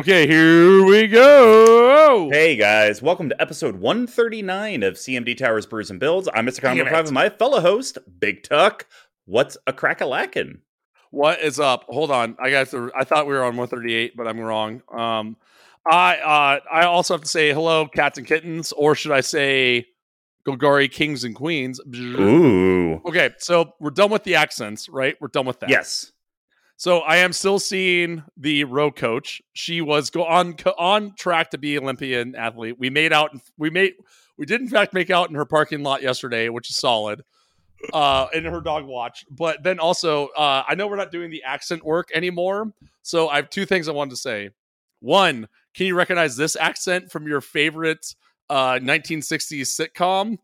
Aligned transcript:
Okay, 0.00 0.26
here 0.26 0.82
we 0.82 1.06
go. 1.06 2.30
Hey 2.32 2.56
guys, 2.56 3.02
welcome 3.02 3.28
to 3.28 3.38
episode 3.38 3.76
139 3.76 4.82
of 4.82 4.94
CMD 4.94 5.36
Towers 5.36 5.66
Brews 5.66 5.90
and 5.90 6.00
Builds. 6.00 6.26
I'm 6.32 6.46
Mr. 6.46 6.62
Common 6.62 6.86
Five 6.86 7.04
and 7.04 7.12
my 7.12 7.28
fellow 7.28 7.60
host, 7.60 7.98
Big 8.18 8.42
Tuck. 8.42 8.86
What's 9.26 9.58
a 9.66 9.74
crack 9.74 10.00
a 10.00 10.04
lackin'? 10.04 10.60
What 11.10 11.40
is 11.40 11.60
up? 11.60 11.84
Hold 11.90 12.10
on. 12.10 12.34
I 12.42 12.50
got 12.50 12.68
to, 12.68 12.90
I 12.96 13.04
thought 13.04 13.26
we 13.26 13.34
were 13.34 13.44
on 13.44 13.58
138, 13.58 14.16
but 14.16 14.26
I'm 14.26 14.40
wrong. 14.40 14.80
Um 14.90 15.36
I 15.86 16.16
uh 16.16 16.60
I 16.72 16.86
also 16.86 17.12
have 17.12 17.20
to 17.20 17.28
say 17.28 17.52
hello, 17.52 17.86
cats 17.86 18.16
and 18.16 18.26
kittens, 18.26 18.72
or 18.72 18.94
should 18.94 19.12
I 19.12 19.20
say 19.20 19.86
Golgari 20.46 20.90
kings 20.90 21.24
and 21.24 21.34
queens? 21.34 21.78
Ooh. 21.94 23.02
Okay, 23.04 23.32
so 23.36 23.74
we're 23.78 23.90
done 23.90 24.10
with 24.10 24.24
the 24.24 24.36
accents, 24.36 24.88
right? 24.88 25.14
We're 25.20 25.28
done 25.28 25.44
with 25.44 25.60
that. 25.60 25.68
Yes. 25.68 26.10
So 26.80 27.00
I 27.00 27.16
am 27.16 27.34
still 27.34 27.58
seeing 27.58 28.22
the 28.38 28.64
row 28.64 28.90
coach. 28.90 29.42
She 29.52 29.82
was 29.82 30.08
go 30.08 30.24
on 30.24 30.54
on 30.78 31.14
track 31.14 31.50
to 31.50 31.58
be 31.58 31.76
Olympian 31.76 32.34
athlete. 32.34 32.76
We 32.78 32.88
made 32.88 33.12
out. 33.12 33.36
We 33.58 33.68
made. 33.68 33.96
We 34.38 34.46
did 34.46 34.62
in 34.62 34.68
fact 34.70 34.94
make 34.94 35.10
out 35.10 35.28
in 35.28 35.34
her 35.34 35.44
parking 35.44 35.82
lot 35.82 36.00
yesterday, 36.00 36.48
which 36.48 36.70
is 36.70 36.76
solid. 36.76 37.22
Uh, 37.92 38.28
in 38.32 38.46
her 38.46 38.62
dog 38.62 38.86
watch. 38.86 39.26
But 39.30 39.62
then 39.62 39.78
also, 39.78 40.28
uh, 40.28 40.62
I 40.66 40.74
know 40.74 40.86
we're 40.86 40.96
not 40.96 41.12
doing 41.12 41.30
the 41.30 41.42
accent 41.42 41.84
work 41.84 42.08
anymore. 42.14 42.72
So 43.02 43.28
I 43.28 43.36
have 43.36 43.50
two 43.50 43.66
things 43.66 43.86
I 43.86 43.92
wanted 43.92 44.12
to 44.12 44.16
say. 44.16 44.48
One, 45.00 45.48
can 45.74 45.84
you 45.84 45.94
recognize 45.94 46.34
this 46.34 46.56
accent 46.56 47.12
from 47.12 47.28
your 47.28 47.42
favorite 47.42 48.14
uh, 48.48 48.78
1960s 48.78 49.66
sitcom? 49.66 50.38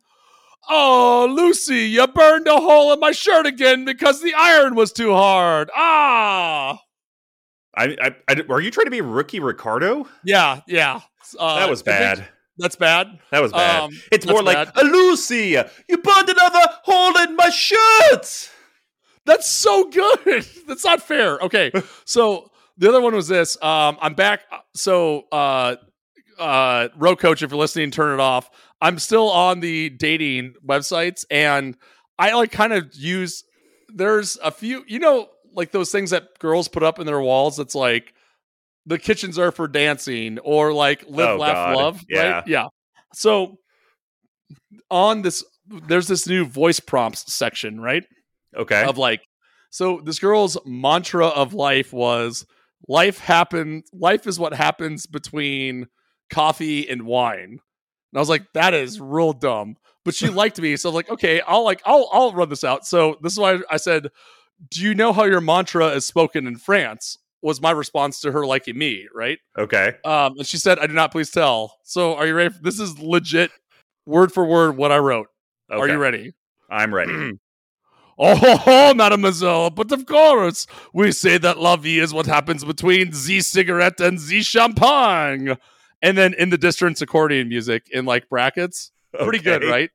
Oh, 0.69 1.29
Lucy, 1.30 1.86
you 1.89 2.06
burned 2.06 2.48
a 2.48 2.56
hole 2.56 2.92
in 2.92 3.00
my 3.00 3.12
shirt 3.12 3.47
again 3.47 3.84
because 3.84 4.20
the 4.20 4.34
iron 4.34 4.75
was 4.75 4.92
too 4.92 5.12
hard. 5.12 5.70
Ah. 5.75 6.81
I, 7.77 7.97
I, 8.00 8.17
I 8.28 8.42
are 8.48 8.61
you 8.61 8.70
trying 8.70 8.86
to 8.86 8.91
be 8.91 9.00
Ricky 9.00 9.39
Ricardo? 9.39 10.08
Yeah, 10.25 10.61
yeah. 10.67 11.00
Uh, 11.39 11.61
that 11.61 11.69
was 11.69 11.83
bad. 11.83 12.28
That's 12.58 12.77
bad. 12.77 13.19
That 13.31 13.42
was 13.42 13.53
bad. 13.53 13.83
Um, 13.83 14.00
it's 14.11 14.27
more 14.27 14.42
like 14.42 14.75
bad. 14.75 14.86
Lucy, 14.86 15.56
you 15.89 15.98
burned 15.98 16.28
another 16.28 16.67
hole 16.84 17.17
in 17.19 17.36
my 17.36 17.51
shirt. 17.51 18.51
That's 19.27 19.47
so 19.48 19.91
good. 19.91 20.47
That's 20.67 20.84
not 20.84 21.03
fair. 21.03 21.39
Okay, 21.41 21.70
so 22.05 22.51
the 22.78 22.89
other 22.89 23.01
one 23.01 23.14
was 23.14 23.28
this. 23.28 23.61
Um, 23.62 23.98
I'm 24.01 24.14
back. 24.14 24.42
So, 24.75 25.25
uh, 25.33 25.77
uh, 26.39 26.89
row 26.97 27.17
coach, 27.17 27.42
if 27.42 27.51
you're 27.51 27.59
listening, 27.59 27.91
turn 27.91 28.15
it 28.15 28.20
off. 28.23 28.51
I'm 28.81 28.98
still 28.98 29.31
on 29.31 29.61
the 29.61 29.91
dating 29.91 30.55
websites 30.67 31.25
and 31.31 31.77
I 32.19 32.33
like 32.34 32.53
kind 32.53 32.73
of 32.73 32.95
use 32.95 33.45
there's 33.89 34.39
a 34.42 34.51
few 34.51 34.84
you 34.87 34.98
know 34.98 35.29
like 35.55 35.70
those 35.70 35.91
things 35.91 36.11
that 36.11 36.39
girls 36.39 36.69
put 36.69 36.83
up 36.83 36.98
in 36.98 37.07
their 37.07 37.20
walls 37.20 37.57
that's 37.57 37.75
like 37.75 38.14
the 38.84 38.98
kitchens 38.98 39.39
are 39.39 39.53
for 39.53 39.69
dancing 39.69 40.39
or 40.41 40.73
like 40.73 41.05
live 41.09 41.31
oh, 41.31 41.37
laugh 41.37 41.55
God. 41.55 41.77
love 41.77 42.05
yeah. 42.09 42.31
right 42.31 42.47
yeah 42.47 42.67
so 43.14 43.59
on 44.91 45.23
this 45.23 45.45
there's 45.89 46.09
this 46.09 46.27
new 46.27 46.45
voice 46.45 46.81
prompts 46.81 47.33
section 47.33 47.81
right 47.81 48.05
okay 48.57 48.84
of 48.84 48.98
like 48.98 49.23
so 49.70 50.01
this 50.05 50.19
girl's 50.19 50.57
mantra 50.64 51.27
of 51.27 51.55
life 51.55 51.92
was 51.92 52.47
life 52.89 53.19
happen 53.19 53.83
life 53.92 54.27
is 54.27 54.39
what 54.39 54.53
happens 54.55 55.07
between 55.07 55.87
coffee 56.30 56.88
and 56.88 57.02
wine 57.02 57.60
and 58.16 58.19
I 58.19 58.22
was 58.22 58.30
like, 58.30 58.50
that 58.55 58.72
is 58.72 58.98
real 58.98 59.34
dumb. 59.34 59.77
But 60.05 60.14
she 60.14 60.28
liked 60.30 60.58
me, 60.58 60.74
so 60.77 60.88
I 60.88 60.91
was 60.91 60.94
like, 60.94 61.10
okay, 61.10 61.42
I'll 61.42 61.64
like 61.64 61.83
I'll 61.84 62.08
I'll 62.12 62.33
run 62.33 62.48
this 62.48 62.64
out. 62.64 62.86
So 62.86 63.18
this 63.22 63.33
is 63.33 63.38
why 63.38 63.58
I 63.70 63.77
said, 63.77 64.08
Do 64.70 64.80
you 64.80 64.94
know 64.94 65.12
how 65.12 65.24
your 65.24 65.42
mantra 65.42 65.89
is 65.89 66.06
spoken 66.06 66.46
in 66.46 66.56
France? 66.56 67.18
Was 67.42 67.61
my 67.61 67.70
response 67.70 68.20
to 68.20 68.33
her 68.33 68.46
liking 68.46 68.78
me, 68.78 69.06
right? 69.14 69.39
Okay. 69.58 69.96
Um, 70.05 70.39
and 70.39 70.46
she 70.46 70.56
said, 70.56 70.78
I 70.78 70.86
do 70.86 70.95
not 70.95 71.12
please 71.12 71.30
tell. 71.30 71.77
So 71.84 72.17
are 72.17 72.27
you 72.27 72.34
ready? 72.34 72.55
For, 72.55 72.62
this 72.62 72.80
is 72.80 72.98
legit 72.98 73.51
word 74.06 74.33
for 74.33 74.46
word 74.46 74.78
what 74.78 74.90
I 74.90 74.98
wrote. 74.98 75.28
Okay. 75.70 75.78
Are 75.78 75.89
you 75.89 75.98
ready? 75.98 76.33
I'm 76.70 76.95
ready. 76.95 77.33
Oh, 78.18 78.34
ho, 78.34 78.56
ho, 78.56 78.95
mademoiselle, 78.95 79.68
but 79.68 79.92
of 79.92 80.06
course, 80.06 80.67
we 80.95 81.12
say 81.12 81.36
that 81.36 81.58
la 81.58 81.77
vie 81.77 81.98
is 81.98 82.14
what 82.14 82.24
happens 82.24 82.64
between 82.64 83.11
the 83.11 83.42
cigarette 83.42 84.01
and 84.01 84.18
the 84.18 84.40
champagne 84.40 85.58
and 86.02 86.17
then 86.17 86.34
in 86.34 86.51
the 86.51 86.58
distance 86.58 87.01
accordion 87.02 87.48
music 87.48 87.89
in 87.90 88.05
like 88.05 88.29
brackets. 88.29 88.92
Pretty 89.12 89.39
okay. 89.39 89.61
good, 89.61 89.70
right? 89.70 89.90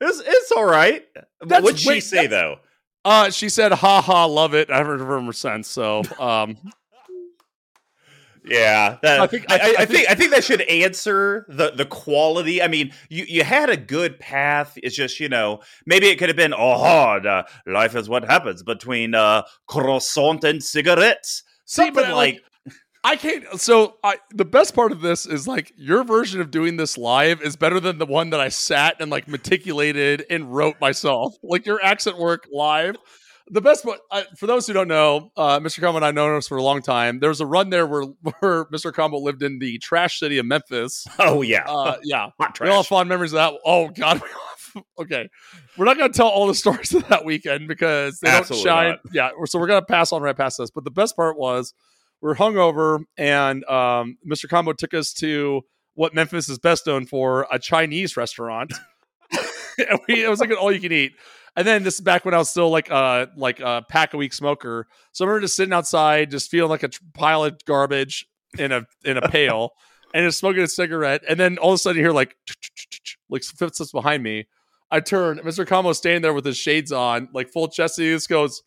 It's 0.00 0.22
it's 0.24 0.52
all 0.52 0.64
right. 0.64 1.04
That's, 1.40 1.62
What'd 1.62 1.78
she 1.78 1.88
wait, 1.88 2.00
say 2.00 2.26
though? 2.26 2.58
Uh, 3.04 3.30
she 3.30 3.48
said, 3.48 3.72
"Ha 3.72 4.00
ha, 4.00 4.24
love 4.24 4.54
it." 4.54 4.70
I 4.70 4.78
haven't 4.78 4.98
heard 4.98 5.24
her 5.24 5.32
since. 5.32 5.68
So, 5.68 6.02
um, 6.18 6.56
yeah, 8.44 8.98
that, 9.02 9.20
I 9.20 9.26
think 9.26 9.50
I, 9.50 9.54
I, 9.54 9.58
I, 9.58 9.74
I, 9.78 9.84
think 9.86 10.10
I 10.10 10.14
think 10.14 10.32
that 10.32 10.44
should 10.44 10.62
answer 10.62 11.46
the 11.48 11.70
the 11.70 11.84
quality. 11.84 12.62
I 12.62 12.68
mean, 12.68 12.92
you 13.08 13.24
you 13.28 13.44
had 13.44 13.70
a 13.70 13.76
good 13.76 14.18
path. 14.18 14.76
It's 14.82 14.96
just 14.96 15.20
you 15.20 15.28
know 15.28 15.60
maybe 15.86 16.08
it 16.08 16.18
could 16.18 16.28
have 16.28 16.36
been 16.36 16.54
oh 16.54 16.78
hard. 16.78 17.26
Uh, 17.26 17.44
life 17.66 17.94
is 17.94 18.08
what 18.08 18.24
happens 18.24 18.62
between 18.62 19.14
uh, 19.14 19.42
croissant 19.66 20.44
and 20.44 20.62
cigarettes. 20.62 21.42
Something 21.64 22.04
See, 22.04 22.12
like, 22.12 22.34
like 22.34 22.44
I 23.04 23.16
can't. 23.16 23.60
So 23.60 23.96
I, 24.02 24.16
the 24.30 24.46
best 24.46 24.74
part 24.74 24.90
of 24.90 25.02
this 25.02 25.26
is 25.26 25.46
like 25.46 25.72
your 25.76 26.04
version 26.04 26.40
of 26.40 26.50
doing 26.50 26.78
this 26.78 26.96
live 26.96 27.42
is 27.42 27.54
better 27.54 27.78
than 27.78 27.98
the 27.98 28.06
one 28.06 28.30
that 28.30 28.40
I 28.40 28.48
sat 28.48 28.96
and 28.98 29.10
like 29.10 29.28
meticulated 29.28 30.24
and 30.30 30.52
wrote 30.52 30.80
myself. 30.80 31.36
Like 31.44 31.66
your 31.66 31.80
accent 31.84 32.18
work 32.18 32.48
live. 32.50 32.96
The 33.48 33.60
best 33.60 33.84
part, 33.84 34.00
uh, 34.10 34.22
for 34.38 34.46
those 34.46 34.66
who 34.66 34.72
don't 34.72 34.88
know, 34.88 35.30
uh, 35.36 35.60
Mr. 35.60 35.80
Combo 35.80 35.96
and 35.96 36.04
I 36.04 36.10
known 36.10 36.34
us 36.36 36.48
for 36.48 36.56
a 36.56 36.62
long 36.62 36.80
time. 36.80 37.20
There 37.20 37.28
was 37.28 37.40
a 37.40 37.46
run 37.46 37.68
there 37.70 37.86
where, 37.86 38.02
where 38.40 38.64
Mr. 38.66 38.92
Combo 38.92 39.18
lived 39.18 39.42
in 39.42 39.58
the 39.58 39.78
trash 39.78 40.18
city 40.18 40.38
of 40.38 40.46
Memphis. 40.46 41.06
Oh 41.18 41.42
yeah, 41.42 41.64
uh, 41.68 41.98
yeah. 42.02 42.30
We 42.60 42.68
all 42.68 42.78
have 42.78 42.86
fond 42.86 43.08
memories 43.08 43.34
of 43.34 43.36
that. 43.36 43.60
Oh 43.64 43.88
god, 43.88 44.22
okay. 44.98 45.28
We're 45.76 45.84
not 45.84 45.98
going 45.98 46.10
to 46.10 46.16
tell 46.16 46.28
all 46.28 46.46
the 46.46 46.54
stories 46.54 46.94
of 46.94 47.06
that 47.08 47.24
weekend 47.24 47.68
because 47.68 48.18
they 48.20 48.30
Absolutely 48.30 48.64
don't 48.64 48.76
shine. 48.76 48.90
Not. 48.90 49.00
Yeah, 49.12 49.30
so 49.44 49.58
we're 49.58 49.66
going 49.66 49.82
to 49.82 49.86
pass 49.86 50.12
on 50.12 50.22
right 50.22 50.36
past 50.36 50.58
this. 50.58 50.70
But 50.70 50.84
the 50.84 50.90
best 50.90 51.14
part 51.14 51.38
was 51.38 51.74
we're 52.24 52.34
hungover, 52.34 53.04
and 53.18 53.62
um, 53.66 54.16
Mr. 54.26 54.48
Combo 54.48 54.72
took 54.72 54.94
us 54.94 55.12
to 55.12 55.60
what 55.92 56.14
Memphis 56.14 56.48
is 56.48 56.58
best 56.58 56.86
known 56.86 57.04
for, 57.04 57.46
a 57.52 57.58
Chinese 57.58 58.16
restaurant. 58.16 58.72
we, 60.08 60.24
it 60.24 60.30
was 60.30 60.40
like 60.40 60.48
an 60.48 60.56
all 60.56 60.72
you 60.72 60.80
can 60.80 60.90
eat. 60.90 61.12
And 61.54 61.66
then 61.66 61.82
this 61.82 61.96
is 61.96 62.00
back 62.00 62.24
when 62.24 62.32
I 62.32 62.38
was 62.38 62.48
still 62.48 62.70
like 62.70 62.90
uh 62.90 63.26
like 63.36 63.60
a 63.60 63.84
pack 63.90 64.14
a 64.14 64.16
week 64.16 64.32
smoker. 64.32 64.86
So 65.12 65.22
I 65.22 65.28
remember 65.28 65.42
just 65.44 65.54
sitting 65.54 65.74
outside, 65.74 66.30
just 66.30 66.50
feeling 66.50 66.70
like 66.70 66.82
a 66.82 66.88
pile 67.12 67.44
of 67.44 67.62
garbage 67.66 68.26
in 68.58 68.72
a 68.72 68.86
in 69.04 69.18
a 69.18 69.28
pail, 69.28 69.72
and 70.14 70.26
just 70.26 70.38
smoking 70.38 70.62
a 70.62 70.66
cigarette. 70.66 71.22
And 71.28 71.38
then 71.38 71.58
all 71.58 71.72
of 71.72 71.74
a 71.74 71.78
sudden 71.78 71.98
you 71.98 72.04
hear 72.04 72.12
like 72.12 72.36
like 73.28 73.44
footsteps 73.44 73.92
behind 73.92 74.22
me. 74.22 74.46
I 74.90 75.00
turn, 75.00 75.40
Mr. 75.40 75.66
Combo 75.66 75.92
standing 75.92 76.22
there 76.22 76.32
with 76.32 76.46
his 76.46 76.56
shades 76.56 76.90
on, 76.90 77.28
like 77.34 77.50
full 77.50 77.68
chest. 77.68 77.98
He 77.98 78.08
just 78.08 78.30
goes 78.30 78.62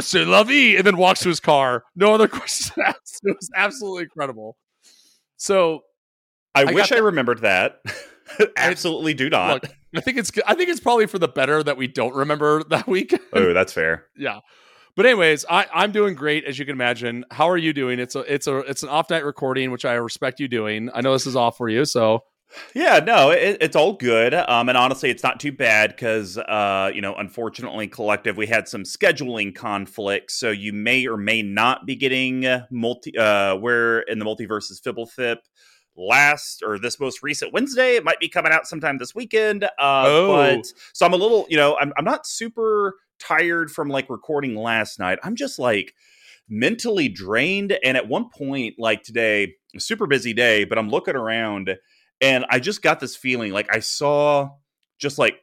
c'est 0.00 0.24
la 0.24 0.42
vie, 0.42 0.76
and 0.76 0.86
then 0.86 0.96
walks 0.96 1.20
to 1.20 1.28
his 1.28 1.40
car. 1.40 1.84
No 1.94 2.14
other 2.14 2.28
questions 2.28 2.72
asked. 2.84 3.20
It 3.22 3.36
was 3.36 3.50
absolutely 3.54 4.04
incredible. 4.04 4.56
So, 5.36 5.82
I, 6.54 6.62
I 6.62 6.72
wish 6.72 6.92
I 6.92 6.98
remembered 6.98 7.42
that. 7.42 7.80
absolutely 8.56 9.14
do 9.14 9.30
not. 9.30 9.62
Look, 9.62 9.72
I 9.94 10.00
think 10.00 10.18
it's 10.18 10.32
I 10.46 10.54
think 10.54 10.70
it's 10.70 10.80
probably 10.80 11.06
for 11.06 11.18
the 11.18 11.28
better 11.28 11.62
that 11.62 11.76
we 11.76 11.86
don't 11.86 12.14
remember 12.14 12.62
that 12.70 12.86
week. 12.86 13.14
oh, 13.32 13.52
that's 13.52 13.72
fair. 13.72 14.06
yeah. 14.16 14.40
But 14.96 15.04
anyways, 15.04 15.44
I, 15.50 15.66
I'm 15.74 15.92
doing 15.92 16.14
great 16.14 16.44
as 16.44 16.58
you 16.58 16.64
can 16.64 16.72
imagine. 16.72 17.26
How 17.30 17.50
are 17.50 17.58
you 17.58 17.74
doing? 17.74 17.98
It's 17.98 18.14
a 18.14 18.20
it's 18.20 18.46
a 18.46 18.58
it's 18.60 18.82
an 18.82 18.88
off 18.88 19.10
night 19.10 19.26
recording, 19.26 19.70
which 19.70 19.84
I 19.84 19.92
respect 19.94 20.40
you 20.40 20.48
doing. 20.48 20.88
I 20.94 21.02
know 21.02 21.12
this 21.12 21.26
is 21.26 21.36
off 21.36 21.58
for 21.58 21.68
you, 21.68 21.84
so 21.84 22.24
yeah, 22.74 23.00
no, 23.00 23.30
it, 23.30 23.58
it's 23.60 23.76
all 23.76 23.94
good. 23.94 24.34
Um, 24.34 24.68
and 24.68 24.76
honestly, 24.76 25.10
it's 25.10 25.22
not 25.22 25.40
too 25.40 25.52
bad 25.52 25.90
because, 25.90 26.38
uh, 26.38 26.90
you 26.94 27.00
know, 27.00 27.14
unfortunately, 27.14 27.88
collective, 27.88 28.36
we 28.36 28.46
had 28.46 28.68
some 28.68 28.84
scheduling 28.84 29.54
conflicts. 29.54 30.34
So 30.34 30.50
you 30.50 30.72
may 30.72 31.06
or 31.06 31.16
may 31.16 31.42
not 31.42 31.86
be 31.86 31.96
getting 31.96 32.46
multi, 32.70 33.16
uh, 33.16 33.56
where 33.56 34.00
in 34.00 34.18
the 34.18 34.24
multiverses 34.24 34.80
Fibblethip 34.80 35.38
last 35.96 36.62
or 36.62 36.78
this 36.78 37.00
most 37.00 37.22
recent 37.22 37.52
Wednesday. 37.52 37.96
It 37.96 38.04
might 38.04 38.20
be 38.20 38.28
coming 38.28 38.52
out 38.52 38.66
sometime 38.66 38.98
this 38.98 39.14
weekend. 39.14 39.64
Uh, 39.64 39.68
oh. 39.78 40.28
But 40.28 40.66
so 40.92 41.06
I'm 41.06 41.12
a 41.12 41.16
little, 41.16 41.46
you 41.48 41.56
know, 41.56 41.76
I'm, 41.78 41.92
I'm 41.96 42.04
not 42.04 42.26
super 42.26 42.96
tired 43.18 43.70
from 43.70 43.88
like 43.88 44.10
recording 44.10 44.54
last 44.54 44.98
night. 44.98 45.18
I'm 45.22 45.36
just 45.36 45.58
like 45.58 45.94
mentally 46.48 47.08
drained. 47.08 47.78
And 47.82 47.96
at 47.96 48.08
one 48.08 48.28
point, 48.30 48.76
like 48.78 49.02
today, 49.02 49.54
super 49.78 50.06
busy 50.06 50.32
day, 50.32 50.64
but 50.64 50.78
I'm 50.78 50.90
looking 50.90 51.16
around 51.16 51.76
and 52.20 52.44
I 52.48 52.58
just 52.58 52.82
got 52.82 53.00
this 53.00 53.16
feeling 53.16 53.52
like 53.52 53.74
I 53.74 53.80
saw 53.80 54.50
just 54.98 55.18
like 55.18 55.36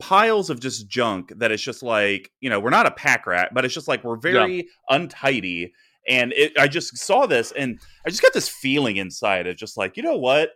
piles 0.00 0.50
of 0.50 0.60
just 0.60 0.88
junk 0.88 1.32
that 1.36 1.52
is 1.52 1.60
just 1.60 1.82
like, 1.82 2.30
you 2.40 2.50
know, 2.50 2.58
we're 2.58 2.70
not 2.70 2.86
a 2.86 2.90
pack 2.90 3.26
rat, 3.26 3.50
but 3.52 3.64
it's 3.64 3.74
just 3.74 3.88
like 3.88 4.02
we're 4.02 4.16
very 4.16 4.56
yeah. 4.56 4.62
untidy. 4.88 5.72
And 6.08 6.32
it, 6.32 6.58
I 6.58 6.66
just 6.68 6.96
saw 6.96 7.26
this 7.26 7.52
and 7.52 7.78
I 8.06 8.10
just 8.10 8.22
got 8.22 8.32
this 8.32 8.48
feeling 8.48 8.96
inside 8.96 9.46
of 9.46 9.56
just 9.56 9.76
like, 9.76 9.96
you 9.96 10.02
know 10.02 10.16
what? 10.16 10.50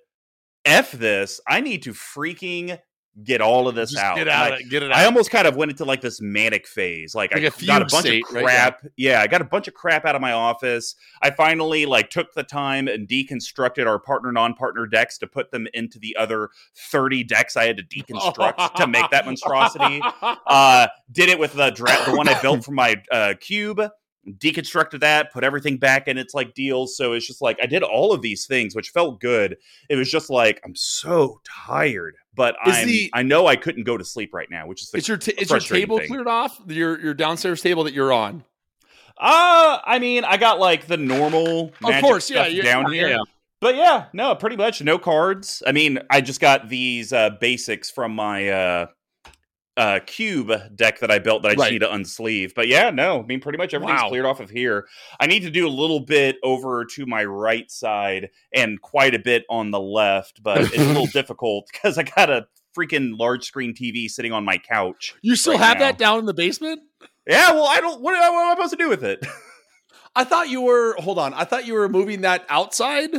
F 0.65 0.93
this. 0.93 1.41
I 1.47 1.61
need 1.61 1.83
to 1.83 1.93
freaking 1.93 2.79
get 3.23 3.41
all 3.41 3.69
of 3.69 3.75
this 3.75 3.93
Just 3.93 4.03
out. 4.03 4.17
Get 4.17 4.29
out. 4.29 4.55
I, 4.55 4.63
get 4.63 4.83
it 4.83 4.91
out. 4.91 4.97
I 4.99 5.05
almost 5.05 5.31
kind 5.31 5.47
of 5.47 5.57
went 5.57 5.71
into 5.71 5.85
like 5.85 6.01
this 6.01 6.21
manic 6.21 6.67
phase. 6.67 7.15
Like, 7.15 7.33
Like 7.33 7.45
I 7.45 7.67
got 7.67 7.83
a 7.83 7.87
bunch 7.87 8.07
of 8.07 8.13
right? 8.33 8.45
crap. 8.45 8.85
Yeah, 8.97 9.21
I 9.21 9.27
got 9.27 9.41
a 9.41 9.45
bunch 9.45 9.69
of 9.69 9.75
crap 9.75 10.05
out 10.05 10.17
of 10.17 10.21
my 10.21 10.33
office. 10.33 10.97
I 11.23 11.31
finally 11.31 11.87
like 11.87 12.11
took 12.11 12.35
the 12.35 12.43
time 12.43 12.89
and 12.89 13.07
deconstructed 13.09 13.87
our 13.87 13.99
partner 13.99 14.33
non-partner 14.33 14.87
decks 14.87 15.19
to 15.19 15.27
put 15.27 15.51
them 15.51 15.67
into 15.75 15.99
the 15.99 16.17
other 16.17 16.49
30 16.91 17.25
decks 17.25 17.57
I 17.57 17.67
had 17.67 17.77
to 17.77 17.85
deconstruct 17.85 18.75
to 18.77 18.87
make 18.87 19.09
that 19.11 19.27
monstrosity. 19.27 20.03
Uh 20.47 20.89
did 21.13 21.29
it 21.29 21.39
with 21.39 21.53
the 21.53 21.71
dra- 21.71 22.05
the 22.07 22.17
one 22.17 22.29
I 22.29 22.41
built 22.41 22.65
from 22.65 22.75
my 22.75 23.01
uh 23.13 23.35
cube 23.39 23.81
deconstructed 24.39 25.01
that 25.01 25.33
put 25.33 25.45
everything 25.45 25.77
back 25.77 26.09
in 26.09 26.17
its 26.17 26.33
like 26.33 26.55
deals 26.55 26.97
so 26.97 27.13
it's 27.13 27.27
just 27.27 27.43
like 27.43 27.59
i 27.63 27.67
did 27.67 27.83
all 27.83 28.11
of 28.11 28.23
these 28.23 28.47
things 28.47 28.75
which 28.75 28.89
felt 28.89 29.21
good 29.21 29.57
it 29.91 29.97
was 29.97 30.11
just 30.11 30.31
like 30.31 30.61
i'm 30.65 30.75
so 30.75 31.41
tired 31.45 32.17
but 32.35 32.57
the- 32.65 33.11
i 33.13 33.23
know 33.23 33.47
i 33.47 33.57
couldn't 33.57 33.85
go 33.85 33.97
to 33.97 34.05
sleep 34.05 34.33
right 34.35 34.51
now 34.51 34.67
which 34.67 34.83
is 34.83 34.91
the 34.91 34.99
is 34.99 35.09
your 35.09 35.17
t- 35.17 35.33
is 35.39 35.51
your 35.51 35.61
table 35.61 35.99
thing. 35.99 36.09
cleared 36.09 36.27
off? 36.29 36.61
Your 36.67 37.01
your 37.01 37.15
downstairs 37.15 37.61
table 37.63 37.85
that 37.85 37.95
you're 37.95 38.13
on. 38.13 38.45
Uh, 39.17 39.79
I 39.85 40.01
mean, 40.01 40.25
I 40.25 40.37
got 40.37 40.59
like 40.59 40.87
the 40.89 40.97
normal 40.97 41.73
magic 41.81 42.03
course, 42.03 42.31
yeah, 42.31 42.49
down 42.63 42.91
here. 42.93 43.09
yeah. 43.11 43.19
But 43.61 43.77
yeah, 43.77 44.07
no, 44.13 44.35
pretty 44.35 44.57
much 44.57 44.83
no 44.83 44.99
cards. 44.99 45.63
I 45.67 45.73
mean, 45.73 46.01
I 46.11 46.21
just 46.21 46.41
got 46.41 46.69
these 46.69 47.13
uh 47.13 47.31
basics 47.41 47.91
from 47.91 48.15
my 48.15 48.49
uh 48.49 48.87
uh 49.77 49.99
cube 50.07 50.53
deck 50.77 51.01
that 51.01 51.11
I 51.11 51.19
built 51.19 51.43
that 51.43 51.49
I 51.49 51.55
just 51.55 51.63
Right. 51.63 51.73
need 51.73 51.81
to 51.81 51.89
unsleeve. 51.89 52.55
But 52.55 52.69
yeah, 52.69 52.91
no, 52.91 53.21
I 53.21 53.23
mean 53.25 53.41
pretty 53.41 53.59
much 53.59 53.75
everything's 53.75 54.03
Wow. 54.03 54.09
cleared 54.09 54.27
off 54.27 54.41
of 54.41 54.51
here. 54.51 54.87
I 55.19 55.27
need 55.27 55.41
to 55.43 55.51
do 55.51 55.67
a 55.67 55.71
little 55.71 56.01
bit 56.01 56.37
over 56.45 56.85
to 56.85 57.07
my 57.07 57.25
right 57.25 57.71
side 57.71 58.31
and 58.53 58.81
quite 58.81 59.15
a 59.15 59.19
bit 59.19 59.45
on 59.51 59.71
the 59.73 59.81
left, 59.81 60.43
but 60.43 60.59
it's 60.63 60.77
a 60.79 60.85
little 60.85 61.07
difficult 61.13 61.69
because 61.73 61.99
I 61.99 62.05
got 62.05 62.31
a 62.31 62.47
freaking 62.77 63.19
large 63.19 63.45
screen 63.45 63.75
TV 63.75 64.09
sitting 64.09 64.33
on 64.33 64.45
my 64.45 64.59
couch. 64.59 65.15
You 65.23 65.35
still 65.37 65.55
Right 65.55 65.63
have 65.63 65.79
now. 65.79 65.87
that 65.87 65.99
down 65.99 66.19
in 66.21 66.27
the 66.27 66.35
basement? 66.35 66.81
Yeah, 67.27 67.53
well, 67.53 67.67
I 67.67 67.81
don't 67.81 68.01
what, 68.01 68.13
what 68.15 68.23
am 68.23 68.35
I 68.35 68.55
supposed 68.55 68.73
to 68.73 68.77
do 68.77 68.89
with 68.89 69.03
it? 69.03 69.25
I 70.17 70.23
thought 70.23 70.49
you 70.49 70.61
were. 70.61 70.95
Hold 71.01 71.19
on. 71.19 71.35
I 71.35 71.43
thought 71.45 71.67
you 71.67 71.75
were 71.75 71.89
moving 71.89 72.21
that 72.21 72.45
outside. 72.49 73.11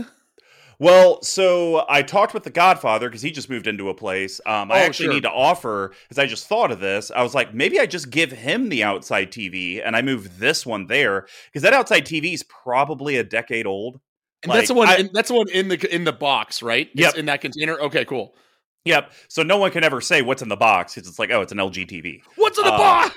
Well, 0.80 1.22
so 1.22 1.86
I 1.88 2.02
talked 2.02 2.34
with 2.34 2.44
the 2.44 2.50
Godfather 2.50 3.08
because 3.10 3.22
he 3.22 3.32
just 3.32 3.50
moved 3.50 3.68
into 3.68 3.90
a 3.90 3.94
place. 3.94 4.42
Um, 4.46 4.72
I 4.72 4.76
Oh, 4.82 4.86
actually 4.86 5.06
sure. 5.06 5.14
need 5.14 5.24
to 5.24 5.32
offer 5.32 5.94
because 6.04 6.20
I 6.20 6.26
just 6.26 6.48
thought 6.48 6.72
of 6.72 6.80
this. 6.80 7.12
I 7.16 7.24
was 7.24 7.34
like, 7.34 7.54
maybe 7.54 7.80
I 7.80 7.86
just 7.86 8.10
give 8.10 8.32
him 8.32 8.70
the 8.70 8.84
outside 8.84 9.32
TV 9.32 9.82
and 9.86 9.96
I 9.96 10.02
move 10.02 10.40
this 10.40 10.66
one 10.66 10.88
there 10.88 11.28
because 11.46 11.62
that 11.62 11.74
outside 11.74 12.06
TV 12.06 12.34
is 12.34 12.44
probably 12.44 13.16
a 13.18 13.24
decade 13.24 13.66
old. 13.66 14.00
And 14.44 14.52
that's 14.52 14.68
the 14.68 14.74
one. 14.74 14.88
I- 14.90 14.98
in, 14.98 15.10
that's 15.14 15.30
the 15.30 15.36
one 15.36 15.50
in 15.50 15.70
the 15.70 15.96
in 15.96 16.04
the 16.04 16.14
box, 16.14 16.62
right? 16.62 16.90
Yep. 16.94 17.16
in 17.16 17.26
that 17.28 17.42
container. 17.42 17.80
Okay, 17.80 18.06
cool. 18.06 18.36
Yep. 18.84 19.12
So 19.30 19.42
no 19.42 19.58
one 19.58 19.72
can 19.72 19.84
ever 19.84 20.02
say 20.02 20.22
what's 20.22 20.42
in 20.44 20.50
the 20.50 20.56
box 20.56 20.94
because 20.94 21.10
it's 21.10 21.18
like, 21.18 21.32
oh, 21.32 21.42
it's 21.42 21.52
an 21.52 21.58
LG 21.58 21.88
TV. 21.90 22.22
What's 22.36 22.58
in 22.60 22.66
the 22.66 22.74
Uh, 22.74 22.78
box? 22.78 23.16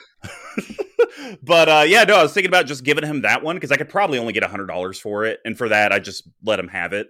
but 1.43 1.69
uh, 1.69 1.85
yeah, 1.87 2.05
no, 2.05 2.17
I 2.17 2.23
was 2.23 2.33
thinking 2.33 2.49
about 2.49 2.67
just 2.67 2.85
giving 2.85 3.05
him 3.05 3.23
that 3.23 3.43
one 3.43 3.57
because 3.57 3.71
I 3.73 3.77
could 3.77 3.89
probably 3.89 4.19
only 4.19 4.33
get 4.33 4.43
hundred 4.45 4.67
dollars 4.67 4.99
for 4.99 5.25
it, 5.25 5.41
and 5.45 5.59
for 5.59 5.69
that, 5.69 5.93
I 5.93 5.99
just 5.99 6.27
let 6.43 6.59
him 6.59 6.69
have 6.69 6.93
it. 6.93 7.09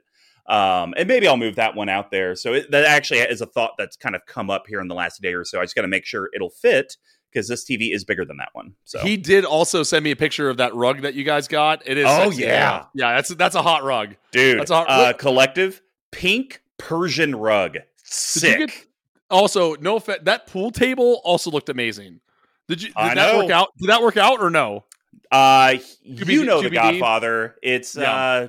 Um, 0.48 0.94
and 0.96 1.06
maybe 1.06 1.28
I'll 1.28 1.36
move 1.36 1.56
that 1.56 1.74
one 1.74 1.88
out 1.90 2.10
there. 2.10 2.34
So 2.34 2.54
it, 2.54 2.70
that 2.70 2.84
actually 2.84 3.20
is 3.20 3.40
a 3.42 3.46
thought 3.46 3.72
that's 3.76 3.96
kind 3.96 4.14
of 4.16 4.24
come 4.26 4.48
up 4.48 4.66
here 4.66 4.80
in 4.80 4.88
the 4.88 4.94
last 4.94 5.20
day 5.20 5.34
or 5.34 5.44
so. 5.44 5.60
I 5.60 5.64
just 5.64 5.74
got 5.74 5.82
to 5.82 5.88
make 5.88 6.06
sure 6.06 6.30
it'll 6.34 6.48
fit 6.50 6.96
because 7.30 7.46
this 7.48 7.64
TV 7.66 7.92
is 7.94 8.04
bigger 8.04 8.24
than 8.24 8.38
that 8.38 8.48
one. 8.54 8.72
So 8.84 9.00
He 9.00 9.18
did 9.18 9.44
also 9.44 9.82
send 9.82 10.02
me 10.04 10.10
a 10.10 10.16
picture 10.16 10.48
of 10.48 10.56
that 10.56 10.74
rug 10.74 11.02
that 11.02 11.12
you 11.14 11.22
guys 11.24 11.48
got. 11.48 11.86
It 11.86 11.98
is. 11.98 12.06
Oh, 12.08 12.30
sexy. 12.30 12.42
yeah. 12.44 12.86
yeah. 12.94 13.14
That's 13.16 13.28
that's 13.34 13.54
a 13.56 13.62
hot 13.62 13.84
rug. 13.84 14.16
dude, 14.30 14.58
That's 14.60 14.70
a- 14.70 14.74
uh, 14.76 15.12
collective 15.12 15.82
pink 16.12 16.62
Persian 16.78 17.36
rug, 17.36 17.72
Did 17.74 17.82
you 17.82 17.90
sick. 18.04 18.58
get- 18.68 18.86
also, 19.30 19.74
no 19.74 19.96
offense. 19.96 20.20
That 20.22 20.46
pool 20.46 20.70
table 20.70 21.20
also 21.24 21.50
looked 21.50 21.68
amazing. 21.68 22.20
Did 22.68 22.80
you? 22.80 22.88
Did 22.88 22.96
I 22.96 23.14
that 23.14 23.32
know. 23.34 23.38
work 23.42 23.50
out? 23.50 23.68
Did 23.78 23.90
that 23.90 24.00
work 24.00 24.16
out 24.16 24.40
or 24.40 24.48
no? 24.48 24.84
Uh, 25.30 25.74
QBD 26.08 26.32
you 26.32 26.44
know 26.46 26.62
the? 26.62 26.70
Godfather. 26.70 27.56
It's 27.62 27.94
Yeah. 27.94 28.10
uh, 28.14 28.48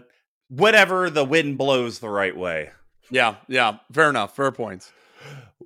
whatever 0.49 1.09
the 1.09 1.23
wind 1.25 1.57
blows 1.57 1.99
the 1.99 2.09
right 2.09 2.35
way. 2.35 2.71
Yeah, 3.09 3.35
yeah. 3.47 3.77
Fair 3.91 4.09
enough. 4.09 4.35
Fair 4.35 4.51
points. 4.51 4.91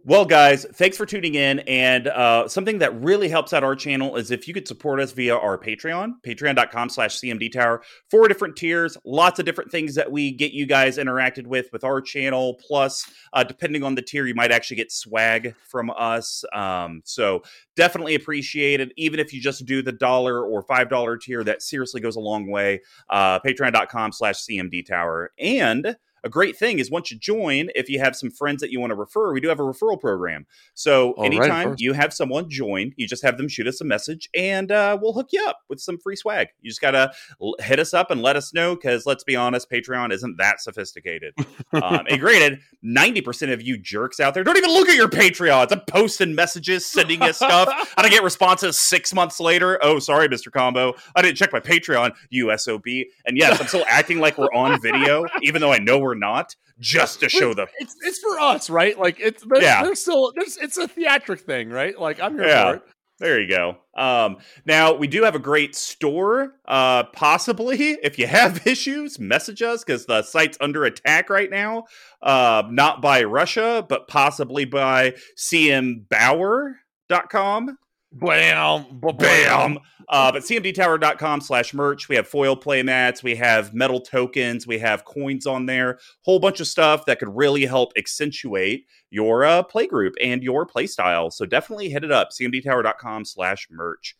Well, 0.05 0.25
guys, 0.25 0.65
thanks 0.73 0.97
for 0.97 1.05
tuning 1.05 1.35
in. 1.35 1.59
And 1.59 2.09
uh, 2.09 2.49
something 2.49 2.79
that 2.79 2.93
really 3.01 3.29
helps 3.29 3.53
out 3.53 3.63
our 3.63 3.73
channel 3.73 4.17
is 4.17 4.31
if 4.31 4.49
you 4.49 4.53
could 4.53 4.67
support 4.67 4.99
us 4.99 5.13
via 5.13 5.33
our 5.33 5.57
Patreon, 5.57 6.15
patreon.com 6.27 6.89
slash 6.89 7.21
CMD 7.21 7.49
Tower. 7.49 7.81
Four 8.11 8.27
different 8.27 8.57
tiers, 8.57 8.97
lots 9.05 9.39
of 9.39 9.45
different 9.45 9.71
things 9.71 9.95
that 9.95 10.11
we 10.11 10.31
get 10.33 10.51
you 10.51 10.65
guys 10.65 10.97
interacted 10.97 11.47
with 11.47 11.71
with 11.71 11.85
our 11.85 12.01
channel. 12.01 12.59
Plus, 12.67 13.09
uh, 13.31 13.45
depending 13.45 13.81
on 13.81 13.95
the 13.95 14.01
tier, 14.01 14.25
you 14.25 14.35
might 14.35 14.51
actually 14.51 14.75
get 14.75 14.91
swag 14.91 15.55
from 15.69 15.89
us. 15.97 16.43
Um, 16.51 17.01
so 17.05 17.41
definitely 17.77 18.15
appreciate 18.15 18.81
it. 18.81 18.91
Even 18.97 19.21
if 19.21 19.31
you 19.31 19.39
just 19.39 19.65
do 19.65 19.81
the 19.81 19.93
dollar 19.93 20.43
or 20.43 20.65
$5 20.65 21.21
tier, 21.21 21.45
that 21.45 21.61
seriously 21.61 22.01
goes 22.01 22.17
a 22.17 22.19
long 22.19 22.51
way. 22.51 22.81
Uh, 23.09 23.39
patreon.com 23.39 24.11
slash 24.11 24.35
CMD 24.35 24.85
Tower. 24.85 25.31
And 25.39 25.95
a 26.23 26.29
great 26.29 26.57
thing 26.57 26.79
is 26.79 26.89
once 26.89 27.11
you 27.11 27.17
join, 27.17 27.69
if 27.75 27.89
you 27.89 27.99
have 27.99 28.15
some 28.15 28.31
friends 28.31 28.61
that 28.61 28.71
you 28.71 28.79
want 28.79 28.91
to 28.91 28.95
refer, 28.95 29.33
we 29.33 29.41
do 29.41 29.49
have 29.49 29.59
a 29.59 29.63
referral 29.63 29.99
program. 29.99 30.45
So 30.73 31.11
All 31.13 31.23
right, 31.23 31.33
anytime 31.33 31.69
first. 31.71 31.81
you 31.81 31.93
have 31.93 32.13
someone 32.13 32.49
join, 32.49 32.93
you 32.95 33.07
just 33.07 33.23
have 33.23 33.37
them 33.37 33.47
shoot 33.47 33.67
us 33.67 33.81
a 33.81 33.83
message 33.83 34.29
and 34.33 34.71
uh, 34.71 34.97
we'll 35.01 35.13
hook 35.13 35.29
you 35.31 35.45
up 35.47 35.59
with 35.69 35.79
some 35.79 35.97
free 35.97 36.15
swag. 36.15 36.47
You 36.61 36.69
just 36.69 36.81
got 36.81 36.91
to 36.91 37.11
l- 37.41 37.55
hit 37.59 37.79
us 37.79 37.93
up 37.93 38.09
and 38.09 38.21
let 38.21 38.35
us 38.35 38.53
know 38.53 38.75
because 38.75 39.05
let's 39.05 39.23
be 39.23 39.35
honest, 39.35 39.69
Patreon 39.69 40.13
isn't 40.13 40.37
that 40.37 40.61
sophisticated. 40.61 41.33
um, 41.73 42.05
and 42.09 42.19
granted, 42.19 42.59
90% 42.85 43.51
of 43.51 43.61
you 43.61 43.77
jerks 43.77 44.19
out 44.19 44.33
there 44.33 44.43
don't 44.43 44.57
even 44.57 44.71
look 44.71 44.87
at 44.89 44.95
your 44.95 45.09
Patreons. 45.09 45.71
I'm 45.71 45.81
posting 45.81 46.35
messages, 46.35 46.85
sending 46.85 47.21
you 47.21 47.33
stuff. 47.33 47.67
I 47.97 48.01
don't 48.01 48.11
get 48.11 48.23
responses 48.23 48.79
six 48.79 49.13
months 49.13 49.39
later. 49.39 49.77
Oh, 49.83 49.99
sorry, 49.99 50.27
Mr. 50.29 50.51
Combo. 50.51 50.93
I 51.15 51.21
didn't 51.21 51.37
check 51.37 51.51
my 51.51 51.59
Patreon, 51.59 52.13
USOB. 52.33 53.05
And 53.25 53.37
yes, 53.37 53.59
I'm 53.59 53.67
still 53.67 53.85
acting 53.87 54.19
like 54.19 54.37
we're 54.37 54.53
on 54.53 54.81
video, 54.81 55.25
even 55.41 55.61
though 55.61 55.71
I 55.71 55.79
know 55.79 55.99
we're 55.99 56.12
not, 56.15 56.55
just 56.79 57.19
to 57.21 57.29
show 57.29 57.53
the 57.53 57.67
It's 57.79 57.95
it's 58.01 58.19
for 58.19 58.39
us, 58.39 58.69
right? 58.69 58.97
Like 58.97 59.19
it's 59.19 59.43
there's, 59.47 59.63
Yeah. 59.63 59.83
there's 59.83 60.01
still 60.01 60.31
there's 60.35 60.57
it's 60.57 60.77
a 60.77 60.87
theatric 60.87 61.41
thing, 61.41 61.69
right? 61.69 61.97
Like 61.99 62.19
I'm 62.19 62.33
here 62.35 62.47
Yeah. 62.47 62.71
for 62.71 62.75
it. 62.77 62.83
There 63.19 63.39
you 63.39 63.47
go. 63.47 63.77
Um, 63.95 64.37
now 64.65 64.93
we 64.95 65.07
do 65.07 65.23
have 65.23 65.35
a 65.35 65.39
great 65.39 65.75
store. 65.75 66.55
Uh, 66.67 67.03
possibly, 67.03 67.77
if 68.03 68.17
you 68.19 68.27
have 68.27 68.65
issues, 68.67 69.19
message 69.19 69.61
us 69.61 69.83
because 69.83 70.05
the 70.07 70.23
site's 70.23 70.57
under 70.59 70.83
attack 70.83 71.29
right 71.29 71.49
now. 71.49 71.83
Uh, 72.21 72.63
not 72.69 73.01
by 73.01 73.23
Russia, 73.23 73.85
but 73.87 74.07
possibly 74.07 74.65
by 74.65 75.13
cmbauer.com. 75.37 77.77
Bam, 78.13 78.85
ba- 78.91 79.13
Bam. 79.13 79.79
Uh, 80.09 80.31
but 80.31 80.43
cmdtower.com 80.43 81.41
slash 81.41 81.73
merch. 81.73 82.07
We 82.09 82.15
have 82.15 82.27
foil 82.27 82.55
play 82.55 82.83
mats. 82.83 83.23
We 83.23 83.35
have 83.35 83.73
metal 83.73 83.99
tokens. 83.99 84.67
We 84.67 84.77
have 84.79 85.05
coins 85.05 85.47
on 85.47 85.65
there. 85.65 85.99
Whole 86.21 86.39
bunch 86.39 86.59
of 86.59 86.67
stuff 86.67 87.05
that 87.05 87.19
could 87.19 87.35
really 87.35 87.65
help 87.65 87.93
accentuate 87.97 88.85
your 89.09 89.45
uh, 89.45 89.63
play 89.63 89.87
group 89.87 90.13
and 90.21 90.43
your 90.43 90.65
play 90.65 90.87
style. 90.87 91.31
So 91.31 91.45
definitely 91.45 91.89
hit 91.89 92.03
it 92.03 92.11
up. 92.11 92.29
cmdtower.com 92.31 93.23
slash 93.25 93.67
merch. 93.71 94.17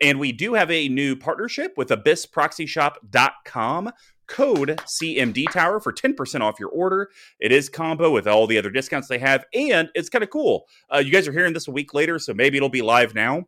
And 0.00 0.18
we 0.18 0.32
do 0.32 0.54
have 0.54 0.70
a 0.70 0.88
new 0.88 1.14
partnership 1.14 1.74
with 1.76 1.90
abyssproxyshop.com. 1.90 3.90
Code 4.30 4.80
CMD 4.86 5.50
Tower 5.50 5.80
for 5.80 5.92
10% 5.92 6.40
off 6.40 6.60
your 6.60 6.70
order. 6.70 7.10
It 7.40 7.52
is 7.52 7.68
combo 7.68 8.10
with 8.10 8.26
all 8.26 8.46
the 8.46 8.56
other 8.58 8.70
discounts 8.70 9.08
they 9.08 9.18
have, 9.18 9.44
and 9.52 9.90
it's 9.94 10.08
kind 10.08 10.24
of 10.24 10.30
cool. 10.30 10.66
Uh, 10.92 10.98
you 10.98 11.10
guys 11.10 11.28
are 11.28 11.32
hearing 11.32 11.52
this 11.52 11.68
a 11.68 11.72
week 11.72 11.92
later, 11.92 12.18
so 12.18 12.32
maybe 12.32 12.56
it'll 12.56 12.68
be 12.68 12.82
live 12.82 13.14
now. 13.14 13.44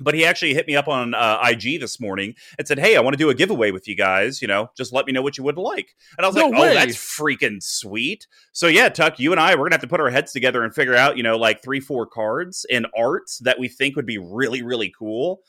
But 0.00 0.14
he 0.14 0.24
actually 0.24 0.52
hit 0.54 0.66
me 0.66 0.74
up 0.74 0.88
on 0.88 1.14
uh, 1.14 1.38
IG 1.44 1.80
this 1.80 2.00
morning 2.00 2.34
and 2.58 2.66
said, 2.66 2.78
"Hey, 2.78 2.96
I 2.96 3.00
want 3.00 3.14
to 3.14 3.18
do 3.18 3.30
a 3.30 3.34
giveaway 3.34 3.70
with 3.70 3.86
you 3.86 3.94
guys. 3.94 4.42
You 4.42 4.48
know, 4.48 4.68
just 4.76 4.92
let 4.92 5.06
me 5.06 5.12
know 5.12 5.22
what 5.22 5.38
you 5.38 5.44
would 5.44 5.58
like." 5.58 5.94
And 6.18 6.24
I 6.24 6.28
was 6.28 6.36
No 6.36 6.48
like, 6.48 6.60
way. 6.60 6.70
"Oh, 6.70 6.74
that's 6.74 6.96
freaking 6.96 7.62
sweet!" 7.62 8.26
So 8.52 8.66
yeah, 8.66 8.88
Tuck, 8.88 9.20
you 9.20 9.30
and 9.32 9.40
I, 9.40 9.54
we're 9.54 9.64
gonna 9.64 9.74
have 9.74 9.82
to 9.82 9.86
put 9.86 10.00
our 10.00 10.10
heads 10.10 10.32
together 10.32 10.64
and 10.64 10.74
figure 10.74 10.96
out, 10.96 11.16
you 11.16 11.22
know, 11.22 11.36
like 11.36 11.62
three, 11.62 11.80
four 11.80 12.06
cards 12.06 12.66
and 12.70 12.86
arts 12.96 13.38
that 13.44 13.58
we 13.58 13.68
think 13.68 13.94
would 13.96 14.06
be 14.06 14.18
really, 14.18 14.62
really 14.62 14.92
cool. 14.98 15.40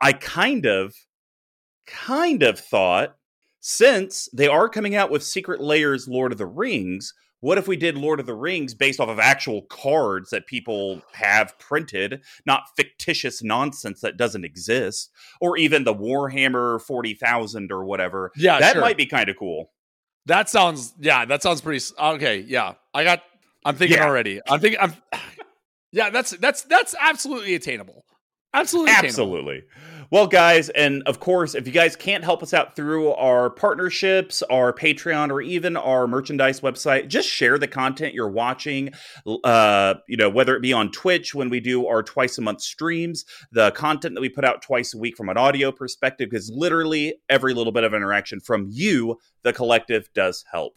I 0.00 0.12
kind 0.12 0.66
of, 0.66 0.94
kind 1.86 2.42
of 2.42 2.58
thought 2.58 3.16
since 3.60 4.28
they 4.32 4.48
are 4.48 4.68
coming 4.68 4.94
out 4.94 5.10
with 5.10 5.22
Secret 5.22 5.60
Lairs 5.60 6.08
Lord 6.08 6.32
of 6.32 6.38
the 6.38 6.46
Rings, 6.46 7.14
what 7.40 7.56
if 7.58 7.66
we 7.66 7.76
did 7.76 7.96
Lord 7.96 8.20
of 8.20 8.26
the 8.26 8.34
Rings 8.34 8.74
based 8.74 9.00
off 9.00 9.08
of 9.08 9.18
actual 9.18 9.62
cards 9.62 10.28
that 10.30 10.46
people 10.46 11.00
have 11.12 11.58
printed, 11.58 12.22
not 12.44 12.64
fictitious 12.76 13.42
nonsense 13.42 14.00
that 14.02 14.18
doesn't 14.18 14.44
exist, 14.44 15.10
or 15.40 15.56
even 15.56 15.84
the 15.84 15.94
Warhammer 15.94 16.80
40,000 16.82 17.72
or 17.72 17.84
whatever? 17.84 18.30
Yeah, 18.36 18.58
that 18.60 18.72
sure. 18.72 18.82
might 18.82 18.98
be 18.98 19.06
kind 19.06 19.30
of 19.30 19.36
cool. 19.38 19.70
That 20.26 20.50
sounds 20.50 20.92
yeah, 21.00 21.24
that 21.24 21.42
sounds 21.42 21.62
pretty 21.62 21.82
okay. 21.98 22.40
Yeah, 22.46 22.74
I 22.92 23.04
got. 23.04 23.22
I'm 23.64 23.74
thinking 23.76 23.96
Yeah. 23.96 24.06
already. 24.06 24.40
I'm 24.48 24.60
thinking. 24.60 24.80
I'm. 24.80 24.94
Yeah, 25.92 26.10
that's 26.10 26.30
that's 26.30 26.62
that's 26.62 26.94
absolutely 27.00 27.56
attainable. 27.56 28.04
Absolutely. 28.54 28.92
Absolutely. 28.92 29.62
Well, 30.12 30.26
guys, 30.26 30.70
and 30.70 31.04
of 31.06 31.20
course, 31.20 31.54
if 31.54 31.68
you 31.68 31.72
guys 31.72 31.94
can't 31.94 32.24
help 32.24 32.42
us 32.42 32.52
out 32.52 32.74
through 32.74 33.12
our 33.12 33.48
partnerships, 33.48 34.42
our 34.42 34.72
Patreon, 34.72 35.30
or 35.30 35.40
even 35.40 35.76
our 35.76 36.08
merchandise 36.08 36.62
website, 36.62 37.06
just 37.06 37.28
share 37.28 37.58
the 37.58 37.68
content 37.68 38.12
you're 38.12 38.28
watching. 38.28 38.90
Uh, 39.44 39.94
you 40.08 40.16
know, 40.16 40.28
whether 40.28 40.56
it 40.56 40.62
be 40.62 40.72
on 40.72 40.90
Twitch 40.90 41.32
when 41.32 41.48
we 41.48 41.60
do 41.60 41.86
our 41.86 42.02
twice 42.02 42.38
a 42.38 42.40
month 42.40 42.60
streams, 42.60 43.24
the 43.52 43.70
content 43.70 44.16
that 44.16 44.20
we 44.20 44.28
put 44.28 44.44
out 44.44 44.62
twice 44.62 44.94
a 44.94 44.98
week 44.98 45.16
from 45.16 45.28
an 45.28 45.36
audio 45.36 45.70
perspective, 45.70 46.28
because 46.28 46.50
literally 46.52 47.14
every 47.28 47.54
little 47.54 47.72
bit 47.72 47.84
of 47.84 47.94
interaction 47.94 48.40
from 48.40 48.66
you, 48.68 49.16
the 49.44 49.52
collective, 49.52 50.08
does 50.12 50.44
help. 50.50 50.76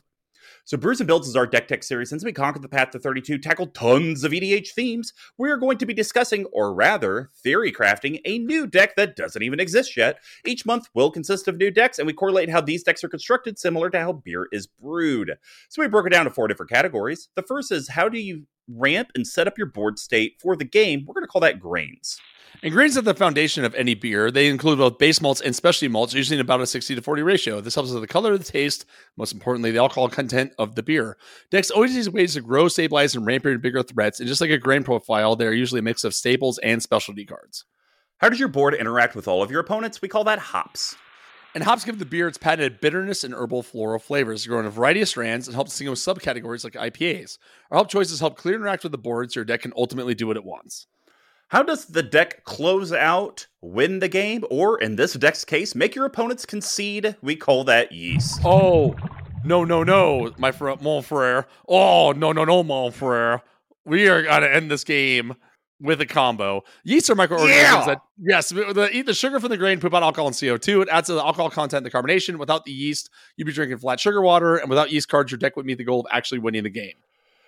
So, 0.65 0.77
Brews 0.77 1.01
and 1.01 1.08
Builds 1.08 1.27
is 1.27 1.36
our 1.36 1.46
deck 1.46 1.67
tech 1.67 1.84
series. 1.84 2.10
Since 2.10 2.24
we 2.24 2.32
conquered 2.32 2.62
the 2.62 2.70
path 2.70 2.91
to 2.91 3.00
32, 3.00 3.38
tackled 3.38 3.75
tons 3.75 4.24
of 4.24 4.32
EDH 4.32 4.70
themes, 4.70 5.12
we're 5.38 5.58
going 5.58 5.77
to 5.77 5.86
be 5.86 5.93
discussing, 5.93 6.46
or 6.53 6.74
rather, 6.74 7.32
theory 7.43 7.70
crafting, 7.70 8.22
a 8.24 8.39
new 8.39 8.65
deck 8.65 8.96
that 8.96 9.17
doesn't 9.17 9.43
even 9.43 9.60
exist 9.60 9.98
yet. 9.98 10.20
Each 10.46 10.65
month 10.65 10.88
will 10.93 11.12
consist 11.12 11.50
of 11.50 11.58
new 11.58 11.70
decks, 11.70 12.00
and 12.00 12.08
we 12.08 12.13
correlate 12.13 12.50
how 12.50 12.62
these 12.62 12.82
decks 12.82 13.03
are 13.03 13.10
constructed, 13.10 13.60
similar 13.60 13.89
to 13.89 14.00
how 14.00 14.13
beer 14.13 14.48
is 14.53 14.67
brewed. 14.67 15.34
So, 15.67 15.82
we 15.82 15.89
broke 15.89 16.08
it 16.08 16.12
down 16.12 16.25
to 16.25 16.32
four 16.32 16.48
different 16.48 16.72
categories. 16.72 17.27
The 17.36 17.41
first 17.41 17.70
is 17.70 17.89
how 17.89 18.08
do 18.08 18.17
you 18.17 18.43
ramp 18.70 19.10
and 19.15 19.27
set 19.27 19.48
up 19.48 19.58
your 19.58 19.67
board 19.67 20.00
state 20.00 20.38
for 20.41 20.55
the 20.55 20.63
game? 20.63 21.03
We're 21.05 21.15
going 21.15 21.25
to 21.25 21.27
call 21.27 21.41
that 21.41 21.60
grains. 21.60 22.22
Ingredients 22.63 22.98
are 22.98 23.01
the 23.01 23.13
foundation 23.13 23.65
of 23.65 23.75
any 23.75 23.93
beer. 23.93 24.32
They 24.32 24.48
include 24.48 24.77
both 24.77 24.98
base 24.98 25.20
malts 25.20 25.41
and 25.41 25.53
specialty 25.53 25.89
malts, 25.89 26.13
usually 26.13 26.38
in 26.38 26.41
about 26.41 26.62
a 26.62 26.65
60 26.65 26.96
to 26.96 27.01
40 27.01 27.22
ratio. 27.22 27.60
This 27.60 27.75
helps 27.75 27.91
with 27.91 28.00
the 28.00 28.08
color, 28.08 28.38
the 28.38 28.43
taste, 28.46 28.86
most 29.17 29.34
importantly, 29.34 29.72
the 29.72 29.79
alcohol 29.79 30.08
content 30.08 30.53
of 30.58 30.75
the 30.75 30.82
beer. 30.82 31.17
Decks 31.51 31.70
always 31.70 31.93
use 31.93 32.10
ways 32.10 32.36
to 32.36 32.41
grow, 32.41 32.70
stabilize, 32.70 33.15
and 33.15 33.25
ramp 33.25 33.43
your 33.43 33.58
bigger 33.58 33.84
threats. 33.84 34.22
And 34.22 34.29
just 34.29 34.39
like 34.39 34.50
a 34.50 34.58
grain 34.58 34.86
profile, 34.86 35.36
they're 35.36 35.51
usually 35.51 35.79
a 35.79 35.82
mix 35.82 36.05
of 36.05 36.13
staples 36.13 36.58
and 36.60 36.82
specialty 36.82 37.25
cards. 37.25 37.65
How 38.20 38.29
does 38.29 38.39
your 38.39 38.48
board 38.48 38.75
interact 38.75 39.13
with 39.13 39.27
all 39.27 39.43
of 39.43 39.51
your 39.51 39.60
opponents? 39.60 40.01
We 40.01 40.08
call 40.08 40.24
that 40.24 40.39
hops. 40.39 40.96
And 41.53 41.65
hops 41.65 41.84
give 41.84 42.00
the 42.00 42.05
beer 42.05 42.29
its 42.29 42.38
patented 42.38 42.79
bitterness 42.79 43.25
and 43.25 43.34
herbal 43.34 43.63
floral 43.63 44.00
flavors. 44.00 44.46
They 44.46 44.48
grow 44.48 44.62
in 44.62 44.65
a 44.65 44.70
variety 44.70 45.01
of 45.01 45.10
strands 45.10 45.50
and 45.50 45.53
help 45.53 45.67
distinguish 45.67 46.00
subcategories 46.00 46.63
like 46.63 46.93
IPAs. 46.93 47.39
Our 47.72 47.79
help 47.79 47.89
choices 47.89 48.22
help 48.22 48.38
clear 48.38 48.55
interact 48.55 48.84
with 48.84 48.93
the 48.93 48.98
board 48.98 49.34
so 49.34 49.41
your 49.41 49.46
deck 49.46 49.63
can 49.63 49.74
ultimately 49.75 50.15
do 50.15 50.27
what 50.27 50.38
it 50.38 50.46
wants. 50.46 50.88
How 51.50 51.62
does 51.62 51.85
the 51.85 52.03
deck 52.03 52.43
close 52.45 52.91
out, 52.91 53.47
win 53.62 54.00
the 54.00 54.07
game, 54.07 54.43
or 54.50 54.79
in 54.79 54.95
this 54.95 55.13
deck's 55.13 55.45
case, 55.45 55.75
make 55.75 55.93
your 55.93 56.05
opponents 56.05 56.45
concede? 56.45 57.15
We 57.21 57.35
call 57.35 57.63
that 57.65 57.91
yeast. 57.91 58.41
Oh, 58.43 58.95
no, 59.45 59.63
no, 59.63 59.83
no, 59.83 60.31
my 60.38 60.51
friend, 60.51 60.81
mon 60.81 61.03
frere. 61.03 61.45
Oh, 61.67 62.12
no, 62.13 62.31
no, 62.31 62.43
no, 62.43 62.63
mon 62.63 62.91
frere. 62.91 63.43
We 63.85 64.07
are 64.07 64.23
going 64.23 64.41
to 64.41 64.53
end 64.53 64.71
this 64.71 64.83
game 64.83 65.35
with 65.83 66.00
a 66.01 66.05
combo. 66.05 66.63
Yeast 66.85 67.09
are 67.09 67.15
microorganisms 67.15 67.62
yeah. 67.62 67.85
that, 67.85 68.01
yes, 68.17 68.50
the, 68.50 68.89
eat 68.91 69.05
the 69.05 69.13
sugar 69.13 69.39
from 69.39 69.50
the 69.50 69.57
grain, 69.57 69.79
poop 69.79 69.93
out 69.93 70.01
alcohol 70.01 70.27
and 70.27 70.35
CO2. 70.35 70.83
It 70.83 70.89
adds 70.89 71.07
to 71.07 71.13
the 71.13 71.23
alcohol 71.23 71.50
content, 71.50 71.83
the 71.83 71.91
carbonation. 71.91 72.38
Without 72.38 72.63
the 72.63 72.71
yeast, 72.71 73.09
you'd 73.35 73.45
be 73.45 73.51
drinking 73.51 73.77
flat 73.77 74.00
sugar 74.00 74.21
water. 74.21 74.55
And 74.55 74.69
without 74.69 74.91
yeast 74.91 75.09
cards, 75.09 75.31
your 75.31 75.38
deck 75.38 75.57
would 75.57 75.65
meet 75.65 75.77
the 75.77 75.83
goal 75.83 76.00
of 76.00 76.07
actually 76.09 76.39
winning 76.39 76.63
the 76.63 76.69
game. 76.69 76.95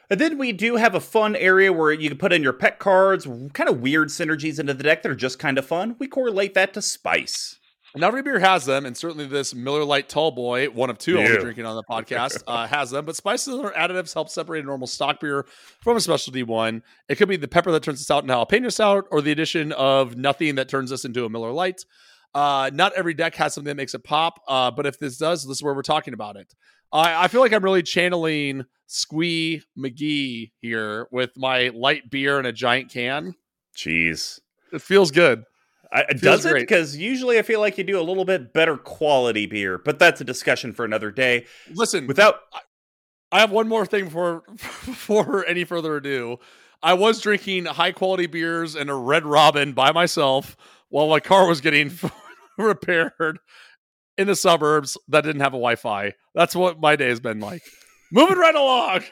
And 0.09 0.19
then 0.19 0.37
we 0.37 0.51
do 0.51 0.75
have 0.75 0.95
a 0.95 0.99
fun 0.99 1.35
area 1.35 1.73
where 1.73 1.91
you 1.91 2.09
can 2.09 2.17
put 2.17 2.33
in 2.33 2.43
your 2.43 2.53
pet 2.53 2.79
cards, 2.79 3.27
kind 3.53 3.69
of 3.69 3.81
weird 3.81 4.09
synergies 4.09 4.59
into 4.59 4.73
the 4.73 4.83
deck 4.83 5.03
that 5.03 5.11
are 5.11 5.15
just 5.15 5.39
kind 5.39 5.57
of 5.57 5.65
fun. 5.65 5.95
We 5.99 6.07
correlate 6.07 6.53
that 6.53 6.73
to 6.75 6.81
spice. 6.81 7.59
Not 7.97 8.07
every 8.07 8.23
beer 8.23 8.39
has 8.39 8.65
them, 8.65 8.85
and 8.85 8.95
certainly 8.97 9.25
this 9.25 9.55
Miller 9.55 9.85
Lite 9.85 10.09
Tall 10.09 10.31
Boy, 10.31 10.69
one 10.69 10.89
of 10.89 10.97
two 10.97 11.17
I'll 11.17 11.27
be 11.27 11.37
drinking 11.37 11.65
on 11.65 11.77
the 11.77 11.83
podcast, 11.83 12.43
uh, 12.45 12.67
has 12.67 12.91
them. 12.91 13.05
But 13.05 13.15
spices 13.15 13.55
or 13.55 13.71
additives 13.71 14.13
help 14.13 14.27
separate 14.29 14.65
a 14.65 14.67
normal 14.67 14.87
stock 14.87 15.21
beer 15.21 15.45
from 15.81 15.95
a 15.95 16.01
specialty 16.01 16.43
one. 16.43 16.83
It 17.07 17.15
could 17.15 17.29
be 17.29 17.37
the 17.37 17.47
pepper 17.47 17.71
that 17.71 17.83
turns 17.83 17.99
this 17.99 18.11
out 18.11 18.23
into 18.23 18.33
jalapeno 18.33 18.71
stout, 18.71 19.05
or 19.11 19.21
the 19.21 19.31
addition 19.31 19.71
of 19.71 20.17
nothing 20.17 20.55
that 20.55 20.67
turns 20.67 20.89
this 20.89 21.05
into 21.05 21.23
a 21.23 21.29
Miller 21.29 21.53
Lite. 21.53 21.85
Uh, 22.33 22.69
not 22.73 22.91
every 22.95 23.13
deck 23.13 23.33
has 23.35 23.53
something 23.53 23.69
that 23.69 23.77
makes 23.77 23.93
it 23.93 24.03
pop, 24.03 24.41
uh, 24.49 24.69
but 24.71 24.85
if 24.85 24.99
this 24.99 25.17
does, 25.17 25.47
this 25.47 25.57
is 25.57 25.63
where 25.63 25.73
we're 25.73 25.81
talking 25.81 26.13
about 26.13 26.35
it. 26.35 26.53
I, 26.91 27.25
I 27.25 27.27
feel 27.27 27.41
like 27.41 27.53
I'm 27.53 27.63
really 27.63 27.83
channeling 27.83 28.65
Squee 28.87 29.63
McGee 29.77 30.51
here 30.61 31.07
with 31.11 31.31
my 31.35 31.69
light 31.69 32.09
beer 32.09 32.39
in 32.39 32.45
a 32.45 32.51
giant 32.51 32.91
can. 32.91 33.35
Jeez. 33.75 34.39
It 34.71 34.81
feels 34.81 35.11
good. 35.11 35.43
I, 35.91 36.01
it 36.09 36.21
does 36.21 36.45
it? 36.45 36.53
Because 36.53 36.97
usually 36.97 37.39
I 37.39 37.41
feel 37.41 37.59
like 37.59 37.77
you 37.77 37.83
do 37.83 37.99
a 37.99 38.03
little 38.03 38.25
bit 38.25 38.53
better 38.53 38.77
quality 38.77 39.45
beer, 39.45 39.77
but 39.77 39.99
that's 39.99 40.19
a 40.21 40.25
discussion 40.25 40.73
for 40.73 40.83
another 40.83 41.11
day. 41.11 41.45
Listen, 41.73 42.07
without. 42.07 42.35
I 43.31 43.39
have 43.39 43.51
one 43.51 43.67
more 43.67 43.85
thing 43.85 44.05
before, 44.05 44.43
before 44.51 45.45
any 45.45 45.63
further 45.63 45.95
ado. 45.97 46.37
I 46.83 46.93
was 46.93 47.21
drinking 47.21 47.65
high 47.65 47.91
quality 47.91 48.27
beers 48.27 48.75
and 48.75 48.89
a 48.89 48.93
Red 48.93 49.25
Robin 49.25 49.73
by 49.73 49.91
myself 49.91 50.55
while 50.89 51.07
my 51.07 51.19
car 51.19 51.47
was 51.47 51.61
getting 51.61 51.91
repaired 52.57 53.39
in 54.17 54.27
the 54.27 54.35
suburbs 54.35 54.97
that 55.07 55.21
didn't 55.21 55.41
have 55.41 55.53
a 55.53 55.57
Wi-Fi. 55.57 56.13
That's 56.33 56.55
what 56.55 56.79
my 56.79 56.95
day 56.95 57.09
has 57.09 57.19
been 57.19 57.39
like. 57.39 57.63
Moving 58.11 58.37
right 58.37 58.55
along. 58.55 59.03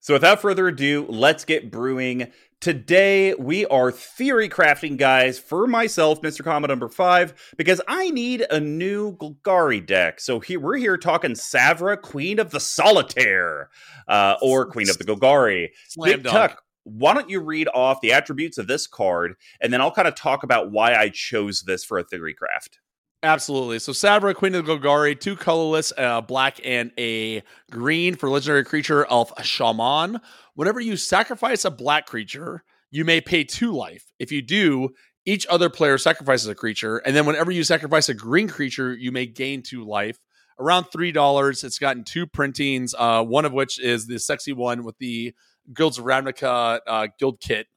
So 0.00 0.14
without 0.14 0.40
further 0.40 0.68
ado, 0.68 1.06
let's 1.08 1.44
get 1.44 1.70
brewing. 1.70 2.32
Today 2.60 3.34
we 3.34 3.66
are 3.66 3.90
theory 3.90 4.48
crafting, 4.48 4.96
guys, 4.96 5.38
for 5.38 5.66
myself, 5.66 6.22
Mr. 6.22 6.44
Comma 6.44 6.68
number 6.68 6.88
five, 6.88 7.34
because 7.56 7.80
I 7.88 8.10
need 8.10 8.44
a 8.50 8.60
new 8.60 9.16
Golgari 9.16 9.84
deck. 9.84 10.20
So 10.20 10.38
here 10.38 10.60
we're 10.60 10.76
here 10.76 10.96
talking 10.96 11.32
Savra, 11.32 12.00
Queen 12.00 12.38
of 12.38 12.50
the 12.50 12.60
Solitaire, 12.60 13.68
uh, 14.06 14.36
or 14.40 14.66
Queen 14.66 14.88
of 14.88 14.98
the 14.98 15.04
Golgari. 15.04 15.70
Slam 15.88 16.22
Big 16.22 16.30
Tuck, 16.30 16.62
why 16.84 17.14
don't 17.14 17.30
you 17.30 17.40
read 17.40 17.68
off 17.74 18.00
the 18.00 18.12
attributes 18.12 18.58
of 18.58 18.66
this 18.68 18.86
card, 18.86 19.34
and 19.60 19.72
then 19.72 19.80
I'll 19.80 19.90
kind 19.90 20.08
of 20.08 20.14
talk 20.14 20.42
about 20.42 20.70
why 20.70 20.94
I 20.94 21.08
chose 21.08 21.62
this 21.62 21.84
for 21.84 21.98
a 21.98 22.04
theory 22.04 22.34
craft. 22.34 22.78
Absolutely. 23.24 23.78
So 23.78 23.92
Savra, 23.92 24.34
Queen 24.34 24.54
of 24.56 24.66
the 24.66 24.76
Golgari, 24.76 25.18
two 25.18 25.36
colorless, 25.36 25.92
uh, 25.96 26.20
black 26.20 26.60
and 26.64 26.90
a 26.98 27.42
green 27.70 28.16
for 28.16 28.28
legendary 28.28 28.64
creature 28.64 29.04
of 29.04 29.32
Shaman. 29.42 30.20
Whenever 30.54 30.80
you 30.80 30.96
sacrifice 30.96 31.64
a 31.64 31.70
black 31.70 32.06
creature, 32.06 32.64
you 32.90 33.04
may 33.04 33.20
pay 33.20 33.44
two 33.44 33.72
life. 33.72 34.10
If 34.18 34.32
you 34.32 34.42
do, 34.42 34.90
each 35.24 35.46
other 35.46 35.70
player 35.70 35.98
sacrifices 35.98 36.48
a 36.48 36.54
creature, 36.54 36.98
and 36.98 37.14
then 37.14 37.24
whenever 37.24 37.52
you 37.52 37.62
sacrifice 37.62 38.08
a 38.08 38.14
green 38.14 38.48
creature, 38.48 38.92
you 38.92 39.12
may 39.12 39.26
gain 39.26 39.62
two 39.62 39.84
life. 39.84 40.18
Around 40.58 40.86
three 40.92 41.12
dollars. 41.12 41.64
It's 41.64 41.78
gotten 41.78 42.04
two 42.04 42.26
printings, 42.26 42.94
uh, 42.96 43.24
one 43.24 43.44
of 43.44 43.52
which 43.52 43.80
is 43.80 44.06
the 44.06 44.18
sexy 44.18 44.52
one 44.52 44.84
with 44.84 44.98
the 44.98 45.32
Guilds 45.74 45.98
of 45.98 46.04
Ravnica 46.04 46.80
uh, 46.86 47.06
guild 47.18 47.40
kit 47.40 47.68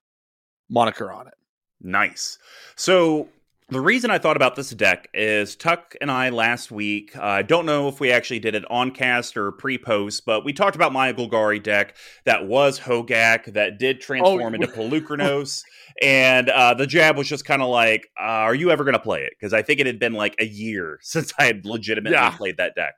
moniker 0.70 1.12
on 1.12 1.28
it. 1.28 1.36
Nice. 1.82 2.38
So 2.76 3.30
the 3.70 3.82
reason 3.82 4.12
I 4.12 4.20
thought 4.20 4.36
about 4.36 4.56
this 4.56 4.70
deck 4.70 5.10
is 5.12 5.56
Tuck 5.56 5.96
and 6.00 6.12
I 6.12 6.30
last 6.30 6.70
week. 6.70 7.18
I 7.18 7.40
uh, 7.40 7.42
don't 7.42 7.66
know 7.66 7.88
if 7.88 8.00
we 8.00 8.12
actually 8.12 8.38
did 8.38 8.54
it 8.54 8.64
on 8.70 8.92
cast 8.92 9.36
or 9.36 9.52
pre 9.52 9.80
post, 9.80 10.24
but 10.24 10.46
we 10.46 10.54
talked 10.54 10.76
about 10.76 10.94
my 10.94 11.12
Golgari 11.14 11.62
deck 11.62 11.96
that 12.26 12.46
was 12.46 12.80
Hogaak 12.80 13.54
that 13.54 13.80
did 13.80 14.02
transform 14.02 14.54
oh, 14.54 14.56
into 14.56 14.68
Polukranos. 14.76 15.64
and 16.00 16.50
uh, 16.50 16.76
the 16.76 16.86
jab 16.86 17.18
was 17.18 17.28
just 17.28 17.46
kind 17.46 17.64
of 17.64 17.70
like, 17.70 18.08
uh, 18.20 18.24
Are 18.24 18.54
you 18.54 18.70
ever 18.70 18.84
going 18.84 18.94
to 18.94 19.00
play 19.00 19.24
it? 19.24 19.34
Because 19.40 19.52
I 19.52 19.64
think 19.64 19.80
it 19.80 19.88
had 19.88 19.98
been 19.98 20.14
like 20.14 20.36
a 20.38 20.46
year 20.46 21.00
since 21.02 21.34
I 21.40 21.46
had 21.46 21.66
legitimately 21.66 22.16
yeah. 22.16 22.38
played 22.38 22.58
that 22.58 22.76
deck. 22.76 22.94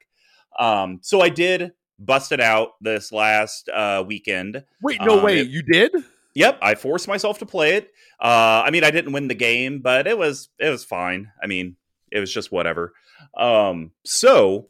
Um, 0.59 0.99
so 1.01 1.21
I 1.21 1.29
did 1.29 1.71
bust 1.97 2.33
it 2.33 2.41
out 2.41 2.71
this 2.81 3.13
last 3.13 3.69
uh, 3.69 4.03
weekend. 4.05 4.65
Wait, 4.83 4.99
no 5.01 5.19
um, 5.19 5.23
way. 5.23 5.39
It, 5.39 5.47
you 5.47 5.61
did? 5.61 5.93
Yep, 6.37 6.59
I 6.61 6.75
forced 6.75 7.07
myself 7.07 7.39
to 7.39 7.47
play 7.47 7.77
it. 7.77 7.91
Uh, 8.21 8.61
I 8.63 8.69
mean, 8.69 8.83
I 8.83 8.91
didn't 8.91 9.11
win 9.11 9.27
the 9.27 9.33
game, 9.33 9.79
but 9.79 10.05
it 10.05 10.19
was 10.19 10.49
it 10.59 10.69
was 10.69 10.85
fine. 10.85 11.31
I 11.41 11.47
mean, 11.47 11.77
it 12.11 12.19
was 12.19 12.31
just 12.31 12.51
whatever. 12.51 12.93
Um, 13.35 13.89
so 14.05 14.69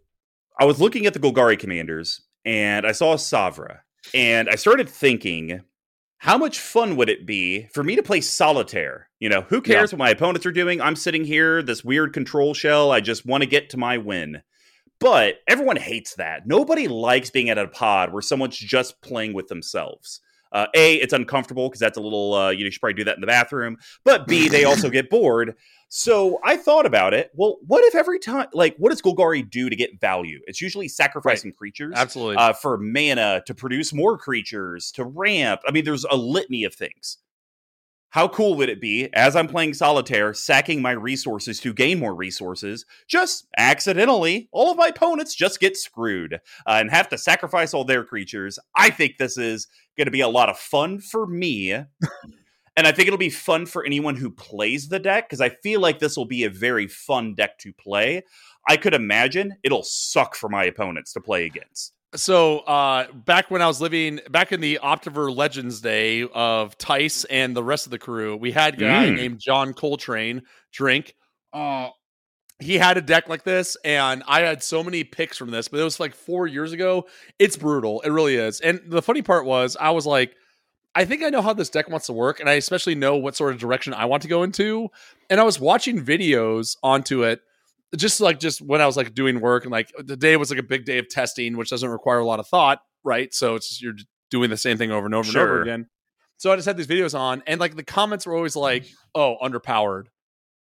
I 0.58 0.64
was 0.64 0.80
looking 0.80 1.06
at 1.08 1.14
the 1.14 1.20
Golgari 1.20 1.60
commanders, 1.60 2.22
and 2.46 2.88
I 2.88 2.94
saw 2.94 3.18
Savra, 3.18 3.80
and 4.14 4.48
I 4.48 4.56
started 4.56 4.88
thinking, 4.88 5.60
how 6.20 6.38
much 6.38 6.58
fun 6.58 6.96
would 6.96 7.10
it 7.10 7.26
be 7.26 7.68
for 7.74 7.84
me 7.84 7.98
to 7.98 8.04
play 8.04 8.22
solitaire? 8.22 9.10
You 9.20 9.28
know, 9.28 9.42
who 9.42 9.60
cares 9.60 9.92
yeah. 9.92 9.98
what 9.98 10.06
my 10.06 10.10
opponents 10.12 10.46
are 10.46 10.54
doing? 10.54 10.80
I'm 10.80 10.96
sitting 10.96 11.26
here, 11.26 11.62
this 11.62 11.84
weird 11.84 12.14
control 12.14 12.54
shell. 12.54 12.94
I 12.94 13.02
just 13.02 13.26
want 13.26 13.44
to 13.44 13.50
get 13.50 13.72
to 13.72 13.78
my 13.78 13.98
win. 13.98 14.42
But 15.02 15.40
everyone 15.50 15.76
hates 15.76 16.16
that. 16.16 16.48
Nobody 16.48 16.88
likes 16.88 17.30
being 17.30 17.50
at 17.50 17.58
a 17.58 17.68
pod 17.68 18.14
where 18.14 18.22
someone's 18.22 18.58
just 18.58 19.02
playing 19.02 19.34
with 19.34 19.50
themselves. 19.50 20.22
Uh, 20.51 20.68
a, 20.75 20.96
it's 20.96 21.13
uncomfortable 21.13 21.70
because 21.70 21.80
that's 21.80 21.98
a 21.98 22.01
little, 22.01 22.34
uh, 22.34 22.50
you, 22.50 22.60
know, 22.60 22.66
you 22.66 22.72
should 22.72 22.82
probably 22.82 22.96
do 22.96 23.04
that 23.04 23.16
in 23.16 23.22
the 23.22 23.27
bathroom. 23.27 23.77
But 24.04 24.27
B, 24.27 24.50
they 24.50 24.63
also 24.63 24.89
get 24.89 25.10
bored. 25.10 25.56
So 25.89 26.39
I 26.44 26.58
thought 26.58 26.86
about 26.86 27.13
it. 27.13 27.32
Well, 27.34 27.58
what 27.66 27.84
if 27.86 27.96
every 27.96 28.20
time, 28.20 28.48
like, 28.54 28.75
what 28.77 28.89
does 28.89 29.01
Golgari 29.01 29.50
do 29.50 29.70
to 29.70 29.75
get 29.75 30.01
value? 30.01 30.42
It's 30.46 30.62
usually 30.62 30.89
sacrificing 30.89 31.51
right. 31.51 31.58
creatures, 31.58 31.94
absolutely, 31.96 32.36
uh, 32.36 32.54
for 32.54 32.77
mana 32.77 33.42
to 33.46 33.54
produce 33.54 33.94
more 33.94 34.18
creatures 34.18 34.92
to 34.94 35.06
ramp. 35.06 35.62
I 35.66 35.72
mean, 35.72 35.86
there's 35.86 36.04
a 36.04 36.18
litany 36.18 36.66
of 36.66 36.75
things. 36.75 37.20
How 38.12 38.28
cool 38.28 38.56
would 38.56 38.70
it 38.70 38.80
be 38.80 39.14
as 39.14 39.36
I'm 39.36 39.48
playing 39.48 39.74
solitaire, 39.74 40.34
sacking 40.34 40.82
my 40.82 40.92
resources 40.92 41.60
to 41.60 41.74
gain 41.74 42.00
more 42.00 42.16
resources? 42.16 42.86
Just 43.08 43.48
accidentally, 43.58 44.48
all 44.52 44.72
of 44.72 44.78
my 44.78 44.88
opponents 44.88 45.36
just 45.36 45.60
get 45.60 45.76
screwed 45.76 46.36
uh, 46.36 46.40
and 46.66 46.90
have 46.90 47.10
to 47.10 47.18
sacrifice 47.18 47.74
all 47.74 47.84
their 47.84 48.06
creatures. 48.06 48.60
I 48.76 48.92
think 48.92 49.18
this 49.18 49.38
is 49.38 49.68
going 49.98 50.06
to 50.06 50.12
be 50.12 50.22
a 50.22 50.30
lot 50.30 50.50
of 50.50 50.58
fun 50.58 51.00
for 51.00 51.28
me. 51.28 51.74
and 51.74 51.88
I 52.78 52.92
think 52.94 53.08
it'll 53.08 53.18
be 53.18 53.30
fun 53.30 53.66
for 53.66 53.86
anyone 53.86 54.16
who 54.16 54.32
plays 54.32 54.88
the 54.88 55.00
deck 55.00 55.28
because 55.28 55.42
I 55.42 55.50
feel 55.50 55.82
like 55.82 56.00
this 56.00 56.16
will 56.16 56.26
be 56.26 56.46
a 56.46 56.50
very 56.50 56.88
fun 56.88 57.36
deck 57.36 57.58
to 57.60 57.74
play. 57.74 58.24
I 58.70 58.78
could 58.78 58.94
imagine 58.94 59.58
it'll 59.64 59.84
suck 59.84 60.36
for 60.36 60.48
my 60.48 60.64
opponents 60.64 61.12
to 61.14 61.22
play 61.22 61.46
against. 61.46 61.94
So 62.16 62.60
uh, 62.60 63.12
back 63.12 63.52
when 63.52 63.62
I 63.62 63.68
was 63.68 63.82
living 63.82 64.22
back 64.30 64.52
in 64.52 64.62
the 64.62 64.80
Optiver 64.82 65.36
Legends 65.36 65.82
day 65.82 66.24
of 66.34 66.78
Tice 66.78 67.26
and 67.26 67.56
the 67.56 67.64
rest 67.64 67.86
of 67.86 67.92
the 67.92 68.00
crew, 68.00 68.38
we 68.38 68.52
had 68.52 68.76
a 68.76 68.78
guy 68.78 69.08
mm. 69.08 69.16
named 69.16 69.40
John 69.40 69.74
Coltrane 69.74 70.44
drink. 70.72 71.16
Uh, 71.52 71.90
he 72.60 72.78
had 72.78 72.98
a 72.98 73.02
deck 73.02 73.30
like 73.30 73.44
this, 73.44 73.78
and 73.84 74.24
I 74.28 74.42
had 74.42 74.64
so 74.64 74.84
many 74.84 75.04
picks 75.04 75.38
from 75.38 75.52
this, 75.52 75.68
but 75.68 75.80
it 75.80 75.84
was 75.84 76.00
like 76.00 76.16
four 76.16 76.48
years 76.48 76.72
ago. 76.72 77.06
It's 77.38 77.58
brutal. 77.58 78.02
It 78.02 78.10
really 78.10 78.36
is. 78.36 78.62
And 78.62 78.82
the 78.88 79.02
funny 79.02 79.22
part 79.22 79.46
was, 79.46 79.78
I 79.80 79.92
was 79.92 80.06
like, 80.06 80.34
I 80.96 81.06
think 81.06 81.24
I 81.24 81.30
know 81.30 81.44
how 81.44 81.54
this 81.54 81.70
deck 81.70 81.90
wants 81.90 82.08
to 82.08 82.14
work, 82.14 82.40
and 82.40 82.50
I 82.50 82.54
especially 82.54 82.96
know 82.96 83.18
what 83.18 83.36
sort 83.36 83.54
of 83.54 83.60
direction 83.60 83.94
I 83.94 84.06
want 84.06 84.24
to 84.24 84.30
go 84.30 84.42
into. 84.42 84.90
And 85.30 85.40
I 85.40 85.44
was 85.44 85.60
watching 85.60 86.04
videos 86.04 86.78
onto 86.82 87.24
it, 87.24 87.42
just 87.96 88.20
like 88.20 88.39
just 88.39 88.62
when 88.62 88.82
I 88.82 88.86
was 88.86 88.98
like 88.98 89.13
doing 89.13 89.39
work, 89.39 89.63
and 89.63 89.72
like 89.72 89.91
the 89.98 90.17
day 90.17 90.36
was 90.38 90.50
like 90.50 90.60
a 90.60 90.63
big 90.63 90.86
day 90.86 90.98
of 90.98 91.08
testing, 91.10 91.58
which 91.58 91.70
doesn't 91.70 91.89
require 91.89 92.20
a 92.20 92.25
lot 92.25 92.39
of 92.39 92.48
thought, 92.48 92.79
right? 93.03 93.34
So 93.34 93.56
it's 93.56 93.70
just, 93.70 93.82
you're 93.82 93.96
doing 94.29 94.50
the 94.50 94.58
same 94.58 94.77
thing 94.77 94.91
over 94.91 95.06
and 95.06 95.15
over 95.15 95.32
sure. 95.32 95.41
and 95.41 95.51
over 95.51 95.62
again. 95.62 95.89
So 96.38 96.51
I 96.51 96.56
just 96.56 96.67
had 96.67 96.77
these 96.77 96.88
videos 96.88 97.17
on, 97.17 97.44
and 97.48 97.60
like 97.60 97.75
the 97.75 97.84
comments 97.84 98.25
were 98.25 98.36
always 98.36 98.56
like, 98.56 98.84
mm-hmm. 98.84 98.96
"Oh, 99.15 99.38
underpowered. 99.41 100.06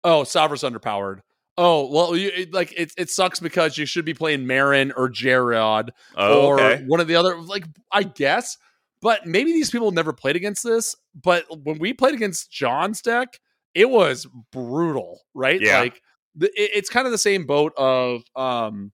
Oh, 0.05 0.25
Savra's 0.25 0.63
underpowered. 0.63 1.21
Oh 1.59 1.91
well, 1.91 2.17
you, 2.17 2.31
it, 2.35 2.53
like 2.53 2.73
it, 2.77 2.93
it 2.97 3.11
sucks 3.11 3.41
because 3.41 3.79
you 3.79 3.87
should 3.87 4.05
be 4.05 4.15
playing 4.15 4.45
Meren 4.45 4.93
or 4.97 5.09
Jarad 5.09 5.89
oh, 6.15 6.47
or 6.47 6.61
okay. 6.61 6.85
one 6.85 7.01
of 7.01 7.09
the 7.09 7.17
other. 7.17 7.41
Like 7.41 7.65
I 7.91 8.03
guess, 8.03 8.59
but 9.01 9.27
maybe 9.27 9.53
these 9.53 9.71
people 9.71 9.91
never 9.91 10.13
played 10.13 10.37
against 10.37 10.63
this. 10.63 10.95
But 11.15 11.45
when 11.65 11.79
we 11.79 11.93
played 11.93 12.15
against 12.15 12.51
John's 12.51 13.01
deck, 13.01 13.41
it 13.75 13.89
was 13.89 14.27
brutal, 14.53 15.23
right? 15.35 15.61
Yeah. 15.61 15.81
Like 15.81 16.03
the, 16.37 16.47
it, 16.49 16.71
it's 16.75 16.91
kind 16.91 17.07
of 17.07 17.13
the 17.13 17.19
same 17.19 17.47
boat 17.47 17.73
of 17.77 18.23
um 18.37 18.93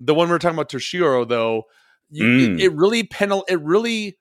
the 0.00 0.14
one 0.14 0.28
we 0.28 0.34
are 0.34 0.38
talking 0.38 0.56
about 0.56 0.70
Toshiro 0.70 1.26
though. 1.26 1.64
You, 2.10 2.24
mm. 2.24 2.54
it, 2.54 2.64
it 2.64 2.72
really 2.74 3.04
penal. 3.04 3.44
It 3.48 3.60
really 3.60 4.18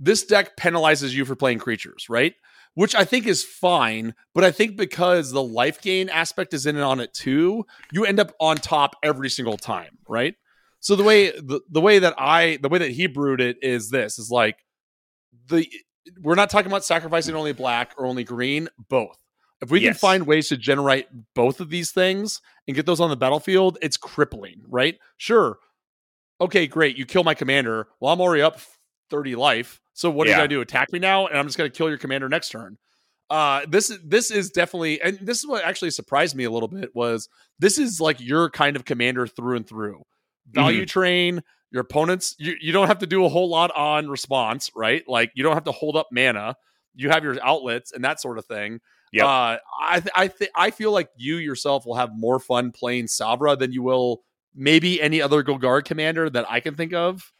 this 0.00 0.24
deck 0.24 0.56
penalizes 0.56 1.12
you 1.12 1.24
for 1.24 1.34
playing 1.34 1.58
creatures, 1.58 2.06
right? 2.08 2.34
which 2.78 2.94
I 2.94 3.04
think 3.04 3.26
is 3.26 3.42
fine. 3.42 4.14
But 4.34 4.44
I 4.44 4.52
think 4.52 4.76
because 4.76 5.32
the 5.32 5.42
life 5.42 5.82
gain 5.82 6.08
aspect 6.08 6.54
is 6.54 6.64
in 6.64 6.76
and 6.76 6.84
on 6.84 7.00
it 7.00 7.12
too, 7.12 7.66
you 7.90 8.04
end 8.04 8.20
up 8.20 8.30
on 8.38 8.56
top 8.56 8.94
every 9.02 9.30
single 9.30 9.56
time, 9.56 9.98
right? 10.08 10.36
So 10.78 10.94
the 10.94 11.02
way 11.02 11.32
the, 11.32 11.60
the 11.68 11.80
way 11.80 11.98
that 11.98 12.14
I 12.16 12.60
the 12.62 12.68
way 12.68 12.78
that 12.78 12.92
he 12.92 13.08
brewed 13.08 13.40
it 13.40 13.56
is 13.62 13.90
this 13.90 14.20
is 14.20 14.30
like 14.30 14.58
the 15.48 15.66
we're 16.22 16.36
not 16.36 16.50
talking 16.50 16.70
about 16.70 16.84
sacrificing 16.84 17.34
only 17.34 17.52
black 17.52 17.94
or 17.98 18.06
only 18.06 18.22
green, 18.22 18.68
both. 18.88 19.18
If 19.60 19.70
we 19.70 19.80
yes. 19.80 19.94
can 19.94 19.98
find 19.98 20.26
ways 20.26 20.48
to 20.48 20.56
generate 20.56 21.06
both 21.34 21.60
of 21.60 21.70
these 21.70 21.90
things 21.90 22.40
and 22.66 22.76
get 22.76 22.86
those 22.86 23.00
on 23.00 23.10
the 23.10 23.16
battlefield, 23.16 23.78
it's 23.82 23.96
crippling, 23.96 24.62
right? 24.68 24.96
Sure. 25.16 25.58
Okay, 26.40 26.66
great. 26.66 26.96
You 26.96 27.06
kill 27.06 27.24
my 27.24 27.34
commander. 27.34 27.88
Well, 28.00 28.12
I'm 28.12 28.20
already 28.20 28.42
up 28.42 28.60
30 29.10 29.34
life. 29.34 29.80
So 29.94 30.10
what 30.10 30.28
yeah. 30.28 30.34
are 30.34 30.36
you 30.36 30.40
gonna 30.40 30.48
do? 30.48 30.60
Attack 30.60 30.92
me 30.92 31.00
now, 31.00 31.26
and 31.26 31.36
I'm 31.36 31.46
just 31.46 31.58
gonna 31.58 31.70
kill 31.70 31.88
your 31.88 31.98
commander 31.98 32.28
next 32.28 32.50
turn. 32.50 32.78
Uh, 33.30 33.62
this 33.68 33.92
this 34.04 34.30
is 34.30 34.50
definitely, 34.50 35.00
and 35.02 35.18
this 35.20 35.38
is 35.38 35.46
what 35.46 35.64
actually 35.64 35.90
surprised 35.90 36.36
me 36.36 36.44
a 36.44 36.50
little 36.50 36.68
bit 36.68 36.94
was 36.94 37.28
this 37.58 37.78
is 37.78 38.00
like 38.00 38.20
your 38.20 38.48
kind 38.50 38.76
of 38.76 38.84
commander 38.84 39.26
through 39.26 39.56
and 39.56 39.66
through. 39.66 40.02
Value 40.50 40.82
mm-hmm. 40.82 40.86
train 40.86 41.42
your 41.70 41.82
opponents. 41.82 42.36
You 42.38 42.54
you 42.60 42.72
don't 42.72 42.86
have 42.86 43.00
to 43.00 43.06
do 43.06 43.24
a 43.24 43.28
whole 43.28 43.50
lot 43.50 43.74
on 43.76 44.08
response, 44.08 44.70
right? 44.74 45.02
Like 45.06 45.32
you 45.34 45.42
don't 45.42 45.54
have 45.54 45.64
to 45.64 45.72
hold 45.72 45.96
up 45.96 46.08
mana. 46.12 46.56
You 46.94 47.10
have 47.10 47.24
your 47.24 47.36
outlets 47.42 47.92
and 47.92 48.04
that 48.04 48.20
sort 48.20 48.38
of 48.38 48.46
thing. 48.46 48.80
Yeah, 49.12 49.26
uh, 49.26 49.58
I 49.80 50.00
th- 50.00 50.12
I 50.14 50.28
th- 50.28 50.50
I 50.54 50.70
feel 50.70 50.92
like 50.92 51.10
you 51.16 51.36
yourself 51.36 51.86
will 51.86 51.94
have 51.94 52.10
more 52.14 52.38
fun 52.38 52.72
playing 52.72 53.06
Savra 53.06 53.58
than 53.58 53.72
you 53.72 53.82
will 53.82 54.22
maybe 54.54 55.00
any 55.00 55.22
other 55.22 55.42
Golgari 55.42 55.84
commander 55.84 56.28
that 56.30 56.46
I 56.48 56.60
can 56.60 56.74
think 56.74 56.92
of. 56.92 57.32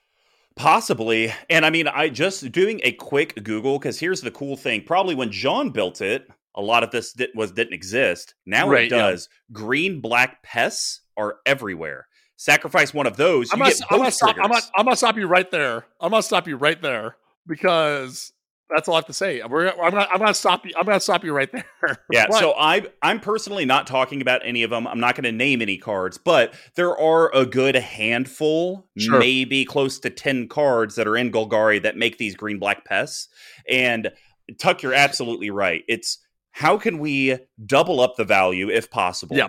Possibly. 0.56 1.32
And 1.48 1.64
I 1.64 1.70
mean, 1.70 1.86
I 1.86 2.08
just 2.08 2.50
doing 2.50 2.80
a 2.82 2.92
quick 2.92 3.42
Google 3.44 3.78
because 3.78 3.98
here's 3.98 4.20
the 4.20 4.30
cool 4.30 4.56
thing. 4.56 4.82
Probably 4.82 5.14
when 5.14 5.30
John 5.30 5.70
built 5.70 6.00
it, 6.00 6.28
a 6.54 6.60
lot 6.60 6.82
of 6.82 6.90
this 6.90 7.12
did, 7.12 7.30
was 7.34 7.52
didn't 7.52 7.74
exist. 7.74 8.34
Now 8.44 8.68
right, 8.68 8.86
it 8.86 8.90
does. 8.90 9.28
Yeah. 9.30 9.54
Green 9.54 10.00
black 10.00 10.42
pests 10.42 11.02
are 11.16 11.36
everywhere. 11.46 12.08
Sacrifice 12.36 12.92
one 12.92 13.06
of 13.06 13.16
those. 13.16 13.52
I'm 13.52 13.58
gonna, 13.58 13.72
I'm, 13.90 13.98
gonna 13.98 14.10
stop, 14.10 14.36
I'm, 14.40 14.50
gonna, 14.50 14.62
I'm 14.76 14.84
gonna 14.84 14.96
stop 14.96 15.16
you 15.16 15.26
right 15.26 15.50
there. 15.50 15.86
I'm 16.00 16.10
gonna 16.10 16.22
stop 16.22 16.48
you 16.48 16.56
right 16.56 16.80
there 16.80 17.16
because 17.46 18.32
that's 18.70 18.88
all 18.88 18.94
I 18.94 18.98
have 18.98 19.06
to 19.06 19.12
say. 19.12 19.42
We're, 19.42 19.68
I'm 19.68 19.90
gonna 19.90 20.08
I'm 20.10 20.18
gonna 20.18 20.34
stop 20.34 20.66
you. 20.66 20.72
I'm 20.76 20.84
gonna 20.84 21.00
stop 21.00 21.24
you 21.24 21.32
right 21.32 21.50
there. 21.82 21.98
Yeah. 22.10 22.28
so 22.30 22.54
I 22.56 22.86
I'm 23.02 23.20
personally 23.20 23.64
not 23.64 23.86
talking 23.86 24.20
about 24.20 24.42
any 24.44 24.62
of 24.62 24.70
them. 24.70 24.86
I'm 24.86 25.00
not 25.00 25.14
going 25.14 25.24
to 25.24 25.32
name 25.32 25.62
any 25.62 25.78
cards, 25.78 26.18
but 26.18 26.54
there 26.74 26.96
are 26.96 27.34
a 27.34 27.46
good 27.46 27.76
handful, 27.76 28.86
sure. 28.96 29.18
maybe 29.18 29.64
close 29.64 29.98
to 30.00 30.10
ten 30.10 30.48
cards 30.48 30.96
that 30.96 31.06
are 31.06 31.16
in 31.16 31.32
Golgari 31.32 31.82
that 31.82 31.96
make 31.96 32.18
these 32.18 32.34
green 32.34 32.58
black 32.58 32.84
pests. 32.84 33.28
And 33.68 34.10
Tuck, 34.58 34.82
you're 34.82 34.94
absolutely 34.94 35.50
right. 35.50 35.84
It's 35.88 36.18
how 36.52 36.76
can 36.78 36.98
we 36.98 37.38
double 37.64 38.00
up 38.00 38.16
the 38.16 38.24
value 38.24 38.68
if 38.68 38.90
possible? 38.90 39.36
Yeah. 39.36 39.48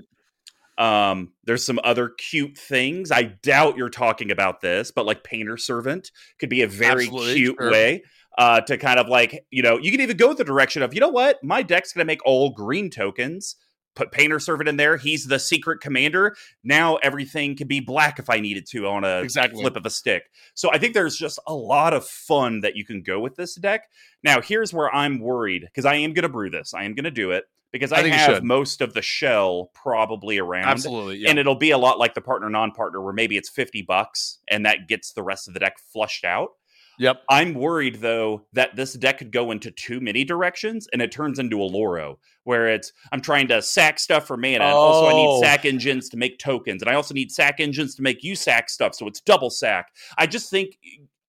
Um, 0.78 1.34
there's 1.44 1.66
some 1.66 1.80
other 1.84 2.08
cute 2.18 2.58
things. 2.58 3.12
I 3.12 3.24
doubt 3.24 3.76
you're 3.76 3.90
talking 3.90 4.32
about 4.32 4.62
this, 4.62 4.92
but 4.92 5.06
like 5.06 5.26
Painter 5.26 5.58
Servant 5.58 6.10
could 6.40 6.50
be 6.50 6.62
a 6.62 6.68
very 6.68 7.04
Absolutely, 7.04 7.34
cute 7.34 7.58
sure. 7.60 7.72
way 7.72 8.04
uh, 8.40 8.62
to 8.62 8.78
kind 8.78 9.00
of 9.00 9.10
like, 9.10 9.46
you 9.52 9.62
know, 9.62 9.78
you 9.78 9.92
can 9.92 10.00
even 10.00 10.16
go 10.16 10.34
the 10.34 10.46
direction 10.46 10.82
of, 10.82 10.94
you 10.94 11.02
know 11.02 11.10
what, 11.10 11.44
my 11.44 11.62
deck's 11.62 11.92
going 11.92 12.00
to 12.00 12.08
make 12.08 12.26
all 12.26 12.50
green 12.50 12.90
tokens. 12.90 13.58
Put 13.96 14.14
Painter 14.14 14.40
Servant 14.40 14.70
in 14.70 14.78
there. 14.78 14.96
He's 14.96 15.26
the 15.26 15.40
secret 15.40 15.82
commander. 15.82 16.38
Now 16.64 16.96
everything 16.98 17.58
can 17.58 17.68
be 17.68 17.82
black 17.82 18.18
if 18.18 18.30
I 18.30 18.40
needed 18.40 18.66
to 18.68 18.88
on 18.88 19.04
a 19.04 19.20
exactly. 19.20 19.62
flip 19.62 19.76
of 19.76 19.86
a 19.86 19.90
stick. 19.90 20.30
So 20.54 20.72
I 20.72 20.78
think 20.78 20.94
there's 20.94 21.18
just 21.18 21.38
a 21.48 21.54
lot 21.54 21.94
of 21.94 22.08
fun 22.08 22.62
that 22.62 22.78
you 22.78 22.86
can 22.86 23.02
go 23.02 23.20
with 23.20 23.36
this 23.36 23.56
deck. 23.56 23.90
Now, 24.24 24.40
here's 24.40 24.74
where 24.74 24.94
I'm 24.94 25.20
worried 25.20 25.64
because 25.64 25.84
I 25.84 25.96
am 25.96 26.14
going 26.14 26.24
to 26.24 26.30
brew 26.30 26.50
this. 26.50 26.74
I 26.74 26.86
am 26.86 26.96
going 26.96 27.04
to 27.04 27.12
do 27.12 27.32
it 27.32 27.44
because 27.74 27.92
I, 27.92 27.98
I 27.98 28.08
have 28.08 28.42
most 28.42 28.80
of 28.80 28.94
the 28.94 29.02
shell 29.02 29.70
probably 29.74 30.38
around. 30.38 30.70
Absolutely. 30.70 31.18
Yeah. 31.18 31.32
And 31.32 31.40
it'll 31.40 31.56
be 31.56 31.72
a 31.72 31.78
lot 31.78 32.00
like 32.00 32.14
the 32.14 32.22
partner 32.22 32.50
non 32.50 32.72
partner 32.72 33.02
where 33.02 33.14
maybe 33.14 33.36
it's 33.36 33.50
50 33.50 33.82
bucks 33.82 34.38
and 34.48 34.66
that 34.66 34.88
gets 34.88 35.12
the 35.12 35.24
rest 35.24 35.50
of 35.50 35.54
the 35.54 35.60
deck 35.60 35.78
flushed 35.92 36.24
out. 36.24 36.52
Yep. 37.00 37.24
I'm 37.30 37.54
worried 37.54 37.96
though 37.96 38.46
that 38.52 38.76
this 38.76 38.94
deck 38.94 39.20
could 39.20 39.32
go 39.32 39.52
into 39.52 39.72
too 39.72 40.02
many 40.02 40.26
directions 40.26 40.86
and 40.92 41.02
it 41.02 41.14
turns 41.14 41.40
into 41.40 41.62
a 41.62 41.64
Loro 41.64 42.20
where 42.44 42.68
it's 42.68 42.92
I'm 43.14 43.22
trying 43.22 43.48
to 43.48 43.62
sack 43.62 44.00
stuff 44.00 44.28
for 44.28 44.36
mana. 44.36 44.66
Oh. 44.66 44.78
Also, 44.78 45.08
I 45.08 45.14
need 45.14 45.28
oh. 45.30 45.42
sack 45.42 45.66
engines 45.66 46.10
to 46.10 46.18
make 46.18 46.40
tokens, 46.40 46.82
and 46.82 46.92
I 46.92 46.96
also 46.96 47.14
need 47.14 47.32
sack 47.32 47.56
engines 47.60 47.96
to 47.96 48.02
make 48.02 48.24
you 48.24 48.36
sack 48.36 48.70
stuff, 48.70 48.96
so 48.96 49.08
it's 49.08 49.22
double 49.22 49.50
sack. 49.50 49.88
I 50.18 50.28
just 50.28 50.52
think 50.52 50.78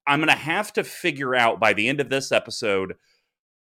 I'm 0.08 0.18
gonna 0.18 0.34
have 0.34 0.72
to 0.72 0.82
figure 0.84 1.36
out 1.36 1.60
by 1.60 1.72
the 1.72 1.88
end 1.88 2.00
of 2.00 2.08
this 2.08 2.32
episode 2.32 2.96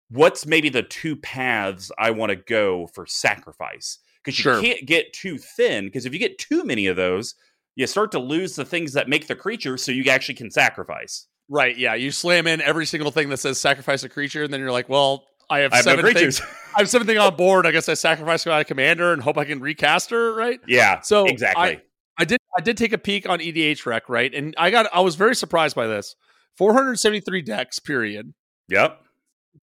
what's 0.09 0.45
maybe 0.45 0.69
the 0.69 0.83
two 0.83 1.17
paths 1.17 1.91
I 1.99 2.11
want 2.11 2.29
to 2.29 2.37
go 2.37 2.87
for 2.87 3.05
sacrifice. 3.05 3.99
Because 4.23 4.37
you 4.37 4.43
sure. 4.43 4.61
can't 4.61 4.85
get 4.85 5.11
too 5.13 5.37
thin, 5.37 5.85
because 5.85 6.05
if 6.05 6.13
you 6.13 6.19
get 6.19 6.37
too 6.37 6.63
many 6.63 6.87
of 6.87 6.95
those, 6.95 7.35
you 7.75 7.87
start 7.87 8.11
to 8.11 8.19
lose 8.19 8.55
the 8.55 8.65
things 8.65 8.93
that 8.93 9.07
make 9.07 9.27
the 9.27 9.35
creature 9.35 9.77
so 9.77 9.91
you 9.91 10.09
actually 10.09 10.35
can 10.35 10.51
sacrifice. 10.51 11.27
Right. 11.49 11.77
Yeah. 11.77 11.95
You 11.95 12.11
slam 12.11 12.47
in 12.47 12.61
every 12.61 12.85
single 12.85 13.11
thing 13.11 13.29
that 13.29 13.37
says 13.37 13.59
sacrifice 13.59 14.03
a 14.03 14.09
creature, 14.09 14.43
and 14.43 14.53
then 14.53 14.59
you're 14.59 14.71
like, 14.71 14.87
well, 14.87 15.25
I 15.49 15.59
have, 15.59 15.73
I 15.73 15.77
have 15.77 15.85
seven 15.85 16.05
no 16.05 16.13
things. 16.13 16.41
I 16.75 16.79
have 16.79 16.89
seven 16.89 17.07
things 17.07 17.19
on 17.19 17.35
board. 17.35 17.65
I 17.65 17.71
guess 17.71 17.89
I 17.89 17.95
sacrifice 17.95 18.45
my 18.45 18.63
commander 18.63 19.13
and 19.13 19.21
hope 19.21 19.37
I 19.37 19.45
can 19.45 19.59
recast 19.59 20.11
her. 20.11 20.33
Right. 20.35 20.59
Yeah. 20.67 21.01
So 21.01 21.25
exactly. 21.25 21.63
I, 21.63 21.81
I 22.19 22.25
did. 22.25 22.39
I 22.57 22.61
did 22.61 22.77
take 22.77 22.93
a 22.93 22.97
peek 22.97 23.27
on 23.27 23.39
EDHREC. 23.39 24.01
Right, 24.07 24.33
and 24.33 24.53
I 24.57 24.69
got. 24.69 24.87
I 24.93 24.99
was 24.99 25.15
very 25.15 25.35
surprised 25.35 25.75
by 25.75 25.87
this. 25.87 26.15
473 26.57 27.41
decks. 27.41 27.79
Period. 27.79 28.33
Yep. 28.67 29.01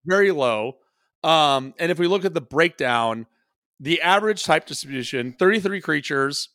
Very 0.07 0.33
low. 0.33 0.79
Um, 1.23 1.75
and 1.79 1.93
if 1.93 1.99
we 1.99 2.07
look 2.07 2.25
at 2.25 2.35
the 2.35 2.41
breakdown, 2.41 3.27
the 3.79 4.01
average 4.01 4.45
type 4.45 4.67
distribution, 4.67 5.35
33 5.39 5.81
creatures. 5.81 6.49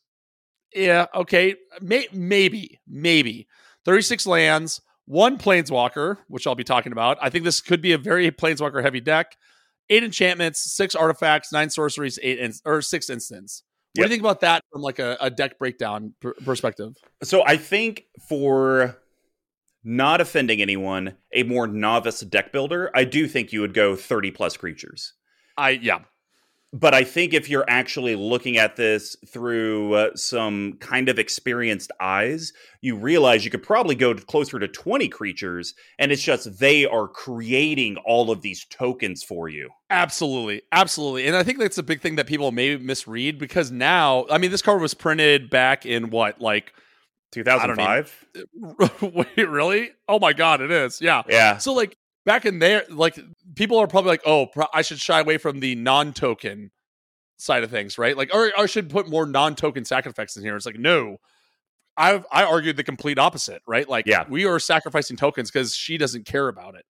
Yeah. 0.74 1.06
Okay. 1.14 1.56
May, 1.82 2.08
maybe. 2.12 2.80
Maybe. 2.88 3.48
36 3.86 4.26
lands 4.26 4.82
one 5.12 5.38
planeswalker, 5.38 6.20
which 6.30 6.48
I'll 6.48 6.56
be 6.56 6.64
talking 6.64 6.94
about. 6.94 7.18
I 7.22 7.30
think 7.30 7.44
this 7.44 7.60
could 7.60 7.82
be 7.82 7.92
a 7.92 7.98
very 7.98 8.32
planeswalker 8.32 8.82
heavy 8.82 9.02
deck. 9.02 9.36
Eight 9.90 10.06
enchantments, 10.06 10.74
six 10.74 10.96
artifacts, 10.96 11.52
nine 11.52 11.70
sorceries, 11.70 12.18
eight 12.24 12.40
in, 12.40 12.54
or 12.64 12.82
six 12.82 13.10
instants. 13.10 13.64
What 13.94 14.04
yep. 14.04 14.06
do 14.06 14.10
you 14.10 14.16
think 14.16 14.24
about 14.24 14.40
that 14.40 14.64
from 14.72 14.82
like 14.82 15.00
a, 15.00 15.18
a 15.20 15.30
deck 15.30 15.60
breakdown 15.60 16.14
pr- 16.22 16.30
perspective? 16.46 16.96
So 17.24 17.44
I 17.46 17.58
think 17.58 18.06
for 18.30 18.98
not 19.84 20.22
offending 20.22 20.62
anyone, 20.62 21.18
a 21.34 21.44
more 21.44 21.68
novice 21.68 22.22
deck 22.22 22.54
builder, 22.54 22.90
I 22.96 23.04
do 23.04 23.28
think 23.28 23.52
you 23.52 23.60
would 23.60 23.74
go 23.74 23.98
30 23.98 24.32
plus 24.32 24.56
creatures. 24.56 25.12
I 25.58 25.72
yeah. 25.72 26.00
But 26.74 26.94
I 26.94 27.04
think 27.04 27.34
if 27.34 27.50
you're 27.50 27.66
actually 27.68 28.16
looking 28.16 28.58
at 28.58 28.78
this 28.78 29.18
through 29.28 29.94
uh, 29.94 30.16
some 30.16 30.74
kind 30.80 31.10
of 31.10 31.20
experienced 31.20 31.92
eyes, 32.00 32.54
you 32.80 32.96
realize 32.96 33.44
you 33.44 33.52
could 33.52 33.64
probably 33.64 33.96
go 33.96 34.14
closer 34.14 34.58
to 34.58 34.68
20 34.70 35.10
creatures, 35.10 35.74
and 36.00 36.12
it's 36.12 36.22
just 36.22 36.60
they 36.60 36.86
are 36.86 37.10
creating 37.10 37.98
all 38.06 38.32
of 38.32 38.42
these 38.42 38.66
tokens 38.70 39.22
for 39.22 39.50
you. 39.50 39.70
Absolutely. 39.90 40.62
Absolutely. 40.72 41.28
And 41.28 41.36
I 41.36 41.44
think 41.44 41.60
that's 41.60 41.78
a 41.78 41.84
big 41.84 42.00
thing 42.00 42.16
that 42.16 42.28
people 42.28 42.52
may 42.54 42.78
misread 42.78 43.38
because 43.38 43.70
now, 43.70 44.26
I 44.30 44.38
mean, 44.38 44.52
this 44.52 44.62
card 44.62 44.82
was 44.82 44.94
printed 44.94 45.50
back 45.50 45.86
in 45.86 46.10
what, 46.10 46.40
like 46.40 46.74
2005? 47.34 48.28
Wait, 49.02 49.50
really? 49.50 49.92
Oh 50.08 50.20
my 50.20 50.32
God, 50.32 50.62
it 50.62 50.72
is. 50.72 51.02
Yeah. 51.02 51.24
Yeah. 51.28 51.58
So, 51.58 51.74
like, 51.74 51.98
back 52.26 52.46
in 52.46 52.60
there, 52.60 52.84
like 52.90 53.20
people 53.56 53.78
are 53.78 53.88
probably 53.88 54.10
like, 54.12 54.24
"Oh, 54.26 54.48
I 54.74 54.82
should 54.82 55.00
shy 55.00 55.20
away 55.20 55.38
from 55.38 55.60
the 55.60 55.76
non-token 55.76 56.72
side 57.38 57.64
of 57.64 57.72
things, 57.72 57.98
right?" 57.98 58.16
Like, 58.16 58.34
or, 58.34 58.52
I 58.58 58.66
should 58.66 58.90
put 58.90 59.10
more 59.10 59.26
non-token 59.26 59.86
sac 59.86 60.06
effects 60.06 60.38
in 60.38 60.44
here. 60.44 60.56
It's 60.56 60.66
like, 60.66 60.80
no, 60.80 61.18
I've 61.98 62.26
I 62.32 62.44
argued 62.44 62.78
the 62.78 62.84
complete 62.84 63.20
opposite, 63.20 63.62
right? 63.68 63.88
Like, 63.88 64.06
yeah. 64.08 64.26
we 64.30 64.46
are 64.46 64.60
sacrificing 64.60 65.18
tokens 65.18 65.52
because 65.52 65.76
she 65.76 65.98
doesn't 65.98 66.26
care 66.26 66.48
about 66.48 66.76
it. 66.76 66.86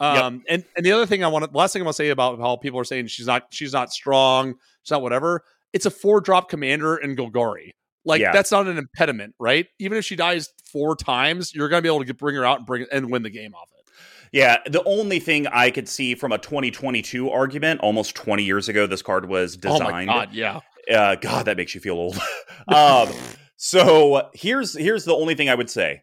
Um, 0.00 0.34
yep. 0.34 0.42
and 0.48 0.64
and 0.76 0.86
the 0.86 0.92
other 0.92 1.06
thing 1.06 1.24
I 1.24 1.28
want 1.28 1.44
to, 1.44 1.56
last 1.56 1.72
thing 1.72 1.82
I 1.82 1.84
want 1.84 1.96
to 1.96 2.02
say 2.02 2.10
about 2.10 2.38
how 2.38 2.56
people 2.56 2.78
are 2.78 2.84
saying 2.84 3.06
she's 3.06 3.26
not 3.26 3.46
she's 3.50 3.72
not 3.72 3.92
strong, 3.92 4.54
she's 4.82 4.90
not 4.90 5.02
whatever. 5.02 5.42
It's 5.72 5.86
a 5.86 5.90
four 5.90 6.20
drop 6.20 6.48
commander 6.48 6.96
in 6.96 7.16
Golgari. 7.16 7.72
Like 8.04 8.20
yeah. 8.20 8.30
that's 8.32 8.52
not 8.52 8.66
an 8.68 8.78
impediment, 8.78 9.34
right? 9.40 9.66
Even 9.78 9.98
if 9.98 10.04
she 10.04 10.14
dies 10.14 10.50
four 10.70 10.96
times, 10.96 11.54
you're 11.54 11.68
gonna 11.68 11.82
be 11.82 11.88
able 11.88 11.98
to 11.98 12.04
get, 12.04 12.18
bring 12.18 12.36
her 12.36 12.44
out 12.44 12.58
and 12.58 12.66
bring 12.66 12.86
and 12.92 13.10
win 13.10 13.22
the 13.22 13.30
game 13.30 13.54
off 13.54 13.68
it. 13.75 13.75
Yeah, 14.32 14.58
the 14.66 14.82
only 14.84 15.20
thing 15.20 15.46
I 15.46 15.70
could 15.70 15.88
see 15.88 16.14
from 16.14 16.32
a 16.32 16.38
2022 16.38 17.30
argument, 17.30 17.80
almost 17.80 18.14
20 18.14 18.42
years 18.42 18.68
ago, 18.68 18.86
this 18.86 19.02
card 19.02 19.28
was 19.28 19.56
designed. 19.56 19.82
Oh 19.82 19.90
my 19.90 20.04
god, 20.04 20.32
yeah. 20.32 20.60
Uh, 20.90 21.16
god, 21.16 21.46
that 21.46 21.56
makes 21.56 21.74
you 21.74 21.80
feel 21.80 21.94
old. 21.96 22.18
um, 22.68 23.08
so 23.56 24.30
here's 24.34 24.76
here's 24.76 25.04
the 25.04 25.14
only 25.14 25.34
thing 25.34 25.48
I 25.48 25.54
would 25.54 25.70
say. 25.70 26.02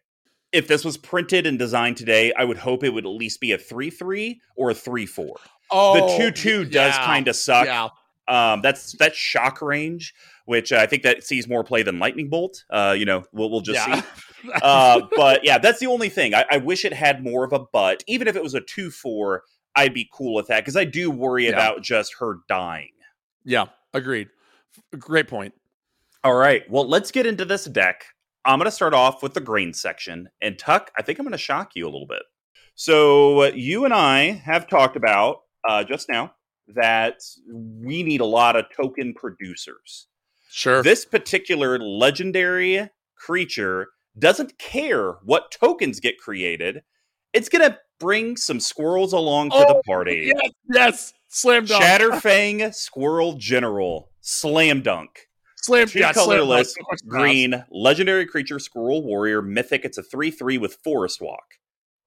If 0.52 0.68
this 0.68 0.86
was 0.86 0.98
printed 0.98 1.48
and 1.48 1.58
designed 1.58 1.98
today, 1.98 2.32
I 2.34 2.44
would 2.44 2.58
hope 2.58 2.84
it 2.84 2.90
would 2.90 3.06
at 3.06 3.10
least 3.10 3.42
be 3.42 3.54
a 3.54 3.58
three 3.58 3.90
three 3.90 4.42
or 4.56 4.70
a 4.70 4.74
three 4.74 5.06
four. 5.06 5.36
Oh, 5.72 5.96
the 5.96 6.18
two 6.18 6.32
two 6.32 6.64
does 6.66 6.96
yeah, 6.96 7.06
kind 7.06 7.28
of 7.28 7.36
suck. 7.36 7.66
Yeah. 7.66 7.90
Um, 8.28 8.62
that's 8.62 8.94
that's 8.94 9.18
shock 9.18 9.62
range, 9.62 10.14
which 10.46 10.72
uh, 10.72 10.78
I 10.78 10.86
think 10.86 11.04
that 11.04 11.24
sees 11.24 11.48
more 11.48 11.64
play 11.64 11.84
than 11.84 12.00
lightning 12.00 12.30
bolt. 12.30 12.64
Uh, 12.70 12.96
you 12.98 13.06
know, 13.06 13.24
we'll 13.34 13.50
we'll 13.50 13.62
just 13.62 13.88
yeah. 13.88 14.02
see. 14.02 14.08
uh, 14.62 15.02
but 15.16 15.44
yeah, 15.44 15.58
that's 15.58 15.80
the 15.80 15.88
only 15.88 16.10
thing. 16.10 16.34
I, 16.34 16.46
I, 16.50 16.58
wish 16.58 16.86
it 16.86 16.94
had 16.94 17.24
more 17.24 17.44
of 17.44 17.54
a 17.54 17.60
but. 17.72 18.04
Even 18.08 18.28
if 18.28 18.36
it 18.36 18.44
was 18.44 18.54
a 18.54 18.62
two 18.62 18.90
four, 18.92 19.44
I'd 19.76 19.94
be 19.94 20.10
cool 20.14 20.34
with 20.34 20.48
that 20.48 20.62
because 20.62 20.78
I 20.78 20.86
do 20.86 21.10
worry 21.10 21.46
yeah. 21.46 21.52
about 21.52 21.82
just 21.82 22.16
her 22.20 22.40
dying. 22.48 22.92
Yeah, 23.46 23.66
agreed. 23.94 24.30
Great 24.98 25.28
point. 25.28 25.54
All 26.24 26.34
right, 26.34 26.64
well, 26.70 26.88
let's 26.88 27.12
get 27.12 27.26
into 27.26 27.46
this 27.46 27.66
deck. 27.66 28.06
I'm 28.46 28.60
going 28.60 28.66
to 28.66 28.72
start 28.72 28.94
off 28.94 29.22
with 29.22 29.34
the 29.34 29.42
grain 29.42 29.74
section, 29.74 30.30
and 30.42 30.58
Tuck, 30.58 30.92
I 30.98 31.02
think 31.02 31.20
I'm 31.20 31.26
going 31.26 31.34
to 31.34 31.38
shock 31.38 31.72
you 31.76 31.86
a 31.86 31.92
little 31.92 32.08
bit. 32.08 32.24
So 32.76 33.46
you 33.46 33.86
and 33.86 33.94
I 33.94 34.32
have 34.32 34.68
talked 34.68 34.96
about 34.96 35.42
uh, 35.68 35.84
just 35.84 36.10
now 36.10 36.34
that 36.68 37.22
we 37.48 38.04
need 38.04 38.22
a 38.22 38.26
lot 38.26 38.56
of 38.56 38.66
token 38.76 39.14
producers. 39.14 40.08
Sure. 40.50 40.84
This 40.84 41.06
particular 41.06 41.80
legendary 41.80 42.90
creature 43.18 43.88
doesn't 44.18 44.58
care 44.58 45.14
what 45.24 45.52
tokens 45.52 46.00
get 46.00 46.18
created. 46.18 46.84
It's 47.34 47.50
going 47.50 47.70
to 47.70 47.78
bring 48.00 48.38
some 48.38 48.60
squirrels 48.60 49.14
along 49.14 49.52
to 49.52 49.58
oh, 49.58 49.74
the 49.74 49.84
party. 49.86 50.32
Yes, 50.36 50.52
yes. 50.72 51.14
Slam 51.30 51.66
dunk. 51.66 51.84
Chatterfang 51.84 52.74
Squirrel 52.76 53.34
General. 53.34 54.12
Slam 54.22 54.82
dunk. 54.82 55.28
Slam, 55.56 55.88
Two 55.88 56.00
yeah, 56.00 56.12
colorless, 56.12 56.74
slam 56.74 56.98
green, 57.08 57.66
legendary 57.72 58.26
creature, 58.26 58.60
Squirrel 58.60 59.02
Warrior, 59.02 59.42
Mythic. 59.42 59.86
It's 59.86 59.98
a 59.98 60.04
3 60.04 60.30
3 60.30 60.58
with 60.58 60.76
Forest 60.84 61.22
Walk. 61.22 61.56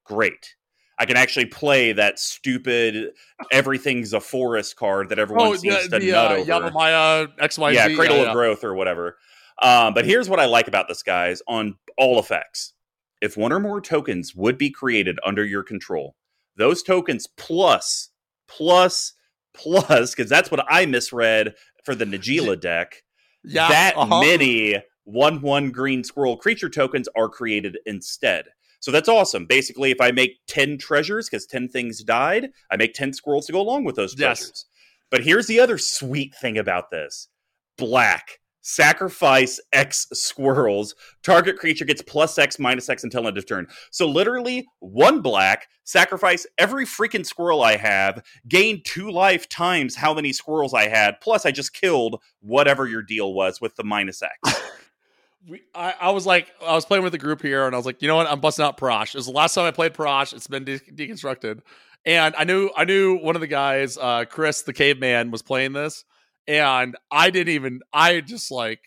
Great. 0.05 0.55
I 0.99 1.05
can 1.05 1.17
actually 1.17 1.47
play 1.47 1.91
that 1.93 2.19
stupid 2.19 3.13
everything's 3.51 4.13
a 4.13 4.19
forest 4.19 4.75
card 4.75 5.09
that 5.09 5.19
everyone 5.19 5.47
oh, 5.47 5.55
seems 5.55 5.89
the, 5.89 5.99
to 5.99 6.05
the, 6.05 6.11
nut 6.11 6.31
uh, 6.31 6.35
over. 6.35 6.69
Yavimaya 6.69 7.37
XYZ. 7.37 7.73
Yeah, 7.73 7.95
Cradle 7.95 8.17
yeah, 8.17 8.29
of. 8.29 8.33
Growth 8.33 8.63
or 8.63 8.73
whatever. 8.73 9.17
Um, 9.61 9.93
but 9.93 10.05
here's 10.05 10.29
what 10.29 10.39
I 10.39 10.45
like 10.45 10.67
about 10.67 10.87
this, 10.87 11.03
guys, 11.03 11.41
on 11.47 11.75
all 11.97 12.19
effects. 12.19 12.73
If 13.21 13.35
one 13.35 13.51
or 13.51 13.59
more 13.59 13.81
tokens 13.81 14.35
would 14.35 14.57
be 14.57 14.69
created 14.69 15.19
under 15.25 15.43
your 15.43 15.63
control, 15.63 16.15
those 16.55 16.83
tokens 16.83 17.27
plus, 17.37 18.09
plus, 18.47 19.13
plus, 19.53 20.13
because 20.13 20.29
that's 20.29 20.51
what 20.51 20.65
I 20.69 20.85
misread 20.85 21.55
for 21.83 21.95
the 21.95 22.05
Najeela 22.05 22.59
deck. 22.59 23.03
Yeah, 23.43 23.69
that 23.69 23.97
uh-huh. 23.97 24.21
many 24.21 24.81
one 25.05 25.41
one 25.41 25.71
green 25.71 26.03
squirrel 26.03 26.37
creature 26.37 26.69
tokens 26.69 27.07
are 27.15 27.29
created 27.29 27.77
instead. 27.85 28.45
So 28.79 28.91
that's 28.91 29.09
awesome. 29.09 29.45
Basically, 29.45 29.91
if 29.91 29.99
I 29.99 30.11
make 30.11 30.39
10 30.47 30.77
treasures 30.77 31.29
because 31.29 31.45
10 31.45 31.69
things 31.69 32.03
died, 32.03 32.49
I 32.69 32.77
make 32.77 32.93
10 32.93 33.13
squirrels 33.13 33.47
to 33.47 33.53
go 33.53 33.61
along 33.61 33.85
with 33.85 33.95
those 33.95 34.13
treasures. 34.13 34.47
Yes. 34.47 34.65
But 35.09 35.23
here's 35.23 35.47
the 35.47 35.59
other 35.59 35.77
sweet 35.77 36.35
thing 36.35 36.57
about 36.57 36.91
this 36.91 37.29
black. 37.77 38.39
Sacrifice 38.69 39.61
X 39.71 40.07
squirrels. 40.11 40.93
Target 41.23 41.57
creature 41.57 41.85
gets 41.85 42.01
plus 42.01 42.37
X 42.37 42.59
minus 42.59 42.89
X 42.89 43.05
until 43.05 43.25
end 43.25 43.37
of 43.37 43.47
turn. 43.47 43.65
So 43.91 44.05
literally, 44.05 44.67
one 44.79 45.21
black, 45.21 45.69
sacrifice 45.85 46.45
every 46.57 46.85
freaking 46.85 47.25
squirrel 47.25 47.63
I 47.63 47.77
have, 47.77 48.21
gain 48.45 48.81
two 48.83 49.09
life 49.09 49.47
times 49.47 49.95
how 49.95 50.13
many 50.13 50.33
squirrels 50.33 50.73
I 50.73 50.89
had. 50.89 51.21
Plus, 51.21 51.45
I 51.45 51.51
just 51.51 51.71
killed 51.71 52.21
whatever 52.41 52.85
your 52.85 53.01
deal 53.01 53.33
was 53.33 53.61
with 53.61 53.73
the 53.77 53.85
minus 53.85 54.21
X. 54.21 54.61
we, 55.47 55.61
I, 55.73 55.93
I, 56.01 56.11
was 56.11 56.25
like, 56.25 56.51
I 56.61 56.73
was 56.73 56.83
playing 56.83 57.05
with 57.05 57.13
the 57.13 57.17
group 57.17 57.41
here, 57.41 57.67
and 57.67 57.73
I 57.73 57.77
was 57.77 57.85
like, 57.85 58.01
you 58.01 58.09
know 58.09 58.17
what? 58.17 58.27
I'm 58.27 58.41
busting 58.41 58.65
out 58.65 58.77
Parash. 58.77 59.15
It 59.15 59.15
was 59.15 59.27
the 59.27 59.31
last 59.31 59.53
time 59.53 59.63
I 59.63 59.71
played 59.71 59.93
Parash. 59.93 60.33
It's 60.33 60.47
been 60.47 60.65
de- 60.65 60.79
deconstructed, 60.79 61.61
and 62.05 62.35
I 62.37 62.43
knew, 62.43 62.69
I 62.75 62.83
knew 62.83 63.15
one 63.15 63.35
of 63.35 63.39
the 63.39 63.47
guys, 63.47 63.97
uh, 63.97 64.25
Chris 64.25 64.63
the 64.63 64.73
caveman, 64.73 65.31
was 65.31 65.41
playing 65.41 65.71
this, 65.71 66.03
and 66.47 66.95
I 67.11 67.29
didn't 67.29 67.53
even, 67.53 67.81
I 67.93 68.21
just 68.21 68.51
like, 68.51 68.79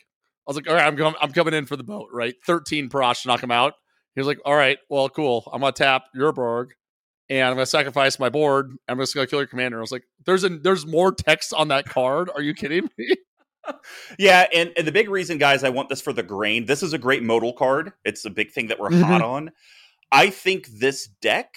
I 0.47 0.51
was 0.51 0.57
like, 0.57 0.69
all 0.69 0.75
right, 0.75 0.87
I'm 0.87 0.97
going, 0.97 1.15
I'm 1.21 1.33
coming 1.33 1.55
in 1.55 1.67
for 1.67 1.77
the 1.77 1.83
boat, 1.85 2.09
right? 2.13 2.35
13 2.47 2.89
Parash 2.89 3.23
to 3.23 3.29
knock 3.29 3.43
him 3.43 3.51
out. 3.51 3.75
He 4.15 4.21
was 4.21 4.27
like, 4.27 4.41
all 4.45 4.55
right, 4.55 4.79
well, 4.89 5.09
cool. 5.09 5.49
I'm 5.53 5.61
gonna 5.61 5.73
tap 5.73 6.05
your 6.15 6.33
Borg, 6.33 6.73
and 7.29 7.47
I'm 7.47 7.55
gonna 7.55 7.67
sacrifice 7.67 8.19
my 8.19 8.29
board. 8.29 8.73
I'm 8.89 8.99
just 8.99 9.15
gonna 9.15 9.27
kill 9.27 9.39
your 9.41 9.47
commander. 9.47 9.79
I 9.79 9.81
was 9.81 9.93
like, 9.93 10.05
there's 10.27 10.43
a, 10.45 10.49
there's 10.49 10.87
more 10.87 11.13
text 11.13 11.55
on 11.55 11.69
that 11.69 11.89
card. 11.89 12.29
Are 12.35 12.43
you 12.43 12.55
kidding 12.55 12.89
me? 12.99 13.09
yeah, 14.19 14.47
and, 14.53 14.73
and 14.77 14.87
the 14.87 14.93
big 14.93 15.09
reason, 15.09 15.39
guys, 15.39 15.63
I 15.63 15.69
want 15.69 15.89
this 15.89 16.01
for 16.01 16.13
the 16.13 16.23
grain. 16.25 16.67
This 16.67 16.83
is 16.83 16.93
a 16.93 16.99
great 16.99 17.23
modal 17.23 17.53
card. 17.53 17.93
It's 18.05 18.25
a 18.25 18.31
big 18.31 18.51
thing 18.51 18.67
that 18.69 18.81
we're 18.81 18.91
Mhm. 18.91 19.03
hot 19.03 19.23
on. 19.23 19.51
I 20.11 20.31
think 20.31 20.67
this 20.67 21.07
deck 21.07 21.55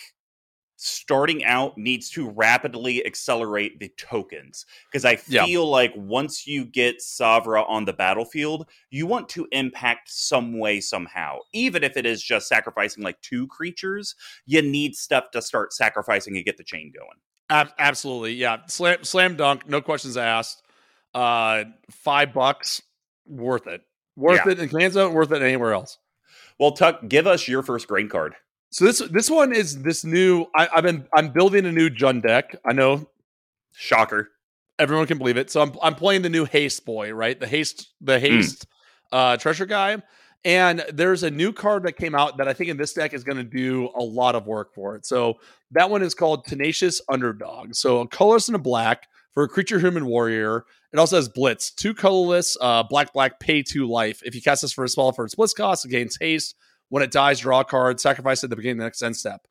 starting 0.86 1.44
out 1.46 1.78
needs 1.78 2.10
to 2.10 2.30
rapidly 2.30 3.06
accelerate 3.06 3.80
the 3.80 3.90
tokens 3.98 4.66
because 4.92 5.06
I 5.06 5.18
Yeah. 5.28 5.46
feel 5.46 5.66
like 5.66 5.94
once 5.96 6.46
you 6.46 6.66
get 6.66 7.00
Savra 7.00 7.64
on 7.70 7.86
the 7.86 7.94
battlefield, 7.94 8.68
you 8.90 9.06
want 9.06 9.30
to 9.30 9.48
impact 9.52 10.10
some 10.12 10.60
way 10.60 10.82
somehow. 10.82 11.38
Even 11.54 11.84
if 11.84 11.96
it 11.96 12.06
is 12.06 12.22
just 12.22 12.48
sacrificing 12.48 13.04
like 13.04 13.20
two 13.22 13.48
creatures, 13.48 14.16
you 14.46 14.62
need 14.62 14.96
stuff 14.96 15.32
to 15.32 15.42
start 15.42 15.72
sacrificing 15.74 16.36
and 16.36 16.46
get 16.46 16.58
the 16.58 16.64
chain 16.64 16.92
going. 16.94 17.18
Ab- 17.50 17.74
absolutely, 17.80 18.34
yeah. 18.34 18.58
Slam, 18.68 19.04
slam 19.04 19.36
dunk, 19.38 19.68
no 19.68 19.82
questions 19.82 20.18
asked. 20.18 20.64
Uh, 21.14 21.64
five 21.92 22.34
bucks, 22.34 22.82
worth 23.26 23.68
it. 23.68 23.82
Worth 24.16 24.42
Yeah. 24.46 24.52
it 24.52 24.60
in 24.60 24.70
Kansas, 24.70 25.10
worth 25.10 25.32
it 25.32 25.42
anywhere 25.42 25.74
else. 25.74 25.98
Well, 26.60 26.72
Tuck, 26.72 27.08
give 27.08 27.26
us 27.28 27.48
your 27.48 27.64
first 27.64 27.88
grain 27.88 28.10
card. 28.10 28.36
So 28.74 28.86
this 28.86 29.00
this 29.12 29.30
one 29.30 29.54
is 29.54 29.84
this 29.84 30.04
new. 30.04 30.48
I, 30.56 30.68
I've 30.74 30.84
been 30.84 31.06
I'm 31.14 31.30
building 31.30 31.68
a 31.68 31.72
new 31.72 31.92
Jund 31.92 32.24
deck. 32.24 32.56
I 32.66 32.74
know 32.74 33.08
Shocker. 33.76 34.32
everyone 34.80 35.06
can 35.06 35.20
believe 35.20 35.38
it. 35.38 35.52
So 35.52 35.62
I'm 35.62 35.74
I'm 35.82 35.94
playing 35.94 36.24
the 36.24 36.30
new 36.30 36.46
Haste 36.46 36.84
boy, 36.84 37.14
right? 37.14 37.40
The 37.40 37.46
Haste 37.46 37.94
the 38.02 38.20
Haste 38.20 38.66
uh, 39.12 39.38
treasure 39.38 39.68
guy. 39.68 40.02
And 40.44 40.84
there's 40.92 41.22
a 41.22 41.30
new 41.30 41.54
card 41.54 41.84
that 41.84 41.94
came 41.94 42.16
out 42.16 42.38
that 42.38 42.48
I 42.48 42.54
think 42.54 42.72
in 42.72 42.76
this 42.78 42.94
deck 42.94 43.14
is 43.14 43.24
going 43.24 43.38
to 43.38 43.44
do 43.44 43.90
a 43.96 44.02
lot 44.02 44.36
of 44.36 44.48
work 44.48 44.74
for 44.74 44.96
it. 44.96 45.06
So 45.06 45.36
that 45.72 45.90
one 45.90 46.02
is 46.02 46.16
called 46.16 46.44
Tenacious 46.46 47.00
Underdog. 47.10 47.76
So 47.76 48.02
a 48.02 48.08
colorless 48.08 48.50
and 48.50 48.56
a 48.56 48.60
black 48.60 49.08
for 49.34 49.44
a 49.44 49.48
creature 49.48 49.80
human 49.80 50.08
warrior. 50.08 50.66
It 50.92 51.00
also 51.00 51.16
has 51.16 51.30
Blitz, 51.30 51.72
two 51.72 51.94
colorless, 51.94 52.58
uh, 52.60 52.82
black 52.84 53.14
black, 53.14 53.40
pay 53.40 53.62
two 53.62 53.88
life. 53.88 54.22
If 54.26 54.34
you 54.34 54.42
cast 54.42 54.64
this 54.64 54.74
for 54.74 54.84
a 54.84 54.90
spell 54.90 55.12
for 55.12 55.26
its 55.26 55.36
Blitz 55.36 55.54
cost, 55.54 55.86
it 55.86 55.90
gains 55.90 56.18
haste. 56.20 56.56
When 56.94 57.02
it 57.02 57.10
dies, 57.10 57.40
draw 57.40 57.62
a 57.62 57.66
card, 57.66 58.00
sacrifice 58.00 58.44
at 58.44 58.52
the 58.52 58.56
beginning 58.56 58.78
of 58.78 58.82
the 58.82 58.84
next 58.84 59.02
end 59.02 59.18
step. 59.18 59.48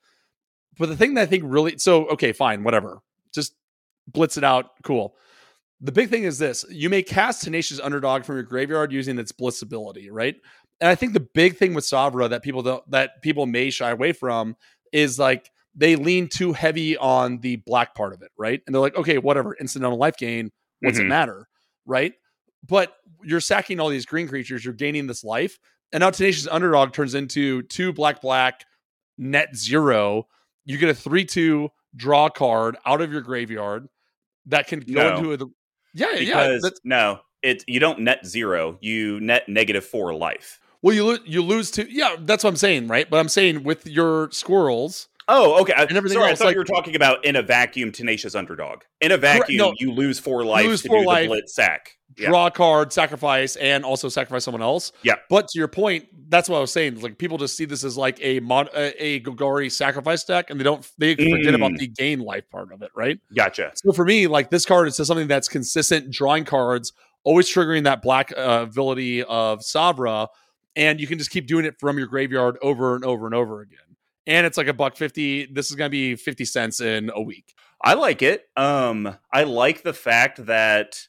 But 0.78 0.88
the 0.88 0.96
thing 0.96 1.14
that 1.14 1.22
I 1.22 1.26
think 1.26 1.42
really 1.44 1.76
so 1.76 2.06
okay, 2.10 2.30
fine, 2.32 2.62
whatever. 2.62 3.00
Just 3.34 3.56
blitz 4.06 4.36
it 4.36 4.44
out, 4.44 4.70
cool. 4.84 5.16
The 5.80 5.90
big 5.90 6.08
thing 6.08 6.22
is 6.22 6.38
this: 6.38 6.64
you 6.70 6.88
may 6.88 7.02
cast 7.02 7.42
Tenacious 7.42 7.80
Underdog 7.80 8.22
from 8.22 8.36
your 8.36 8.44
graveyard 8.44 8.92
using 8.92 9.18
its 9.18 9.32
Blitz 9.32 9.60
ability, 9.62 10.08
right? 10.08 10.36
And 10.80 10.88
I 10.88 10.94
think 10.94 11.14
the 11.14 11.26
big 11.34 11.56
thing 11.56 11.74
with 11.74 11.82
Savra 11.82 12.30
that 12.30 12.44
people 12.44 12.62
don't 12.62 12.88
that 12.92 13.20
people 13.22 13.46
may 13.46 13.70
shy 13.70 13.90
away 13.90 14.12
from 14.12 14.54
is 14.92 15.18
like 15.18 15.50
they 15.74 15.96
lean 15.96 16.28
too 16.28 16.52
heavy 16.52 16.96
on 16.96 17.38
the 17.38 17.56
black 17.56 17.96
part 17.96 18.12
of 18.12 18.22
it, 18.22 18.30
right? 18.36 18.62
And 18.66 18.72
they're 18.72 18.80
like, 18.80 18.96
okay, 18.96 19.18
whatever, 19.18 19.56
incidental 19.58 19.98
life 19.98 20.16
gain, 20.16 20.52
What's 20.82 20.98
mm-hmm. 20.98 21.06
it 21.06 21.08
matter? 21.08 21.48
Right. 21.86 22.14
But 22.66 22.94
you're 23.24 23.40
sacking 23.40 23.80
all 23.80 23.88
these 23.88 24.06
green 24.06 24.28
creatures, 24.28 24.64
you're 24.64 24.74
gaining 24.74 25.06
this 25.06 25.24
life. 25.24 25.58
And 25.92 26.00
now 26.00 26.10
Tenacious 26.10 26.46
Underdog 26.46 26.92
turns 26.92 27.14
into 27.14 27.62
two 27.62 27.92
black, 27.92 28.20
black, 28.22 28.64
net 29.18 29.54
zero. 29.54 30.26
You 30.64 30.78
get 30.78 30.88
a 30.88 30.94
3 30.94 31.24
2 31.24 31.68
draw 31.94 32.28
card 32.28 32.76
out 32.86 33.00
of 33.00 33.12
your 33.12 33.20
graveyard 33.20 33.88
that 34.46 34.66
can 34.66 34.80
go 34.80 35.02
no. 35.02 35.16
into 35.16 35.44
a. 35.44 35.48
Yeah, 35.94 36.18
because, 36.18 36.62
yeah. 36.64 36.70
No, 36.84 37.20
it's 37.42 37.64
you 37.66 37.80
don't 37.80 38.00
net 38.00 38.26
zero. 38.26 38.78
You 38.80 39.20
net 39.20 39.48
negative 39.48 39.84
four 39.84 40.14
life. 40.14 40.60
Well, 40.80 40.94
you 40.94 41.06
lo- 41.06 41.18
you 41.24 41.42
lose 41.42 41.70
two. 41.70 41.86
yeah. 41.88 42.16
That's 42.18 42.42
what 42.42 42.50
I'm 42.50 42.56
saying, 42.56 42.88
right? 42.88 43.08
But 43.08 43.20
I'm 43.20 43.28
saying 43.28 43.62
with 43.62 43.86
your 43.86 44.30
squirrels. 44.30 45.08
Oh, 45.34 45.60
okay. 45.62 45.72
And 45.76 45.96
everything 45.96 46.18
Sorry, 46.18 46.30
else, 46.30 46.40
I 46.40 46.44
thought 46.44 46.46
like, 46.48 46.54
you 46.54 46.60
were 46.60 46.64
talking 46.64 46.94
about 46.94 47.24
in 47.24 47.36
a 47.36 47.42
vacuum, 47.42 47.90
tenacious 47.90 48.34
underdog. 48.34 48.82
In 49.00 49.12
a 49.12 49.16
vacuum, 49.16 49.56
no, 49.56 49.72
you 49.78 49.90
lose 49.90 50.18
four 50.18 50.44
life 50.44 50.66
lose 50.66 50.82
to 50.82 50.88
four 50.88 51.00
do 51.00 51.06
life, 51.06 51.22
the 51.24 51.28
blitz 51.28 51.54
sack. 51.54 51.96
Draw 52.14 52.48
a 52.48 52.50
card, 52.50 52.92
sacrifice, 52.92 53.56
and 53.56 53.84
also 53.84 54.10
sacrifice 54.10 54.44
someone 54.44 54.60
else. 54.60 54.92
Yeah. 55.02 55.14
But 55.30 55.48
to 55.48 55.58
your 55.58 55.68
point, 55.68 56.06
that's 56.28 56.48
what 56.48 56.58
I 56.58 56.60
was 56.60 56.70
saying. 56.70 57.00
Like 57.00 57.16
people 57.16 57.38
just 57.38 57.56
see 57.56 57.64
this 57.64 57.82
as 57.82 57.96
like 57.96 58.18
a 58.20 58.40
mod, 58.40 58.68
a, 58.74 59.02
a 59.02 59.68
sacrifice 59.70 60.22
deck, 60.24 60.50
and 60.50 60.60
they 60.60 60.64
don't 60.64 60.86
they 60.98 61.16
mm. 61.16 61.30
forget 61.30 61.54
about 61.54 61.72
mm. 61.72 61.78
the 61.78 61.86
gain 61.86 62.20
life 62.20 62.44
part 62.50 62.70
of 62.70 62.82
it, 62.82 62.90
right? 62.94 63.18
Gotcha. 63.34 63.72
So 63.76 63.92
for 63.92 64.04
me, 64.04 64.26
like 64.26 64.50
this 64.50 64.66
card 64.66 64.86
is 64.88 64.98
just 64.98 65.08
something 65.08 65.28
that's 65.28 65.48
consistent, 65.48 66.10
drawing 66.10 66.44
cards, 66.44 66.92
always 67.24 67.48
triggering 67.48 67.84
that 67.84 68.02
black 68.02 68.32
uh, 68.36 68.66
ability 68.68 69.22
of 69.22 69.60
Savra, 69.60 70.28
and 70.76 71.00
you 71.00 71.06
can 71.06 71.16
just 71.16 71.30
keep 71.30 71.46
doing 71.46 71.64
it 71.64 71.76
from 71.80 71.96
your 71.96 72.08
graveyard 72.08 72.58
over 72.60 72.94
and 72.94 73.06
over 73.06 73.24
and 73.24 73.34
over 73.34 73.62
again. 73.62 73.78
And 74.26 74.46
it's 74.46 74.56
like 74.56 74.68
a 74.68 74.72
buck 74.72 74.96
fifty. 74.96 75.46
This 75.46 75.70
is 75.70 75.76
going 75.76 75.88
to 75.88 75.90
be 75.90 76.16
fifty 76.16 76.44
cents 76.44 76.80
in 76.80 77.10
a 77.14 77.20
week. 77.20 77.54
I 77.82 77.94
like 77.94 78.22
it. 78.22 78.48
Um, 78.56 79.16
I 79.32 79.44
like 79.44 79.82
the 79.82 79.92
fact 79.92 80.46
that 80.46 81.00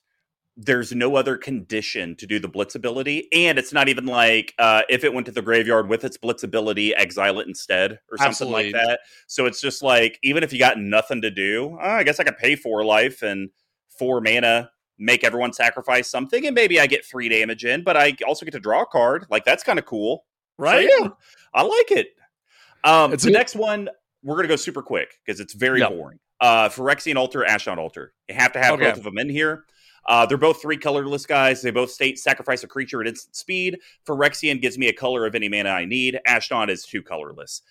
there's 0.56 0.92
no 0.92 1.16
other 1.16 1.36
condition 1.36 2.16
to 2.16 2.28
do 2.28 2.38
the 2.38 2.48
blitz 2.48 2.76
ability 2.76 3.28
and 3.34 3.58
it's 3.58 3.74
not 3.74 3.90
even 3.90 4.06
like 4.06 4.54
uh, 4.60 4.84
if 4.88 5.04
it 5.04 5.12
went 5.12 5.26
to 5.26 5.32
the 5.32 5.42
graveyard 5.42 5.90
with 5.90 6.04
its 6.04 6.16
blitz 6.16 6.44
ability 6.44 6.94
exile 6.94 7.40
it 7.40 7.48
instead 7.48 7.94
or 8.12 8.20
something 8.20 8.28
Absolutely. 8.28 8.64
like 8.66 8.74
that 8.74 9.00
so 9.26 9.48
it's 9.48 9.60
just 9.60 9.82
like 9.82 10.20
even 10.22 10.44
if 10.44 10.54
you 10.54 10.60
got 10.60 10.78
nothing 10.78 11.24
to 11.24 11.32
do 11.32 11.76
uh, 11.82 11.88
i 11.88 12.04
guess 12.04 12.20
i 12.20 12.24
could 12.24 12.38
pay 12.38 12.56
four 12.56 12.86
life 12.86 13.24
and 13.24 13.50
four 13.98 14.22
mana 14.22 14.70
make 15.00 15.24
everyone 15.24 15.54
sacrifice 15.54 16.10
something, 16.10 16.46
and 16.46 16.56
maybe 16.56 16.80
I 16.80 16.88
get 16.88 17.06
three 17.06 17.30
damage 17.30 17.66
in, 17.66 17.84
but 17.84 17.98
I 17.98 18.16
also 18.28 18.46
get 18.46 18.52
to 18.52 18.60
draw 18.60 18.84
a 18.84 18.86
card. 18.86 19.26
Like 19.30 19.46
that's 19.46 19.64
kind 19.64 19.80
of 19.80 19.86
cool, 19.86 20.26
right? 20.58 20.90
So, 20.90 21.04
yeah, 21.04 21.10
I 21.54 21.64
like 21.64 21.92
it. 21.92 22.08
Um, 22.84 23.12
the 23.12 23.32
next 23.32 23.56
one 23.56 23.90
we're 24.24 24.36
gonna 24.36 24.48
go 24.48 24.56
super 24.56 24.82
quick 24.82 25.20
because 25.26 25.40
it's 25.40 25.54
very 25.54 25.80
yep. 25.80 25.90
boring. 25.90 26.20
Uh, 26.40 26.70
Phyrexian 26.70 27.16
Altar, 27.16 27.46
Ashnod 27.48 27.78
Altar. 27.78 28.14
You 28.28 28.36
have 28.36 28.54
to 28.54 28.60
have 28.60 28.74
okay. 28.74 28.90
both 28.90 28.98
of 28.98 29.04
them 29.04 29.18
in 29.18 29.30
here. 29.30 29.66
Uh, 30.06 30.26
they're 30.26 30.38
both 30.38 30.62
three 30.62 30.78
colorless 30.78 31.26
guys. 31.26 31.62
They 31.62 31.72
both 31.72 31.92
state 31.92 32.20
sacrifice 32.20 32.64
a 32.64 32.68
creature 32.68 33.02
at 33.02 33.08
instant 33.08 33.36
speed. 33.36 33.80
Phyrexian 34.06 34.62
gives 34.62 34.78
me 34.78 34.88
a 34.88 34.94
color 34.94 35.26
of 35.26 35.36
any 35.36 35.48
mana 35.48 35.70
I 35.70 35.86
need. 35.86 36.20
Ashnod 36.28 36.70
is 36.70 36.84
two 36.84 37.02
colorless. 37.02 37.62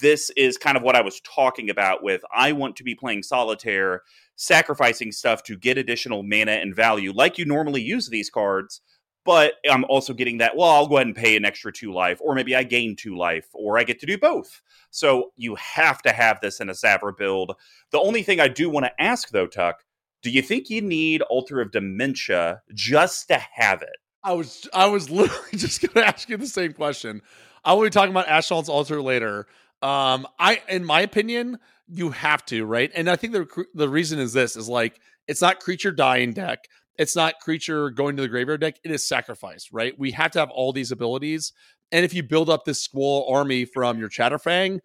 This 0.00 0.30
is 0.36 0.56
kind 0.56 0.78
of 0.78 0.82
what 0.82 0.96
I 0.96 1.02
was 1.02 1.20
talking 1.20 1.68
about 1.68 2.02
with 2.02 2.22
I 2.34 2.52
want 2.52 2.76
to 2.76 2.84
be 2.84 2.94
playing 2.94 3.22
solitaire 3.22 4.02
sacrificing 4.36 5.12
stuff 5.12 5.42
to 5.44 5.56
get 5.56 5.76
additional 5.76 6.22
mana 6.22 6.52
and 6.52 6.74
value, 6.74 7.12
like 7.12 7.36
you 7.36 7.44
normally 7.44 7.82
use 7.82 8.08
these 8.08 8.30
cards. 8.30 8.80
But 9.24 9.54
I'm 9.70 9.84
also 9.84 10.12
getting 10.12 10.38
that, 10.38 10.56
well, 10.56 10.68
I'll 10.68 10.86
go 10.86 10.96
ahead 10.96 11.06
and 11.06 11.16
pay 11.16 11.36
an 11.36 11.44
extra 11.44 11.72
two 11.72 11.92
life, 11.92 12.18
or 12.20 12.34
maybe 12.34 12.54
I 12.54 12.62
gain 12.62 12.94
two 12.94 13.16
life, 13.16 13.48
or 13.54 13.78
I 13.78 13.84
get 13.84 13.98
to 14.00 14.06
do 14.06 14.18
both. 14.18 14.60
So 14.90 15.32
you 15.36 15.54
have 15.54 16.02
to 16.02 16.12
have 16.12 16.40
this 16.40 16.60
in 16.60 16.68
a 16.68 16.72
Savra 16.72 17.16
build. 17.16 17.54
The 17.90 18.00
only 18.00 18.22
thing 18.22 18.38
I 18.38 18.48
do 18.48 18.68
want 18.68 18.84
to 18.84 19.02
ask, 19.02 19.30
though, 19.30 19.46
Tuck, 19.46 19.82
do 20.22 20.30
you 20.30 20.42
think 20.42 20.68
you 20.68 20.82
need 20.82 21.22
Altar 21.22 21.60
of 21.60 21.70
Dementia 21.70 22.62
just 22.74 23.28
to 23.28 23.38
have 23.38 23.82
it? 23.82 23.96
I 24.22 24.32
was 24.32 24.68
I 24.72 24.86
was 24.86 25.10
literally 25.10 25.56
just 25.56 25.80
going 25.80 25.92
to 25.94 26.06
ask 26.06 26.28
you 26.28 26.36
the 26.36 26.46
same 26.46 26.72
question. 26.72 27.22
I 27.64 27.74
will 27.74 27.84
be 27.84 27.90
talking 27.90 28.10
about 28.10 28.26
Ashnod's 28.26 28.68
Altar 28.68 29.00
later. 29.00 29.46
Um, 29.82 30.26
I, 30.38 30.62
in 30.68 30.84
my 30.84 31.00
opinion, 31.00 31.58
you 31.88 32.10
have 32.10 32.44
to, 32.46 32.64
right? 32.64 32.90
And 32.94 33.08
I 33.08 33.16
think 33.16 33.32
the 33.32 33.64
the 33.74 33.88
reason 33.88 34.18
is 34.18 34.32
this 34.32 34.56
is 34.56 34.68
like 34.68 35.00
it's 35.28 35.40
not 35.42 35.60
creature 35.60 35.92
dying 35.92 36.32
deck. 36.32 36.68
It's 36.96 37.16
not 37.16 37.40
creature 37.40 37.90
going 37.90 38.16
to 38.16 38.22
the 38.22 38.28
graveyard 38.28 38.60
deck. 38.60 38.78
It 38.84 38.90
is 38.90 39.06
sacrifice, 39.06 39.68
right? 39.72 39.98
We 39.98 40.12
have 40.12 40.30
to 40.32 40.38
have 40.38 40.50
all 40.50 40.72
these 40.72 40.92
abilities. 40.92 41.52
And 41.90 42.04
if 42.04 42.14
you 42.14 42.22
build 42.22 42.48
up 42.48 42.64
this 42.64 42.80
squall 42.80 43.32
army 43.32 43.64
from 43.64 43.98
your 43.98 44.08
Chatterfang, 44.08 44.80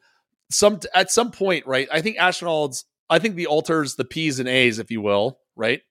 some 0.51 0.79
at 0.95 1.11
some 1.11 1.31
point, 1.31 1.65
right? 1.67 1.87
I 1.91 2.01
think 2.01 2.17
Ashnod's, 2.17 2.85
I 3.09 3.19
think 3.19 3.35
the 3.35 3.47
altars 3.47 3.95
the 3.95 4.05
P's 4.05 4.39
and 4.39 4.49
A's, 4.49 4.79
if 4.79 4.89
you 4.89 5.01
will, 5.01 5.39
right? 5.55 5.81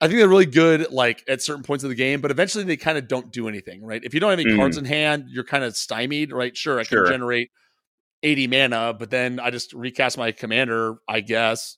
I 0.00 0.06
think 0.08 0.18
they're 0.18 0.28
really 0.28 0.46
good, 0.46 0.90
like 0.90 1.22
at 1.28 1.42
certain 1.42 1.62
points 1.62 1.84
of 1.84 1.90
the 1.90 1.96
game, 1.96 2.20
but 2.20 2.30
eventually 2.30 2.64
they 2.64 2.78
kind 2.78 2.96
of 2.96 3.06
don't 3.06 3.30
do 3.30 3.48
anything, 3.48 3.84
right? 3.84 4.02
If 4.02 4.14
you 4.14 4.20
don't 4.20 4.30
have 4.30 4.38
any 4.38 4.50
mm. 4.50 4.56
cards 4.56 4.78
in 4.78 4.86
hand, 4.86 5.26
you're 5.28 5.44
kind 5.44 5.62
of 5.62 5.76
stymied, 5.76 6.32
right? 6.32 6.56
Sure, 6.56 6.80
I 6.80 6.84
sure. 6.84 7.04
can 7.04 7.12
generate 7.12 7.50
80 8.22 8.46
mana, 8.46 8.94
but 8.98 9.10
then 9.10 9.38
I 9.38 9.50
just 9.50 9.74
recast 9.74 10.16
my 10.16 10.32
commander, 10.32 10.96
I 11.06 11.20
guess, 11.20 11.76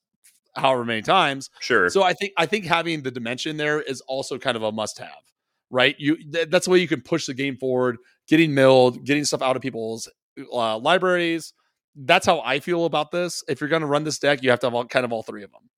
however 0.55 0.85
many 0.85 1.03
times. 1.03 1.51
Sure. 1.61 1.89
So 1.91 2.03
I 2.03 2.13
think 2.13 2.33
I 2.37 2.47
think 2.47 2.65
having 2.65 3.03
the 3.03 3.11
dimension 3.11 3.57
there 3.57 3.81
is 3.81 4.01
also 4.03 4.39
kind 4.39 4.57
of 4.57 4.63
a 4.63 4.73
must 4.73 4.99
have, 4.99 5.23
right? 5.71 5.95
You 5.99 6.17
th- 6.17 6.49
that's 6.51 6.67
the 6.67 6.71
way 6.73 6.79
you 6.79 6.89
can 6.89 7.03
push 7.03 7.27
the 7.27 7.35
game 7.35 7.57
forward, 7.57 7.97
getting 8.29 8.55
milled, 8.55 9.05
getting 9.05 9.25
stuff 9.25 9.43
out 9.43 9.57
of 9.57 9.63
people's 9.63 10.11
uh, 10.53 10.79
libraries. 10.79 11.53
That's 11.95 12.27
how 12.27 12.41
I 12.41 12.61
feel 12.61 12.87
about 12.87 13.11
this. 13.11 13.45
If 13.49 13.61
you're 13.61 13.71
going 13.71 13.83
to 13.83 13.87
run 13.87 14.05
this 14.05 14.19
deck, 14.19 14.43
you 14.43 14.51
have 14.51 14.61
to 14.61 14.67
have 14.67 14.75
all, 14.75 14.87
kind 14.87 15.05
of 15.05 15.13
all 15.13 15.23
three 15.23 15.43
of 15.43 15.53
them. 15.53 15.69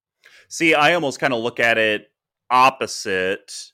See, 0.48 0.74
I 0.74 0.94
almost 0.94 1.18
kind 1.18 1.32
of 1.32 1.40
look 1.40 1.58
at 1.58 1.78
it 1.78 2.06
opposite 2.50 3.72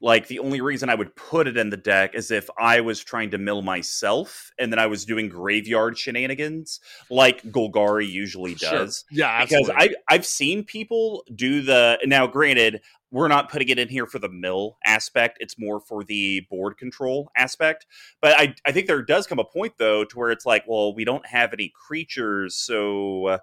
like 0.00 0.28
the 0.28 0.38
only 0.38 0.60
reason 0.60 0.88
I 0.88 0.94
would 0.94 1.14
put 1.16 1.48
it 1.48 1.56
in 1.56 1.70
the 1.70 1.76
deck 1.76 2.14
is 2.14 2.30
if 2.30 2.48
I 2.58 2.80
was 2.80 3.02
trying 3.02 3.30
to 3.32 3.38
mill 3.38 3.62
myself 3.62 4.52
and 4.58 4.70
then 4.72 4.78
I 4.78 4.86
was 4.86 5.04
doing 5.04 5.28
graveyard 5.28 5.98
shenanigans 5.98 6.80
like 7.10 7.42
Golgari 7.42 8.08
usually 8.08 8.54
does. 8.54 9.04
Sure. 9.10 9.18
Yeah, 9.18 9.44
because 9.44 9.70
I 9.74 9.94
I've 10.08 10.26
seen 10.26 10.64
people 10.64 11.24
do 11.34 11.62
the 11.62 11.98
now 12.04 12.26
granted 12.26 12.80
we're 13.10 13.28
not 13.28 13.50
putting 13.50 13.68
it 13.70 13.78
in 13.78 13.88
here 13.88 14.06
for 14.06 14.18
the 14.18 14.28
mill 14.28 14.76
aspect 14.84 15.38
it's 15.40 15.58
more 15.58 15.80
for 15.80 16.04
the 16.04 16.42
board 16.50 16.76
control 16.76 17.30
aspect 17.36 17.86
but 18.20 18.38
I, 18.38 18.54
I 18.66 18.72
think 18.72 18.86
there 18.86 19.02
does 19.02 19.26
come 19.26 19.38
a 19.38 19.44
point 19.44 19.74
though 19.78 20.04
to 20.04 20.18
where 20.18 20.30
it's 20.30 20.44
like 20.44 20.64
well 20.66 20.94
we 20.94 21.04
don't 21.04 21.26
have 21.26 21.52
any 21.52 21.72
creatures 21.74 22.54
so 22.54 23.38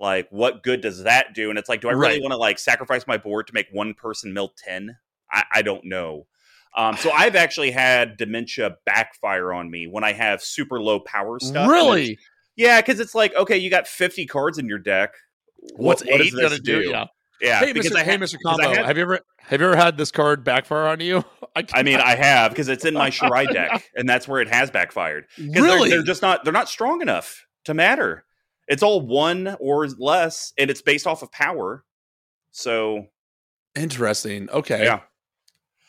like 0.00 0.28
what 0.30 0.64
good 0.64 0.80
does 0.80 1.04
that 1.04 1.32
do 1.32 1.48
and 1.48 1.58
it's 1.58 1.68
like 1.68 1.80
do 1.80 1.88
i 1.88 1.92
really 1.92 2.14
right. 2.14 2.22
want 2.22 2.32
to 2.32 2.36
like 2.36 2.58
sacrifice 2.58 3.06
my 3.06 3.16
board 3.16 3.46
to 3.46 3.54
make 3.54 3.66
one 3.70 3.94
person 3.94 4.32
mill 4.32 4.52
10 4.64 4.96
I, 5.30 5.44
I 5.56 5.62
don't 5.62 5.84
know. 5.84 6.26
Um, 6.76 6.96
so 6.96 7.10
I've 7.10 7.34
actually 7.34 7.70
had 7.70 8.16
dementia 8.16 8.76
backfire 8.86 9.52
on 9.52 9.70
me 9.70 9.86
when 9.86 10.04
I 10.04 10.12
have 10.12 10.42
super 10.42 10.80
low 10.80 11.00
power 11.00 11.40
stuff. 11.40 11.68
Really? 11.68 12.18
Yeah, 12.56 12.80
because 12.80 13.00
it's 13.00 13.14
like, 13.14 13.34
okay, 13.34 13.56
you 13.56 13.70
got 13.70 13.86
50 13.88 14.26
cards 14.26 14.58
in 14.58 14.66
your 14.66 14.78
deck. 14.78 15.14
What's 15.76 16.04
what, 16.04 16.20
eight 16.20 16.32
gonna 16.32 16.58
do? 16.58 16.82
do? 16.82 16.90
Yeah. 16.90 17.06
Yeah, 17.40 17.60
hey, 17.60 17.72
Mr. 17.72 18.02
hey, 18.02 18.18
Mr. 18.18 18.36
Combo, 18.44 18.68
had, 18.68 18.84
have 18.84 18.96
you 18.96 19.04
ever 19.04 19.20
have 19.38 19.60
you 19.60 19.66
ever 19.68 19.76
had 19.76 19.96
this 19.96 20.10
card 20.10 20.42
backfire 20.42 20.88
on 20.88 20.98
you? 20.98 21.24
I, 21.56 21.64
I 21.72 21.82
mean, 21.84 22.00
I 22.00 22.16
have 22.16 22.50
because 22.50 22.66
it's 22.66 22.84
in 22.84 22.94
my 22.94 23.10
Shirai 23.10 23.48
deck, 23.52 23.88
and 23.94 24.08
that's 24.08 24.26
where 24.26 24.40
it 24.40 24.48
has 24.48 24.72
backfired. 24.72 25.26
Really, 25.38 25.88
they're, 25.88 25.98
they're, 25.98 26.02
just 26.02 26.20
not 26.20 26.42
they're 26.42 26.52
not 26.52 26.68
strong 26.68 27.00
enough 27.00 27.46
to 27.66 27.74
matter. 27.74 28.24
It's 28.66 28.82
all 28.82 29.00
one 29.00 29.56
or 29.60 29.86
less, 29.86 30.52
and 30.58 30.68
it's 30.68 30.82
based 30.82 31.06
off 31.06 31.22
of 31.22 31.30
power. 31.30 31.84
So 32.50 33.06
Interesting. 33.76 34.50
Okay. 34.50 34.84
Yeah. 34.84 35.00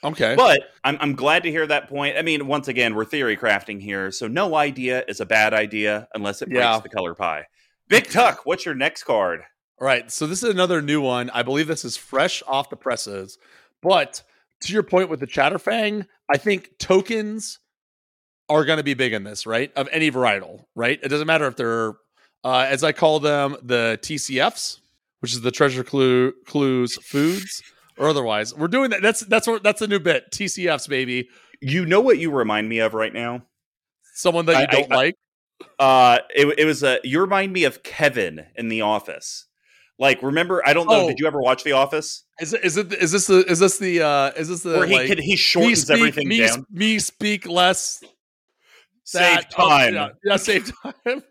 Okay. 0.03 0.35
But 0.35 0.61
I'm 0.83 0.97
I'm 1.01 1.15
glad 1.15 1.43
to 1.43 1.51
hear 1.51 1.67
that 1.67 1.89
point. 1.89 2.17
I 2.17 2.21
mean, 2.21 2.47
once 2.47 2.67
again, 2.67 2.95
we're 2.95 3.05
theory 3.05 3.35
crafting 3.35 3.81
here, 3.81 4.11
so 4.11 4.27
no 4.27 4.55
idea 4.55 5.03
is 5.07 5.19
a 5.19 5.25
bad 5.25 5.53
idea 5.53 6.07
unless 6.13 6.41
it 6.41 6.49
breaks 6.49 6.61
yeah. 6.61 6.79
the 6.79 6.89
color 6.89 7.13
pie. 7.15 7.45
Big 7.89 8.09
Tuck, 8.09 8.45
what's 8.45 8.65
your 8.65 8.75
next 8.75 9.03
card? 9.03 9.41
All 9.79 9.85
right. 9.85 10.09
So 10.11 10.27
this 10.27 10.43
is 10.43 10.49
another 10.49 10.81
new 10.81 11.01
one. 11.01 11.29
I 11.31 11.43
believe 11.43 11.67
this 11.67 11.83
is 11.83 11.97
fresh 11.97 12.43
off 12.47 12.69
the 12.69 12.75
presses. 12.75 13.37
But 13.81 14.21
to 14.61 14.73
your 14.73 14.83
point 14.83 15.09
with 15.09 15.19
the 15.19 15.27
Chatterfang, 15.27 16.05
I 16.29 16.37
think 16.37 16.77
tokens 16.77 17.59
are 18.49 18.65
going 18.65 18.77
to 18.77 18.83
be 18.83 18.93
big 18.93 19.13
in 19.13 19.23
this, 19.23 19.45
right? 19.45 19.71
Of 19.75 19.87
any 19.91 20.11
varietal, 20.11 20.65
right? 20.75 20.99
It 21.01 21.07
doesn't 21.07 21.27
matter 21.27 21.47
if 21.47 21.55
they're, 21.55 21.93
uh, 22.43 22.65
as 22.67 22.83
I 22.83 22.91
call 22.91 23.19
them, 23.19 23.55
the 23.61 23.97
TCFs, 24.01 24.79
which 25.21 25.33
is 25.33 25.41
the 25.41 25.51
treasure 25.51 25.83
clue 25.83 26.33
clues 26.45 26.97
foods 27.03 27.63
or 27.99 28.07
otherwise. 28.07 28.55
We're 28.55 28.69
doing 28.69 28.89
that. 28.91 29.01
That's 29.01 29.19
that's 29.19 29.45
what 29.45 29.61
that's 29.61 29.81
a 29.81 29.87
new 29.87 29.99
bit. 29.99 30.31
TCFs, 30.31 30.89
baby. 30.89 31.29
You 31.61 31.85
know 31.85 32.01
what 32.01 32.17
you 32.17 32.31
remind 32.31 32.69
me 32.69 32.79
of 32.79 32.93
right 32.93 33.13
now? 33.13 33.43
Someone 34.15 34.45
that 34.47 34.53
you 34.53 34.67
I, 34.67 34.81
don't 34.81 34.91
I, 34.91 34.95
like. 34.95 35.15
Uh, 35.77 36.19
it, 36.33 36.57
it 36.57 36.65
was 36.65 36.81
a. 36.81 36.99
You 37.03 37.21
remind 37.21 37.53
me 37.53 37.65
of 37.65 37.83
Kevin 37.83 38.45
in 38.55 38.69
The 38.69 38.81
Office. 38.81 39.45
Like, 39.99 40.23
remember? 40.23 40.65
I 40.65 40.71
don't 40.71 40.87
know. 40.87 41.01
Oh. 41.01 41.07
Did 41.09 41.19
you 41.19 41.27
ever 41.27 41.41
watch 41.41 41.63
The 41.63 41.73
Office? 41.73 42.23
Is 42.39 42.53
it? 42.53 42.63
Is 42.63 42.77
it? 42.77 42.93
Is 42.93 43.11
this 43.11 43.27
the? 43.27 43.45
Is 43.45 43.59
this 43.59 43.77
the? 43.77 44.01
uh 44.01 44.31
Is 44.37 44.47
this 44.47 44.63
the? 44.63 44.77
Where 44.77 44.87
he 44.87 44.95
like, 44.95 45.07
could, 45.07 45.19
he 45.19 45.35
shortens 45.35 45.81
speak, 45.81 45.97
everything 45.97 46.27
me, 46.29 46.39
down. 46.39 46.65
Me 46.71 46.97
speak 46.99 47.45
less. 47.45 48.01
Save 49.03 49.35
that, 49.35 49.51
time. 49.51 49.95
Oh, 49.95 49.97
yeah, 49.97 50.09
yeah, 50.23 50.35
save 50.37 50.71
time. 51.05 51.23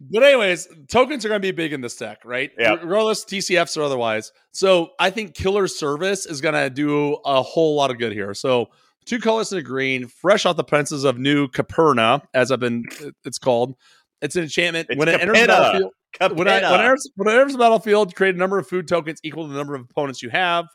But 0.00 0.22
anyways, 0.22 0.68
tokens 0.88 1.24
are 1.24 1.28
going 1.28 1.40
to 1.40 1.46
be 1.46 1.52
big 1.52 1.72
in 1.72 1.80
this 1.80 1.96
deck, 1.96 2.18
right? 2.24 2.50
Yeah. 2.58 2.74
Regardless, 2.74 3.24
TCFs 3.24 3.76
or 3.78 3.82
otherwise. 3.82 4.30
So 4.52 4.90
I 4.98 5.10
think 5.10 5.34
Killer 5.34 5.66
Service 5.66 6.26
is 6.26 6.40
going 6.40 6.54
to 6.54 6.68
do 6.68 7.14
a 7.24 7.42
whole 7.42 7.76
lot 7.76 7.90
of 7.90 7.98
good 7.98 8.12
here. 8.12 8.34
So 8.34 8.68
two 9.06 9.18
colors 9.18 9.52
and 9.52 9.60
a 9.60 9.62
green, 9.62 10.06
fresh 10.06 10.44
off 10.44 10.56
the 10.56 10.64
fences 10.64 11.04
of 11.04 11.18
new 11.18 11.48
Capenna, 11.48 12.22
as 12.34 12.52
I've 12.52 12.60
been, 12.60 12.84
it's 13.24 13.38
called. 13.38 13.74
It's 14.20 14.36
an 14.36 14.42
enchantment. 14.42 14.88
It's 14.90 14.98
when 14.98 15.08
it 15.08 15.20
enters 15.20 15.40
the 15.40 15.46
battlefield, 15.46 15.92
when, 16.38 16.48
I, 16.48 16.70
when, 16.70 16.80
it 16.80 16.84
enters, 16.84 17.10
when 17.16 17.28
it 17.28 17.38
enters 17.38 17.52
the 17.52 17.58
battlefield, 17.58 18.14
create 18.14 18.34
a 18.34 18.38
number 18.38 18.58
of 18.58 18.66
food 18.66 18.88
tokens 18.88 19.20
equal 19.22 19.46
to 19.46 19.52
the 19.52 19.58
number 19.58 19.74
of 19.74 19.82
opponents 19.82 20.22
you 20.22 20.30
have, 20.30 20.66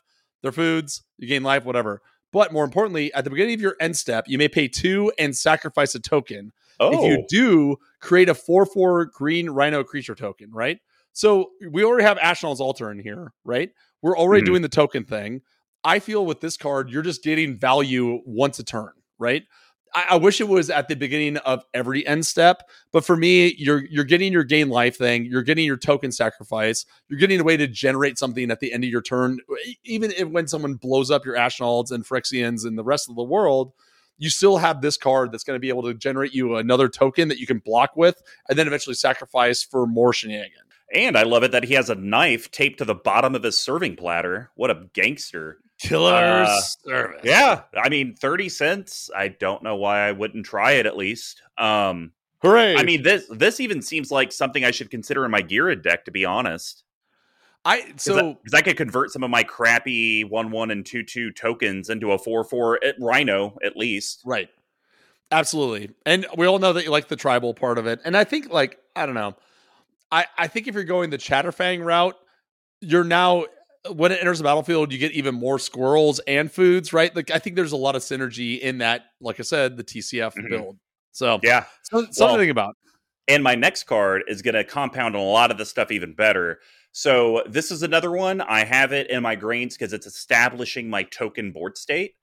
their 0.42 0.52
foods, 0.52 1.02
you 1.18 1.28
gain 1.28 1.42
life, 1.42 1.64
whatever. 1.64 2.02
But 2.32 2.52
more 2.52 2.64
importantly, 2.64 3.12
at 3.14 3.24
the 3.24 3.30
beginning 3.30 3.54
of 3.54 3.60
your 3.60 3.76
end 3.78 3.96
step, 3.96 4.24
you 4.26 4.38
may 4.38 4.48
pay 4.48 4.66
two 4.66 5.12
and 5.18 5.36
sacrifice 5.36 5.94
a 5.94 6.00
token. 6.00 6.52
Oh. 6.82 7.04
If 7.04 7.10
you 7.10 7.24
do, 7.28 7.76
create 8.00 8.28
a 8.28 8.34
4 8.34 8.66
4 8.66 9.06
green 9.06 9.50
rhino 9.50 9.84
creature 9.84 10.14
token, 10.14 10.50
right? 10.52 10.78
So 11.12 11.50
we 11.70 11.84
already 11.84 12.04
have 12.04 12.18
Ashnod's 12.18 12.60
Altar 12.60 12.90
in 12.90 12.98
here, 12.98 13.32
right? 13.44 13.70
We're 14.00 14.16
already 14.16 14.42
mm-hmm. 14.42 14.52
doing 14.52 14.62
the 14.62 14.68
token 14.68 15.04
thing. 15.04 15.42
I 15.84 15.98
feel 15.98 16.24
with 16.24 16.40
this 16.40 16.56
card, 16.56 16.90
you're 16.90 17.02
just 17.02 17.22
getting 17.22 17.58
value 17.58 18.20
once 18.24 18.58
a 18.58 18.64
turn, 18.64 18.92
right? 19.18 19.42
I, 19.94 20.06
I, 20.10 20.16
wish 20.16 20.40
it 20.40 20.48
was 20.48 20.70
at 20.70 20.88
the 20.88 20.96
beginning 20.96 21.36
of 21.38 21.64
every 21.74 22.06
end 22.06 22.26
step, 22.26 22.62
but 22.92 23.04
for 23.04 23.16
me, 23.16 23.54
you're 23.58 23.84
you're 23.90 24.04
getting 24.04 24.32
your 24.32 24.44
gain 24.44 24.68
life 24.68 24.96
thing, 24.96 25.24
you're 25.26 25.42
getting 25.42 25.66
your 25.66 25.76
token 25.76 26.12
sacrifice, 26.12 26.86
you're 27.08 27.18
getting 27.18 27.40
a 27.40 27.44
way 27.44 27.56
to 27.56 27.66
generate 27.66 28.18
something 28.18 28.50
at 28.50 28.60
the 28.60 28.72
end 28.72 28.84
of 28.84 28.90
your 28.90 29.02
turn, 29.02 29.38
even 29.84 30.12
if 30.12 30.28
when 30.28 30.46
someone 30.46 30.74
blows 30.74 31.10
up 31.10 31.24
your 31.24 31.36
Ashnod's 31.36 31.90
and 31.90 32.04
Phyrexians 32.06 32.64
and 32.64 32.78
the 32.78 32.84
rest 32.84 33.08
of 33.10 33.16
the 33.16 33.22
world. 33.22 33.72
You 34.22 34.30
still 34.30 34.58
have 34.58 34.80
this 34.80 34.96
card 34.96 35.32
that's 35.32 35.42
going 35.42 35.56
to 35.56 35.60
be 35.60 35.68
able 35.68 35.82
to 35.82 35.94
generate 35.94 36.32
you 36.32 36.56
another 36.56 36.88
token 36.88 37.26
that 37.28 37.38
you 37.38 37.46
can 37.46 37.58
block 37.58 37.96
with, 37.96 38.22
and 38.48 38.56
then 38.56 38.66
eventually 38.68 38.94
sacrifice 38.94 39.64
for 39.64 39.86
more 39.86 40.12
shenanigans. 40.12 40.62
And 40.94 41.16
I 41.16 41.22
love 41.22 41.42
it 41.42 41.52
that 41.52 41.64
he 41.64 41.74
has 41.74 41.90
a 41.90 41.94
knife 41.94 42.50
taped 42.50 42.78
to 42.78 42.84
the 42.84 42.94
bottom 42.94 43.34
of 43.34 43.42
his 43.42 43.58
serving 43.58 43.96
platter. 43.96 44.50
What 44.54 44.70
a 44.70 44.86
gangster. 44.92 45.58
Killer 45.80 46.44
uh, 46.46 46.60
service. 46.60 47.22
Yeah. 47.24 47.62
I 47.76 47.88
mean, 47.88 48.14
30 48.14 48.48
cents. 48.48 49.10
I 49.16 49.28
don't 49.28 49.64
know 49.64 49.74
why 49.74 50.06
I 50.06 50.12
wouldn't 50.12 50.46
try 50.46 50.72
it 50.72 50.86
at 50.86 50.96
least. 50.96 51.42
Um 51.58 52.12
Hooray. 52.42 52.76
I 52.76 52.82
mean, 52.82 53.02
this 53.02 53.26
this 53.30 53.60
even 53.60 53.82
seems 53.82 54.10
like 54.10 54.32
something 54.32 54.64
I 54.64 54.72
should 54.72 54.90
consider 54.90 55.24
in 55.24 55.30
my 55.30 55.42
Ghired 55.42 55.82
deck, 55.82 56.04
to 56.04 56.10
be 56.10 56.24
honest. 56.24 56.84
I 57.64 57.92
so 57.96 58.34
because 58.34 58.54
I, 58.54 58.58
I, 58.58 58.62
could 58.62 58.76
convert 58.76 59.10
some 59.10 59.22
of 59.22 59.30
my 59.30 59.44
crappy 59.44 60.24
one 60.24 60.50
one 60.50 60.70
and 60.70 60.84
two 60.84 61.04
two 61.04 61.30
tokens 61.30 61.90
into 61.90 62.12
a 62.12 62.18
four 62.18 62.42
four 62.44 62.82
at 62.84 62.96
Rhino 63.00 63.56
at 63.64 63.76
least. 63.76 64.22
Right. 64.24 64.48
Absolutely. 65.30 65.90
And 66.04 66.26
we 66.36 66.46
all 66.46 66.58
know 66.58 66.74
that 66.74 66.84
you 66.84 66.90
like 66.90 67.08
the 67.08 67.16
tribal 67.16 67.54
part 67.54 67.78
of 67.78 67.86
it. 67.86 68.00
And 68.04 68.16
I 68.16 68.24
think 68.24 68.52
like, 68.52 68.78
I 68.94 69.06
don't 69.06 69.14
know. 69.14 69.34
I, 70.10 70.26
I 70.36 70.46
think 70.46 70.68
if 70.68 70.74
you're 70.74 70.84
going 70.84 71.08
the 71.08 71.16
Chatterfang 71.16 71.82
route, 71.82 72.16
you're 72.80 73.04
now 73.04 73.46
when 73.90 74.12
it 74.12 74.20
enters 74.20 74.38
the 74.38 74.44
battlefield, 74.44 74.92
you 74.92 74.98
get 74.98 75.12
even 75.12 75.34
more 75.34 75.58
squirrels 75.58 76.20
and 76.20 76.52
foods, 76.52 76.92
right? 76.92 77.14
Like 77.16 77.30
I 77.30 77.38
think 77.38 77.56
there's 77.56 77.72
a 77.72 77.76
lot 77.76 77.96
of 77.96 78.02
synergy 78.02 78.60
in 78.60 78.78
that, 78.78 79.06
like 79.20 79.40
I 79.40 79.42
said, 79.42 79.76
the 79.76 79.84
TCF 79.84 80.34
mm-hmm. 80.34 80.48
build. 80.48 80.78
So 81.12 81.40
yeah, 81.42 81.64
so, 81.82 82.06
something 82.10 82.38
well, 82.38 82.50
about. 82.50 82.76
And 83.28 83.42
my 83.42 83.54
next 83.54 83.84
card 83.84 84.22
is 84.28 84.42
going 84.42 84.54
to 84.54 84.64
compound 84.64 85.16
on 85.16 85.22
a 85.22 85.24
lot 85.24 85.50
of 85.50 85.58
the 85.58 85.64
stuff 85.64 85.90
even 85.90 86.12
better. 86.12 86.60
So 86.92 87.42
this 87.48 87.70
is 87.70 87.82
another 87.82 88.10
one. 88.12 88.42
I 88.42 88.64
have 88.64 88.92
it 88.92 89.10
in 89.10 89.22
my 89.22 89.34
grains 89.34 89.74
because 89.74 89.92
it's 89.92 90.06
establishing 90.06 90.88
my 90.90 91.02
token 91.04 91.50
board 91.50 91.78
state. 91.78 92.14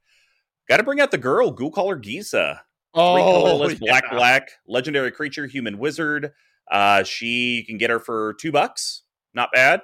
Got 0.68 0.78
to 0.78 0.84
bring 0.84 1.02
out 1.02 1.10
the 1.10 1.18
girl, 1.18 1.52
Ghoulcaller 1.52 2.02
Gisa. 2.02 2.60
Oh, 2.94 3.16
Three 3.16 3.24
colorless, 3.24 3.72
yeah. 3.74 3.78
black, 3.80 4.12
black, 4.12 4.52
legendary 4.68 5.12
creature, 5.12 5.48
human 5.48 5.80
wizard. 5.80 6.32
Uh, 6.70 7.04
she 7.04 7.56
you 7.56 7.66
can 7.66 7.78
get 7.78 7.90
her 7.90 8.00
for 8.00 8.36
two 8.40 8.52
bucks. 8.52 9.04
Not 9.34 9.50
bad. 9.54 9.82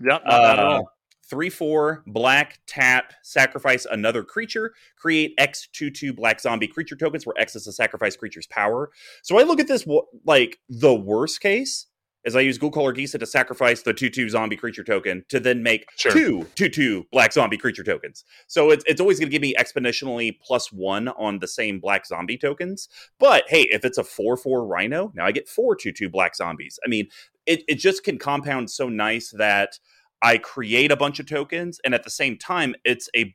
Yep, 0.00 0.22
not 0.24 0.26
uh, 0.26 0.42
bad 0.42 0.58
at 0.58 0.64
all. 0.64 0.90
Three 1.28 1.50
four 1.50 2.04
black 2.06 2.60
tap 2.66 3.14
sacrifice 3.22 3.84
another 3.90 4.22
creature 4.22 4.74
create 4.96 5.32
X 5.38 5.68
two 5.72 5.90
two 5.90 6.12
black 6.12 6.40
zombie 6.40 6.68
creature 6.68 6.94
tokens 6.94 7.26
where 7.26 7.34
X 7.38 7.56
is 7.56 7.66
a 7.66 7.72
sacrifice 7.72 8.16
creature's 8.16 8.46
power. 8.46 8.90
So 9.22 9.38
I 9.38 9.42
look 9.42 9.58
at 9.58 9.66
this 9.66 9.86
like 10.24 10.58
the 10.68 10.94
worst 10.94 11.40
case 11.40 11.86
is 12.26 12.36
I 12.36 12.40
use 12.40 12.58
Ghoulcaller 12.58 12.94
Gisa 12.94 13.18
to 13.18 13.26
sacrifice 13.26 13.82
the 13.82 13.94
2 13.94 14.10
2 14.10 14.28
zombie 14.28 14.56
creature 14.56 14.84
token 14.84 15.24
to 15.28 15.40
then 15.40 15.62
make 15.62 15.86
sure. 15.96 16.12
two 16.12 16.46
2 16.56 16.68
2 16.68 17.06
black 17.12 17.32
zombie 17.32 17.56
creature 17.56 17.84
tokens. 17.84 18.24
So 18.48 18.70
it's, 18.70 18.84
it's 18.86 19.00
always 19.00 19.18
going 19.18 19.30
to 19.30 19.32
give 19.32 19.42
me 19.42 19.54
exponentially 19.58 20.38
plus 20.42 20.70
one 20.70 21.08
on 21.08 21.38
the 21.38 21.48
same 21.48 21.80
black 21.80 22.04
zombie 22.04 22.36
tokens. 22.36 22.88
But 23.18 23.44
hey, 23.48 23.62
if 23.70 23.84
it's 23.84 23.96
a 23.96 24.04
4 24.04 24.36
4 24.36 24.66
rhino, 24.66 25.12
now 25.14 25.24
I 25.24 25.32
get 25.32 25.48
four 25.48 25.74
2 25.74 25.92
2 25.92 26.10
black 26.10 26.36
zombies. 26.36 26.78
I 26.84 26.88
mean, 26.88 27.08
it, 27.46 27.62
it 27.68 27.76
just 27.76 28.02
can 28.04 28.18
compound 28.18 28.70
so 28.70 28.88
nice 28.88 29.30
that 29.30 29.78
I 30.20 30.38
create 30.38 30.90
a 30.90 30.96
bunch 30.96 31.20
of 31.20 31.26
tokens, 31.26 31.80
and 31.84 31.94
at 31.94 32.02
the 32.02 32.10
same 32.10 32.36
time, 32.36 32.74
it's 32.84 33.08
a 33.16 33.34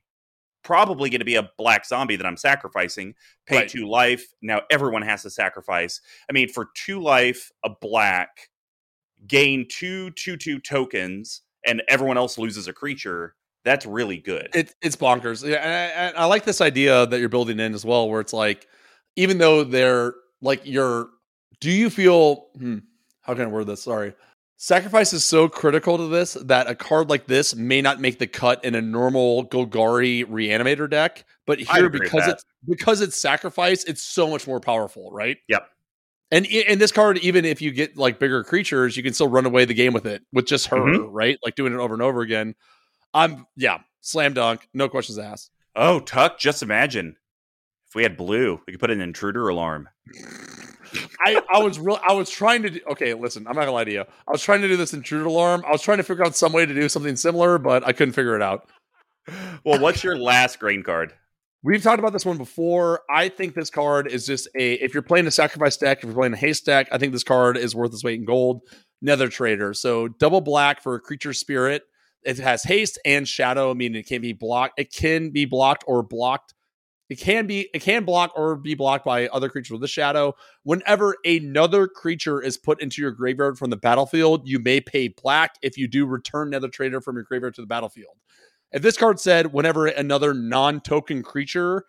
probably 0.63 1.09
going 1.09 1.19
to 1.19 1.25
be 1.25 1.35
a 1.35 1.49
black 1.57 1.85
zombie 1.85 2.15
that 2.15 2.25
I'm 2.25 2.37
sacrificing. 2.37 3.15
Pay 3.47 3.57
right. 3.57 3.69
two 3.69 3.89
life. 3.89 4.25
Now 4.41 4.61
everyone 4.69 5.01
has 5.01 5.23
to 5.23 5.29
sacrifice. 5.29 6.01
I 6.29 6.33
mean, 6.33 6.49
for 6.49 6.69
two 6.75 7.01
life, 7.01 7.51
a 7.63 7.69
black, 7.81 8.49
gain 9.27 9.67
two 9.69 10.11
two 10.11 10.37
two 10.37 10.59
tokens, 10.59 11.41
and 11.65 11.81
everyone 11.89 12.17
else 12.17 12.37
loses 12.37 12.67
a 12.67 12.73
creature. 12.73 13.35
That's 13.63 13.85
really 13.85 14.17
good. 14.17 14.49
It, 14.53 14.73
it's 14.81 14.95
bonkers. 14.95 15.47
Yeah, 15.47 15.57
and 15.57 16.17
I, 16.17 16.21
I 16.21 16.25
like 16.25 16.45
this 16.45 16.61
idea 16.61 17.05
that 17.05 17.19
you're 17.19 17.29
building 17.29 17.59
in 17.59 17.73
as 17.73 17.85
well, 17.85 18.09
where 18.09 18.19
it's 18.19 18.33
like, 18.33 18.67
even 19.15 19.37
though 19.37 19.63
they're 19.63 20.15
like, 20.41 20.61
you're. 20.63 21.09
Do 21.59 21.69
you 21.69 21.91
feel? 21.91 22.47
Hmm, 22.57 22.79
how 23.21 23.35
can 23.35 23.43
I 23.43 23.47
word 23.47 23.67
this? 23.67 23.83
Sorry. 23.83 24.13
Sacrifice 24.57 25.11
is 25.11 25.23
so 25.23 25.49
critical 25.49 25.97
to 25.97 26.07
this 26.07 26.33
that 26.33 26.67
a 26.67 26.75
card 26.75 27.09
like 27.09 27.25
this 27.25 27.55
may 27.55 27.81
not 27.81 27.99
make 27.99 28.19
the 28.19 28.27
cut 28.27 28.63
in 28.63 28.75
a 28.75 28.81
normal 28.81 29.47
Golgari 29.47 30.23
reanimator 30.25 30.87
deck, 30.87 31.25
but 31.47 31.59
here 31.59 31.89
because 31.89 32.27
it's 32.27 32.43
because 32.69 33.01
it's 33.01 33.19
sacrifice, 33.19 33.83
it's 33.85 34.03
so 34.03 34.29
much 34.29 34.45
more 34.45 34.59
powerful, 34.59 35.09
right? 35.11 35.37
Yep. 35.49 35.67
And 36.31 36.45
in 36.45 36.79
this 36.79 36.93
card, 36.93 37.17
even 37.19 37.43
if 37.43 37.61
you 37.61 37.71
get 37.71 37.97
like 37.97 38.17
bigger 38.17 38.43
creatures, 38.43 38.95
you 38.95 39.03
can 39.03 39.13
still 39.13 39.27
run 39.27 39.45
away 39.45 39.65
the 39.65 39.73
game 39.73 39.91
with 39.91 40.05
it 40.05 40.23
with 40.31 40.45
just 40.45 40.67
her, 40.67 40.77
mm-hmm. 40.77 41.11
right? 41.11 41.37
Like 41.43 41.55
doing 41.55 41.73
it 41.73 41.77
over 41.77 41.93
and 41.93 42.01
over 42.01 42.21
again. 42.21 42.55
I'm 43.13 43.45
yeah, 43.57 43.79
slam 43.99 44.33
dunk, 44.33 44.67
no 44.73 44.87
questions 44.87 45.19
asked. 45.19 45.51
Oh, 45.75 45.99
Tuck, 45.99 46.39
just 46.39 46.63
imagine 46.63 47.17
if 47.89 47.95
we 47.95 48.03
had 48.03 48.15
blue, 48.15 48.61
we 48.65 48.71
could 48.71 48.79
put 48.79 48.91
an 48.91 49.01
intruder 49.01 49.49
alarm. 49.49 49.89
I, 51.25 51.41
I 51.53 51.59
was 51.59 51.79
real 51.79 51.99
I 52.07 52.13
was 52.13 52.29
trying 52.29 52.61
to 52.63 52.69
do 52.69 52.79
okay, 52.91 53.13
listen, 53.13 53.45
I'm 53.47 53.55
not 53.55 53.61
gonna 53.61 53.73
lie 53.73 53.83
to 53.83 53.91
you. 53.91 54.01
I 54.01 54.31
was 54.31 54.41
trying 54.41 54.61
to 54.61 54.69
do 54.69 54.77
this 54.77 54.93
intruder 54.93 55.25
alarm. 55.25 55.63
I 55.67 55.71
was 55.71 55.81
trying 55.81 55.97
to 55.97 56.03
figure 56.03 56.25
out 56.25 56.35
some 56.35 56.53
way 56.53 56.65
to 56.65 56.73
do 56.73 56.87
something 56.87 57.17
similar, 57.17 57.57
but 57.57 57.85
I 57.85 57.91
couldn't 57.91 58.13
figure 58.13 58.35
it 58.35 58.41
out. 58.41 58.69
Well, 59.63 59.79
what's 59.79 60.03
your 60.03 60.17
last 60.17 60.59
green 60.59 60.83
card? 60.83 61.13
We've 61.63 61.83
talked 61.83 61.99
about 61.99 62.13
this 62.13 62.25
one 62.25 62.37
before. 62.37 63.01
I 63.09 63.29
think 63.29 63.53
this 63.53 63.69
card 63.69 64.07
is 64.07 64.25
just 64.25 64.47
a 64.55 64.73
if 64.73 64.93
you're 64.93 65.03
playing 65.03 65.27
a 65.27 65.31
sacrifice 65.31 65.77
deck, 65.77 65.99
if 65.99 66.05
you're 66.05 66.13
playing 66.13 66.33
a 66.33 66.37
haste 66.37 66.65
deck, 66.65 66.87
I 66.91 66.97
think 66.97 67.13
this 67.13 67.23
card 67.23 67.55
is 67.55 67.75
worth 67.75 67.93
its 67.93 68.03
weight 68.03 68.19
in 68.19 68.25
gold. 68.25 68.61
Nether 69.01 69.27
Traitor. 69.27 69.73
So 69.73 70.07
double 70.07 70.41
black 70.41 70.81
for 70.81 70.95
a 70.95 70.99
creature 70.99 71.33
spirit. 71.33 71.83
It 72.23 72.37
has 72.37 72.63
haste 72.63 72.99
and 73.05 73.27
shadow, 73.27 73.73
meaning 73.73 73.99
it 73.99 74.07
can 74.07 74.21
be 74.21 74.33
blocked. 74.33 74.79
It 74.79 74.93
can 74.93 75.31
be 75.31 75.45
blocked 75.45 75.83
or 75.87 76.03
blocked. 76.03 76.53
It 77.09 77.19
can 77.19 77.45
be 77.45 77.69
it 77.73 77.81
can 77.81 78.05
block 78.05 78.31
or 78.35 78.55
be 78.55 78.73
blocked 78.73 79.05
by 79.05 79.27
other 79.27 79.49
creatures 79.49 79.71
with 79.71 79.83
a 79.83 79.87
shadow. 79.87 80.33
Whenever 80.63 81.17
another 81.25 81.87
creature 81.87 82.41
is 82.41 82.57
put 82.57 82.81
into 82.81 83.01
your 83.01 83.11
graveyard 83.11 83.57
from 83.57 83.69
the 83.69 83.77
battlefield, 83.77 84.47
you 84.47 84.59
may 84.59 84.79
pay 84.79 85.09
black 85.09 85.55
if 85.61 85.77
you 85.77 85.87
do 85.87 86.05
return 86.05 86.51
Nether 86.51 86.69
Traitor 86.69 87.01
from 87.01 87.17
your 87.17 87.25
graveyard 87.25 87.53
to 87.55 87.61
the 87.61 87.67
battlefield. 87.67 88.15
If 88.71 88.81
this 88.81 88.97
card 88.97 89.19
said 89.19 89.53
whenever 89.53 89.87
another 89.87 90.33
non-token 90.33 91.23
creature 91.23 91.85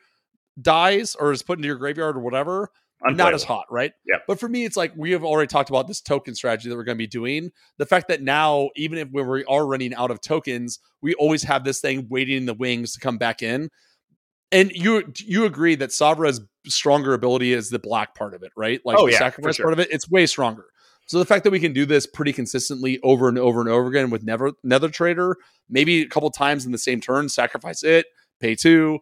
dies 0.61 1.14
or 1.14 1.33
is 1.33 1.42
put 1.42 1.59
into 1.59 1.66
your 1.66 1.77
graveyard 1.77 2.16
or 2.16 2.21
whatever, 2.21 2.71
not 3.11 3.35
as 3.35 3.42
hot, 3.42 3.66
right? 3.71 3.92
Yeah. 4.07 4.18
But 4.27 4.38
for 4.38 4.49
me, 4.49 4.64
it's 4.64 4.77
like 4.77 4.92
we 4.97 5.11
have 5.12 5.25
already 5.25 5.49
talked 5.49 5.71
about 5.71 5.88
this 5.88 6.01
token 6.01 6.35
strategy 6.35 6.68
that 6.68 6.77
we're 6.77 6.85
going 6.85 6.97
to 6.97 7.03
be 7.03 7.09
doing. 7.09 7.51
The 7.79 7.87
fact 7.87 8.09
that 8.09 8.23
now, 8.23 8.71
even 8.77 8.99
if 8.99 9.09
we 9.11 9.45
are 9.45 9.66
running 9.66 9.95
out 9.95 10.11
of 10.11 10.21
tokens, 10.21 10.79
we 11.01 11.14
always 11.14 11.42
have 11.42 11.64
this 11.64 11.81
thing 11.81 12.07
waiting 12.09 12.37
in 12.37 12.47
the 12.47 12.55
wings 12.55 12.92
to 12.95 13.01
come 13.01 13.18
back 13.18 13.42
in. 13.42 13.71
And 14.53 14.71
you 14.73 15.11
you 15.18 15.47
agree 15.47 15.75
that 15.77 15.92
Savra's 15.92 16.40
stronger 16.66 17.14
ability 17.14 17.55
is 17.55 17.71
the 17.71 17.79
black 17.79 18.14
part 18.14 18.35
of 18.35 18.42
it, 18.42 18.53
right? 18.57 18.81
Like 18.85 18.99
oh, 18.99 19.07
the 19.07 19.12
yeah, 19.12 19.18
sacrifice 19.18 19.57
sure. 19.57 19.64
part 19.64 19.73
of 19.73 19.79
it, 19.81 19.88
it's 19.90 20.11
way 20.11 20.27
stronger. 20.27 20.66
So 21.06 21.18
the 21.18 21.24
fact 21.24 21.44
that 21.44 21.50
we 21.50 21.60
can 21.60 21.72
do 21.72 21.84
this 21.84 22.06
pretty 22.06 22.32
consistently 22.32 22.98
over 23.02 23.28
and 23.28 23.38
over 23.38 23.60
and 23.60 23.68
over 23.68 23.88
again 23.88 24.10
with 24.10 24.22
never 24.22 24.52
Nether 24.62 24.88
Traitor, 24.88 25.36
maybe 25.68 26.02
a 26.02 26.08
couple 26.08 26.30
times 26.30 26.64
in 26.64 26.72
the 26.72 26.78
same 26.78 27.00
turn, 27.00 27.28
sacrifice 27.28 27.82
it, 27.82 28.06
pay 28.40 28.55
two, 28.55 29.00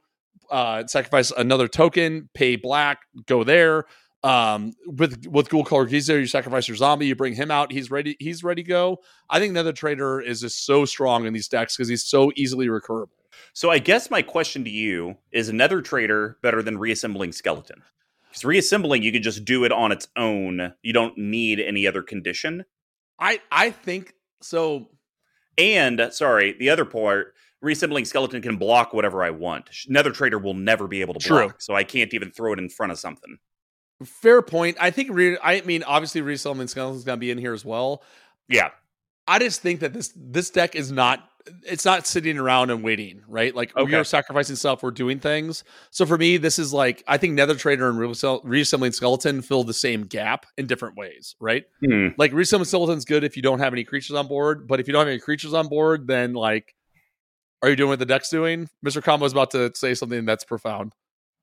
uh, 0.51 0.87
sacrifice 0.87 1.31
another 1.31 1.69
token, 1.69 2.29
pay 2.35 2.57
black, 2.57 3.01
go 3.27 3.45
there. 3.45 3.85
Um, 4.23 4.75
with 4.87 5.27
with 5.29 5.49
Ghoulcaller 5.49 5.89
Gisa, 5.89 6.19
you 6.19 6.27
sacrifice 6.27 6.69
your 6.69 6.77
zombie, 6.77 7.07
you 7.07 7.17
bring 7.17 7.35
him 7.35 7.51
out, 7.51 7.73
he's 7.73 7.91
ready, 7.91 8.17
he's 8.21 8.45
ready 8.45 8.63
to 8.63 8.69
go. 8.69 8.99
I 9.31 9.39
think 9.39 9.55
Nether 9.55 9.73
Traitor 9.73 10.21
is 10.21 10.43
just 10.43 10.67
so 10.67 10.85
strong 10.85 11.25
in 11.25 11.33
these 11.33 11.49
decks 11.49 11.75
because 11.75 11.89
he's 11.89 12.05
so 12.05 12.31
easily 12.37 12.67
recurable. 12.67 13.09
So 13.55 13.71
I 13.71 13.79
guess 13.79 14.11
my 14.11 14.21
question 14.21 14.63
to 14.65 14.71
you 14.71 15.17
is 15.33 15.51
Nether 15.51 15.81
Traitor 15.81 16.37
better 16.43 16.63
than 16.63 16.77
reassembling 16.77 17.33
skeleton? 17.33 17.83
Because 18.31 18.45
reassembling, 18.45 19.03
you 19.03 19.13
can 19.13 19.23
just 19.23 19.45
do 19.45 19.65
it 19.65 19.73
on 19.73 19.91
its 19.91 20.07
own. 20.17 20.73
You 20.83 20.93
don't 20.93 21.19
need 21.19 21.59
any 21.59 21.87
other 21.87 22.03
condition. 22.03 22.65
I 23.19 23.41
I 23.51 23.71
think 23.71 24.15
so. 24.41 24.91
And 25.59 26.09
sorry, 26.13 26.55
the 26.59 26.71
other 26.71 26.85
part, 26.85 27.35
reassembling 27.61 28.05
skeleton 28.05 28.41
can 28.41 28.57
block 28.57 28.93
whatever 28.95 29.23
I 29.23 29.31
want. 29.31 29.69
Nether 29.89 30.11
Traitor 30.11 30.39
will 30.39 30.55
never 30.55 30.87
be 30.87 31.01
able 31.01 31.15
to 31.15 31.29
block, 31.29 31.61
so 31.61 31.75
I 31.75 31.85
can't 31.85 32.15
even 32.15 32.31
throw 32.31 32.53
it 32.53 32.59
in 32.59 32.69
front 32.69 32.93
of 32.93 32.99
something. 32.99 33.39
Fair 34.05 34.43
point. 34.43 34.77
I 34.81 34.91
think. 34.91 35.11
Re- 35.13 35.39
I 35.43 35.61
mean, 35.63 35.83
obviously, 35.83 36.23
reassembling 36.23 36.69
skeleton 36.69 36.97
is 36.97 37.05
going 37.05 37.19
to 37.19 37.21
be 37.21 37.31
in 37.31 37.39
here 37.39 37.53
as 37.53 37.65
well. 37.65 38.03
Yeah, 38.49 38.71
I 39.27 39.39
just 39.39 39.61
think 39.61 39.81
that 39.81 39.93
this 39.93 40.13
this 40.17 40.51
deck 40.51 40.75
is 40.75 40.91
not 40.91 41.30
it's 41.63 41.85
not 41.85 42.07
sitting 42.07 42.39
around 42.39 42.71
and 42.71 42.83
waiting, 42.83 43.23
right? 43.29 43.55
Like 43.55 43.77
okay. 43.77 43.85
we 43.85 43.95
are 43.95 44.05
sacrificing 44.05 44.57
stuff, 44.57 44.83
we're 44.83 44.91
doing 44.91 45.21
things. 45.21 45.65
So 45.91 46.07
for 46.07 46.19
me, 46.19 46.37
this 46.37 46.59
is 46.59 46.73
like 46.73 47.03
I 47.07 47.17
think 47.17 47.35
Nether 47.35 47.55
Traitor 47.55 47.89
and 47.89 47.99
reassembling 47.99 48.93
skeleton 48.93 49.43
fill 49.43 49.65
the 49.65 49.75
same 49.75 50.03
gap 50.03 50.47
in 50.57 50.67
different 50.67 50.97
ways, 50.97 51.37
right? 51.41 51.65
Mm. 51.85 52.15
Like 52.19 52.33
reassembling 52.33 52.67
skeleton's 52.67 53.05
good 53.05 53.25
if 53.25 53.37
you 53.37 53.43
don't 53.43 53.59
have 53.59 53.73
any 53.73 53.85
creatures 53.85 54.17
on 54.17 54.27
board, 54.27 54.67
but 54.67 54.81
if 54.81 54.87
you 54.87 54.93
don't 54.93 55.01
have 55.01 55.09
any 55.09 55.21
creatures 55.21 55.55
on 55.55 55.69
board, 55.69 56.07
then 56.07 56.33
like, 56.35 56.75
are 57.63 57.71
you 57.71 57.77
doing 57.77 57.91
what 57.91 57.99
the 57.99 58.07
deck's 58.07 58.31
doing? 58.31 58.69
Mister 58.83 59.01
Combo 59.01 59.27
is 59.27 59.33
about 59.33 59.51
to 59.53 59.71
say 59.75 59.95
something 59.95 60.25
that's 60.25 60.45
profound. 60.45 60.95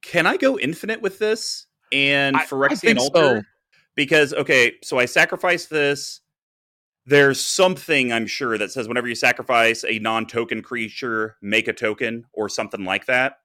Can 0.01 0.25
I 0.25 0.37
go 0.37 0.57
infinite 0.57 1.01
with 1.01 1.19
this 1.19 1.65
and 1.91 2.35
Phyrexian 2.35 2.97
Altar? 2.97 3.39
So. 3.39 3.41
Because 3.95 4.31
okay, 4.31 4.73
so 4.83 4.99
I 4.99 5.05
sacrifice 5.05 5.65
this 5.65 6.21
there's 7.07 7.39
something 7.39 8.11
I'm 8.11 8.27
sure 8.27 8.57
that 8.57 8.71
says 8.71 8.89
whenever 8.89 9.07
you 9.07 9.15
sacrifice 9.15 9.85
a 9.85 9.97
non 9.99 10.27
token 10.27 10.61
creature, 10.61 11.37
make 11.41 11.69
a 11.69 11.73
token 11.73 12.25
or 12.33 12.49
something 12.49 12.83
like 12.83 13.05
that. 13.05 13.37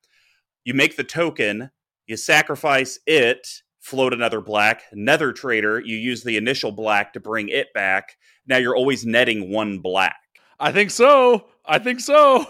You 0.65 0.75
make 0.75 0.97
the 0.97 1.05
token, 1.05 1.71
you 2.09 2.17
sacrifice 2.17 2.99
it, 3.07 3.63
float 3.79 4.13
another 4.13 4.41
black. 4.41 4.83
Nether 4.93 5.33
Traitor, 5.33 5.79
you 5.81 5.97
use 5.97 6.25
the 6.25 6.37
initial 6.37 6.73
black 6.73 7.13
to 7.13 7.21
bring 7.21 7.49
it 7.49 7.73
back. 7.73 8.17
Now 8.49 8.57
you're 8.57 8.77
always 8.77 9.07
netting 9.07 9.49
one 9.53 9.79
black. 9.79 10.17
I 10.59 10.73
think 10.73 10.91
so. 10.91 11.47
I 11.65 11.79
think 11.79 12.01
so. 12.01 12.45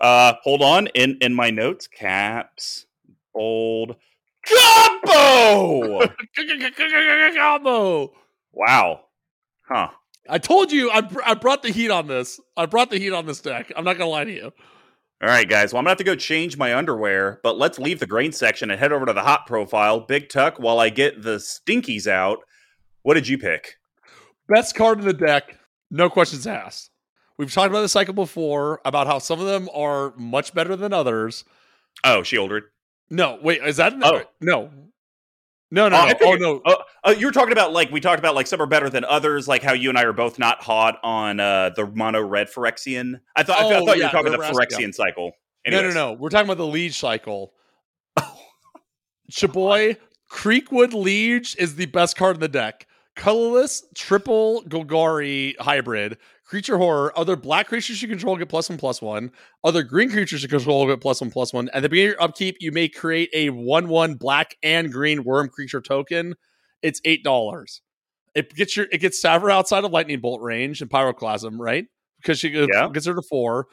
uh, 0.00 0.32
hold 0.42 0.60
on. 0.60 0.88
In 0.88 1.18
in 1.20 1.34
my 1.34 1.50
notes, 1.50 1.86
caps, 1.86 2.86
bold, 3.32 3.94
combo, 4.44 6.08
combo. 7.36 8.12
Wow. 8.54 9.00
Huh. 9.68 9.88
I 10.28 10.38
told 10.38 10.72
you 10.72 10.90
I, 10.90 11.08
I 11.24 11.34
brought 11.34 11.62
the 11.62 11.70
heat 11.70 11.90
on 11.90 12.06
this. 12.06 12.40
I 12.56 12.66
brought 12.66 12.90
the 12.90 12.98
heat 12.98 13.12
on 13.12 13.26
this 13.26 13.40
deck. 13.40 13.72
I'm 13.76 13.84
not 13.84 13.98
going 13.98 14.06
to 14.06 14.12
lie 14.12 14.24
to 14.24 14.32
you. 14.32 14.52
All 15.22 15.28
right, 15.28 15.48
guys. 15.48 15.72
Well, 15.72 15.78
I'm 15.78 15.84
going 15.84 15.96
to 15.96 15.98
have 15.98 15.98
to 15.98 16.04
go 16.04 16.16
change 16.16 16.56
my 16.56 16.74
underwear, 16.74 17.40
but 17.42 17.56
let's 17.56 17.78
leave 17.78 18.00
the 18.00 18.06
grain 18.06 18.32
section 18.32 18.70
and 18.70 18.78
head 18.78 18.92
over 18.92 19.06
to 19.06 19.12
the 19.12 19.22
hot 19.22 19.46
profile. 19.46 20.00
Big 20.00 20.28
Tuck, 20.28 20.58
while 20.58 20.80
I 20.80 20.90
get 20.90 21.22
the 21.22 21.36
stinkies 21.36 22.06
out. 22.06 22.38
What 23.02 23.14
did 23.14 23.28
you 23.28 23.36
pick? 23.38 23.76
Best 24.48 24.74
card 24.74 24.98
in 24.98 25.06
the 25.06 25.12
deck, 25.12 25.58
no 25.90 26.08
questions 26.08 26.46
asked. 26.46 26.90
We've 27.36 27.52
talked 27.52 27.70
about 27.70 27.82
the 27.82 27.88
cycle 27.88 28.14
before 28.14 28.80
about 28.84 29.06
how 29.06 29.18
some 29.18 29.40
of 29.40 29.46
them 29.46 29.68
are 29.74 30.14
much 30.16 30.54
better 30.54 30.76
than 30.76 30.92
others. 30.92 31.44
Oh, 32.02 32.20
Sheoldred. 32.20 32.62
No, 33.10 33.38
wait, 33.42 33.62
is 33.62 33.76
that 33.76 33.94
oh. 34.02 34.22
no? 34.40 34.70
No, 35.74 35.88
no, 35.88 35.96
uh, 35.96 36.06
no. 36.06 36.14
oh 36.22 36.34
no. 36.36 36.62
Uh, 36.64 36.76
uh, 37.02 37.10
you 37.18 37.26
were 37.26 37.32
talking 37.32 37.50
about 37.50 37.72
like 37.72 37.90
we 37.90 38.00
talked 38.00 38.20
about 38.20 38.36
like 38.36 38.46
some 38.46 38.62
are 38.62 38.66
better 38.66 38.88
than 38.88 39.04
others, 39.04 39.48
like 39.48 39.60
how 39.60 39.72
you 39.72 39.88
and 39.88 39.98
I 39.98 40.04
are 40.04 40.12
both 40.12 40.38
not 40.38 40.62
hot 40.62 41.00
on 41.02 41.40
uh, 41.40 41.70
the 41.74 41.84
mono 41.84 42.22
red 42.22 42.46
Phyrexian. 42.48 43.20
I 43.34 43.42
thought 43.42 43.60
oh, 43.60 43.68
I, 43.68 43.72
thought 43.80 43.86
yeah, 43.86 43.94
you 43.94 44.02
were 44.04 44.08
talking 44.10 44.34
about 44.34 44.54
the 44.54 44.56
Phyrexian 44.56 44.94
cycle. 44.94 45.32
Anyways. 45.66 45.82
No, 45.82 45.88
no, 45.88 46.12
no. 46.12 46.12
We're 46.12 46.28
talking 46.28 46.46
about 46.46 46.58
the 46.58 46.66
Liege 46.66 46.96
cycle. 46.96 47.54
Chaboy, 49.32 49.96
Creekwood 50.30 50.92
Liege 50.92 51.56
is 51.58 51.74
the 51.74 51.86
best 51.86 52.16
card 52.16 52.36
in 52.36 52.40
the 52.40 52.48
deck. 52.48 52.86
Colorless 53.16 53.82
triple 53.96 54.62
Golgari 54.68 55.58
hybrid 55.58 56.18
creature 56.44 56.78
horror. 56.78 57.16
Other 57.18 57.36
black 57.36 57.68
creatures 57.68 58.00
you 58.02 58.08
control 58.08 58.36
get 58.36 58.48
plus 58.48 58.68
one 58.68 58.78
plus 58.78 59.00
one. 59.02 59.30
Other 59.62 59.82
green 59.82 60.10
creatures 60.10 60.42
you 60.42 60.48
control 60.48 60.86
get 60.86 61.00
plus 61.00 61.20
one 61.20 61.30
plus 61.30 61.52
one. 61.52 61.68
At 61.70 61.82
the 61.82 61.88
beginning 61.88 62.10
of 62.10 62.14
your 62.14 62.22
upkeep, 62.22 62.56
you 62.60 62.72
may 62.72 62.88
create 62.88 63.30
a 63.32 63.50
one 63.50 63.88
one 63.88 64.14
black 64.14 64.56
and 64.62 64.92
green 64.92 65.24
worm 65.24 65.48
creature 65.48 65.80
token. 65.80 66.34
It's 66.82 67.00
eight 67.04 67.24
dollars. 67.24 67.80
It 68.34 68.54
gets 68.54 68.76
your 68.76 68.86
it 68.92 68.98
gets 68.98 69.22
Savra 69.22 69.52
outside 69.52 69.84
of 69.84 69.92
lightning 69.92 70.20
bolt 70.20 70.42
range 70.42 70.80
and 70.80 70.90
pyroclasm, 70.90 71.58
right? 71.58 71.86
Because 72.20 72.38
she 72.38 72.48
yeah. 72.48 72.88
gets 72.92 73.06
her 73.06 73.14
to 73.14 73.22
four. 73.22 73.66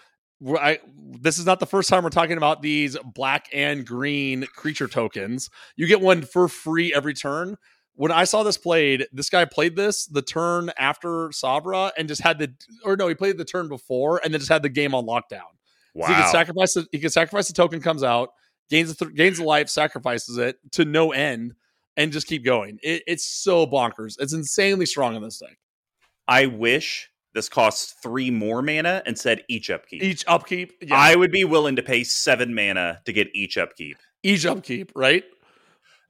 I, 0.44 0.80
this 1.20 1.38
is 1.38 1.46
not 1.46 1.60
the 1.60 1.68
first 1.68 1.88
time 1.88 2.04
we're 2.04 2.10
talking 2.10 2.38
about 2.38 2.64
these 2.64 2.98
black 3.14 3.48
and 3.54 3.86
green 3.86 4.48
creature 4.56 4.88
tokens. 4.88 5.50
You 5.76 5.86
get 5.86 6.02
one 6.02 6.24
for 6.24 6.48
free 6.48 6.92
every 6.92 7.14
turn 7.14 7.58
when 7.96 8.12
I 8.12 8.24
saw 8.24 8.44
this 8.44 8.58
played, 8.58 9.08
this 9.12 9.30
guy 9.30 9.46
played 9.46 9.76
this 9.76 10.06
the 10.06 10.22
turn 10.22 10.72
after 10.78 11.30
Savra 11.30 11.92
and 11.98 12.08
just 12.08 12.22
had 12.22 12.40
the 12.40 12.54
or 12.84 12.96
no, 12.96 13.08
he 13.08 13.16
played 13.16 13.38
the 13.38 13.46
turn 13.46 13.68
before 13.68 14.22
and 14.24 14.34
then 14.34 14.40
just 14.40 14.52
had 14.52 14.64
the 14.64 14.70
game 14.70 14.96
on 14.96 15.06
lockdown. 15.06 15.42
Wow. 15.94 16.08
So 16.08 16.14
he 16.14 16.22
can 16.22 16.32
sacrifice 16.32 16.74
the, 16.74 16.88
He 16.92 17.00
can 17.00 17.10
sacrifice 17.10 17.48
the 17.48 17.54
token, 17.54 17.82
comes 17.82 18.04
out, 18.04 18.30
gains 18.70 18.96
th- 18.96 19.14
gains 19.14 19.40
a 19.40 19.44
life, 19.44 19.70
sacrifices 19.70 20.38
it 20.38 20.58
to 20.72 20.86
no 20.86 21.12
end, 21.12 21.54
and 21.98 22.12
just 22.12 22.28
keep 22.28 22.46
going. 22.46 22.80
It, 22.82 23.04
it's 23.08 23.26
so 23.26 23.68
bonkers. 23.68 24.16
It's 24.20 24.34
insanely 24.34 24.86
strong 24.86 25.16
in 25.16 25.22
this 25.22 25.40
deck. 25.40 25.58
I 26.28 26.46
wish 26.46 27.10
this 27.34 27.50
costs 27.50 27.96
three 28.02 28.32
more 28.32 28.62
mana 28.62 29.04
and 29.06 29.18
said 29.18 29.44
each 29.50 29.70
upkeep. 29.70 30.04
Each 30.04 30.24
upkeep. 30.28 30.74
Yeah. 30.82 30.96
I 30.96 31.16
would 31.16 31.32
be 31.32 31.44
willing 31.44 31.76
to 31.76 31.84
pay 31.84 32.04
seven 32.04 32.54
mana 32.54 33.02
to 33.06 33.14
get 33.14 33.30
each 33.34 33.58
upkeep. 33.58 33.98
Each 34.24 34.46
upkeep, 34.46 34.92
right? 34.96 35.24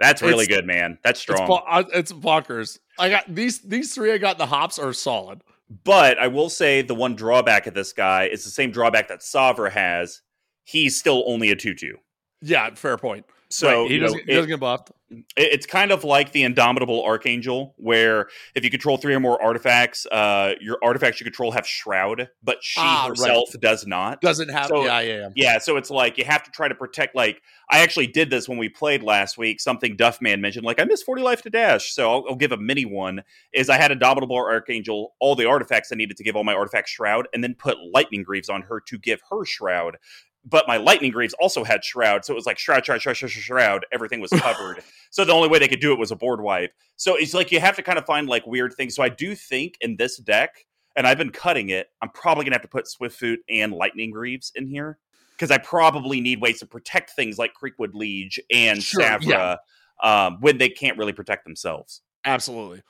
That's 0.01 0.21
really 0.21 0.45
it's, 0.45 0.53
good, 0.53 0.65
man. 0.65 0.97
That's 1.03 1.19
strong. 1.19 1.61
It's, 1.71 1.91
it's 1.93 2.11
bonkers. 2.11 2.79
I 2.97 3.09
got 3.09 3.33
these 3.33 3.59
these 3.59 3.93
three. 3.93 4.11
I 4.11 4.17
got 4.17 4.37
the 4.37 4.47
hops 4.47 4.79
are 4.79 4.93
solid. 4.93 5.41
But 5.83 6.17
I 6.17 6.27
will 6.27 6.49
say 6.49 6.81
the 6.81 6.95
one 6.95 7.15
drawback 7.15 7.67
of 7.67 7.73
this 7.73 7.93
guy 7.93 8.25
is 8.25 8.43
the 8.43 8.49
same 8.49 8.71
drawback 8.71 9.07
that 9.07 9.19
Savra 9.19 9.71
has. 9.71 10.21
He's 10.63 10.97
still 10.97 11.23
only 11.27 11.51
a 11.51 11.55
two 11.55 11.73
two. 11.73 11.97
Yeah, 12.41 12.73
fair 12.73 12.97
point. 12.97 13.25
So 13.51 13.81
right. 13.81 13.91
he, 13.91 13.99
doesn't, 13.99 14.17
know, 14.17 14.23
he 14.25 14.33
doesn't 14.33 14.49
get 14.49 14.59
buffed. 14.59 14.91
It's 15.35 15.65
kind 15.65 15.91
of 15.91 16.05
like 16.05 16.31
the 16.31 16.43
Indomitable 16.43 17.03
Archangel, 17.03 17.75
where 17.77 18.29
if 18.55 18.63
you 18.63 18.69
control 18.69 18.95
three 18.95 19.13
or 19.13 19.19
more 19.19 19.41
artifacts, 19.41 20.05
uh, 20.05 20.53
your 20.61 20.77
artifacts 20.81 21.19
you 21.19 21.25
control 21.25 21.51
have 21.51 21.67
Shroud, 21.67 22.29
but 22.41 22.59
she 22.61 22.79
ah, 22.79 23.07
herself 23.09 23.49
right. 23.53 23.61
does 23.61 23.85
not. 23.85 24.21
Doesn't 24.21 24.47
have. 24.49 24.67
So, 24.67 24.85
yeah, 24.85 25.01
yeah, 25.01 25.13
yeah. 25.17 25.29
Yeah. 25.35 25.57
So 25.57 25.75
it's 25.75 25.89
like 25.89 26.17
you 26.17 26.23
have 26.23 26.43
to 26.43 26.51
try 26.51 26.69
to 26.69 26.75
protect. 26.75 27.13
Like 27.13 27.41
I 27.69 27.79
actually 27.79 28.07
did 28.07 28.29
this 28.29 28.47
when 28.47 28.57
we 28.57 28.69
played 28.69 29.03
last 29.03 29.37
week. 29.37 29.59
Something 29.59 29.97
Duffman 29.97 30.39
mentioned, 30.39 30.65
like 30.65 30.79
I 30.79 30.85
missed 30.85 31.05
forty 31.05 31.21
life 31.21 31.41
to 31.41 31.49
dash, 31.49 31.93
so 31.93 32.09
I'll, 32.09 32.23
I'll 32.29 32.35
give 32.37 32.53
a 32.53 32.57
mini 32.57 32.85
one. 32.85 33.23
Is 33.53 33.69
I 33.69 33.75
had 33.75 33.91
Indomitable 33.91 34.37
Archangel, 34.37 35.13
all 35.19 35.35
the 35.35 35.45
artifacts 35.45 35.91
I 35.91 35.95
needed 35.95 36.15
to 36.17 36.23
give 36.23 36.37
all 36.37 36.45
my 36.45 36.53
artifacts 36.53 36.91
Shroud, 36.91 37.27
and 37.33 37.43
then 37.43 37.55
put 37.55 37.77
Lightning 37.93 38.23
Greaves 38.23 38.47
on 38.47 38.61
her 38.61 38.79
to 38.87 38.97
give 38.97 39.19
her 39.29 39.43
Shroud 39.43 39.97
but 40.43 40.67
my 40.67 40.77
lightning 40.77 41.11
greaves 41.11 41.33
also 41.35 41.63
had 41.63 41.83
shroud, 41.83 42.25
so 42.25 42.33
it 42.33 42.35
was 42.35 42.45
like 42.45 42.57
shroud, 42.57 42.85
shroud, 42.85 43.01
shroud, 43.01 43.15
shroud, 43.15 43.31
shroud. 43.31 43.85
Everything 43.91 44.19
was 44.19 44.31
covered. 44.31 44.83
so 45.11 45.23
the 45.23 45.33
only 45.33 45.47
way 45.47 45.59
they 45.59 45.67
could 45.67 45.79
do 45.79 45.93
it 45.93 45.99
was 45.99 46.11
a 46.11 46.15
board 46.15 46.41
wipe. 46.41 46.73
So 46.95 47.15
it's 47.15 47.33
like 47.33 47.51
you 47.51 47.59
have 47.59 47.75
to 47.75 47.83
kind 47.83 47.99
of 47.99 48.05
find 48.05 48.27
like 48.27 48.45
weird 48.47 48.73
things. 48.73 48.95
So 48.95 49.03
I 49.03 49.09
do 49.09 49.35
think 49.35 49.77
in 49.81 49.97
this 49.97 50.17
deck, 50.17 50.65
and 50.95 51.05
I've 51.05 51.17
been 51.17 51.29
cutting 51.29 51.69
it, 51.69 51.89
I'm 52.01 52.09
probably 52.09 52.43
gonna 52.45 52.55
have 52.55 52.63
to 52.63 52.67
put 52.67 52.85
Swiftfoot 52.85 53.37
and 53.49 53.71
lightning 53.71 54.11
greaves 54.11 54.51
in 54.55 54.67
here 54.67 54.97
because 55.33 55.51
I 55.51 55.59
probably 55.59 56.21
need 56.21 56.41
ways 56.41 56.59
to 56.59 56.65
protect 56.65 57.11
things 57.11 57.37
like 57.37 57.53
Creekwood 57.53 57.93
Liege 57.93 58.39
and 58.51 58.81
sure, 58.81 59.01
Savra 59.01 59.57
yeah. 60.03 60.25
um, 60.25 60.37
when 60.39 60.57
they 60.57 60.69
can't 60.69 60.97
really 60.97 61.13
protect 61.13 61.45
themselves. 61.45 62.01
Absolutely. 62.25 62.81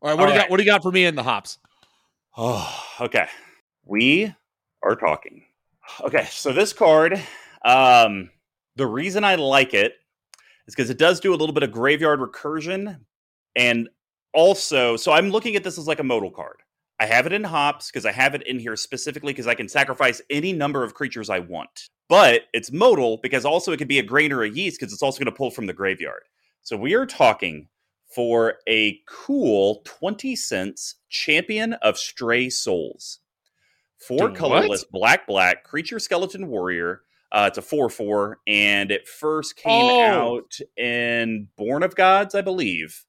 All 0.00 0.10
right, 0.10 0.14
what 0.14 0.20
All 0.20 0.26
do 0.26 0.32
you 0.32 0.38
right. 0.38 0.44
got? 0.44 0.50
What 0.50 0.56
do 0.58 0.62
you 0.62 0.70
got 0.70 0.82
for 0.82 0.92
me 0.92 1.06
in 1.06 1.16
the 1.16 1.24
hops? 1.24 1.58
Oh, 2.36 2.84
okay. 3.00 3.26
We 3.84 4.32
are 4.82 4.94
talking 4.94 5.44
Okay, 6.02 6.26
so 6.30 6.52
this 6.52 6.72
card, 6.72 7.20
um, 7.64 8.30
the 8.76 8.86
reason 8.86 9.24
I 9.24 9.34
like 9.34 9.74
it 9.74 9.94
is 10.66 10.74
because 10.74 10.90
it 10.90 10.98
does 10.98 11.18
do 11.20 11.32
a 11.32 11.36
little 11.36 11.52
bit 11.52 11.62
of 11.62 11.72
graveyard 11.72 12.20
recursion, 12.20 13.00
and 13.56 13.88
also, 14.32 14.96
so 14.96 15.12
I'm 15.12 15.30
looking 15.30 15.56
at 15.56 15.64
this 15.64 15.78
as 15.78 15.86
like 15.88 16.00
a 16.00 16.04
modal 16.04 16.30
card. 16.30 16.62
I 17.00 17.06
have 17.06 17.26
it 17.26 17.32
in 17.32 17.44
hops 17.44 17.90
because 17.90 18.06
I 18.06 18.12
have 18.12 18.34
it 18.34 18.46
in 18.46 18.58
here 18.58 18.76
specifically 18.76 19.32
because 19.32 19.46
I 19.46 19.54
can 19.54 19.68
sacrifice 19.68 20.20
any 20.30 20.52
number 20.52 20.82
of 20.82 20.94
creatures 20.94 21.30
I 21.30 21.38
want. 21.38 21.88
But 22.08 22.42
it's 22.52 22.72
modal 22.72 23.18
because 23.22 23.44
also 23.44 23.72
it 23.72 23.76
could 23.76 23.88
be 23.88 24.00
a 24.00 24.04
grain 24.04 24.32
or 24.32 24.42
a 24.42 24.50
yeast 24.50 24.80
because 24.80 24.92
it's 24.92 25.02
also 25.02 25.18
going 25.18 25.32
to 25.32 25.36
pull 25.36 25.50
from 25.50 25.66
the 25.66 25.72
graveyard. 25.72 26.22
So 26.62 26.76
we 26.76 26.94
are 26.94 27.06
talking 27.06 27.68
for 28.14 28.54
a 28.68 29.00
cool 29.06 29.82
20 29.84 30.34
cents 30.34 30.96
champion 31.08 31.74
of 31.74 31.98
stray 31.98 32.50
souls. 32.50 33.20
Four 33.98 34.30
colorless, 34.30 34.84
black, 34.84 35.26
black 35.26 35.64
creature 35.64 35.98
skeleton 35.98 36.48
warrior. 36.48 37.02
Uh, 37.30 37.46
it's 37.48 37.58
a 37.58 37.62
four 37.62 37.90
four, 37.90 38.38
and 38.46 38.90
it 38.90 39.06
first 39.06 39.56
came 39.56 39.90
oh. 39.90 40.36
out 40.36 40.58
in 40.76 41.48
Born 41.56 41.82
of 41.82 41.94
Gods, 41.94 42.34
I 42.34 42.40
believe. 42.40 43.04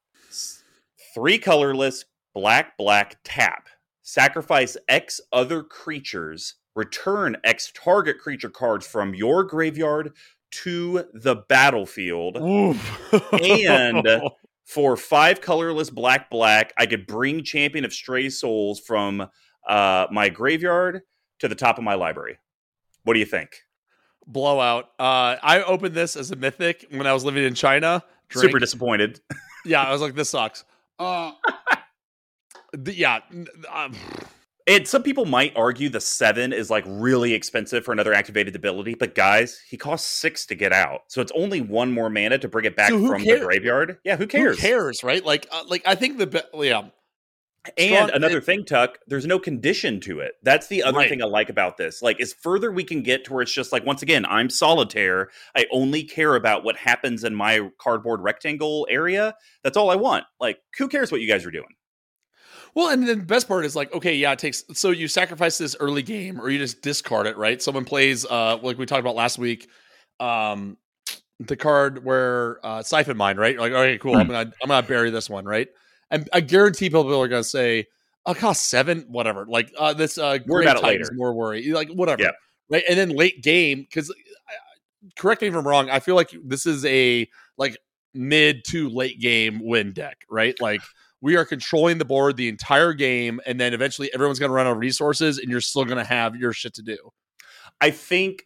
Three 1.14 1.38
colorless, 1.38 2.06
black, 2.34 2.78
black 2.78 3.18
tap. 3.24 3.70
Sacrifice 4.02 4.76
X 4.88 5.22
other 5.32 5.64
creatures. 5.64 6.56
Return 6.76 7.38
X 7.44 7.72
target 7.76 8.20
creature 8.20 8.50
cards 8.50 8.86
from 8.86 9.14
your 9.14 9.44
graveyard 9.44 10.14
to 10.52 11.06
the 11.14 11.36
battlefield. 11.36 12.38
and 12.38 14.08
for 14.66 14.98
five 14.98 15.42
colorless 15.42 15.90
black 15.90 16.30
black, 16.30 16.74
I 16.78 16.86
could 16.86 17.08
bring 17.08 17.44
Champion 17.44 17.86
of 17.86 17.94
Stray 17.94 18.30
Souls 18.30 18.80
from 18.80 19.28
uh, 19.68 20.08
my 20.12 20.30
graveyard 20.30 21.02
to 21.40 21.48
the 21.48 21.56
top 21.56 21.78
of 21.78 21.84
my 21.84 21.96
library. 21.96 22.38
What 23.04 23.14
do 23.14 23.20
you 23.20 23.26
think? 23.26 23.62
Blowout. 24.28 24.86
Uh, 25.00 25.38
I 25.42 25.64
opened 25.66 25.96
this 25.96 26.16
as 26.16 26.32
a 26.32 26.36
mythic 26.36 26.86
when 26.92 27.08
I 27.08 27.14
was 27.14 27.24
living 27.24 27.44
in 27.44 27.56
China. 27.56 28.04
Drink. 28.28 28.50
Super 28.50 28.60
disappointed. 28.60 29.20
yeah, 29.66 29.82
I 29.82 29.92
was 29.92 30.02
like, 30.02 30.16
this 30.16 30.30
sucks. 30.30 30.66
Uh, 31.00 31.32
yeah. 32.86 33.20
Um, 33.74 33.96
and 34.70 34.88
some 34.88 35.02
people 35.02 35.26
might 35.26 35.52
argue 35.56 35.90
the 35.90 36.00
seven 36.00 36.54
is 36.54 36.70
like 36.70 36.84
really 36.88 37.34
expensive 37.34 37.84
for 37.84 37.92
another 37.92 38.14
activated 38.14 38.56
ability, 38.56 38.94
but 38.94 39.16
guys, 39.16 39.60
he 39.68 39.78
costs 39.78 40.08
six 40.08 40.46
to 40.46 40.56
get 40.56 40.72
out, 40.72 41.06
so 41.08 41.22
it's 41.22 41.32
only 41.34 41.60
one 41.60 41.92
more 41.92 42.08
mana 42.08 42.38
to 42.38 42.48
bring 42.48 42.66
it 42.66 42.76
back 42.76 42.90
so 42.90 43.08
from 43.08 43.24
cares? 43.24 43.40
the 43.40 43.46
graveyard. 43.48 43.98
Yeah, 44.04 44.16
who 44.16 44.28
cares? 44.28 44.58
Who 44.58 44.62
cares, 44.62 45.04
right? 45.04 45.26
Like, 45.26 45.48
uh, 45.52 45.64
like 45.68 45.82
I 45.88 45.96
think 45.96 46.20
the 46.20 46.28
be- 46.28 46.42
yeah. 46.54 46.90
And 47.78 47.96
Strong, 47.96 48.12
another 48.12 48.40
thing, 48.40 48.64
Tuck, 48.64 49.00
there's 49.08 49.26
no 49.26 49.38
condition 49.38 50.00
to 50.02 50.20
it. 50.22 50.34
That's 50.44 50.68
the 50.68 50.82
other 50.82 51.00
right. 51.00 51.10
thing 51.10 51.22
I 51.22 51.26
like 51.26 51.50
about 51.50 51.76
this. 51.76 52.02
Like, 52.02 52.22
as 52.22 52.32
further 52.32 52.72
we 52.72 52.86
can 52.86 53.04
get 53.04 53.26
to 53.26 53.34
where 53.34 53.42
it's 53.42 53.54
just 53.54 53.74
like, 53.74 53.86
once 53.86 54.02
again, 54.02 54.26
I'm 54.26 54.50
solitaire. 54.50 55.30
I 55.56 55.66
only 55.72 56.04
care 56.04 56.36
about 56.36 56.64
what 56.64 56.78
happens 56.78 57.24
in 57.26 57.36
my 57.36 57.70
cardboard 57.78 58.22
rectangle 58.22 58.88
area. 58.90 59.36
That's 59.64 59.76
all 59.76 59.90
I 59.90 59.96
want. 59.96 60.24
Like, 60.40 60.60
who 60.78 60.88
cares 60.88 61.12
what 61.12 61.20
you 61.20 61.28
guys 61.28 61.46
are 61.46 61.52
doing? 61.52 61.76
Well, 62.76 62.90
and 62.90 63.08
the 63.08 63.16
best 63.16 63.48
part 63.48 63.66
is 63.66 63.76
like, 63.76 63.94
okay, 63.94 64.16
yeah, 64.16 64.32
it 64.32 64.40
takes 64.40 64.64
so 64.74 64.92
you 64.92 65.08
sacrifice 65.08 65.58
this 65.58 65.76
early 65.80 66.04
game 66.04 66.40
or 66.40 66.50
you 66.50 66.60
just 66.60 66.82
discard 66.82 67.28
it, 67.28 67.36
right? 67.38 67.62
Someone 67.62 67.84
plays 67.86 68.26
uh 68.26 68.58
like 68.62 68.78
we 68.78 68.86
talked 68.86 69.00
about 69.00 69.16
last 69.16 69.38
week, 69.38 69.68
um 70.20 70.78
the 71.40 71.56
card 71.56 72.04
where 72.06 72.64
uh 72.64 72.84
Syphon 72.84 73.18
Mind, 73.18 73.40
right? 73.40 73.54
You're 73.54 73.62
Like, 73.62 73.72
okay, 73.72 73.98
cool, 73.98 74.16
I'm 74.16 74.28
gonna 74.28 74.52
I'm 74.62 74.70
gonna 74.70 74.88
bury 74.88 75.10
this 75.10 75.30
one, 75.30 75.46
right? 75.46 75.68
And 76.12 76.30
I 76.34 76.42
guarantee 76.42 76.90
people 76.90 77.22
are 77.22 77.28
gonna 77.28 77.44
say, 77.44 77.88
I'll 78.26 78.36
cost 78.36 78.70
seven, 78.70 79.06
whatever. 79.08 79.46
Like 79.46 79.72
uh 79.78 79.94
this 79.94 80.18
uh 80.18 80.40
worry 80.46 80.66
about 80.66 80.78
it 80.78 80.84
later. 80.84 81.10
more 81.14 81.34
worry. 81.34 81.72
Like 81.72 81.90
whatever. 81.90 82.24
Yeah. 82.24 82.32
Right. 82.70 82.84
And 82.88 82.98
then 82.98 83.10
late 83.10 83.42
game, 83.42 83.82
because 83.82 84.10
uh, 84.12 84.14
correct 85.18 85.42
me 85.42 85.48
if 85.48 85.56
I'm 85.56 85.68
wrong, 85.68 85.90
I 85.90 86.00
feel 86.00 86.16
like 86.16 86.36
this 86.44 86.66
is 86.66 86.86
a 86.86 87.28
like 87.58 87.78
mid 88.14 88.64
to 88.66 88.90
late 88.90 89.20
game 89.20 89.60
win 89.64 89.94
deck, 89.94 90.18
right? 90.30 90.60
Like 90.62 90.82
we 91.22 91.36
are 91.36 91.46
controlling 91.46 91.98
the 91.98 92.06
board 92.06 92.38
the 92.38 92.48
entire 92.48 92.94
game, 92.94 93.42
and 93.46 93.60
then 93.60 93.74
eventually 93.74 94.14
everyone's 94.14 94.40
going 94.40 94.50
to 94.50 94.54
run 94.54 94.68
out 94.68 94.74
of 94.74 94.78
resources, 94.78 95.38
and 95.38 95.50
you're 95.50 95.62
still 95.62 95.86
going 95.86 95.98
to 95.98 96.04
have 96.04 96.36
your 96.36 96.54
shit 96.54 96.74
to 96.76 96.82
do. 96.82 96.98
I 97.82 97.92
think, 97.92 98.46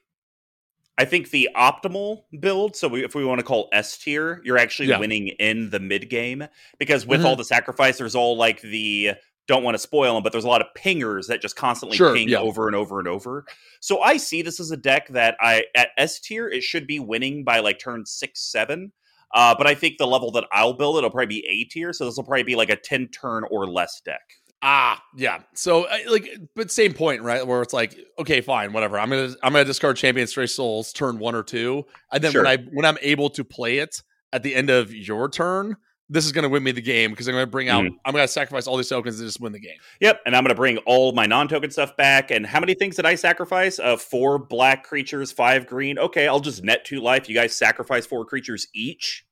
I 0.97 1.05
think 1.05 1.31
the 1.31 1.49
optimal 1.55 2.23
build. 2.39 2.75
So 2.75 2.87
we, 2.87 3.03
if 3.03 3.15
we 3.15 3.25
want 3.25 3.39
to 3.39 3.45
call 3.45 3.69
S 3.73 3.97
tier, 3.97 4.41
you're 4.43 4.57
actually 4.57 4.89
yeah. 4.89 4.99
winning 4.99 5.29
in 5.39 5.69
the 5.69 5.79
mid 5.79 6.09
game 6.09 6.47
because 6.77 7.05
with 7.05 7.19
mm-hmm. 7.19 7.27
all 7.27 7.35
the 7.35 7.43
sacrifice, 7.43 7.97
there's 7.97 8.15
all 8.15 8.37
like 8.37 8.61
the 8.61 9.13
don't 9.47 9.63
want 9.63 9.75
to 9.75 9.79
spoil 9.79 10.13
them, 10.13 10.23
but 10.23 10.31
there's 10.31 10.45
a 10.45 10.49
lot 10.49 10.61
of 10.61 10.67
pingers 10.77 11.27
that 11.27 11.41
just 11.41 11.55
constantly 11.55 11.97
sure, 11.97 12.13
ping 12.13 12.29
yeah. 12.29 12.39
over 12.39 12.67
and 12.67 12.75
over 12.75 12.99
and 12.99 13.07
over. 13.07 13.45
So 13.81 14.01
I 14.01 14.17
see 14.17 14.41
this 14.41 14.59
as 14.59 14.71
a 14.71 14.77
deck 14.77 15.09
that 15.09 15.35
I 15.41 15.65
at 15.75 15.89
S 15.97 16.19
tier 16.19 16.47
it 16.47 16.63
should 16.63 16.87
be 16.87 16.99
winning 16.99 17.43
by 17.43 17.59
like 17.59 17.79
turn 17.79 18.05
six 18.05 18.39
seven. 18.41 18.91
Uh, 19.33 19.55
but 19.57 19.65
I 19.65 19.73
think 19.73 19.97
the 19.97 20.05
level 20.05 20.29
that 20.31 20.45
I'll 20.51 20.73
build 20.73 20.97
it'll 20.97 21.09
probably 21.09 21.25
be 21.25 21.47
A 21.49 21.63
tier, 21.65 21.91
so 21.91 22.05
this 22.05 22.15
will 22.15 22.23
probably 22.23 22.43
be 22.43 22.55
like 22.55 22.69
a 22.69 22.75
ten 22.75 23.07
turn 23.07 23.43
or 23.49 23.67
less 23.67 23.99
deck. 24.05 24.21
Ah, 24.65 25.03
yeah. 25.17 25.39
So 25.53 25.85
like, 26.09 26.29
but 26.55 26.71
same 26.71 26.93
point, 26.93 27.21
right? 27.21 27.45
Where 27.45 27.61
it's 27.61 27.73
like, 27.73 27.99
okay, 28.17 28.39
fine, 28.39 28.71
whatever. 28.71 28.97
I'm 28.97 29.09
gonna 29.09 29.35
I'm 29.43 29.51
gonna 29.51 29.65
discard 29.65 29.97
Champion 29.97 30.25
Stray 30.25 30.47
Souls 30.47 30.93
turn 30.93 31.19
one 31.19 31.35
or 31.35 31.43
two, 31.43 31.85
and 32.11 32.23
then 32.23 32.31
sure. 32.31 32.43
when 32.43 32.59
I 32.59 32.63
when 32.71 32.85
I'm 32.85 32.97
able 33.01 33.29
to 33.31 33.43
play 33.43 33.79
it 33.79 34.01
at 34.31 34.41
the 34.41 34.55
end 34.55 34.69
of 34.69 34.93
your 34.93 35.29
turn, 35.29 35.75
this 36.09 36.25
is 36.25 36.31
going 36.31 36.43
to 36.43 36.49
win 36.49 36.63
me 36.63 36.71
the 36.71 36.81
game 36.81 37.11
because 37.11 37.27
I'm 37.27 37.33
going 37.33 37.43
to 37.43 37.51
bring 37.51 37.69
out, 37.69 37.83
mm-hmm. 37.83 37.95
I'm 38.05 38.13
going 38.13 38.23
to 38.23 38.31
sacrifice 38.31 38.67
all 38.67 38.77
these 38.77 38.89
tokens 38.89 39.19
and 39.19 39.27
just 39.27 39.39
win 39.39 39.51
the 39.51 39.59
game. 39.59 39.77
Yep. 39.99 40.21
And 40.25 40.35
I'm 40.35 40.43
going 40.43 40.49
to 40.49 40.55
bring 40.55 40.77
all 40.79 41.11
my 41.13 41.25
non 41.25 41.47
token 41.47 41.71
stuff 41.71 41.95
back. 41.97 42.29
And 42.29 42.45
how 42.45 42.59
many 42.59 42.73
things 42.73 42.97
did 42.97 43.05
I 43.05 43.15
sacrifice? 43.15 43.79
Uh, 43.79 43.97
four 43.97 44.37
black 44.37 44.83
creatures, 44.83 45.31
five 45.31 45.65
green. 45.65 45.97
Okay. 45.97 46.27
I'll 46.27 46.39
just 46.39 46.63
net 46.63 46.85
two 46.85 46.99
life. 46.99 47.29
You 47.29 47.35
guys 47.35 47.55
sacrifice 47.55 48.05
four 48.05 48.25
creatures 48.25 48.67
each. 48.73 49.25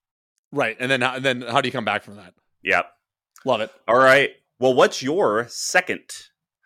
Right. 0.52 0.78
And 0.80 0.90
then, 0.90 1.04
and 1.04 1.24
then 1.24 1.42
how 1.42 1.62
do 1.62 1.68
you 1.68 1.72
come 1.72 1.86
back 1.86 2.04
from 2.04 2.16
that? 2.16 2.34
Yep. 2.64 2.86
Love 3.46 3.62
it. 3.62 3.72
All 3.88 3.98
right. 3.98 4.32
Well, 4.62 4.76
what's 4.76 5.02
your 5.02 5.48
second 5.50 6.04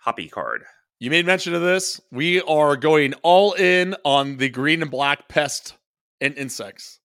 hoppy 0.01 0.27
card? 0.27 0.65
You 0.99 1.09
made 1.09 1.25
mention 1.25 1.53
of 1.55 1.61
this. 1.61 2.01
We 2.11 2.41
are 2.41 2.75
going 2.75 3.13
all 3.23 3.53
in 3.53 3.95
on 4.03 4.35
the 4.35 4.49
green 4.49 4.81
and 4.81 4.91
black 4.91 5.29
pest 5.29 5.75
and 6.19 6.37
insects. 6.37 6.99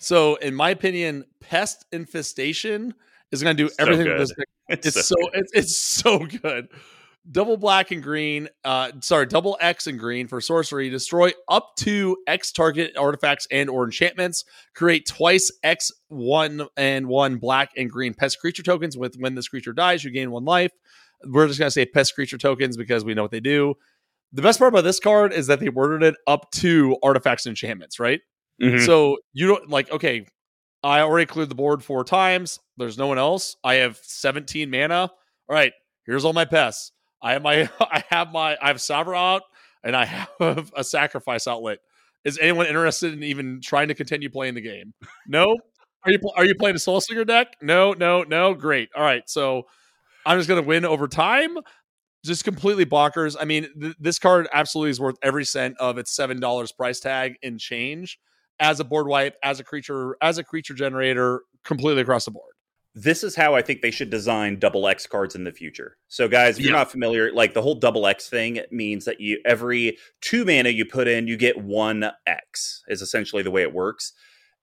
So, 0.00 0.34
in 0.34 0.52
my 0.52 0.70
opinion, 0.70 1.24
pest 1.38 1.84
infestation 1.92 2.94
is 3.30 3.44
going 3.44 3.56
to 3.56 3.62
do 3.62 3.68
so 3.68 3.76
everything. 3.78 4.06
It's, 4.66 4.86
it's 4.86 5.06
so, 5.06 5.14
so 5.20 5.30
it's, 5.34 5.52
it's 5.52 5.80
so 5.80 6.18
good 6.20 6.68
double 7.30 7.56
black 7.56 7.90
and 7.90 8.02
green, 8.02 8.48
uh, 8.64 8.92
sorry, 9.00 9.26
double 9.26 9.56
X 9.60 9.86
and 9.86 9.98
green 9.98 10.28
for 10.28 10.40
sorcery. 10.40 10.90
Destroy 10.90 11.32
up 11.48 11.74
to 11.76 12.16
X 12.26 12.52
target 12.52 12.96
artifacts 12.96 13.46
and 13.50 13.70
or 13.70 13.84
enchantments. 13.84 14.44
Create 14.74 15.06
twice 15.06 15.50
X 15.62 15.90
one 16.08 16.66
and 16.76 17.06
one 17.06 17.36
black 17.36 17.70
and 17.76 17.90
green 17.90 18.14
pest 18.14 18.40
creature 18.40 18.62
tokens. 18.62 18.96
With 18.96 19.16
when 19.16 19.34
this 19.34 19.48
creature 19.48 19.72
dies, 19.72 20.04
you 20.04 20.10
gain 20.10 20.30
one 20.30 20.44
life. 20.44 20.72
We're 21.24 21.46
just 21.46 21.58
gonna 21.58 21.70
say 21.70 21.86
pest 21.86 22.14
creature 22.14 22.38
tokens 22.38 22.76
because 22.76 23.04
we 23.04 23.14
know 23.14 23.22
what 23.22 23.30
they 23.30 23.40
do. 23.40 23.74
The 24.32 24.42
best 24.42 24.58
part 24.58 24.72
about 24.72 24.84
this 24.84 25.00
card 25.00 25.32
is 25.32 25.46
that 25.46 25.60
they 25.60 25.68
worded 25.68 26.02
it 26.02 26.16
up 26.26 26.50
to 26.52 26.96
artifacts 27.02 27.46
and 27.46 27.52
enchantments, 27.52 28.00
right? 28.00 28.20
Mm-hmm. 28.60 28.84
So 28.84 29.18
you 29.32 29.46
don't 29.46 29.70
like, 29.70 29.90
okay, 29.90 30.26
I 30.82 31.00
already 31.00 31.26
cleared 31.26 31.48
the 31.48 31.54
board 31.54 31.82
four 31.82 32.04
times. 32.04 32.58
There's 32.76 32.98
no 32.98 33.06
one 33.06 33.18
else. 33.18 33.56
I 33.64 33.74
have 33.76 33.96
17 34.02 34.70
mana. 34.70 35.02
All 35.02 35.10
right, 35.48 35.72
here's 36.04 36.24
all 36.24 36.32
my 36.32 36.44
pests. 36.44 36.92
I 37.28 37.32
have 37.32 37.42
my 37.42 37.68
I 37.80 38.04
have 38.10 38.32
my 38.32 38.56
I 38.60 38.68
have 38.68 38.76
Savra 38.76 39.16
out 39.16 39.42
and 39.82 39.96
I 39.96 40.04
have 40.40 40.72
a 40.76 40.84
sacrifice 40.84 41.48
outlet. 41.48 41.78
Is 42.24 42.38
anyone 42.38 42.66
interested 42.66 43.12
in 43.14 43.22
even 43.22 43.60
trying 43.62 43.88
to 43.88 43.94
continue 43.94 44.30
playing 44.30 44.54
the 44.54 44.60
game? 44.60 44.92
No. 45.26 45.56
Are 46.04 46.12
you 46.12 46.18
are 46.36 46.44
you 46.44 46.54
playing 46.54 46.76
a 46.76 46.78
Soul 46.78 47.00
Slinger 47.00 47.24
deck? 47.24 47.56
No, 47.62 47.92
no, 47.94 48.24
no. 48.24 48.52
Great. 48.52 48.90
All 48.94 49.02
right. 49.02 49.22
So 49.26 49.62
I'm 50.26 50.38
just 50.38 50.48
to 50.48 50.60
win 50.60 50.84
over 50.84 51.08
time. 51.08 51.56
Just 52.24 52.44
completely 52.44 52.86
bonkers. 52.86 53.36
I 53.38 53.44
mean, 53.44 53.68
th- 53.80 53.96
this 53.98 54.18
card 54.18 54.46
absolutely 54.52 54.90
is 54.90 55.00
worth 55.00 55.16
every 55.22 55.44
cent 55.44 55.76
of 55.78 55.96
its 55.96 56.14
seven 56.14 56.40
dollars 56.40 56.72
price 56.72 57.00
tag 57.00 57.36
in 57.42 57.58
change 57.58 58.18
as 58.60 58.80
a 58.80 58.84
board 58.84 59.06
wipe, 59.06 59.36
as 59.42 59.60
a 59.60 59.64
creature, 59.64 60.16
as 60.20 60.36
a 60.36 60.44
creature 60.44 60.74
generator, 60.74 61.42
completely 61.64 62.02
across 62.02 62.26
the 62.26 62.30
board 62.30 62.53
this 62.94 63.24
is 63.24 63.34
how 63.34 63.54
I 63.54 63.62
think 63.62 63.82
they 63.82 63.90
should 63.90 64.10
design 64.10 64.58
double 64.58 64.86
X 64.86 65.06
cards 65.06 65.34
in 65.34 65.44
the 65.44 65.52
future. 65.52 65.96
So, 66.08 66.28
guys, 66.28 66.58
if 66.58 66.64
you're 66.64 66.72
not 66.72 66.90
familiar, 66.90 67.32
like 67.32 67.52
the 67.52 67.62
whole 67.62 67.74
double 67.74 68.06
X 68.06 68.28
thing 68.28 68.60
means 68.70 69.04
that 69.04 69.20
you 69.20 69.40
every 69.44 69.98
two 70.20 70.44
mana 70.44 70.68
you 70.68 70.84
put 70.84 71.08
in, 71.08 71.26
you 71.26 71.36
get 71.36 71.60
one 71.60 72.10
X, 72.26 72.82
is 72.88 73.02
essentially 73.02 73.42
the 73.42 73.50
way 73.50 73.62
it 73.62 73.74
works. 73.74 74.12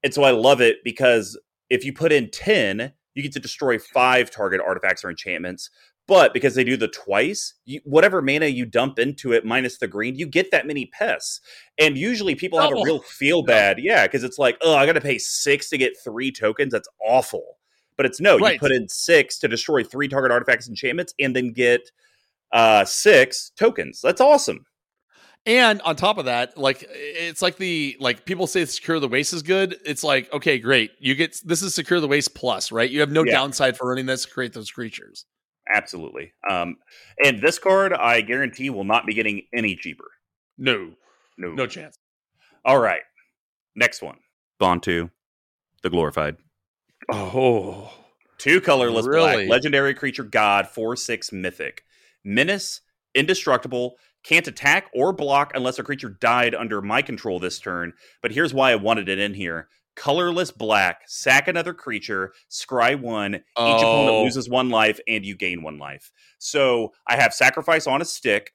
And 0.04 0.14
so 0.14 0.24
I 0.24 0.32
love 0.32 0.62
it 0.62 0.78
because 0.84 1.38
if 1.70 1.86
you 1.86 1.94
put 1.94 2.12
in 2.12 2.30
10, 2.30 2.94
you 3.14 3.24
get 3.24 3.34
to 3.34 3.40
destroy 3.40 3.78
five 3.78 4.32
target 4.32 4.62
artifacts 4.66 5.04
or 5.04 5.10
enchantments. 5.10 5.70
But 6.08 6.34
because 6.34 6.56
they 6.56 6.64
do 6.64 6.76
the 6.76 6.88
twice, 6.88 7.54
you, 7.64 7.80
whatever 7.86 8.22
mana 8.22 8.48
you 8.48 8.66
dump 8.66 8.98
into 8.98 9.32
it 9.32 9.46
minus 9.46 9.78
the 9.78 9.88
green, 9.88 10.16
you 10.16 10.26
get 10.26 10.52
that 10.52 10.68
many 10.68 10.88
pests. 10.88 11.40
And 11.78 11.98
usually 11.98 12.36
people 12.36 12.60
have 12.60 12.72
a 12.72 12.84
real 12.84 13.00
feel 13.00 13.44
bad. 13.44 13.78
Yeah, 13.80 14.08
because 14.08 14.24
it's 14.24 14.40
like, 14.40 14.58
oh, 14.62 14.76
I 14.76 14.86
got 14.86 14.94
to 14.94 15.02
pay 15.02 15.18
six 15.18 15.70
to 15.70 15.78
get 15.78 15.94
three 16.04 16.32
tokens. 16.32 16.72
That's 16.72 16.90
awful. 17.06 17.60
But 18.02 18.08
it's 18.08 18.20
no, 18.20 18.40
right. 18.40 18.54
you 18.54 18.60
put 18.60 18.72
in 18.72 18.90
six 18.90 19.38
to 19.38 19.48
destroy 19.48 19.84
three 19.84 20.08
target 20.08 20.32
artifacts 20.32 20.66
and 20.66 20.72
enchantments 20.72 21.14
and 21.20 21.36
then 21.36 21.52
get 21.52 21.92
uh 22.52 22.84
six 22.84 23.52
tokens. 23.56 24.02
That's 24.02 24.20
awesome. 24.20 24.66
And 25.46 25.80
on 25.84 25.96
top 25.96 26.18
of 26.18 26.26
that, 26.26 26.58
like 26.58 26.84
it's 26.90 27.44
like 27.44 27.58
the 27.58 27.96
like 28.00 28.26
people 28.26 28.48
say 28.48 28.66
secure 28.66 29.00
the 29.00 29.08
waste 29.08 29.34
is 29.34 29.44
good. 29.44 29.78
It's 29.86 30.04
like, 30.04 30.34
okay, 30.34 30.58
great. 30.58 30.94
You 30.98 31.14
get 31.14 31.40
this 31.46 31.62
is 31.62 31.76
secure 31.76 32.00
the 32.00 32.08
waste 32.08 32.34
plus, 32.34 32.72
right? 32.72 32.90
You 32.90 33.02
have 33.02 33.12
no 33.12 33.24
yeah. 33.24 33.34
downside 33.34 33.78
for 33.78 33.90
running 33.90 34.08
this 34.08 34.26
to 34.26 34.32
create 34.32 34.54
those 34.54 34.72
creatures. 34.72 35.28
Absolutely. 35.72 36.34
Um 36.50 36.78
and 37.24 37.40
this 37.40 37.60
card 37.60 37.94
I 37.94 38.22
guarantee 38.22 38.72
will 38.72 38.84
not 38.84 39.06
be 39.06 39.14
getting 39.14 39.44
any 39.56 39.76
cheaper. 39.76 40.10
No. 40.58 40.94
No. 41.38 41.52
No 41.52 41.68
chance. 41.68 42.00
All 42.66 42.80
right. 42.80 43.04
Next 43.76 44.02
one. 44.02 44.18
Bontu, 44.60 45.12
the 45.84 45.92
glorified. 45.92 46.38
Oh. 47.12 47.92
Two 48.38 48.62
colorless 48.62 49.08
really? 49.08 49.46
black. 49.46 49.50
Legendary 49.50 49.94
creature 49.94 50.24
god, 50.24 50.68
4 50.68 50.96
6 50.96 51.32
mythic. 51.32 51.84
Menace, 52.24 52.82
indestructible, 53.14 53.96
can't 54.24 54.48
attack 54.48 54.90
or 54.94 55.14
block 55.14 55.52
unless 55.56 55.80
a 55.80 55.84
creature 55.84 56.10
died 56.10 56.56
under 56.56 56.82
my 56.82 57.02
control 57.02 57.40
this 57.40 57.60
turn. 57.60 57.94
But 58.22 58.32
here's 58.32 58.54
why 58.54 58.72
I 58.72 58.76
wanted 58.76 59.10
it 59.10 59.20
in 59.20 59.34
here. 59.34 59.68
Colorless 59.96 60.52
black, 60.52 61.02
sack 61.08 61.48
another 61.48 61.74
creature, 61.74 62.32
scry 62.50 63.00
one, 63.00 63.36
each 63.36 63.42
oh. 63.58 63.78
opponent 63.78 64.24
loses 64.24 64.50
one 64.50 64.70
life, 64.70 65.00
and 65.08 65.26
you 65.26 65.36
gain 65.36 65.64
one 65.64 65.78
life. 65.78 66.12
So 66.40 66.94
I 67.08 67.18
have 67.18 67.34
sacrifice 67.34 67.88
on 67.88 68.02
a 68.02 68.06
stick. 68.06 68.54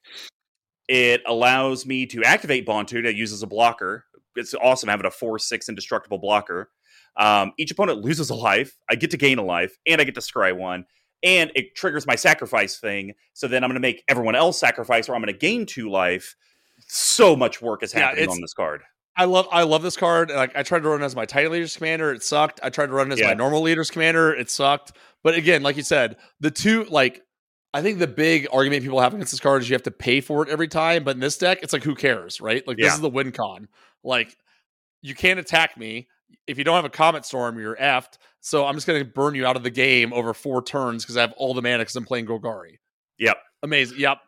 It 0.87 1.21
allows 1.27 1.85
me 1.85 2.05
to 2.07 2.23
activate 2.23 2.65
Bontu 2.65 3.03
that 3.03 3.15
uses 3.15 3.43
a 3.43 3.47
blocker, 3.47 4.05
it's 4.37 4.53
awesome 4.53 4.89
having 4.89 5.05
a 5.05 5.11
four 5.11 5.39
six 5.39 5.67
indestructible 5.67 6.19
blocker. 6.19 6.69
Um, 7.17 7.53
each 7.57 7.71
opponent 7.71 8.01
loses 8.01 8.29
a 8.29 8.35
life. 8.35 8.77
I 8.89 8.95
get 8.95 9.11
to 9.11 9.17
gain 9.17 9.39
a 9.39 9.43
life, 9.43 9.75
and 9.87 9.99
I 9.99 10.03
get 10.03 10.15
to 10.15 10.21
scry 10.21 10.55
one, 10.55 10.85
and 11.23 11.51
it 11.55 11.75
triggers 11.75 12.05
my 12.05 12.15
sacrifice 12.15 12.77
thing. 12.77 13.13
So 13.33 13.47
then 13.47 13.63
I'm 13.63 13.69
going 13.69 13.75
to 13.75 13.81
make 13.81 14.03
everyone 14.07 14.35
else 14.35 14.59
sacrifice, 14.59 15.09
or 15.09 15.15
I'm 15.15 15.21
going 15.21 15.33
to 15.33 15.39
gain 15.39 15.65
two 15.65 15.89
life. 15.89 16.35
So 16.87 17.35
much 17.35 17.61
work 17.61 17.81
is 17.83 17.91
happening 17.91 18.25
yeah, 18.25 18.31
on 18.31 18.41
this 18.41 18.53
card. 18.53 18.83
I 19.17 19.25
love 19.25 19.47
I 19.51 19.63
love 19.63 19.81
this 19.81 19.97
card. 19.97 20.29
Like 20.29 20.55
I 20.55 20.61
tried 20.61 20.83
to 20.83 20.89
run 20.89 21.01
as 21.01 21.15
my 21.15 21.25
Titan 21.25 21.51
Leaders 21.51 21.75
commander, 21.75 22.13
it 22.13 22.21
sucked. 22.21 22.59
I 22.61 22.69
tried 22.69 22.87
to 22.87 22.93
run 22.93 23.11
as 23.11 23.19
yeah. 23.19 23.29
my 23.29 23.33
normal 23.33 23.61
leaders 23.61 23.89
commander, 23.89 24.31
it 24.31 24.51
sucked. 24.51 24.91
But 25.23 25.33
again, 25.33 25.63
like 25.63 25.75
you 25.75 25.83
said, 25.83 26.17
the 26.39 26.51
two 26.51 26.85
like 26.85 27.23
I 27.73 27.81
think 27.81 27.97
the 27.97 28.07
big 28.07 28.47
argument 28.53 28.83
people 28.83 28.99
have 28.99 29.15
against 29.15 29.31
this 29.31 29.39
card 29.39 29.63
is 29.63 29.69
you 29.69 29.73
have 29.73 29.83
to 29.83 29.91
pay 29.91 30.21
for 30.21 30.43
it 30.43 30.49
every 30.49 30.67
time. 30.67 31.03
But 31.03 31.15
in 31.15 31.19
this 31.19 31.37
deck, 31.37 31.59
it's 31.63 31.73
like 31.73 31.83
who 31.83 31.95
cares, 31.95 32.39
right? 32.39 32.65
Like 32.67 32.77
this 32.77 32.93
is 32.93 33.01
the 33.01 33.09
win 33.09 33.31
con. 33.31 33.67
Like 34.03 34.37
you 35.01 35.15
can't 35.15 35.39
attack 35.39 35.77
me 35.77 36.07
if 36.47 36.57
you 36.57 36.63
don't 36.63 36.75
have 36.75 36.85
a 36.85 36.89
comet 36.89 37.25
storm. 37.25 37.59
You're 37.59 37.75
effed. 37.75 38.17
So 38.39 38.65
I'm 38.65 38.75
just 38.75 38.87
going 38.87 39.03
to 39.03 39.05
burn 39.05 39.35
you 39.35 39.45
out 39.45 39.55
of 39.55 39.63
the 39.63 39.69
game 39.69 40.13
over 40.13 40.33
four 40.33 40.63
turns 40.63 41.03
because 41.03 41.17
I 41.17 41.21
have 41.21 41.33
all 41.33 41.53
the 41.53 41.61
mana 41.61 41.79
because 41.79 41.95
I'm 41.95 42.05
playing 42.05 42.25
Golgari. 42.25 42.77
Yep, 43.19 43.37
amazing. 43.63 43.99
Yep. 43.99 44.19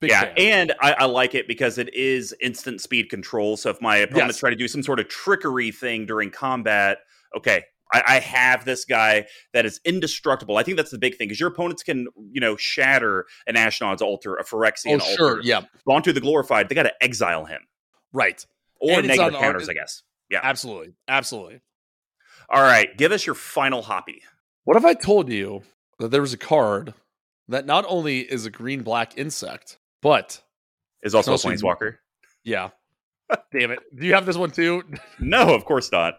Big 0.00 0.10
yeah, 0.10 0.22
fan. 0.22 0.34
and 0.38 0.72
I, 0.80 0.92
I, 0.94 1.04
like 1.04 1.36
it 1.36 1.46
because 1.46 1.78
it 1.78 1.94
is 1.94 2.34
instant 2.40 2.80
speed 2.80 3.10
control. 3.10 3.56
So 3.56 3.70
if 3.70 3.80
my 3.80 3.98
opponents 3.98 4.34
yes. 4.34 4.40
try 4.40 4.50
to 4.50 4.56
do 4.56 4.66
some 4.66 4.82
sort 4.82 4.98
of 4.98 5.06
trickery 5.06 5.70
thing 5.70 6.04
during 6.04 6.32
combat, 6.32 6.98
okay, 7.36 7.62
I, 7.92 8.02
I, 8.08 8.18
have 8.18 8.64
this 8.64 8.84
guy 8.84 9.26
that 9.52 9.64
is 9.66 9.80
indestructible. 9.84 10.56
I 10.56 10.64
think 10.64 10.76
that's 10.76 10.90
the 10.90 10.98
big 10.98 11.16
thing 11.16 11.28
because 11.28 11.38
your 11.38 11.50
opponents 11.50 11.84
can, 11.84 12.08
you 12.32 12.40
know, 12.40 12.56
shatter 12.56 13.26
an 13.46 13.54
Ashnod's 13.54 14.02
altar, 14.02 14.34
a 14.34 14.44
Phyrexian 14.44 15.00
oh, 15.00 15.14
sure, 15.16 15.40
yeah. 15.42 15.62
Bontu 15.88 16.12
the 16.12 16.20
glorified, 16.20 16.68
they 16.68 16.74
got 16.74 16.82
to 16.82 16.94
exile 17.00 17.44
him, 17.44 17.60
right? 18.12 18.44
Or 18.80 18.98
and 18.98 19.06
negative 19.06 19.38
counters, 19.38 19.68
I 19.68 19.74
guess. 19.74 20.02
Yeah, 20.30 20.40
absolutely, 20.42 20.94
absolutely. 21.06 21.60
All 22.50 22.62
right, 22.62 22.96
give 22.96 23.12
us 23.12 23.26
your 23.26 23.34
final 23.34 23.82
hoppy. 23.82 24.22
What 24.64 24.76
if 24.76 24.84
I 24.84 24.94
told 24.94 25.30
you 25.30 25.62
that 25.98 26.10
there 26.10 26.20
was 26.20 26.32
a 26.32 26.38
card 26.38 26.94
that 27.48 27.66
not 27.66 27.84
only 27.88 28.20
is 28.20 28.46
a 28.46 28.50
green 28.50 28.82
black 28.82 29.16
insect, 29.16 29.78
but 30.02 30.42
is 31.02 31.14
also 31.14 31.34
a 31.34 31.36
planeswalker? 31.36 31.96
Yeah. 32.44 32.70
Damn 33.52 33.72
it! 33.72 33.80
Do 33.94 34.06
you 34.06 34.14
have 34.14 34.26
this 34.26 34.36
one 34.36 34.50
too? 34.50 34.82
no, 35.20 35.54
of 35.54 35.64
course 35.64 35.92
not. 35.92 36.14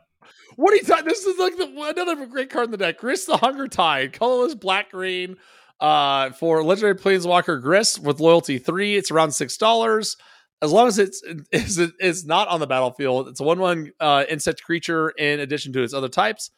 What 0.56 0.74
are 0.74 0.78
you 0.78 0.84
talking? 0.84 1.06
This 1.06 1.26
is 1.26 1.40
like 1.40 1.58
the, 1.58 1.94
another 1.98 2.26
great 2.26 2.50
card 2.50 2.66
in 2.66 2.72
the 2.72 2.78
deck. 2.78 2.98
Grist 3.00 3.28
the 3.28 3.38
Hunger 3.38 3.68
Tide, 3.68 4.14
colorless 4.14 4.56
black 4.56 4.92
green. 4.92 5.38
Uh, 5.80 6.32
for 6.32 6.62
legendary 6.62 6.96
planeswalker 6.96 7.62
Grist 7.62 8.00
with 8.00 8.20
loyalty 8.20 8.60
three, 8.60 8.98
it's 8.98 9.12
around 9.12 9.32
six 9.32 9.58
dollars. 9.58 10.18
As 10.62 10.72
long 10.72 10.88
as 10.88 11.00
it's 11.00 11.24
it's 11.52 12.26
not 12.26 12.48
on 12.48 12.60
the 12.60 12.68
battlefield, 12.68 13.28
it's 13.28 13.40
a 13.40 13.44
one 13.44 13.60
one 13.60 13.92
uh, 14.00 14.26
insect 14.30 14.64
creature 14.64 15.10
in 15.12 15.40
addition 15.40 15.74
to 15.74 15.84
its 15.84 15.94
other 15.94 16.10
types. 16.10 16.52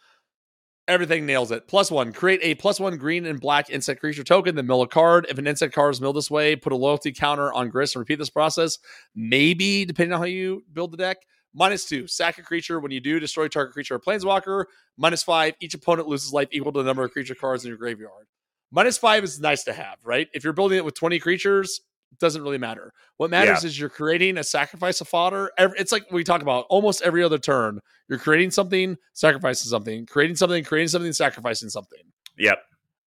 Everything 0.87 1.25
nails 1.25 1.51
it. 1.51 1.67
Plus 1.67 1.91
one. 1.91 2.11
Create 2.11 2.39
a 2.41 2.55
plus 2.55 2.79
one 2.79 2.97
green 2.97 3.25
and 3.25 3.39
black 3.39 3.69
insect 3.69 4.01
creature 4.01 4.23
token, 4.23 4.55
then 4.55 4.65
mill 4.65 4.81
a 4.81 4.87
card. 4.87 5.27
If 5.29 5.37
an 5.37 5.47
insect 5.47 5.73
card 5.73 5.93
is 5.93 6.01
milled 6.01 6.15
this 6.15 6.31
way, 6.31 6.55
put 6.55 6.73
a 6.73 6.75
loyalty 6.75 7.11
counter 7.11 7.53
on 7.53 7.69
Grist 7.69 7.95
and 7.95 8.01
repeat 8.01 8.17
this 8.17 8.31
process. 8.31 8.79
Maybe, 9.15 9.85
depending 9.85 10.13
on 10.13 10.19
how 10.19 10.25
you 10.25 10.63
build 10.73 10.91
the 10.91 10.97
deck, 10.97 11.17
Minus 11.53 11.85
two, 11.85 12.07
sack 12.07 12.37
a 12.37 12.41
creature. 12.41 12.79
When 12.79 12.91
you 12.91 13.01
do, 13.01 13.19
destroy 13.19 13.47
target 13.47 13.73
creature 13.73 13.95
or 13.95 13.99
planeswalker. 13.99 14.65
Minus 14.97 15.23
five, 15.23 15.55
each 15.59 15.73
opponent 15.73 16.07
loses 16.07 16.31
life 16.31 16.47
equal 16.51 16.71
to 16.71 16.79
the 16.79 16.85
number 16.85 17.03
of 17.03 17.11
creature 17.11 17.35
cards 17.35 17.65
in 17.65 17.69
your 17.69 17.77
graveyard. 17.77 18.27
Minus 18.71 18.97
five 18.97 19.23
is 19.23 19.39
nice 19.39 19.63
to 19.65 19.73
have, 19.73 19.97
right? 20.03 20.29
If 20.33 20.43
you're 20.45 20.53
building 20.53 20.77
it 20.77 20.85
with 20.85 20.95
20 20.95 21.19
creatures, 21.19 21.81
doesn't 22.19 22.41
really 22.41 22.57
matter. 22.57 22.93
What 23.17 23.29
matters 23.29 23.63
yeah. 23.63 23.67
is 23.67 23.79
you're 23.79 23.89
creating 23.89 24.37
a 24.37 24.43
sacrifice 24.43 25.01
of 25.01 25.07
fodder. 25.07 25.51
It's 25.57 25.91
like 25.91 26.11
we 26.11 26.23
talk 26.23 26.41
about 26.41 26.65
almost 26.69 27.01
every 27.01 27.23
other 27.23 27.37
turn. 27.37 27.79
You're 28.07 28.19
creating 28.19 28.51
something, 28.51 28.97
sacrificing 29.13 29.69
something, 29.69 30.05
creating 30.05 30.35
something, 30.35 30.63
creating 30.63 30.89
something, 30.89 31.13
sacrificing 31.13 31.69
something. 31.69 31.99
Yep. 32.37 32.59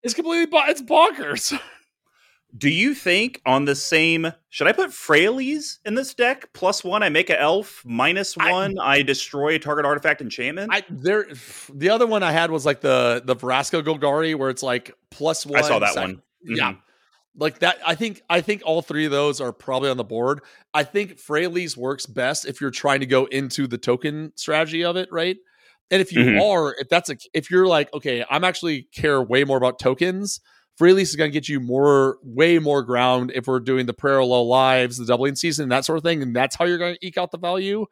It's 0.03 0.15
completely, 0.15 0.59
it's 0.69 0.83
bonkers. 0.83 1.59
Do 2.57 2.69
you 2.71 2.95
think 2.95 3.41
on 3.45 3.65
the 3.65 3.75
same 3.75 4.33
should 4.49 4.69
I 4.69 4.73
put 4.73 4.91
Freyalise 4.91 5.79
in 5.85 5.97
this 5.97 6.15
deck? 6.15 6.53
Plus 6.53 6.85
one, 6.85 7.03
I 7.03 7.09
make 7.09 7.29
an 7.29 7.37
elf. 7.37 7.83
Minus 7.85 8.37
one, 8.37 8.79
I, 8.79 8.99
I 8.99 9.03
destroy 9.03 9.55
a 9.55 9.59
target 9.59 9.85
artifact 9.85 10.21
enchantment. 10.21 10.71
I 10.73 10.85
there 10.89 11.27
the 11.73 11.89
other 11.89 12.07
one 12.07 12.23
I 12.23 12.31
had 12.31 12.53
was 12.53 12.65
like 12.65 12.81
the 12.81 13.23
the 13.25 13.35
Vraska 13.35 13.83
Golgari, 13.83 14.37
where 14.37 14.51
it's 14.51 14.63
like 14.63 14.95
plus 15.11 15.45
one. 15.45 15.59
I 15.59 15.67
saw 15.67 15.81
that 15.81 15.97
one. 15.97 16.17
Mm-hmm. 16.17 16.55
Yeah. 16.55 16.75
Like 17.37 17.59
that, 17.61 17.79
I 17.85 17.95
think 17.95 18.23
I 18.31 18.41
think 18.41 18.63
all 18.65 18.81
three 18.81 19.07
of 19.07 19.11
those 19.11 19.41
are 19.41 19.53
probably 19.53 19.91
on 19.91 19.97
the 19.97 20.05
board. 20.05 20.41
I 20.73 20.85
think 20.85 21.19
Freyalise 21.19 21.77
works 21.77 22.07
best 22.07 22.47
if 22.47 22.61
you're 22.61 22.71
trying 22.71 23.01
to 23.01 23.07
go 23.07 23.25
into 23.27 23.67
the 23.67 23.79
token 23.79 24.33
strategy 24.37 24.85
of 24.85 24.97
it, 24.97 25.09
right? 25.11 25.37
And 25.91 26.01
if 26.01 26.13
you 26.13 26.21
mm-hmm. 26.21 26.41
are, 26.41 26.75
if 26.79 26.89
that's 26.89 27.11
a 27.11 27.17
if 27.33 27.51
you're 27.51 27.67
like, 27.67 27.93
okay, 27.93 28.25
I'm 28.31 28.45
actually 28.45 28.89
care 28.95 29.21
way 29.21 29.45
more 29.45 29.57
about 29.57 29.79
tokens 29.79 30.41
Freyalise 30.79 31.03
is 31.03 31.17
going 31.17 31.31
to 31.31 31.33
get 31.33 31.49
you 31.49 31.61
more, 31.61 32.19
way 32.23 32.59
more 32.59 32.83
ground 32.83 33.31
if 33.35 33.47
we're 33.47 33.61
doing 33.61 33.87
the 33.87 33.95
parallel 33.95 34.49
lives, 34.49 34.97
the 34.97 35.07
doubling 35.07 35.37
season, 35.37 35.69
that 35.69 35.85
sort 35.85 35.99
of 35.99 36.03
thing, 36.03 36.23
and 36.23 36.35
that's 36.35 36.57
how 36.57 36.65
you're 36.65 36.79
going 36.79 36.97
to 36.97 37.07
eke 37.07 37.17
out 37.17 37.31
the 37.31 37.39
value. 37.39 37.87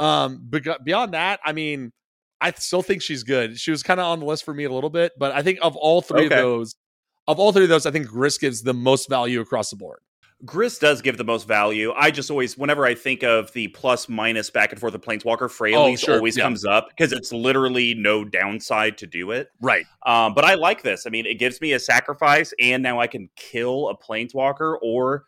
Um, 0.00 0.40
but 0.42 0.84
beyond 0.84 1.14
that, 1.14 1.38
I 1.44 1.52
mean, 1.52 1.92
I 2.40 2.50
still 2.52 2.82
think 2.82 3.02
she's 3.02 3.22
good. 3.22 3.58
She 3.58 3.70
was 3.70 3.84
kind 3.84 4.00
of 4.00 4.06
on 4.06 4.18
the 4.18 4.26
list 4.26 4.44
for 4.44 4.52
me 4.52 4.64
a 4.64 4.72
little 4.72 4.90
bit, 4.90 5.12
but 5.16 5.32
I 5.32 5.42
think 5.42 5.60
of 5.62 5.76
all 5.76 6.02
three 6.02 6.26
okay. 6.26 6.34
of 6.34 6.40
those, 6.42 6.74
of 7.26 7.38
all 7.38 7.52
three 7.52 7.64
of 7.64 7.68
those, 7.68 7.86
I 7.86 7.90
think 7.90 8.06
Grist 8.06 8.40
gives 8.40 8.62
the 8.62 8.74
most 8.74 9.08
value 9.08 9.40
across 9.40 9.70
the 9.70 9.76
board. 9.76 10.00
Grist 10.44 10.80
does 10.80 11.00
give 11.00 11.16
the 11.16 11.24
most 11.24 11.48
value. 11.48 11.92
I 11.96 12.10
just 12.10 12.30
always, 12.30 12.58
whenever 12.58 12.84
I 12.84 12.94
think 12.94 13.22
of 13.22 13.50
the 13.52 13.68
plus 13.68 14.08
minus 14.08 14.50
back 14.50 14.72
and 14.72 14.80
forth 14.80 14.94
of 14.94 15.00
Planeswalker, 15.00 15.48
Freyalise 15.48 15.92
oh, 15.92 15.96
sure. 15.96 16.14
always 16.16 16.36
yeah. 16.36 16.44
comes 16.44 16.64
up 16.66 16.88
because 16.90 17.12
it's 17.12 17.32
literally 17.32 17.94
no 17.94 18.24
downside 18.24 18.98
to 18.98 19.06
do 19.06 19.30
it. 19.30 19.48
Right. 19.62 19.86
Um, 20.04 20.34
but 20.34 20.44
I 20.44 20.54
like 20.54 20.82
this. 20.82 21.06
I 21.06 21.10
mean, 21.10 21.24
it 21.24 21.38
gives 21.38 21.60
me 21.62 21.72
a 21.72 21.78
sacrifice, 21.78 22.52
and 22.60 22.82
now 22.82 23.00
I 23.00 23.06
can 23.06 23.30
kill 23.36 23.88
a 23.88 23.96
Planeswalker 23.96 24.76
or. 24.82 25.24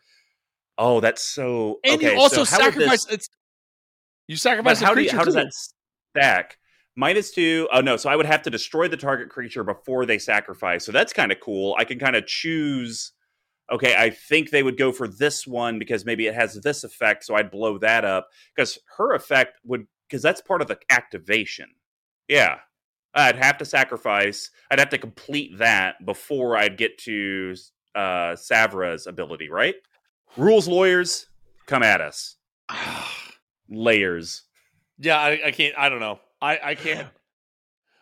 Oh, 0.77 0.99
that's 0.99 1.23
so. 1.23 1.79
And 1.83 1.95
okay, 1.95 2.13
you 2.13 2.19
also 2.19 2.43
so 2.43 2.57
sacrifice. 2.57 3.05
This, 3.05 3.13
it's 3.13 3.29
you 4.27 4.35
sacrifice. 4.35 4.79
How, 4.79 4.93
do 4.93 5.01
you, 5.01 5.09
how 5.09 5.23
does 5.23 5.33
that 5.33 5.51
stack? 6.15 6.57
Minus 6.97 7.31
two. 7.31 7.69
Oh 7.71 7.79
no! 7.79 7.95
So 7.95 8.09
I 8.09 8.15
would 8.15 8.25
have 8.25 8.41
to 8.41 8.49
destroy 8.49 8.89
the 8.89 8.97
target 8.97 9.29
creature 9.29 9.63
before 9.63 10.05
they 10.05 10.17
sacrifice. 10.17 10.85
So 10.85 10.91
that's 10.91 11.13
kind 11.13 11.31
of 11.31 11.39
cool. 11.39 11.75
I 11.77 11.85
can 11.85 11.99
kind 11.99 12.15
of 12.15 12.25
choose 12.25 13.13
okay, 13.71 13.95
I 13.97 14.09
think 14.09 14.49
they 14.49 14.63
would 14.63 14.77
go 14.77 14.91
for 14.91 15.07
this 15.07 15.45
one 15.45 15.79
because 15.79 16.05
maybe 16.05 16.27
it 16.27 16.35
has 16.35 16.55
this 16.61 16.83
effect, 16.83 17.25
so 17.25 17.35
I'd 17.35 17.51
blow 17.51 17.77
that 17.79 18.05
up 18.05 18.29
because 18.55 18.79
her 18.97 19.13
effect 19.13 19.59
would 19.63 19.87
because 20.07 20.21
that's 20.21 20.41
part 20.41 20.61
of 20.61 20.67
the 20.67 20.79
activation. 20.89 21.69
Yeah, 22.27 22.59
I'd 23.13 23.35
have 23.35 23.57
to 23.59 23.65
sacrifice. 23.65 24.49
I'd 24.71 24.79
have 24.79 24.89
to 24.89 24.97
complete 24.97 25.57
that 25.57 26.05
before 26.05 26.57
I'd 26.57 26.77
get 26.77 26.97
to 26.99 27.55
uh, 27.95 28.35
Savra's 28.35 29.07
ability. 29.07 29.49
Right? 29.49 29.75
Rules 30.35 30.67
lawyers, 30.67 31.27
come 31.65 31.83
at 31.83 32.01
us. 32.01 32.35
Layers. 33.69 34.43
Yeah, 34.99 35.19
I, 35.19 35.39
I 35.47 35.51
can't. 35.51 35.75
I 35.77 35.89
don't 35.89 35.99
know. 35.99 36.19
I 36.41 36.59
I 36.63 36.75
can't. 36.75 37.07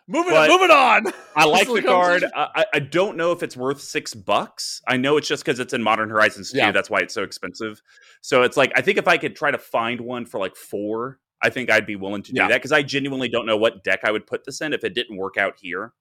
Moving, 0.07 0.33
but 0.33 0.49
moving 0.51 0.69
on. 0.69 1.07
I 1.35 1.45
like 1.47 1.67
the 1.67 1.81
card. 1.81 2.23
I, 2.35 2.65
I, 2.75 2.77
don't 2.77 3.17
know 3.17 3.31
if 3.31 3.41
it's 3.41 3.57
worth 3.57 3.81
six 3.81 4.13
bucks. 4.13 4.79
I 4.87 4.97
know 4.97 5.17
it's 5.17 5.27
just 5.27 5.43
because 5.43 5.59
it's 5.59 5.73
in 5.73 5.81
Modern 5.81 6.11
Horizons 6.11 6.51
2. 6.51 6.59
Yeah. 6.59 6.71
That's 6.71 6.91
why 6.91 6.99
it's 6.99 7.11
so 7.15 7.23
expensive. 7.23 7.81
So 8.21 8.43
it's 8.43 8.55
like, 8.55 8.71
I 8.75 8.81
think 8.81 8.99
if 8.99 9.07
I 9.07 9.17
could 9.17 9.35
try 9.35 9.49
to 9.49 9.57
find 9.57 9.99
one 9.99 10.27
for 10.27 10.39
like 10.39 10.55
four, 10.55 11.17
I 11.41 11.49
think 11.49 11.71
I'd 11.71 11.87
be 11.87 11.95
willing 11.95 12.21
to 12.21 12.33
do 12.33 12.41
yeah. 12.41 12.47
that 12.49 12.57
because 12.57 12.71
I 12.71 12.83
genuinely 12.83 13.29
don't 13.29 13.47
know 13.47 13.57
what 13.57 13.83
deck 13.83 14.01
I 14.03 14.11
would 14.11 14.27
put 14.27 14.45
this 14.45 14.61
in 14.61 14.73
if 14.73 14.83
it 14.83 14.93
didn't 14.93 15.17
work 15.17 15.37
out 15.37 15.55
here. 15.59 15.93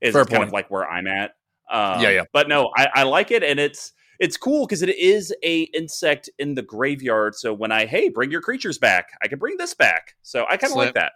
Is 0.00 0.14
Fair 0.14 0.24
kind 0.24 0.38
point. 0.38 0.48
of 0.48 0.52
like 0.52 0.68
where 0.70 0.88
I'm 0.88 1.06
at. 1.06 1.36
Um, 1.70 2.00
yeah, 2.00 2.10
yeah. 2.10 2.24
But 2.32 2.48
no, 2.48 2.70
I, 2.76 2.88
I 2.94 3.02
like 3.02 3.30
it, 3.30 3.42
and 3.42 3.58
it's 3.58 3.92
it's 4.18 4.36
cool 4.36 4.66
because 4.66 4.82
it 4.82 4.96
is 4.96 5.34
a 5.42 5.62
insect 5.74 6.30
in 6.38 6.54
the 6.54 6.62
graveyard. 6.62 7.34
So 7.34 7.52
when 7.52 7.72
I 7.72 7.86
hey, 7.86 8.08
bring 8.08 8.30
your 8.30 8.40
creatures 8.40 8.78
back, 8.78 9.08
I 9.22 9.28
can 9.28 9.38
bring 9.38 9.56
this 9.56 9.74
back. 9.74 10.14
So 10.22 10.46
I 10.48 10.56
kind 10.56 10.72
of 10.72 10.76
like 10.76 10.94
that. 10.94 11.12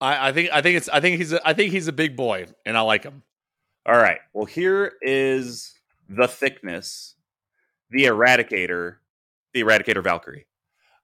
I, 0.00 0.28
I, 0.28 0.32
think 0.32 0.50
I 0.52 0.62
think 0.62 0.76
it's 0.76 0.88
I 0.88 1.00
think 1.00 1.18
he's 1.18 1.32
a, 1.32 1.46
I 1.46 1.52
think 1.52 1.72
he's 1.72 1.88
a 1.88 1.92
big 1.92 2.16
boy, 2.16 2.46
and 2.64 2.76
I 2.76 2.80
like 2.80 3.04
him. 3.04 3.22
All 3.86 3.96
right. 3.96 4.18
Well, 4.32 4.46
here 4.46 4.92
is 5.02 5.74
the 6.08 6.28
thickness, 6.28 7.16
the 7.90 8.04
Eradicator, 8.04 8.96
the 9.52 9.62
Eradicator 9.62 10.02
Valkyrie. 10.02 10.46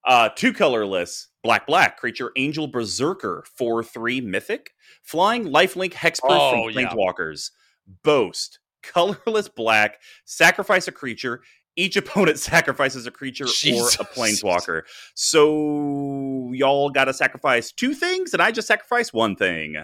Uh, 0.06 0.28
two 0.28 0.52
colorless, 0.52 1.28
black 1.42 1.66
black 1.66 1.98
creature, 1.98 2.30
Angel 2.36 2.68
Berserker, 2.68 3.44
four 3.56 3.82
three 3.82 4.20
mythic, 4.20 4.70
flying 5.02 5.46
lifelink 5.46 5.92
hexproof 5.92 6.20
oh, 6.30 6.70
from 6.70 6.74
Planeswalkers. 6.74 7.50
Yeah. 7.50 7.94
Boast, 8.02 8.60
colorless 8.82 9.48
black, 9.48 10.00
sacrifice 10.24 10.88
a 10.88 10.92
creature, 10.92 11.42
each 11.76 11.96
opponent 11.96 12.38
sacrifices 12.40 13.06
a 13.06 13.10
creature 13.10 13.46
Jesus. 13.46 13.96
or 13.98 14.02
a 14.02 14.06
planeswalker. 14.06 14.82
So 15.14 16.50
y'all 16.52 16.90
got 16.90 17.04
to 17.04 17.14
sacrifice 17.14 17.72
two 17.72 17.94
things, 17.94 18.32
and 18.32 18.42
I 18.42 18.50
just 18.50 18.68
sacrifice 18.68 19.12
one 19.12 19.36
thing. 19.36 19.76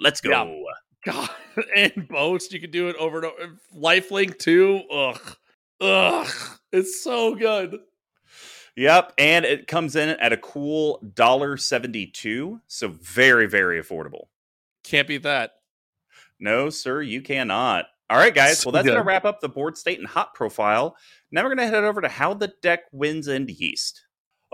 Let's 0.00 0.20
go. 0.20 0.30
Yeah. 0.30 0.72
God, 1.04 1.30
and 1.76 2.08
boast 2.08 2.52
you 2.52 2.60
can 2.60 2.70
do 2.70 2.88
it 2.88 2.96
over 2.96 3.18
and 3.18 3.26
over. 3.26 3.58
Lifelink 3.76 4.38
too. 4.38 4.82
Ugh, 4.90 5.36
ugh, 5.80 6.28
it's 6.72 7.02
so 7.02 7.34
good. 7.34 7.78
Yep, 8.76 9.12
and 9.18 9.44
it 9.44 9.66
comes 9.66 9.96
in 9.96 10.10
at 10.10 10.32
a 10.32 10.36
cool 10.36 11.02
dollar 11.14 11.56
seventy 11.56 12.06
two, 12.06 12.60
so 12.68 12.88
very 12.88 13.46
very 13.46 13.82
affordable. 13.82 14.26
Can't 14.84 15.08
beat 15.08 15.24
that. 15.24 15.52
No, 16.38 16.70
sir, 16.70 17.02
you 17.02 17.20
cannot. 17.20 17.86
All 18.10 18.18
right, 18.18 18.34
guys. 18.34 18.64
Well, 18.64 18.72
that's 18.72 18.86
going 18.86 18.98
to 18.98 19.04
wrap 19.04 19.24
up 19.24 19.40
the 19.40 19.48
board 19.48 19.78
state 19.78 19.98
and 19.98 20.06
hot 20.06 20.34
profile. 20.34 20.96
Now 21.30 21.42
we're 21.42 21.54
going 21.54 21.66
to 21.66 21.74
head 21.74 21.84
over 21.84 22.00
to 22.00 22.08
how 22.08 22.34
the 22.34 22.52
deck 22.60 22.80
wins 22.92 23.28
in 23.28 23.48
yeast. 23.48 24.04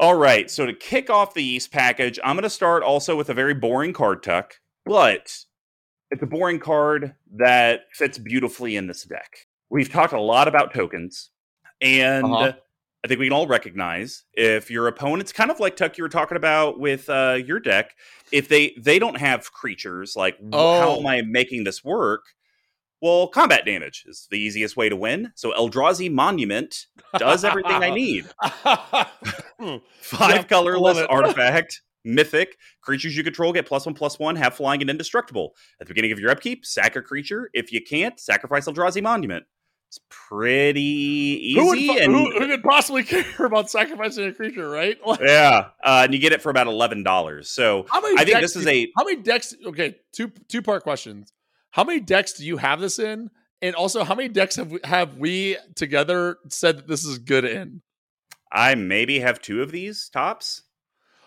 All 0.01 0.14
right, 0.14 0.49
so 0.49 0.64
to 0.64 0.72
kick 0.72 1.11
off 1.11 1.34
the 1.34 1.42
yeast 1.42 1.72
package, 1.72 2.20
I'm 2.22 2.36
going 2.36 2.44
to 2.44 2.51
start 2.51 2.84
also 2.84 3.16
with 3.16 3.30
a 3.30 3.34
very 3.34 3.55
boring 3.55 3.92
card 3.92 4.22
tuck, 4.22 4.55
but 4.86 5.36
it's 6.12 6.22
a 6.22 6.26
boring 6.26 6.61
card 6.61 7.16
that 7.34 7.80
fits 7.92 8.16
beautifully 8.16 8.76
in 8.76 8.86
this 8.86 9.03
deck. 9.03 9.49
We've 9.70 9.90
talked 9.90 10.12
a 10.12 10.20
lot 10.20 10.46
about 10.46 10.72
tokens, 10.72 11.30
and 11.80 12.26
uh-huh. 12.26 12.53
I 13.05 13.09
think 13.09 13.18
we 13.18 13.26
can 13.26 13.32
all 13.32 13.49
recognize 13.49 14.22
if 14.34 14.70
your 14.70 14.86
opponent's 14.86 15.32
kind 15.32 15.51
of 15.51 15.59
like 15.59 15.74
Tuck 15.74 15.99
you 15.99 16.05
were 16.05 16.09
talking 16.09 16.36
about 16.36 16.78
with 16.78 17.11
uh, 17.11 17.38
your 17.44 17.59
deck, 17.59 17.96
if 18.30 18.49
they 18.49 18.74
they 18.78 19.01
don't 19.01 19.18
have 19.18 19.53
creatures, 19.53 20.14
like 20.14 20.38
oh. 20.53 20.80
how 20.80 21.01
am 21.01 21.07
I 21.07 21.22
making 21.22 21.64
this 21.64 21.82
work? 21.82 22.24
Well, 23.01 23.28
combat 23.28 23.64
damage 23.64 24.05
is 24.09 24.26
the 24.30 24.38
easiest 24.38 24.76
way 24.76 24.88
to 24.88 24.96
win. 24.96 25.32
So 25.36 25.53
Eldrazi 25.53 26.11
Monument 26.11 26.86
does 27.16 27.44
everything 27.44 27.82
I 27.82 27.90
need. 27.90 28.26
Five 30.01 30.30
yep, 30.30 30.49
colorless 30.49 30.99
artifact, 31.09 31.82
mythic. 32.05 32.57
Creatures 32.80 33.16
you 33.16 33.22
control 33.22 33.53
get 33.53 33.66
plus 33.66 33.86
one 33.86 33.94
plus 33.94 34.18
one, 34.18 34.34
have 34.36 34.55
flying 34.55 34.80
and 34.80 34.90
indestructible. 34.90 35.55
At 35.80 35.86
the 35.86 35.94
beginning 35.94 36.12
of 36.12 36.18
your 36.18 36.30
upkeep, 36.30 36.66
sack 36.66 36.96
a 36.96 37.03
creature. 37.03 37.51
If 37.55 37.72
you 37.72 37.80
can't, 37.80 38.18
sacrifice 38.18 38.66
Eldrazi 38.66 39.03
Monument. 39.03 39.44
It's 39.88 40.01
pretty 40.11 40.82
easy. 40.82 41.55
Who, 41.59 41.66
would, 41.68 41.78
and, 41.78 42.12
who, 42.12 42.30
who 42.32 42.46
could 42.46 42.62
possibly 42.62 43.03
care 43.05 43.46
about 43.46 43.70
sacrificing 43.70 44.26
a 44.26 44.34
creature, 44.34 44.68
right? 44.68 44.99
yeah, 45.22 45.68
uh, 45.82 46.03
and 46.05 46.12
you 46.12 46.20
get 46.20 46.32
it 46.32 46.42
for 46.42 46.51
about 46.51 46.66
eleven 46.66 47.03
dollars. 47.03 47.49
So 47.49 47.86
I 47.90 48.24
think 48.24 48.40
this 48.40 48.55
is 48.55 48.66
a 48.66 48.92
how 48.99 49.05
many 49.05 49.22
decks? 49.22 49.55
Okay, 49.64 49.96
two 50.12 50.30
two 50.49 50.61
part 50.61 50.82
questions. 50.82 51.32
How 51.78 51.84
many 51.84 52.00
decks 52.00 52.32
do 52.32 52.44
you 52.44 52.56
have 52.56 52.80
this 52.80 52.98
in? 52.98 53.30
And 53.62 53.76
also, 53.76 54.02
how 54.02 54.16
many 54.16 54.28
decks 54.28 54.56
have 54.56 54.72
we, 54.72 54.80
have 54.82 55.16
we 55.16 55.56
together 55.76 56.38
said 56.48 56.78
that 56.78 56.88
this 56.88 57.04
is 57.04 57.18
good 57.18 57.44
in? 57.44 57.82
I 58.50 58.74
maybe 58.74 59.20
have 59.20 59.40
two 59.40 59.62
of 59.62 59.70
these 59.70 60.08
tops. 60.08 60.64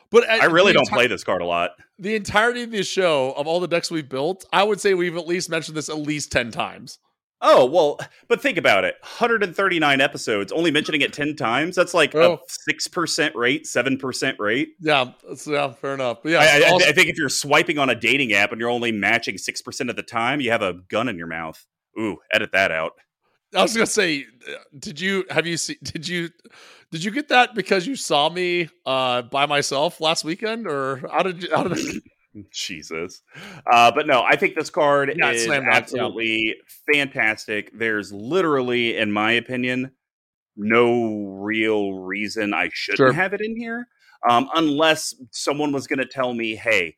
But 0.09 0.29
I 0.29 0.43
really 0.47 0.73
don't 0.73 0.89
enti- 0.89 0.93
play 0.93 1.07
this 1.07 1.23
card 1.23 1.41
a 1.41 1.45
lot. 1.45 1.71
The 1.99 2.15
entirety 2.15 2.63
of 2.63 2.71
the 2.71 2.83
show, 2.83 3.31
of 3.37 3.47
all 3.47 3.61
the 3.61 3.67
decks 3.69 3.89
we've 3.89 4.09
built, 4.09 4.43
I 4.51 4.63
would 4.63 4.81
say 4.81 4.93
we've 4.93 5.15
at 5.15 5.25
least 5.25 5.49
mentioned 5.49 5.77
this 5.77 5.87
at 5.87 5.97
least 5.97 6.33
10 6.33 6.51
times. 6.51 6.99
Oh, 7.43 7.65
well, 7.65 7.99
but 8.27 8.39
think 8.41 8.57
about 8.57 8.83
it 8.83 8.95
139 9.01 10.01
episodes, 10.01 10.51
only 10.51 10.69
mentioning 10.69 11.01
it 11.01 11.11
10 11.11 11.35
times. 11.35 11.75
That's 11.75 11.93
like 11.93 12.13
oh. 12.13 12.33
a 12.33 12.71
6% 12.71 13.35
rate, 13.35 13.65
7% 13.65 14.39
rate. 14.39 14.69
Yeah, 14.79 15.11
yeah, 15.47 15.71
fair 15.73 15.95
enough. 15.95 16.19
But 16.21 16.33
yeah, 16.33 16.39
I, 16.39 16.69
also- 16.69 16.87
I, 16.87 16.91
think 16.91 17.09
if 17.09 17.17
you're 17.17 17.29
swiping 17.29 17.79
on 17.79 17.89
a 17.89 17.95
dating 17.95 18.33
app 18.33 18.51
and 18.51 18.61
you're 18.61 18.69
only 18.69 18.91
matching 18.91 19.35
6% 19.35 19.89
of 19.89 19.95
the 19.95 20.03
time, 20.03 20.39
you 20.39 20.51
have 20.51 20.61
a 20.61 20.73
gun 20.89 21.09
in 21.09 21.17
your 21.17 21.27
mouth. 21.27 21.65
Ooh, 21.99 22.17
edit 22.31 22.51
that 22.53 22.71
out. 22.71 22.93
I 23.53 23.61
was 23.61 23.73
gonna 23.73 23.85
say, 23.85 24.27
did 24.79 25.01
you 25.01 25.25
have 25.29 25.45
you 25.45 25.57
see? 25.57 25.77
Did 25.83 26.07
you 26.07 26.29
did 26.91 27.03
you 27.03 27.11
get 27.11 27.27
that 27.29 27.53
because 27.53 27.85
you 27.85 27.95
saw 27.95 28.29
me 28.29 28.69
uh, 28.85 29.23
by 29.23 29.45
myself 29.45 29.99
last 29.99 30.23
weekend, 30.23 30.67
or 30.67 30.97
how 31.11 31.23
did 31.23 31.43
you? 31.43 31.49
How 31.53 31.63
did 31.63 32.01
Jesus. 32.51 33.21
Uh, 33.71 33.91
but 33.91 34.07
no, 34.07 34.23
I 34.23 34.35
think 34.35 34.55
this 34.55 34.69
card 34.69 35.13
yeah, 35.15 35.31
is 35.31 35.47
absolutely 35.49 36.47
yeah. 36.47 36.53
fantastic. 36.93 37.71
There's 37.77 38.11
literally, 38.11 38.97
in 38.97 39.11
my 39.11 39.31
opinion, 39.33 39.91
no 40.55 41.25
real 41.39 41.93
reason 41.93 42.53
I 42.53 42.69
shouldn't 42.73 42.97
sure. 42.97 43.13
have 43.13 43.33
it 43.33 43.41
in 43.41 43.55
here. 43.55 43.87
Um, 44.29 44.49
unless 44.55 45.15
someone 45.31 45.71
was 45.71 45.87
going 45.87 45.99
to 45.99 46.05
tell 46.05 46.33
me, 46.33 46.55
hey, 46.55 46.97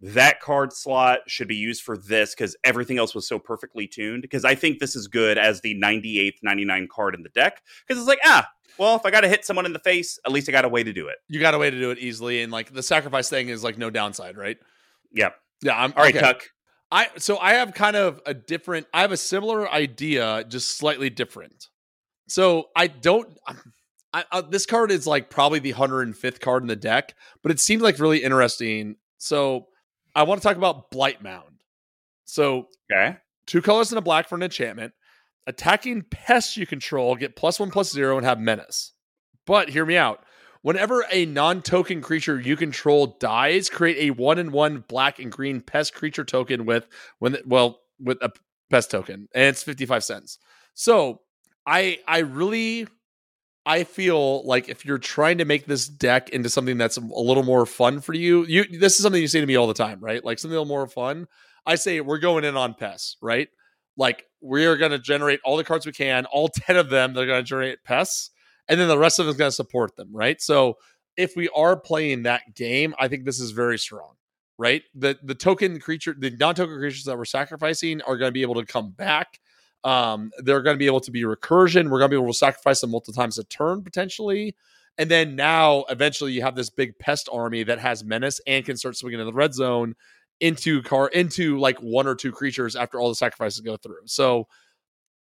that 0.00 0.40
card 0.40 0.72
slot 0.72 1.20
should 1.26 1.48
be 1.48 1.56
used 1.56 1.82
for 1.82 1.96
this 1.96 2.34
because 2.34 2.56
everything 2.64 2.98
else 2.98 3.14
was 3.14 3.28
so 3.28 3.38
perfectly 3.38 3.86
tuned. 3.86 4.22
Because 4.22 4.44
I 4.44 4.54
think 4.54 4.78
this 4.78 4.96
is 4.96 5.08
good 5.08 5.36
as 5.36 5.60
the 5.60 5.78
98th, 5.78 6.38
99 6.42 6.88
card 6.90 7.14
in 7.14 7.22
the 7.22 7.28
deck. 7.30 7.60
Because 7.86 8.00
it's 8.00 8.08
like, 8.08 8.20
ah, 8.24 8.48
well, 8.78 8.96
if 8.96 9.04
I 9.04 9.10
got 9.10 9.22
to 9.22 9.28
hit 9.28 9.44
someone 9.44 9.66
in 9.66 9.72
the 9.72 9.78
face, 9.78 10.18
at 10.24 10.32
least 10.32 10.48
I 10.48 10.52
got 10.52 10.64
a 10.64 10.68
way 10.68 10.82
to 10.82 10.92
do 10.92 11.08
it. 11.08 11.16
You 11.28 11.40
got 11.40 11.54
a 11.54 11.58
way 11.58 11.70
to 11.70 11.78
do 11.78 11.90
it 11.90 11.98
easily, 11.98 12.42
and 12.42 12.52
like 12.52 12.72
the 12.72 12.82
sacrifice 12.82 13.28
thing 13.28 13.48
is 13.48 13.64
like 13.64 13.78
no 13.78 13.90
downside, 13.90 14.36
right? 14.36 14.56
Yep. 15.12 15.34
Yeah. 15.62 15.76
I'm 15.76 15.92
all 15.96 16.02
right, 16.04 16.14
okay. 16.14 16.24
Tuck. 16.24 16.42
I 16.90 17.08
so 17.18 17.38
I 17.38 17.54
have 17.54 17.74
kind 17.74 17.96
of 17.96 18.20
a 18.26 18.34
different. 18.34 18.86
I 18.94 19.02
have 19.02 19.12
a 19.12 19.16
similar 19.16 19.70
idea, 19.70 20.44
just 20.48 20.78
slightly 20.78 21.10
different. 21.10 21.68
So 22.28 22.68
I 22.74 22.86
don't. 22.86 23.28
Um, 23.46 23.60
I, 24.14 24.24
I, 24.32 24.40
this 24.40 24.64
card 24.64 24.90
is 24.90 25.06
like 25.06 25.28
probably 25.28 25.58
the 25.58 25.74
105th 25.74 26.40
card 26.40 26.62
in 26.62 26.66
the 26.66 26.76
deck, 26.76 27.14
but 27.42 27.52
it 27.52 27.60
seems 27.60 27.82
like 27.82 27.98
really 27.98 28.22
interesting. 28.22 28.96
So 29.18 29.66
I 30.14 30.22
want 30.22 30.40
to 30.40 30.48
talk 30.48 30.56
about 30.56 30.90
Blight 30.90 31.22
Mound. 31.22 31.62
So 32.24 32.68
okay, 32.90 33.18
two 33.46 33.60
colors 33.60 33.92
and 33.92 33.98
a 33.98 34.02
black 34.02 34.28
for 34.28 34.36
an 34.36 34.42
enchantment. 34.42 34.94
Attacking 35.48 36.02
pests 36.02 36.58
you 36.58 36.66
control 36.66 37.16
get 37.16 37.34
plus 37.34 37.58
one 37.58 37.70
plus 37.70 37.90
zero 37.90 38.18
and 38.18 38.26
have 38.26 38.38
menace. 38.38 38.92
But 39.46 39.70
hear 39.70 39.86
me 39.86 39.96
out. 39.96 40.22
Whenever 40.60 41.06
a 41.10 41.24
non 41.24 41.62
token 41.62 42.02
creature 42.02 42.38
you 42.38 42.54
control 42.54 43.16
dies, 43.18 43.70
create 43.70 44.10
a 44.10 44.10
one 44.10 44.38
and 44.38 44.52
one 44.52 44.84
black 44.88 45.18
and 45.18 45.32
green 45.32 45.62
pest 45.62 45.94
creature 45.94 46.24
token 46.24 46.66
with 46.66 46.86
when 47.18 47.38
well 47.46 47.80
with 47.98 48.18
a 48.20 48.30
pest 48.68 48.90
token, 48.90 49.28
and 49.34 49.44
it's 49.44 49.62
fifty 49.62 49.86
five 49.86 50.04
cents. 50.04 50.38
So 50.74 51.22
I 51.66 52.00
I 52.06 52.18
really 52.18 52.86
I 53.64 53.84
feel 53.84 54.46
like 54.46 54.68
if 54.68 54.84
you're 54.84 54.98
trying 54.98 55.38
to 55.38 55.46
make 55.46 55.64
this 55.64 55.88
deck 55.88 56.28
into 56.28 56.50
something 56.50 56.76
that's 56.76 56.98
a 56.98 57.00
little 57.00 57.42
more 57.42 57.64
fun 57.64 58.00
for 58.00 58.12
you, 58.12 58.44
you 58.44 58.64
this 58.78 58.96
is 58.96 59.02
something 59.02 59.22
you 59.22 59.28
say 59.28 59.40
to 59.40 59.46
me 59.46 59.56
all 59.56 59.66
the 59.66 59.72
time, 59.72 60.00
right? 60.00 60.22
Like 60.22 60.38
something 60.38 60.56
a 60.56 60.60
little 60.60 60.74
more 60.74 60.86
fun. 60.86 61.26
I 61.64 61.76
say 61.76 62.02
we're 62.02 62.18
going 62.18 62.44
in 62.44 62.56
on 62.56 62.74
pests, 62.74 63.16
right? 63.22 63.48
Like 63.98 64.24
we 64.40 64.64
are 64.64 64.76
going 64.76 64.92
to 64.92 64.98
generate 64.98 65.40
all 65.44 65.58
the 65.58 65.64
cards 65.64 65.84
we 65.84 65.92
can, 65.92 66.24
all 66.26 66.48
10 66.54 66.76
of 66.76 66.88
them, 66.88 67.12
they're 67.12 67.26
going 67.26 67.44
to 67.44 67.48
generate 67.48 67.84
pests, 67.84 68.30
and 68.68 68.80
then 68.80 68.88
the 68.88 68.98
rest 68.98 69.18
of 69.18 69.26
them 69.26 69.32
is 69.32 69.36
going 69.36 69.50
to 69.50 69.54
support 69.54 69.96
them, 69.96 70.08
right? 70.12 70.40
So 70.40 70.78
if 71.16 71.36
we 71.36 71.50
are 71.50 71.78
playing 71.78 72.22
that 72.22 72.54
game, 72.54 72.94
I 72.98 73.08
think 73.08 73.24
this 73.24 73.40
is 73.40 73.50
very 73.50 73.78
strong, 73.78 74.14
right? 74.56 74.82
The 74.94 75.18
the 75.22 75.34
token 75.34 75.80
creature, 75.80 76.14
the 76.18 76.30
non-token 76.30 76.78
creatures 76.78 77.04
that 77.04 77.18
we're 77.18 77.26
sacrificing 77.26 78.00
are 78.02 78.16
going 78.16 78.28
to 78.28 78.32
be 78.32 78.42
able 78.42 78.54
to 78.54 78.64
come 78.64 78.92
back. 78.92 79.40
Um, 79.84 80.30
they're 80.38 80.62
going 80.62 80.74
to 80.74 80.78
be 80.78 80.86
able 80.86 81.00
to 81.00 81.10
be 81.10 81.22
recursion. 81.22 81.90
We're 81.90 81.98
going 81.98 82.10
to 82.10 82.16
be 82.16 82.22
able 82.22 82.32
to 82.32 82.38
sacrifice 82.38 82.80
them 82.80 82.90
multiple 82.90 83.14
times 83.20 83.38
a 83.38 83.44
turn 83.44 83.82
potentially. 83.82 84.54
And 84.96 85.08
then 85.08 85.36
now, 85.36 85.84
eventually, 85.90 86.32
you 86.32 86.42
have 86.42 86.56
this 86.56 86.70
big 86.70 86.98
pest 86.98 87.28
army 87.32 87.62
that 87.62 87.78
has 87.78 88.02
menace 88.02 88.40
and 88.46 88.64
can 88.64 88.76
start 88.76 88.96
swinging 88.96 89.20
in 89.20 89.26
the 89.26 89.32
red 89.32 89.54
zone 89.54 89.94
into 90.40 90.82
car 90.82 91.08
into 91.08 91.58
like 91.58 91.78
one 91.78 92.06
or 92.06 92.14
two 92.14 92.32
creatures 92.32 92.76
after 92.76 93.00
all 93.00 93.08
the 93.08 93.14
sacrifices 93.14 93.60
go 93.60 93.76
through. 93.76 94.06
So 94.06 94.46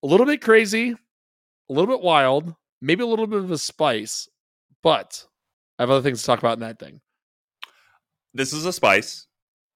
a 0.03 0.07
little 0.07 0.25
bit 0.25 0.41
crazy, 0.41 0.91
a 0.91 1.73
little 1.73 1.87
bit 1.87 2.03
wild, 2.03 2.53
maybe 2.81 3.03
a 3.03 3.07
little 3.07 3.27
bit 3.27 3.39
of 3.39 3.51
a 3.51 3.57
spice, 3.57 4.27
but 4.83 5.25
I 5.79 5.83
have 5.83 5.89
other 5.89 6.01
things 6.01 6.21
to 6.21 6.25
talk 6.25 6.39
about 6.39 6.53
in 6.53 6.61
that 6.61 6.79
thing. 6.79 7.01
This 8.33 8.53
is 8.53 8.65
a 8.65 8.73
spice 8.73 9.27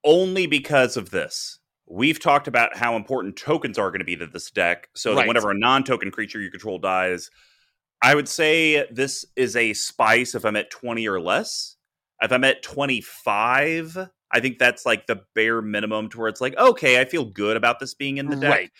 only 0.04 0.48
because 0.48 0.98
of 0.98 1.10
this. 1.10 1.60
We've 1.88 2.20
talked 2.20 2.48
about 2.48 2.78
how 2.78 2.96
important 2.96 3.36
tokens 3.36 3.80
are 3.80 3.90
going 3.90 4.00
to 4.00 4.06
be 4.06 4.16
to 4.18 4.28
this 4.28 4.52
deck. 4.52 4.90
So 4.94 5.12
right. 5.12 5.22
that 5.22 5.28
whenever 5.28 5.50
a 5.50 5.58
non-token 5.58 6.12
creature 6.12 6.40
you 6.40 6.52
control 6.52 6.78
dies, 6.78 7.30
I 8.02 8.16
would 8.16 8.28
say 8.28 8.86
this 8.92 9.26
is 9.36 9.56
a 9.56 9.74
spice 9.74 10.36
if 10.36 10.46
I'm 10.46 10.56
at 10.56 10.70
20 10.70 11.08
or 11.08 11.20
less. 11.20 11.76
If 12.22 12.32
I'm 12.32 12.44
at 12.44 12.62
25, 12.64 14.10
I 14.32 14.40
think 14.40 14.60
that's 14.60 14.86
like 14.86 15.08
the 15.08 15.22
bare 15.36 15.62
minimum 15.62 16.10
to 16.10 16.20
where 16.20 16.28
it's 16.28 16.42
like, 16.42 16.56
okay, 16.58 17.00
I 17.00 17.06
feel 17.06 17.26
good 17.26 17.58
about 17.58 17.80
this 17.80 17.94
being 17.94 18.18
in 18.18 18.30
the 18.30 18.36
deck. 18.36 18.52
Right. 18.52 18.72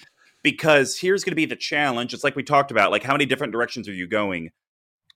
Because 0.44 0.98
here's 0.98 1.24
going 1.24 1.32
to 1.32 1.36
be 1.36 1.46
the 1.46 1.56
challenge. 1.56 2.14
It's 2.14 2.24
like 2.24 2.36
we 2.36 2.44
talked 2.44 2.72
about, 2.72 2.92
like 2.92 3.04
how 3.04 3.14
many 3.14 3.26
different 3.26 3.52
directions 3.52 3.90
are 3.90 3.94
you 3.94 4.08
going? 4.08 4.52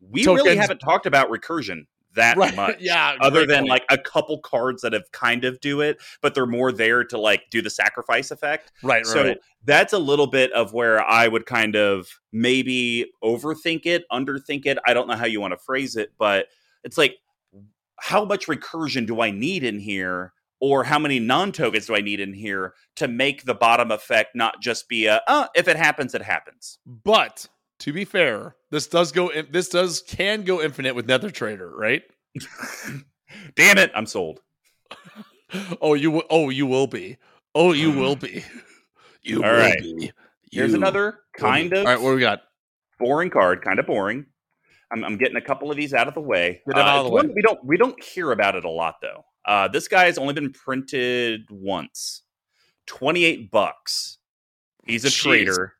We 0.01 0.23
Tokens. 0.23 0.43
really 0.43 0.57
haven't 0.57 0.79
talked 0.79 1.05
about 1.05 1.29
recursion 1.29 1.85
that 2.15 2.37
right. 2.37 2.55
much. 2.55 2.77
yeah. 2.79 3.15
Other 3.21 3.45
than 3.45 3.59
point. 3.59 3.69
like 3.69 3.85
a 3.89 3.97
couple 3.97 4.39
cards 4.39 4.81
that 4.81 4.93
have 4.93 5.11
kind 5.11 5.45
of 5.45 5.59
do 5.61 5.81
it, 5.81 5.97
but 6.21 6.33
they're 6.33 6.45
more 6.45 6.71
there 6.71 7.03
to 7.05 7.17
like 7.17 7.43
do 7.49 7.61
the 7.61 7.69
sacrifice 7.69 8.31
effect. 8.31 8.71
Right. 8.81 9.05
So 9.05 9.23
right. 9.23 9.37
that's 9.63 9.93
a 9.93 9.99
little 9.99 10.27
bit 10.27 10.51
of 10.53 10.73
where 10.73 11.03
I 11.03 11.27
would 11.27 11.45
kind 11.45 11.75
of 11.75 12.07
maybe 12.31 13.11
overthink 13.23 13.85
it, 13.85 14.03
underthink 14.11 14.65
it. 14.65 14.77
I 14.85 14.93
don't 14.93 15.07
know 15.07 15.15
how 15.15 15.25
you 15.25 15.41
want 15.41 15.53
to 15.53 15.57
phrase 15.57 15.95
it, 15.95 16.11
but 16.17 16.47
it's 16.83 16.97
like 16.97 17.17
how 17.99 18.25
much 18.25 18.47
recursion 18.47 19.05
do 19.05 19.21
I 19.21 19.31
need 19.31 19.63
in 19.63 19.79
here? 19.79 20.33
Or 20.59 20.85
how 20.85 20.97
many 20.97 21.19
non 21.19 21.51
tokens 21.51 21.87
do 21.87 21.95
I 21.95 21.99
need 21.99 22.21
in 22.21 22.33
here 22.33 22.73
to 22.95 23.09
make 23.09 23.43
the 23.43 23.53
bottom 23.53 23.91
effect 23.91 24.33
not 24.33 24.61
just 24.61 24.87
be 24.87 25.07
a, 25.07 25.21
uh, 25.27 25.47
if 25.55 25.67
it 25.67 25.75
happens, 25.75 26.15
it 26.15 26.21
happens. 26.21 26.79
But 26.85 27.45
to 27.79 27.91
be 27.91 28.05
fair, 28.05 28.55
this 28.71 28.87
does 28.87 29.11
go, 29.11 29.29
this 29.51 29.67
does, 29.67 30.01
can 30.07 30.43
go 30.43 30.61
infinite 30.61 30.95
with 30.95 31.05
Nether 31.05 31.29
Traitor, 31.29 31.69
right? 31.75 32.03
Damn 33.55 33.77
it, 33.77 33.91
I'm 33.93 34.05
sold. 34.05 34.39
oh, 35.81 35.95
you 35.95 36.11
will, 36.11 36.23
oh, 36.29 36.49
you 36.49 36.65
will 36.65 36.87
be. 36.87 37.17
Oh, 37.55 37.73
you 37.73 37.91
will 37.99 38.15
be. 38.15 38.43
You 39.21 39.43
All 39.43 39.51
will 39.51 39.57
right. 39.57 39.81
be. 39.81 40.11
You 40.51 40.61
Here's 40.61 40.73
another 40.73 41.19
kind 41.35 41.73
of. 41.73 41.79
All 41.79 41.91
right, 41.91 42.01
what 42.01 42.13
we 42.15 42.21
got? 42.21 42.41
Boring 42.99 43.29
card, 43.29 43.63
kind 43.63 43.79
of 43.79 43.85
boring. 43.87 44.27
I'm, 44.93 45.03
I'm, 45.03 45.17
getting 45.17 45.35
a 45.37 45.41
couple 45.41 45.71
of 45.71 45.77
these 45.77 45.93
out 45.93 46.07
of 46.07 46.13
the 46.13 46.21
way. 46.21 46.61
Get 46.67 46.75
them 46.75 46.85
uh, 46.85 46.89
out 46.89 46.99
of 46.99 47.05
the 47.05 47.11
way. 47.11 47.23
We 47.33 47.41
don't 47.41 47.63
we 47.65 47.77
don't 47.77 48.01
hear 48.03 48.31
about 48.31 48.55
it 48.55 48.63
a 48.63 48.69
lot 48.69 48.95
though. 49.01 49.25
Uh, 49.45 49.67
this 49.67 49.87
guy 49.87 50.05
has 50.05 50.17
only 50.17 50.33
been 50.33 50.51
printed 50.51 51.41
once. 51.49 52.21
Twenty 52.85 53.25
eight 53.25 53.51
bucks. 53.51 54.19
He's 54.85 55.05
a 55.05 55.09
Jeez. 55.09 55.21
trader 55.21 55.73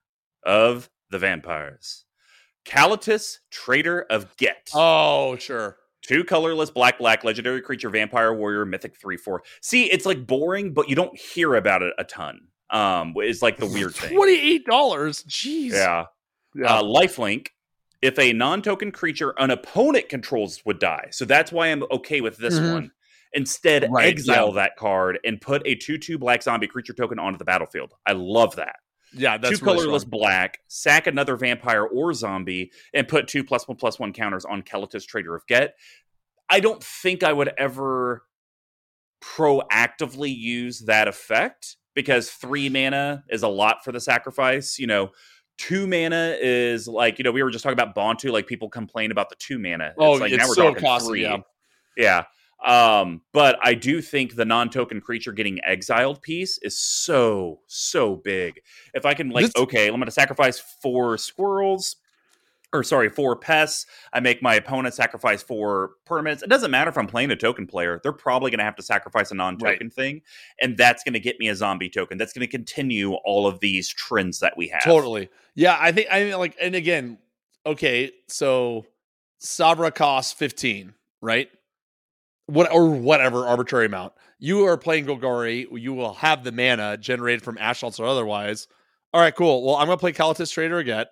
of 0.46 0.90
the 1.12 1.20
vampires. 1.20 2.06
Kalitas, 2.66 3.40
Traitor 3.52 4.06
of 4.10 4.36
Ghet. 4.38 4.70
Oh, 4.74 5.36
sure. 5.36 5.78
Two 6.02 6.24
colorless 6.24 6.70
black 6.70 6.98
black 6.98 7.24
legendary 7.24 7.62
creature 7.62 7.90
vampire 7.90 8.34
warrior 8.34 8.66
mythic 8.66 8.98
three 9.00 9.18
four. 9.18 9.44
See, 9.62 9.86
it's 9.86 10.06
like 10.06 10.26
boring, 10.28 10.74
but 10.74 10.90
you 10.90 10.96
don't 10.96 11.18
hear 11.18 11.56
about 11.56 11.82
it 11.82 11.94
a 11.98 12.04
ton. 12.04 12.48
Um, 12.70 13.14
is 13.24 13.42
like 13.42 13.58
the 13.58 13.68
weird 13.68 13.96
thing. 13.96 14.16
Twenty 14.16 14.40
eight 14.40 14.66
dollars. 14.66 15.24
Jeez. 15.24 15.72
Yeah. 15.72 16.06
Yeah. 16.56 16.66
Uh, 16.66 16.84
lifelink. 16.84 17.48
If 18.04 18.20
a 18.20 18.34
non-token 18.34 18.92
creature 18.92 19.34
an 19.38 19.50
opponent 19.50 20.10
controls 20.10 20.62
would 20.66 20.78
die, 20.78 21.08
so 21.12 21.24
that's 21.24 21.52
why 21.52 21.68
I'm 21.68 21.84
okay 21.90 22.20
with 22.20 22.38
this 22.38 22.56
mm-hmm. 22.60 22.74
one. 22.74 22.92
Instead, 23.32 23.90
right, 23.90 24.06
exile 24.06 24.50
yeah. 24.50 24.56
that 24.56 24.76
card 24.78 25.18
and 25.24 25.42
put 25.42 25.66
a 25.66 25.74
two-two 25.74 26.20
black 26.20 26.44
zombie 26.44 26.68
creature 26.68 26.94
token 26.94 27.18
onto 27.18 27.40
the 27.40 27.46
battlefield. 27.46 27.94
I 28.06 28.12
love 28.12 28.58
that. 28.58 28.76
Yeah, 29.14 29.38
that's 29.38 29.60
two 29.60 29.66
really 29.66 29.78
colorless 29.78 30.02
strong. 30.04 30.20
black. 30.20 30.60
Sack 30.68 31.08
another 31.08 31.36
vampire 31.38 31.84
or 31.84 32.14
zombie 32.14 32.72
and 32.94 33.08
put 33.08 33.28
two 33.28 33.44
plus 33.44 33.68
one 33.68 33.78
plus 33.78 34.00
one 34.00 34.12
counters 34.12 34.44
on 34.44 34.64
Kalitas 34.64 35.08
Traitor 35.08 35.34
of 35.36 35.48
Ghet. 35.48 35.76
I 36.50 36.60
don't 36.60 36.84
think 36.84 37.24
I 37.24 37.32
would 37.32 37.52
ever 37.58 38.24
proactively 39.24 40.36
use 40.36 40.82
that 40.82 41.08
effect 41.08 41.78
because 41.96 42.30
three 42.30 42.70
mana 42.70 43.24
is 43.30 43.44
a 43.44 43.48
lot 43.48 43.84
for 43.84 43.92
the 43.92 44.02
sacrifice. 44.02 44.78
You 44.78 44.88
know, 44.88 45.12
two 45.58 45.88
mana 45.88 46.36
is 46.40 46.88
like 46.88 47.20
you 47.20 47.24
know 47.24 47.32
we 47.32 47.44
were 47.44 47.52
just 47.52 47.64
talking 47.64 47.80
about 47.80 47.96
Bontu. 47.96 48.32
Like 48.32 48.48
people 48.48 48.70
complain 48.70 49.12
about 49.12 49.30
the 49.30 49.36
two 49.36 49.60
mana. 49.60 49.94
Oh, 49.98 50.14
it's 50.14 50.22
like 50.22 50.32
it's 50.32 50.42
now 50.42 50.48
we're 50.48 50.56
so 50.56 50.64
talking 50.70 50.82
costly. 50.82 51.20
Three. 51.20 51.30
Yeah. 51.30 51.38
yeah. 51.98 52.24
Um, 52.64 53.22
but 53.34 53.60
I 53.62 53.74
do 53.74 54.02
think 54.02 54.36
the 54.36 54.46
non-token 54.46 55.02
creature 55.02 55.34
getting 55.34 55.60
exiled 55.66 56.22
piece 56.22 56.58
is 56.60 56.80
so 56.80 57.60
so 57.68 58.16
big. 58.16 58.62
If 58.94 59.06
I 59.06 59.14
can 59.14 59.30
like, 59.30 59.46
this- 59.46 59.56
okay, 59.58 59.88
I'm 59.88 59.96
going 59.96 60.06
to 60.06 60.12
sacrifice 60.12 60.60
four 60.60 61.18
squirrels, 61.18 61.98
or 62.74 62.84
sorry, 62.84 63.10
four 63.10 63.36
pests. 63.36 63.86
I 64.12 64.20
make 64.20 64.42
my 64.42 64.56
opponent 64.56 64.94
sacrifice 64.96 65.42
four 65.44 65.92
permanents. 66.08 66.44
It 66.44 66.50
doesn't 66.50 66.72
matter 66.72 66.90
if 66.90 66.98
I'm 66.98 67.08
playing 67.08 67.32
a 67.32 67.36
token 67.36 67.68
player; 67.68 68.00
they're 68.04 68.12
probably 68.12 68.52
going 68.52 68.60
to 68.60 68.66
have 68.66 68.76
to 68.78 68.84
sacrifice 68.84 69.32
a 69.32 69.36
non-token 69.36 69.88
right. 69.88 69.94
thing, 69.94 70.22
and 70.62 70.78
that's 70.78 71.04
going 71.04 71.14
to 71.14 71.20
get 71.20 71.40
me 71.40 71.48
a 71.48 71.56
zombie 71.56 71.90
token. 71.90 72.18
That's 72.18 72.34
going 72.34 72.46
to 72.46 72.52
continue 72.52 73.14
all 73.14 73.48
of 73.48 73.60
these 73.60 73.90
trends 73.90 74.40
that 74.40 74.58
we 74.58 74.68
have. 74.70 74.84
Totally, 74.84 75.30
yeah. 75.56 75.78
I 75.80 75.92
think 75.92 76.08
I 76.12 76.24
mean 76.24 76.38
like, 76.38 76.56
and 76.60 76.76
again, 76.76 77.20
okay, 77.66 78.12
so 78.28 78.86
Savra 79.42 79.94
costs 79.94 80.34
fifteen, 80.34 80.94
right? 81.22 81.50
what 82.48 82.72
or 82.72 82.90
whatever 82.90 83.46
arbitrary 83.46 83.86
amount. 83.86 84.14
You 84.40 84.66
are 84.66 84.78
playing 84.78 85.06
Golgari, 85.06 85.68
you 85.72 85.94
will 85.94 86.14
have 86.16 86.44
the 86.44 86.52
mana 86.52 86.98
generated 86.98 87.42
from 87.42 87.58
Ashlands 87.58 88.00
or 88.00 88.06
otherwise. 88.06 88.68
All 89.14 89.22
right, 89.22 89.36
cool. 89.36 89.64
Well, 89.64 89.76
I'm 89.76 89.88
gonna 89.88 89.98
play 89.98 90.14
Kalitas 90.14 90.52
Traitor 90.52 90.80
again. 90.80 91.06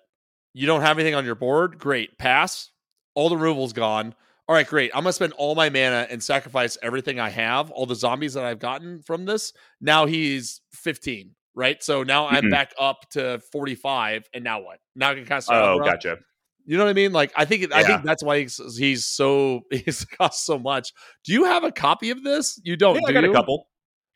You 0.54 0.66
don't 0.66 0.82
have 0.82 0.98
anything 0.98 1.14
on 1.14 1.24
your 1.24 1.34
board. 1.34 1.78
Great. 1.78 2.18
Pass. 2.18 2.70
All 3.14 3.28
the 3.28 3.36
removal's 3.36 3.72
gone. 3.72 4.14
All 4.48 4.56
right, 4.56 4.66
great. 4.66 4.90
I'm 4.92 5.04
gonna 5.04 5.12
spend 5.12 5.32
all 5.34 5.54
my 5.54 5.70
mana 5.70 6.06
and 6.10 6.22
sacrifice 6.22 6.76
everything 6.82 7.20
I 7.20 7.30
have, 7.30 7.70
all 7.70 7.86
the 7.86 7.94
zombies 7.94 8.34
that 8.34 8.44
I've 8.44 8.58
gotten 8.58 9.00
from 9.00 9.24
this. 9.24 9.52
Now 9.80 10.06
he's 10.06 10.60
15, 10.72 11.30
right? 11.54 11.82
So 11.82 12.02
now 12.02 12.26
mm-hmm. 12.26 12.36
I'm 12.36 12.50
back 12.50 12.72
up 12.78 13.08
to 13.10 13.40
45, 13.52 14.28
and 14.34 14.42
now 14.42 14.60
what? 14.60 14.78
Now 14.96 15.10
I 15.10 15.14
can 15.14 15.24
cast. 15.24 15.48
Oh, 15.50 15.78
gotcha. 15.78 16.18
You 16.64 16.76
know 16.76 16.84
what 16.84 16.90
I 16.90 16.94
mean? 16.94 17.12
Like 17.12 17.32
I 17.36 17.44
think 17.44 17.62
yeah. 17.62 17.76
I 17.76 17.84
think 17.84 18.02
that's 18.02 18.22
why 18.22 18.40
he's, 18.40 18.60
he's 18.76 19.06
so 19.06 19.62
he's 19.70 20.04
cost 20.04 20.44
so 20.44 20.58
much. 20.58 20.92
Do 21.24 21.32
you 21.32 21.44
have 21.44 21.62
a 21.62 21.72
copy 21.72 22.10
of 22.10 22.24
this? 22.24 22.60
You 22.64 22.76
don't. 22.76 22.96
Yeah, 22.96 23.00
do 23.00 23.06
I 23.06 23.12
got 23.12 23.24
you? 23.24 23.30
a 23.30 23.34
couple. 23.34 23.68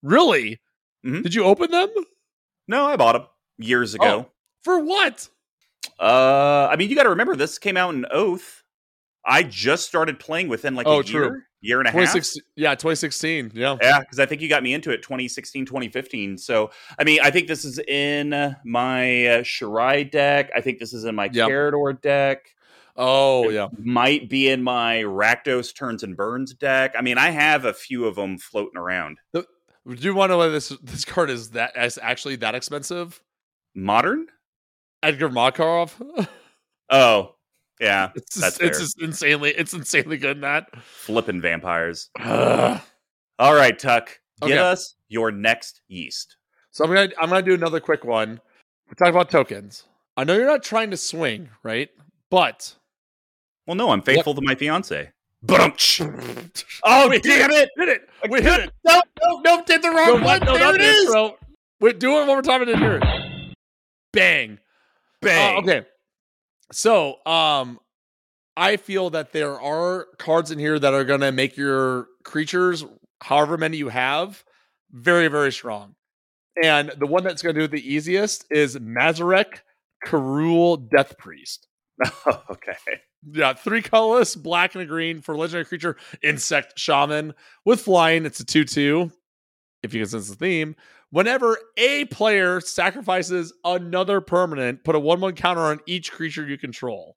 Really? 0.02 0.60
Mm-hmm. 1.06 1.22
Did 1.22 1.34
you 1.34 1.44
open 1.44 1.70
them? 1.70 1.88
No, 2.66 2.86
I 2.86 2.96
bought 2.96 3.12
them 3.12 3.26
years 3.58 3.94
ago. 3.94 4.26
Oh, 4.26 4.30
for 4.64 4.80
what? 4.80 5.28
Uh, 5.98 6.68
I 6.70 6.76
mean, 6.76 6.90
you 6.90 6.96
got 6.96 7.04
to 7.04 7.10
remember 7.10 7.36
this 7.36 7.58
came 7.58 7.76
out 7.76 7.94
in 7.94 8.06
Oath. 8.10 8.62
I 9.24 9.42
just 9.42 9.86
started 9.86 10.18
playing 10.20 10.48
within 10.48 10.74
like 10.74 10.86
oh, 10.86 11.00
a 11.00 11.04
true. 11.04 11.20
year, 11.20 11.46
year 11.60 11.78
and 11.80 11.88
a 11.88 11.90
half. 11.90 12.14
Yeah, 12.54 12.70
2016. 12.74 13.52
Yeah. 13.54 13.76
Yeah, 13.82 14.00
because 14.00 14.20
I 14.20 14.26
think 14.26 14.40
you 14.40 14.48
got 14.48 14.62
me 14.62 14.72
into 14.72 14.90
it 14.90 15.02
2016, 15.02 15.66
2015. 15.66 16.38
So, 16.38 16.70
I 16.98 17.04
mean, 17.04 17.18
I 17.22 17.30
think 17.30 17.48
this 17.48 17.64
is 17.64 17.78
in 17.80 18.30
my 18.64 19.26
uh, 19.26 19.42
Shirai 19.42 20.08
deck. 20.10 20.50
I 20.54 20.60
think 20.60 20.78
this 20.78 20.92
is 20.92 21.04
in 21.04 21.14
my 21.14 21.28
yep. 21.32 21.48
Karador 21.48 22.00
deck. 22.00 22.54
Oh, 22.96 23.50
it 23.50 23.54
yeah. 23.54 23.68
Might 23.78 24.30
be 24.30 24.48
in 24.48 24.62
my 24.62 24.98
Rakdos 24.98 25.74
Turns 25.74 26.02
and 26.02 26.16
Burns 26.16 26.54
deck. 26.54 26.94
I 26.96 27.02
mean, 27.02 27.18
I 27.18 27.30
have 27.30 27.64
a 27.64 27.74
few 27.74 28.06
of 28.06 28.14
them 28.14 28.38
floating 28.38 28.78
around. 28.78 29.18
The, 29.32 29.46
do 29.86 29.94
you 30.02 30.14
want 30.14 30.30
to 30.30 30.34
know 30.34 30.38
why 30.38 30.48
this 30.48 30.70
this 30.82 31.04
card 31.04 31.30
is 31.30 31.50
that 31.50 31.72
is 31.76 31.98
actually 32.00 32.36
that 32.36 32.54
expensive? 32.54 33.20
Modern? 33.74 34.26
Edgar 35.02 35.28
Markov. 35.28 36.00
oh, 36.90 37.34
yeah, 37.80 38.10
it's 38.16 38.40
just, 38.40 38.60
it's 38.60 38.80
just 38.80 39.00
insanely 39.00 39.50
it's 39.50 39.74
insanely 39.74 40.16
good 40.16 40.38
in 40.38 40.40
that. 40.42 40.68
Flipping 40.82 41.40
vampires. 41.40 42.10
All 42.18 42.80
right, 43.54 43.78
Tuck. 43.78 44.18
Give 44.42 44.52
okay. 44.52 44.58
us 44.58 44.94
your 45.08 45.30
next 45.30 45.80
yeast. 45.88 46.36
So 46.70 46.84
I'm 46.84 46.92
gonna 46.92 47.10
I'm 47.20 47.28
gonna 47.28 47.42
do 47.42 47.54
another 47.54 47.80
quick 47.80 48.04
one. 48.04 48.40
We're 48.88 48.94
talking 48.94 49.14
about 49.14 49.30
tokens. 49.30 49.84
I 50.16 50.24
know 50.24 50.34
you're 50.34 50.46
not 50.46 50.62
trying 50.62 50.90
to 50.90 50.96
swing, 50.96 51.48
right? 51.62 51.90
But 52.30 52.74
well, 53.66 53.74
no, 53.74 53.90
I'm 53.90 54.02
faithful 54.02 54.34
what? 54.34 54.40
to 54.40 54.46
my 54.46 54.54
fiance. 54.54 55.10
But 55.42 56.00
oh 56.84 57.08
we 57.08 57.20
damn 57.20 57.50
it! 57.50 57.70
Hit 57.76 57.88
it! 57.88 58.08
We 58.30 58.42
hit 58.42 58.60
it! 58.60 58.72
No, 58.84 59.00
no, 59.22 59.40
no! 59.40 59.64
Did 59.64 59.82
the 59.82 59.90
wrong 59.90 60.20
no, 60.20 60.26
one. 60.26 60.40
No, 60.40 60.56
there 60.58 60.74
it 60.74 60.80
is. 60.80 61.06
Intro. 61.06 61.36
Wait, 61.80 61.98
do 61.98 62.10
it 62.12 62.18
one 62.20 62.26
more 62.26 62.42
time. 62.42 62.62
I 62.62 62.64
didn't 62.64 62.80
hear 62.80 62.96
it. 63.02 63.54
Bang, 64.12 64.58
bang. 65.26 65.56
Uh, 65.56 65.60
okay, 65.60 65.86
so, 66.72 67.24
um, 67.26 67.78
I 68.56 68.76
feel 68.76 69.10
that 69.10 69.32
there 69.32 69.60
are 69.60 70.06
cards 70.18 70.50
in 70.50 70.58
here 70.58 70.78
that 70.78 70.94
are 70.94 71.04
going 71.04 71.20
to 71.20 71.32
make 71.32 71.56
your 71.56 72.08
creatures, 72.24 72.84
however 73.20 73.58
many 73.58 73.76
you 73.76 73.88
have, 73.88 74.42
very, 74.90 75.28
very 75.28 75.52
strong. 75.52 75.94
And 76.62 76.90
the 76.96 77.06
one 77.06 77.22
that's 77.22 77.42
going 77.42 77.54
to 77.54 77.60
do 77.60 77.64
it 77.66 77.70
the 77.70 77.94
easiest 77.94 78.46
is 78.50 78.76
Mazirek 78.78 79.60
Kraul 80.06 80.88
Death 80.90 81.18
Priest. 81.18 81.68
Okay. 82.50 82.76
Yeah, 83.28 83.54
three 83.54 83.82
colorless, 83.82 84.36
black 84.36 84.74
and 84.74 84.82
a 84.82 84.86
green 84.86 85.20
for 85.20 85.36
legendary 85.36 85.64
creature, 85.64 85.96
insect 86.22 86.78
shaman 86.78 87.34
with 87.64 87.80
flying. 87.80 88.24
It's 88.24 88.38
a 88.38 88.44
2 88.44 88.64
2, 88.64 89.10
if 89.82 89.92
you 89.94 90.00
can 90.00 90.08
sense 90.08 90.28
the 90.28 90.36
theme. 90.36 90.76
Whenever 91.10 91.58
a 91.76 92.04
player 92.06 92.60
sacrifices 92.60 93.52
another 93.64 94.20
permanent, 94.20 94.84
put 94.84 94.94
a 94.94 95.00
1 95.00 95.20
1 95.20 95.34
counter 95.34 95.62
on 95.62 95.80
each 95.86 96.12
creature 96.12 96.46
you 96.46 96.58
control. 96.58 97.16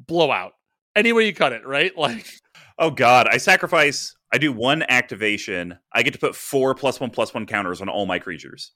Blowout. 0.00 0.52
Any 0.94 1.12
way 1.12 1.26
you 1.26 1.34
cut 1.34 1.52
it, 1.52 1.66
right? 1.66 1.92
Like, 1.98 2.26
oh 2.78 2.90
god, 2.90 3.28
I 3.30 3.36
sacrifice. 3.36 4.14
I 4.32 4.38
do 4.38 4.52
one 4.52 4.84
activation. 4.88 5.78
I 5.92 6.02
get 6.02 6.14
to 6.14 6.18
put 6.18 6.34
four 6.34 6.74
plus 6.74 6.98
one 7.00 7.10
plus 7.10 7.32
one 7.32 7.46
counters 7.46 7.80
on 7.80 7.88
all 7.88 8.06
my 8.06 8.18
creatures. 8.18 8.72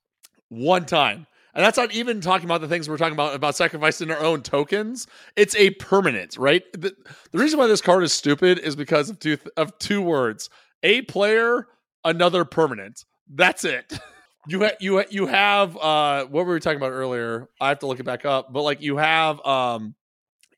One 0.48 0.84
time. 0.86 1.26
And 1.54 1.64
that's 1.64 1.76
not 1.76 1.92
even 1.92 2.20
talking 2.20 2.44
about 2.44 2.60
the 2.60 2.68
things 2.68 2.88
we're 2.88 2.96
talking 2.96 3.14
about 3.14 3.34
about 3.34 3.56
sacrificing 3.56 4.10
our 4.10 4.20
own 4.20 4.42
tokens. 4.42 5.06
It's 5.36 5.56
a 5.56 5.70
permanent, 5.70 6.36
right? 6.36 6.62
The, 6.72 6.94
the 7.32 7.38
reason 7.38 7.58
why 7.58 7.66
this 7.66 7.80
card 7.80 8.04
is 8.04 8.12
stupid 8.12 8.58
is 8.58 8.76
because 8.76 9.10
of 9.10 9.18
two 9.18 9.38
of 9.56 9.76
two 9.78 10.00
words: 10.00 10.48
a 10.82 11.02
player, 11.02 11.66
another 12.04 12.44
permanent. 12.44 13.04
That's 13.30 13.64
it. 13.64 13.98
You 14.48 14.60
ha- 14.64 14.76
you 14.80 14.98
ha- 14.98 15.06
you 15.10 15.26
have 15.26 15.76
uh 15.76 16.24
what 16.24 16.46
were 16.46 16.54
we 16.54 16.60
talking 16.60 16.78
about 16.78 16.92
earlier? 16.92 17.48
I 17.60 17.68
have 17.68 17.78
to 17.80 17.86
look 17.86 18.00
it 18.00 18.04
back 18.04 18.24
up, 18.24 18.52
but 18.52 18.62
like 18.62 18.80
you 18.80 18.96
have 18.96 19.44
um 19.44 19.94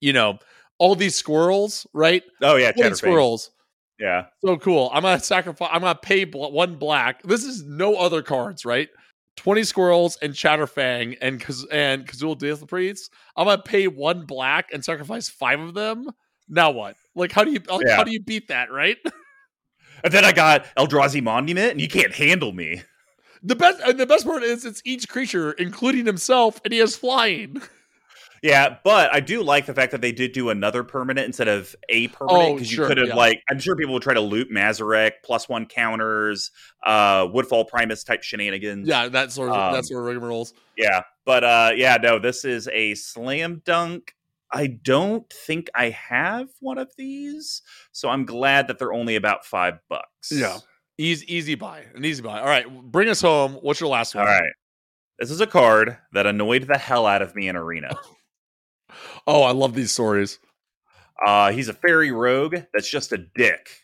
you 0.00 0.12
know 0.12 0.38
all 0.78 0.94
these 0.94 1.14
squirrels, 1.14 1.86
right? 1.92 2.22
Oh 2.40 2.56
yeah, 2.56 2.72
squirrels. 2.94 3.50
Yeah. 3.98 4.26
So 4.44 4.56
cool. 4.56 4.90
I'm 4.92 5.02
gonna 5.02 5.20
sacrifice. 5.20 5.68
I'm 5.72 5.80
gonna 5.82 5.94
pay 5.94 6.24
bl- 6.24 6.48
one 6.50 6.76
black. 6.76 7.22
This 7.22 7.44
is 7.44 7.62
no 7.64 7.94
other 7.96 8.22
cards, 8.22 8.64
right? 8.64 8.88
20 9.36 9.62
squirrels 9.64 10.18
and 10.20 10.34
Chatterfang 10.34 11.16
and 11.20 11.40
Kaz- 11.40 11.66
and 11.70 12.06
Kazul 12.06 12.36
Death 12.36 12.66
Priest. 12.66 13.12
I'm 13.36 13.46
gonna 13.46 13.62
pay 13.62 13.88
one 13.88 14.26
black 14.26 14.70
and 14.72 14.84
sacrifice 14.84 15.28
five 15.28 15.60
of 15.60 15.74
them. 15.74 16.10
Now 16.48 16.70
what? 16.70 16.96
Like 17.14 17.32
how 17.32 17.44
do 17.44 17.52
you 17.52 17.60
like, 17.68 17.86
yeah. 17.86 17.96
how 17.96 18.04
do 18.04 18.10
you 18.10 18.22
beat 18.22 18.48
that, 18.48 18.72
right? 18.72 18.98
And 20.04 20.12
then 20.12 20.24
I 20.24 20.32
got 20.32 20.66
Eldrazi 20.76 21.22
Monument, 21.22 21.72
and 21.72 21.80
you 21.80 21.88
can't 21.88 22.14
handle 22.14 22.52
me. 22.52 22.82
The 23.42 23.56
best 23.56 23.80
and 23.80 23.98
the 23.98 24.06
best 24.06 24.24
part 24.24 24.42
is 24.42 24.64
it's 24.64 24.82
each 24.84 25.08
creature, 25.08 25.52
including 25.52 26.06
himself, 26.06 26.60
and 26.64 26.72
he 26.72 26.78
has 26.78 26.94
flying. 26.94 27.60
Yeah, 28.42 28.76
but 28.82 29.14
I 29.14 29.20
do 29.20 29.42
like 29.44 29.66
the 29.66 29.74
fact 29.74 29.92
that 29.92 30.00
they 30.00 30.10
did 30.10 30.32
do 30.32 30.50
another 30.50 30.82
permanent 30.82 31.26
instead 31.26 31.46
of 31.46 31.76
a 31.88 32.08
permanent 32.08 32.56
because 32.56 32.68
oh, 32.68 32.74
sure, 32.74 32.84
you 32.84 32.88
could 32.88 32.98
have 32.98 33.08
yeah. 33.08 33.14
like 33.14 33.40
I'm 33.48 33.60
sure 33.60 33.76
people 33.76 33.94
would 33.94 34.02
try 34.02 34.14
to 34.14 34.20
loot 34.20 34.50
Mazirek 34.50 35.12
plus 35.24 35.48
one 35.48 35.66
counters, 35.66 36.50
uh, 36.84 37.28
Woodfall 37.32 37.66
Primus 37.66 38.02
type 38.02 38.24
shenanigans. 38.24 38.88
Yeah, 38.88 39.08
that 39.08 39.30
sort 39.30 39.50
of 39.50 39.56
um, 39.56 39.74
that 39.74 39.84
sort 39.86 40.08
of 40.08 40.22
rigmaroles. 40.22 40.54
Yeah, 40.76 41.02
but 41.24 41.44
uh, 41.44 41.70
yeah, 41.76 41.98
no, 42.02 42.18
this 42.18 42.44
is 42.44 42.68
a 42.72 42.96
slam 42.96 43.62
dunk. 43.64 44.12
I 44.52 44.66
don't 44.66 45.28
think 45.32 45.70
I 45.74 45.90
have 45.90 46.48
one 46.60 46.78
of 46.78 46.92
these, 46.98 47.62
so 47.92 48.08
I'm 48.08 48.24
glad 48.26 48.68
that 48.68 48.78
they're 48.78 48.92
only 48.92 49.16
about 49.16 49.44
five 49.44 49.78
bucks. 49.88 50.30
Yeah, 50.30 50.58
easy, 50.98 51.34
easy 51.34 51.54
buy, 51.54 51.84
an 51.94 52.04
easy 52.04 52.22
buy. 52.22 52.40
All 52.40 52.46
right, 52.46 52.66
bring 52.90 53.08
us 53.08 53.22
home. 53.22 53.54
What's 53.62 53.80
your 53.80 53.90
last 53.90 54.14
one? 54.14 54.26
All 54.26 54.32
right, 54.32 54.52
this 55.18 55.30
is 55.30 55.40
a 55.40 55.46
card 55.46 55.96
that 56.12 56.26
annoyed 56.26 56.66
the 56.66 56.78
hell 56.78 57.06
out 57.06 57.22
of 57.22 57.34
me 57.34 57.48
in 57.48 57.56
Arena. 57.56 57.94
oh, 59.26 59.42
I 59.42 59.52
love 59.52 59.74
these 59.74 59.92
stories. 59.92 60.38
Uh, 61.24 61.52
he's 61.52 61.68
a 61.68 61.74
fairy 61.74 62.10
rogue 62.10 62.56
that's 62.74 62.90
just 62.90 63.12
a 63.12 63.18
dick. 63.18 63.81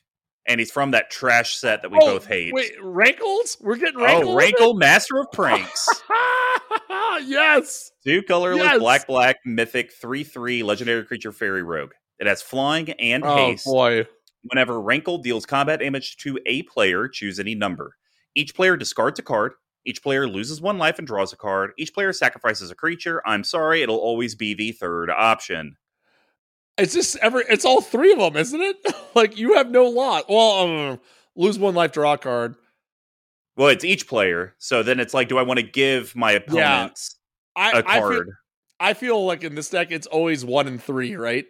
And 0.48 0.58
he's 0.58 0.70
from 0.70 0.92
that 0.92 1.10
trash 1.10 1.56
set 1.56 1.82
that 1.82 1.90
we 1.90 1.98
oh, 2.00 2.14
both 2.14 2.26
hate. 2.26 2.54
Wait, 2.54 2.72
Rankles? 2.82 3.58
We're 3.60 3.76
getting 3.76 4.00
Rankle. 4.00 4.30
Oh, 4.30 4.34
Rankle, 4.34 4.74
Master 4.74 5.20
of 5.20 5.26
Pranks. 5.32 5.86
yes. 7.24 7.92
Two 8.02 8.22
colorless, 8.22 8.64
yes. 8.64 8.78
black, 8.78 9.06
black, 9.06 9.36
mythic, 9.44 9.92
3 9.92 10.24
3 10.24 10.62
legendary 10.62 11.04
creature 11.04 11.32
fairy 11.32 11.62
rogue. 11.62 11.92
It 12.18 12.26
has 12.26 12.42
flying 12.42 12.90
and 12.92 13.24
oh, 13.24 13.36
haste. 13.36 13.66
boy. 13.66 14.06
Whenever 14.44 14.80
Rankle 14.80 15.18
deals 15.18 15.44
combat 15.44 15.80
damage 15.80 16.16
to 16.18 16.38
a 16.46 16.62
player, 16.62 17.08
choose 17.08 17.38
any 17.38 17.54
number. 17.54 17.96
Each 18.34 18.54
player 18.54 18.76
discards 18.76 19.18
a 19.18 19.22
card. 19.22 19.52
Each 19.84 20.02
player 20.02 20.26
loses 20.28 20.60
one 20.60 20.78
life 20.78 20.98
and 20.98 21.06
draws 21.06 21.32
a 21.32 21.36
card. 21.36 21.72
Each 21.78 21.92
player 21.92 22.12
sacrifices 22.12 22.70
a 22.70 22.74
creature. 22.74 23.22
I'm 23.26 23.44
sorry, 23.44 23.82
it'll 23.82 23.96
always 23.96 24.34
be 24.34 24.54
the 24.54 24.72
third 24.72 25.10
option. 25.10 25.76
It's 26.78 26.94
just 26.94 27.16
every. 27.16 27.44
It's 27.48 27.64
all 27.64 27.80
three 27.80 28.12
of 28.12 28.18
them, 28.18 28.36
isn't 28.36 28.60
it? 28.60 28.76
like 29.14 29.36
you 29.36 29.54
have 29.54 29.70
no 29.70 29.86
lot. 29.86 30.26
Well, 30.28 30.58
um, 30.60 31.00
lose 31.36 31.58
one 31.58 31.74
life, 31.74 31.92
draw 31.92 32.14
a 32.14 32.18
card. 32.18 32.54
Well, 33.56 33.68
it's 33.68 33.84
each 33.84 34.06
player. 34.06 34.54
So 34.58 34.84
then 34.84 35.00
it's 35.00 35.12
like, 35.12 35.28
do 35.28 35.36
I 35.36 35.42
want 35.42 35.58
to 35.58 35.66
give 35.66 36.14
my 36.14 36.32
opponents 36.32 37.16
yeah. 37.56 37.62
I, 37.74 37.78
a 37.80 37.82
card? 37.82 37.86
I 37.88 38.00
feel, 38.00 38.24
I 38.78 38.94
feel 38.94 39.26
like 39.26 39.42
in 39.42 39.56
this 39.56 39.68
deck, 39.68 39.90
it's 39.90 40.06
always 40.06 40.44
one 40.44 40.68
and 40.68 40.80
three, 40.80 41.16
right? 41.16 41.44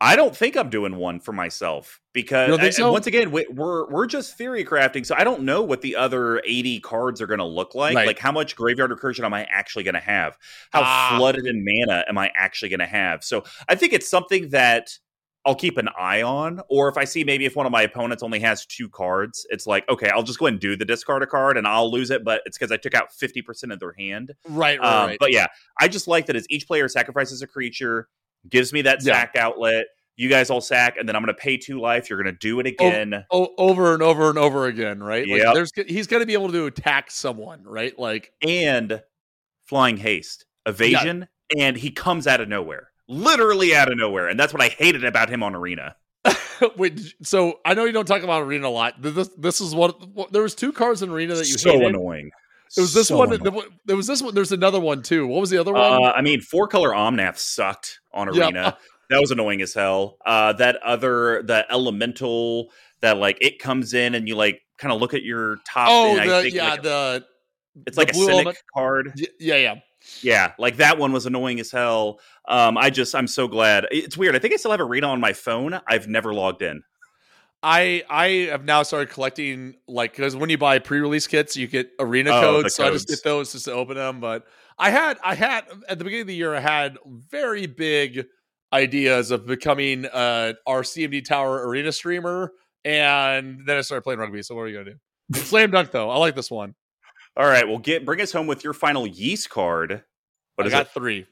I 0.00 0.16
don't 0.16 0.34
think 0.34 0.56
I'm 0.56 0.70
doing 0.70 0.96
one 0.96 1.20
for 1.20 1.32
myself 1.32 2.00
because 2.14 2.58
I, 2.58 2.70
so? 2.70 2.90
once 2.90 3.06
again 3.06 3.30
we, 3.30 3.44
are 3.44 3.86
we're 3.90 4.06
just 4.06 4.36
theory 4.36 4.64
crafting, 4.64 5.04
so 5.04 5.14
I 5.16 5.24
don't 5.24 5.42
know 5.42 5.62
what 5.62 5.82
the 5.82 5.96
other 5.96 6.40
80 6.46 6.80
cards 6.80 7.20
are 7.20 7.26
going 7.26 7.38
to 7.38 7.44
look 7.44 7.74
like. 7.74 7.94
Right. 7.94 8.06
Like 8.06 8.18
how 8.18 8.32
much 8.32 8.56
graveyard 8.56 8.90
recursion 8.90 9.24
am 9.24 9.34
I 9.34 9.46
actually 9.50 9.84
going 9.84 9.94
to 9.94 10.00
have? 10.00 10.38
How 10.72 10.82
ah. 10.82 11.16
flooded 11.18 11.46
in 11.46 11.64
mana 11.66 12.04
am 12.08 12.16
I 12.16 12.32
actually 12.34 12.70
going 12.70 12.80
to 12.80 12.86
have? 12.86 13.22
So 13.22 13.44
I 13.68 13.74
think 13.74 13.92
it's 13.92 14.08
something 14.08 14.48
that 14.50 14.90
I'll 15.46 15.54
keep 15.54 15.78
an 15.78 15.88
eye 15.98 16.22
on. 16.22 16.60
Or 16.68 16.88
if 16.88 16.96
I 16.96 17.04
see 17.04 17.24
maybe 17.24 17.44
if 17.44 17.56
one 17.56 17.66
of 17.66 17.72
my 17.72 17.82
opponents 17.82 18.22
only 18.22 18.40
has 18.40 18.64
two 18.66 18.88
cards, 18.88 19.46
it's 19.50 19.66
like 19.66 19.88
okay, 19.90 20.08
I'll 20.08 20.22
just 20.22 20.38
go 20.38 20.46
ahead 20.46 20.54
and 20.54 20.60
do 20.60 20.76
the 20.76 20.84
discard 20.86 21.22
a 21.22 21.26
card 21.26 21.58
and 21.58 21.66
I'll 21.66 21.90
lose 21.90 22.10
it, 22.10 22.24
but 22.24 22.42
it's 22.46 22.56
because 22.56 22.72
I 22.72 22.78
took 22.78 22.94
out 22.94 23.12
50 23.12 23.42
percent 23.42 23.72
of 23.72 23.80
their 23.80 23.94
hand. 23.98 24.32
Right, 24.48 24.80
right, 24.80 24.86
um, 24.86 25.08
right. 25.08 25.18
But 25.20 25.32
yeah, 25.32 25.46
I 25.78 25.88
just 25.88 26.08
like 26.08 26.26
that 26.26 26.36
as 26.36 26.46
each 26.48 26.66
player 26.66 26.88
sacrifices 26.88 27.42
a 27.42 27.46
creature 27.46 28.08
gives 28.48 28.72
me 28.72 28.82
that 28.82 29.02
sack 29.02 29.32
yeah. 29.34 29.46
outlet. 29.46 29.86
You 30.16 30.28
guys 30.28 30.50
all 30.50 30.60
sack, 30.60 30.96
and 30.98 31.08
then 31.08 31.16
I'm 31.16 31.22
going 31.22 31.34
to 31.34 31.40
pay 31.40 31.56
two 31.56 31.80
life. 31.80 32.10
You're 32.10 32.22
going 32.22 32.34
to 32.34 32.38
do 32.38 32.60
it 32.60 32.66
again, 32.66 33.24
o- 33.30 33.54
over 33.56 33.94
and 33.94 34.02
over 34.02 34.28
and 34.28 34.38
over 34.38 34.66
again, 34.66 35.02
right? 35.02 35.26
Yeah. 35.26 35.44
Like 35.44 35.54
there's 35.54 35.72
he's 35.88 36.06
going 36.06 36.20
to 36.20 36.26
be 36.26 36.34
able 36.34 36.52
to 36.52 36.66
attack 36.66 37.10
someone, 37.10 37.62
right? 37.64 37.98
Like 37.98 38.32
and 38.46 39.02
flying 39.64 39.96
haste, 39.96 40.44
evasion, 40.66 41.26
yeah. 41.54 41.64
and 41.64 41.76
he 41.76 41.90
comes 41.90 42.26
out 42.26 42.42
of 42.42 42.48
nowhere, 42.48 42.90
literally 43.08 43.74
out 43.74 43.90
of 43.90 43.96
nowhere, 43.96 44.28
and 44.28 44.38
that's 44.38 44.52
what 44.52 44.62
I 44.62 44.68
hated 44.68 45.04
about 45.04 45.30
him 45.30 45.42
on 45.42 45.54
Arena. 45.54 45.96
Wait, 46.76 47.00
so 47.22 47.60
I 47.64 47.72
know 47.72 47.84
you 47.84 47.92
don't 47.92 48.06
talk 48.06 48.22
about 48.22 48.42
Arena 48.42 48.68
a 48.68 48.70
lot. 48.70 49.00
This 49.00 49.28
this 49.38 49.60
is 49.60 49.74
what, 49.74 50.06
what 50.10 50.32
there 50.32 50.42
was 50.42 50.54
two 50.54 50.72
cards 50.72 51.02
in 51.02 51.08
Arena 51.08 51.34
that 51.34 51.48
you 51.48 51.56
so 51.56 51.72
hated. 51.72 51.94
annoying. 51.94 52.30
It 52.76 52.80
was 52.80 52.94
this 52.94 53.08
so 53.08 53.16
one. 53.16 53.30
There 53.84 53.96
was 53.96 54.06
this 54.06 54.22
one. 54.22 54.34
There's 54.34 54.52
another 54.52 54.78
one 54.78 55.02
too. 55.02 55.26
What 55.26 55.40
was 55.40 55.50
the 55.50 55.58
other 55.58 55.72
one? 55.72 55.82
Uh, 55.82 56.12
I 56.12 56.22
mean, 56.22 56.40
four 56.40 56.68
color 56.68 56.90
Omnath 56.90 57.38
sucked 57.38 58.00
on 58.12 58.28
Arena. 58.28 58.76
that 59.10 59.20
was 59.20 59.32
annoying 59.32 59.60
as 59.60 59.74
hell. 59.74 60.18
Uh, 60.24 60.52
that 60.54 60.76
other 60.84 61.42
the 61.42 61.66
elemental 61.70 62.70
that 63.00 63.18
like 63.18 63.38
it 63.40 63.58
comes 63.58 63.92
in 63.92 64.14
and 64.14 64.28
you 64.28 64.36
like 64.36 64.62
kind 64.78 64.92
of 64.92 65.00
look 65.00 65.14
at 65.14 65.22
your 65.22 65.56
top. 65.66 65.88
Oh, 65.90 66.14
the, 66.14 66.42
think, 66.42 66.54
yeah, 66.54 66.70
like, 66.70 66.82
the 66.82 67.24
it's 67.86 67.96
the 67.96 68.00
like 68.00 68.10
a 68.10 68.14
cynic 68.14 68.30
element. 68.30 68.58
card. 68.72 69.20
Yeah, 69.40 69.56
yeah, 69.56 69.74
yeah. 70.22 70.52
Like 70.58 70.76
that 70.76 70.96
one 70.96 71.12
was 71.12 71.26
annoying 71.26 71.58
as 71.58 71.72
hell. 71.72 72.20
Um, 72.46 72.78
I 72.78 72.90
just 72.90 73.14
I'm 73.14 73.26
so 73.26 73.48
glad. 73.48 73.86
It's 73.90 74.16
weird. 74.16 74.36
I 74.36 74.38
think 74.38 74.54
I 74.54 74.56
still 74.56 74.70
have 74.70 74.80
Arena 74.80 75.08
on 75.08 75.20
my 75.20 75.32
phone. 75.32 75.80
I've 75.88 76.06
never 76.06 76.32
logged 76.32 76.62
in. 76.62 76.82
I 77.62 78.02
I 78.08 78.28
have 78.50 78.64
now 78.64 78.82
started 78.82 79.10
collecting 79.10 79.74
like 79.86 80.12
because 80.12 80.34
when 80.34 80.48
you 80.48 80.56
buy 80.56 80.78
pre-release 80.78 81.26
kits, 81.26 81.56
you 81.56 81.66
get 81.66 81.90
arena 81.98 82.30
oh, 82.30 82.40
codes. 82.40 82.74
So 82.74 82.86
I 82.86 82.90
just 82.90 83.08
get 83.08 83.22
those 83.22 83.52
just 83.52 83.66
to 83.66 83.72
open 83.72 83.96
them. 83.96 84.20
But 84.20 84.46
I 84.78 84.90
had 84.90 85.18
I 85.22 85.34
had 85.34 85.64
at 85.88 85.98
the 85.98 86.04
beginning 86.04 86.22
of 86.22 86.26
the 86.28 86.34
year, 86.34 86.54
I 86.54 86.60
had 86.60 86.96
very 87.04 87.66
big 87.66 88.26
ideas 88.72 89.30
of 89.30 89.46
becoming 89.46 90.06
uh, 90.06 90.54
our 90.66 90.82
CMD 90.82 91.24
Tower 91.24 91.68
arena 91.68 91.92
streamer, 91.92 92.52
and 92.84 93.60
then 93.66 93.76
I 93.76 93.82
started 93.82 94.02
playing 94.02 94.20
rugby. 94.20 94.42
So 94.42 94.54
what 94.54 94.62
are 94.62 94.68
you 94.68 94.78
gonna 94.78 94.96
do? 95.32 95.40
Slam 95.40 95.70
dunk 95.70 95.90
though. 95.90 96.08
I 96.08 96.16
like 96.16 96.34
this 96.34 96.50
one. 96.50 96.74
All 97.36 97.46
right, 97.46 97.68
well, 97.68 97.78
get 97.78 98.06
bring 98.06 98.22
us 98.22 98.32
home 98.32 98.46
with 98.46 98.64
your 98.64 98.72
final 98.72 99.06
yeast 99.06 99.50
card. 99.50 100.02
What 100.54 100.64
I 100.64 100.68
is 100.68 100.72
got 100.72 100.86
it? 100.86 100.92
three. 100.92 101.26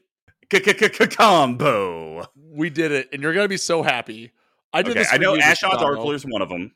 Combo. 1.17 2.25
We 2.35 2.69
did 2.69 2.91
it, 2.91 3.09
and 3.11 3.21
you're 3.21 3.33
gonna 3.33 3.47
be 3.47 3.57
so 3.57 3.81
happy. 3.81 4.31
I 4.73 4.81
did 4.81 4.91
okay, 4.91 4.99
this. 4.99 5.13
I 5.13 5.17
know 5.17 5.35
Ashnod's 5.35 5.81
Altar 5.81 6.15
is 6.15 6.25
one 6.25 6.41
of 6.41 6.49
them. 6.49 6.73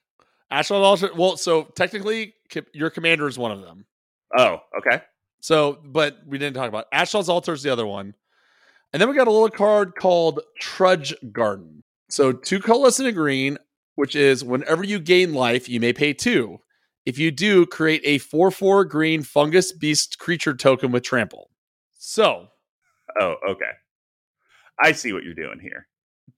Ashnod 0.52 0.82
Altar. 0.82 1.10
Well, 1.16 1.38
so 1.38 1.64
technically, 1.76 2.36
your 2.74 2.90
commander 2.90 3.28
is 3.28 3.38
one 3.38 3.52
of 3.52 3.62
them. 3.62 3.86
Oh, 4.38 4.60
okay. 4.78 5.02
So, 5.42 5.80
but 5.84 6.20
we 6.26 6.38
didn't 6.38 6.56
talk 6.56 6.70
about 6.70 6.92
Ashnod's 6.92 7.30
Altar 7.30 7.54
is 7.54 7.64
the 7.64 7.70
other 7.70 7.86
one. 7.86 8.16
And 8.94 9.02
then 9.02 9.10
we 9.10 9.16
got 9.16 9.28
a 9.28 9.32
little 9.32 9.50
card 9.50 9.96
called 9.96 10.40
Trudge 10.60 11.14
Garden. 11.32 11.84
So 12.10 12.32
two 12.32 12.60
colorless 12.60 13.00
and 13.00 13.08
a 13.08 13.12
green, 13.12 13.58
which 13.96 14.16
is 14.16 14.44
whenever 14.44 14.84
you 14.84 15.00
gain 15.00 15.34
life, 15.34 15.68
you 15.68 15.80
may 15.80 15.94
pay 15.94 16.14
two. 16.14 16.60
If 17.06 17.18
you 17.18 17.32
do, 17.32 17.66
create 17.66 18.02
a 18.06 18.20
4 18.20 18.52
4 18.52 18.86
green 18.86 19.24
fungus 19.24 19.72
beast 19.72 20.20
creature 20.20 20.54
token 20.54 20.92
with 20.92 21.04
trample. 21.04 21.50
So. 21.98 22.48
Oh, 23.20 23.36
okay. 23.50 23.72
I 24.82 24.92
see 24.92 25.12
what 25.12 25.24
you're 25.24 25.34
doing 25.34 25.60
here. 25.60 25.88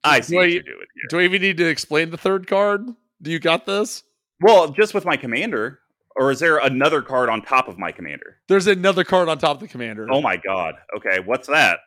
I 0.04 0.20
see 0.20 0.36
what 0.36 0.50
you're 0.50 0.62
doing 0.62 0.86
here. 0.94 1.04
Do 1.08 1.18
I 1.20 1.22
even 1.22 1.42
need 1.42 1.56
to 1.58 1.66
explain 1.66 2.10
the 2.10 2.16
third 2.16 2.46
card? 2.46 2.86
Do 3.22 3.30
you 3.30 3.38
got 3.38 3.66
this? 3.66 4.02
Well, 4.40 4.68
just 4.68 4.94
with 4.94 5.04
my 5.04 5.16
commander. 5.16 5.80
Or 6.18 6.30
is 6.30 6.40
there 6.40 6.58
another 6.58 7.02
card 7.02 7.28
on 7.28 7.42
top 7.42 7.68
of 7.68 7.78
my 7.78 7.92
commander? 7.92 8.38
There's 8.48 8.66
another 8.66 9.04
card 9.04 9.28
on 9.28 9.36
top 9.36 9.56
of 9.56 9.60
the 9.60 9.68
commander. 9.68 10.08
Oh 10.10 10.22
my 10.22 10.38
god. 10.38 10.76
Okay, 10.96 11.20
what's 11.20 11.46
that? 11.48 11.80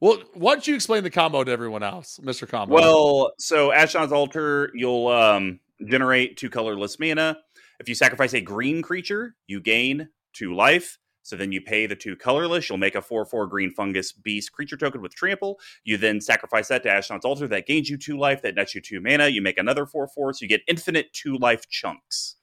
Well, 0.00 0.18
why 0.34 0.54
don't 0.54 0.66
you 0.66 0.74
explain 0.74 1.04
the 1.04 1.10
combo 1.10 1.44
to 1.44 1.50
everyone 1.50 1.82
else, 1.82 2.20
Mr. 2.22 2.48
Combo? 2.48 2.74
Well, 2.74 3.32
so 3.38 3.70
Ashnod's 3.70 4.12
Altar, 4.12 4.70
you'll 4.74 5.08
um, 5.08 5.60
generate 5.86 6.36
two 6.36 6.50
colorless 6.50 6.98
mana. 6.98 7.38
If 7.80 7.88
you 7.88 7.94
sacrifice 7.94 8.34
a 8.34 8.40
green 8.40 8.82
creature, 8.82 9.34
you 9.46 9.60
gain 9.60 10.08
two 10.32 10.54
life. 10.54 10.98
So 11.26 11.34
then 11.34 11.50
you 11.50 11.60
pay 11.60 11.86
the 11.86 11.96
two 11.96 12.14
colorless. 12.14 12.68
You'll 12.68 12.78
make 12.78 12.94
a 12.94 13.02
4 13.02 13.24
4 13.24 13.48
green 13.48 13.72
fungus 13.72 14.12
beast 14.12 14.52
creature 14.52 14.76
token 14.76 15.02
with 15.02 15.12
trample. 15.12 15.58
You 15.82 15.96
then 15.96 16.20
sacrifice 16.20 16.68
that 16.68 16.84
to 16.84 16.88
Ashnod's 16.88 17.24
Altar. 17.24 17.48
That 17.48 17.66
gains 17.66 17.90
you 17.90 17.96
two 17.96 18.16
life. 18.16 18.42
That 18.42 18.54
nets 18.54 18.76
you 18.76 18.80
two 18.80 19.00
mana. 19.00 19.26
You 19.26 19.42
make 19.42 19.58
another 19.58 19.86
4 19.86 20.06
4. 20.06 20.34
So 20.34 20.38
you 20.42 20.48
get 20.48 20.62
infinite 20.68 21.12
two 21.12 21.36
life 21.38 21.68
chunks. 21.68 22.36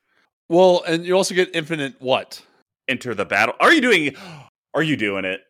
Well, 0.49 0.83
and 0.85 1.05
you 1.05 1.15
also 1.15 1.33
get 1.33 1.55
infinite 1.55 1.95
what? 1.99 2.41
Enter 2.89 3.15
the 3.15 3.23
battle. 3.23 3.55
Are 3.61 3.71
you 3.71 3.79
doing 3.79 4.15
Are 4.73 4.83
you 4.83 4.97
doing 4.97 5.23
it? 5.23 5.41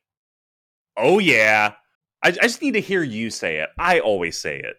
Oh, 0.96 1.18
yeah. 1.18 1.74
I, 2.22 2.28
I 2.28 2.32
just 2.32 2.62
need 2.62 2.74
to 2.74 2.82
hear 2.82 3.02
you 3.02 3.32
say 3.32 3.58
it. 3.58 3.70
I 3.80 4.00
always 4.00 4.38
say 4.38 4.60
it. 4.60 4.76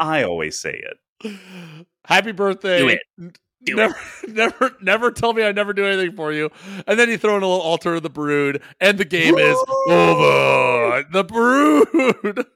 I 0.00 0.24
always 0.24 0.58
say 0.58 0.82
it. 1.22 1.38
Happy 2.04 2.32
birthday. 2.32 2.78
Do 2.78 2.88
it. 2.88 3.38
Do 3.64 3.76
never, 3.76 3.94
it. 4.22 4.30
never, 4.34 4.76
never 4.80 5.10
tell 5.10 5.32
me 5.32 5.44
I 5.44 5.52
never 5.52 5.72
do 5.72 5.86
anything 5.86 6.16
for 6.16 6.32
you. 6.32 6.50
And 6.86 6.98
then 6.98 7.08
you 7.08 7.18
throw 7.18 7.36
in 7.36 7.42
a 7.42 7.46
little 7.46 7.62
altar 7.62 7.94
of 7.94 8.02
the 8.02 8.10
brood, 8.10 8.62
and 8.80 8.98
the 8.98 9.04
game 9.04 9.38
is 9.38 9.56
over. 9.88 11.04
The 11.12 11.24
brood. 11.24 12.46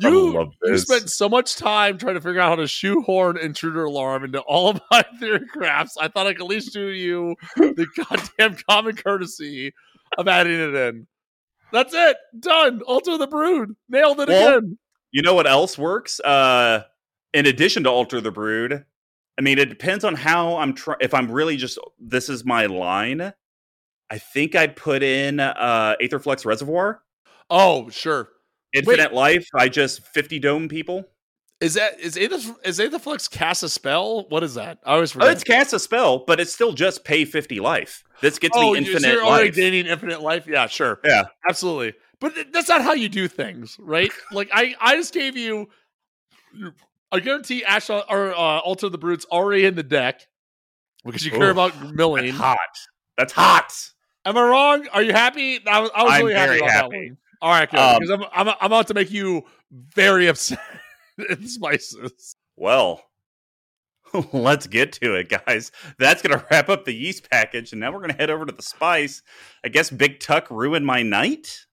You, 0.00 0.50
you 0.64 0.78
spent 0.78 1.10
so 1.10 1.28
much 1.28 1.56
time 1.56 1.98
trying 1.98 2.14
to 2.14 2.20
figure 2.20 2.40
out 2.40 2.48
how 2.48 2.56
to 2.56 2.66
shoehorn 2.66 3.36
intruder 3.36 3.84
alarm 3.84 4.24
into 4.24 4.40
all 4.40 4.70
of 4.70 4.80
my 4.90 5.04
theory 5.20 5.46
crafts. 5.46 5.96
I 5.98 6.08
thought 6.08 6.26
I 6.26 6.32
could 6.32 6.42
at 6.42 6.48
least 6.48 6.72
do 6.72 6.88
you 6.88 7.36
the 7.56 7.86
goddamn 8.08 8.56
common 8.68 8.96
courtesy 8.96 9.74
of 10.16 10.26
adding 10.26 10.58
it 10.58 10.74
in. 10.74 11.06
That's 11.72 11.92
it. 11.94 12.16
Done. 12.38 12.80
Altar 12.82 13.18
the 13.18 13.26
Brood. 13.26 13.76
Nailed 13.88 14.20
it 14.20 14.28
well, 14.28 14.58
again. 14.58 14.78
You 15.12 15.22
know 15.22 15.34
what 15.34 15.46
else 15.46 15.76
works? 15.76 16.18
Uh, 16.20 16.84
in 17.34 17.46
addition 17.46 17.84
to 17.84 17.90
Altar 17.90 18.20
the 18.20 18.32
Brood, 18.32 18.84
I 19.40 19.42
mean, 19.42 19.58
it 19.58 19.70
depends 19.70 20.04
on 20.04 20.16
how 20.16 20.58
I'm 20.58 20.74
trying. 20.74 20.98
If 21.00 21.14
I'm 21.14 21.32
really 21.32 21.56
just 21.56 21.78
this 21.98 22.28
is 22.28 22.44
my 22.44 22.66
line, 22.66 23.32
I 24.10 24.18
think 24.18 24.54
I'd 24.54 24.76
put 24.76 25.02
in 25.02 25.40
uh, 25.40 25.96
Aetherflux 25.98 26.44
Reservoir. 26.44 27.00
Oh, 27.48 27.88
sure. 27.88 28.28
Infinite 28.74 29.12
Wait. 29.12 29.16
Life. 29.16 29.48
I 29.54 29.70
just 29.70 30.06
fifty 30.06 30.38
dome 30.38 30.68
people. 30.68 31.06
Is 31.62 31.72
that 31.72 31.98
is 31.98 32.18
Aether 32.18 32.36
is 32.66 32.80
Aetherflux 32.80 33.30
cast 33.30 33.62
a 33.62 33.70
spell? 33.70 34.26
What 34.28 34.42
is 34.42 34.56
that? 34.56 34.78
I 34.84 34.92
always 34.92 35.12
forget. 35.12 35.28
Oh, 35.28 35.32
it's 35.32 35.42
cast 35.42 35.72
a 35.72 35.78
spell, 35.78 36.18
but 36.26 36.38
it's 36.38 36.52
still 36.52 36.74
just 36.74 37.04
pay 37.04 37.24
fifty 37.24 37.60
life. 37.60 38.04
This 38.20 38.38
gets 38.38 38.54
oh, 38.54 38.72
me 38.72 38.78
infinite. 38.80 39.10
you're 39.10 39.24
already 39.24 39.46
life. 39.46 39.54
gaining 39.54 39.86
infinite 39.86 40.20
life. 40.20 40.46
Yeah, 40.46 40.66
sure. 40.66 41.00
Yeah, 41.02 41.22
absolutely. 41.48 41.94
but 42.20 42.34
that's 42.52 42.68
not 42.68 42.82
how 42.82 42.92
you 42.92 43.08
do 43.08 43.26
things, 43.26 43.78
right? 43.80 44.12
like 44.32 44.50
I, 44.52 44.74
I 44.82 44.96
just 44.96 45.14
gave 45.14 45.38
you. 45.38 45.70
I 47.12 47.20
guarantee 47.20 47.64
Ash 47.64 47.90
or 47.90 48.02
uh, 48.08 48.60
Altar 48.60 48.88
the 48.88 48.98
Brood's 48.98 49.24
already 49.26 49.64
in 49.64 49.74
the 49.74 49.82
deck 49.82 50.26
because 51.04 51.24
you 51.24 51.32
care 51.32 51.50
about 51.50 51.92
milling. 51.92 52.26
That's 52.26 52.38
hot. 52.38 52.58
That's 53.16 53.32
hot. 53.32 53.72
Am 54.24 54.36
I 54.36 54.42
wrong? 54.42 54.86
Are 54.92 55.02
you 55.02 55.12
happy? 55.12 55.60
I 55.66 55.80
was, 55.80 55.90
I 55.94 56.04
was 56.04 56.18
really 56.18 56.34
happy 56.34 56.58
about 56.58 56.70
happy. 56.70 56.88
that 56.88 57.08
one. 57.08 57.16
All 57.42 57.50
right, 57.50 57.70
good. 57.70 57.80
Um, 57.80 57.98
because 58.00 58.10
I'm, 58.10 58.24
I'm, 58.32 58.54
I'm 58.60 58.66
about 58.66 58.86
to 58.88 58.94
make 58.94 59.10
you 59.10 59.44
very 59.70 60.26
upset 60.28 60.60
in 61.28 61.46
spices. 61.48 62.36
Well, 62.56 63.02
let's 64.32 64.66
get 64.66 64.92
to 64.94 65.14
it, 65.14 65.28
guys. 65.28 65.72
That's 65.98 66.22
going 66.22 66.38
to 66.38 66.44
wrap 66.50 66.68
up 66.68 66.84
the 66.84 66.94
yeast 66.94 67.30
package, 67.30 67.72
and 67.72 67.80
now 67.80 67.92
we're 67.92 67.98
going 67.98 68.10
to 68.10 68.16
head 68.16 68.30
over 68.30 68.44
to 68.44 68.52
the 68.52 68.62
spice. 68.62 69.22
I 69.64 69.68
guess 69.68 69.90
Big 69.90 70.20
Tuck 70.20 70.50
ruined 70.50 70.86
my 70.86 71.02
night. 71.02 71.66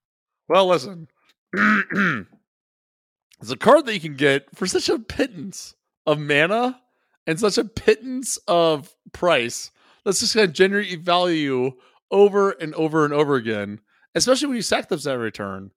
Well, 0.47 0.67
listen, 0.67 1.07
it's 3.41 3.51
a 3.51 3.57
card 3.57 3.85
that 3.85 3.93
you 3.93 3.99
can 3.99 4.15
get 4.15 4.47
for 4.55 4.67
such 4.67 4.89
a 4.89 4.99
pittance 4.99 5.75
of 6.05 6.19
mana 6.19 6.79
and 7.25 7.39
such 7.39 7.57
a 7.57 7.65
pittance 7.65 8.37
of 8.47 8.93
price. 9.13 9.71
That's 10.05 10.19
just 10.21 10.35
going 10.35 10.47
to 10.47 10.53
generate 10.53 11.01
value 11.01 11.73
over 12.09 12.51
and 12.51 12.73
over 12.75 13.03
and 13.05 13.13
over 13.13 13.35
again, 13.35 13.81
especially 14.15 14.47
when 14.47 14.55
you 14.55 14.61
sack 14.61 14.87
them 14.87 14.99
every 15.05 15.31
turn. 15.31 15.71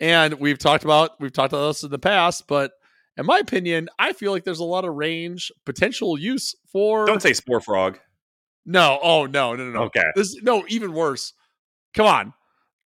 And 0.00 0.34
we've 0.34 0.58
talked 0.58 0.84
about 0.84 1.20
we've 1.20 1.32
talked 1.32 1.52
about 1.52 1.68
this 1.68 1.82
in 1.82 1.90
the 1.90 1.98
past, 1.98 2.46
but 2.46 2.72
in 3.16 3.26
my 3.26 3.38
opinion, 3.38 3.88
I 3.98 4.12
feel 4.12 4.32
like 4.32 4.44
there's 4.44 4.60
a 4.60 4.64
lot 4.64 4.84
of 4.84 4.94
range 4.94 5.52
potential 5.66 6.18
use 6.18 6.54
for. 6.66 7.06
Don't 7.06 7.22
say 7.22 7.32
Spore 7.32 7.60
Frog. 7.60 7.98
No, 8.64 8.98
oh 9.02 9.26
no, 9.26 9.54
no, 9.54 9.64
no, 9.66 9.72
no. 9.72 9.82
Okay, 9.84 10.04
this 10.14 10.40
no 10.42 10.64
even 10.68 10.92
worse. 10.92 11.34
Come 11.94 12.06
on, 12.06 12.34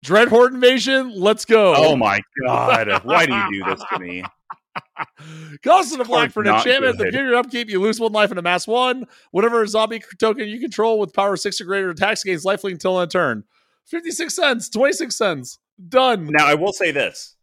Dreadhorde 0.07 0.55
invasion. 0.55 1.13
Let's 1.15 1.45
go. 1.45 1.75
Oh 1.77 1.97
my 1.97 2.21
god, 2.47 3.05
why 3.05 3.27
do 3.27 3.35
you 3.35 3.65
do 3.65 3.71
this 3.71 3.83
to 3.93 3.99
me? 3.99 4.23
Cost 5.63 5.93
of 5.93 5.99
the 5.99 6.05
black 6.05 6.31
for 6.31 6.43
an 6.43 6.49
enchantment. 6.49 6.99
The 6.99 7.33
of 7.33 7.47
upkeep, 7.47 7.69
you 7.69 7.81
lose 7.81 7.99
one 7.99 8.13
life 8.13 8.31
and 8.31 8.39
amass 8.39 8.67
one. 8.67 9.07
Whatever 9.33 9.67
zombie 9.67 10.03
token 10.19 10.47
you 10.49 10.61
control 10.61 10.99
with 10.99 11.13
power 11.13 11.37
six 11.37 11.61
or 11.61 11.65
greater 11.65 11.91
attacks 11.91 12.23
gains 12.23 12.45
lifelink 12.45 12.73
until 12.73 13.01
end 13.01 13.11
turn. 13.11 13.45
56 13.87 14.35
cents, 14.35 14.69
26 14.69 15.17
cents. 15.17 15.59
Done. 15.89 16.29
Now 16.31 16.47
I 16.47 16.55
will 16.55 16.73
say 16.73 16.91
this. 16.91 17.35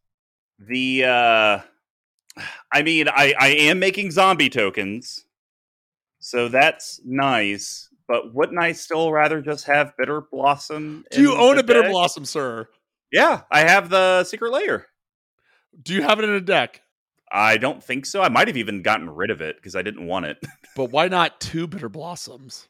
The 0.59 1.03
uh 1.05 1.59
I 2.71 2.81
mean, 2.81 3.07
I, 3.09 3.33
I 3.39 3.47
am 3.49 3.79
making 3.79 4.11
zombie 4.11 4.49
tokens, 4.49 5.25
so 6.19 6.47
that's 6.47 6.99
nice. 7.05 7.89
But 8.07 8.33
wouldn't 8.33 8.59
I 8.59 8.73
still 8.73 9.11
rather 9.11 9.41
just 9.41 9.65
have 9.65 9.95
Bitter 9.97 10.21
Blossom? 10.21 11.05
Do 11.11 11.21
you 11.21 11.35
own 11.35 11.57
a 11.57 11.63
Bitter 11.63 11.89
Blossom, 11.89 12.25
sir? 12.25 12.67
Yeah, 13.11 13.41
I 13.51 13.61
have 13.61 13.89
the 13.89 14.23
Secret 14.23 14.51
Lair. 14.51 14.87
Do 15.81 15.93
you 15.93 16.01
have 16.01 16.19
it 16.19 16.25
in 16.25 16.31
a 16.31 16.41
deck? 16.41 16.81
I 17.31 17.57
don't 17.57 17.83
think 17.83 18.05
so. 18.05 18.21
I 18.21 18.29
might 18.29 18.47
have 18.47 18.57
even 18.57 18.81
gotten 18.81 19.09
rid 19.09 19.31
of 19.31 19.41
it 19.41 19.55
because 19.55 19.75
I 19.75 19.81
didn't 19.81 20.05
want 20.05 20.25
it. 20.25 20.37
but 20.75 20.91
why 20.91 21.07
not 21.07 21.39
two 21.39 21.65
Bitter 21.67 21.89
Blossoms 21.89 22.67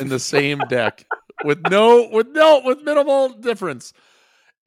in 0.00 0.08
the 0.08 0.18
same 0.18 0.58
deck 0.68 1.04
with 1.44 1.60
no 1.70 2.08
with 2.10 2.28
no 2.28 2.60
with 2.64 2.82
minimal 2.82 3.30
difference? 3.30 3.92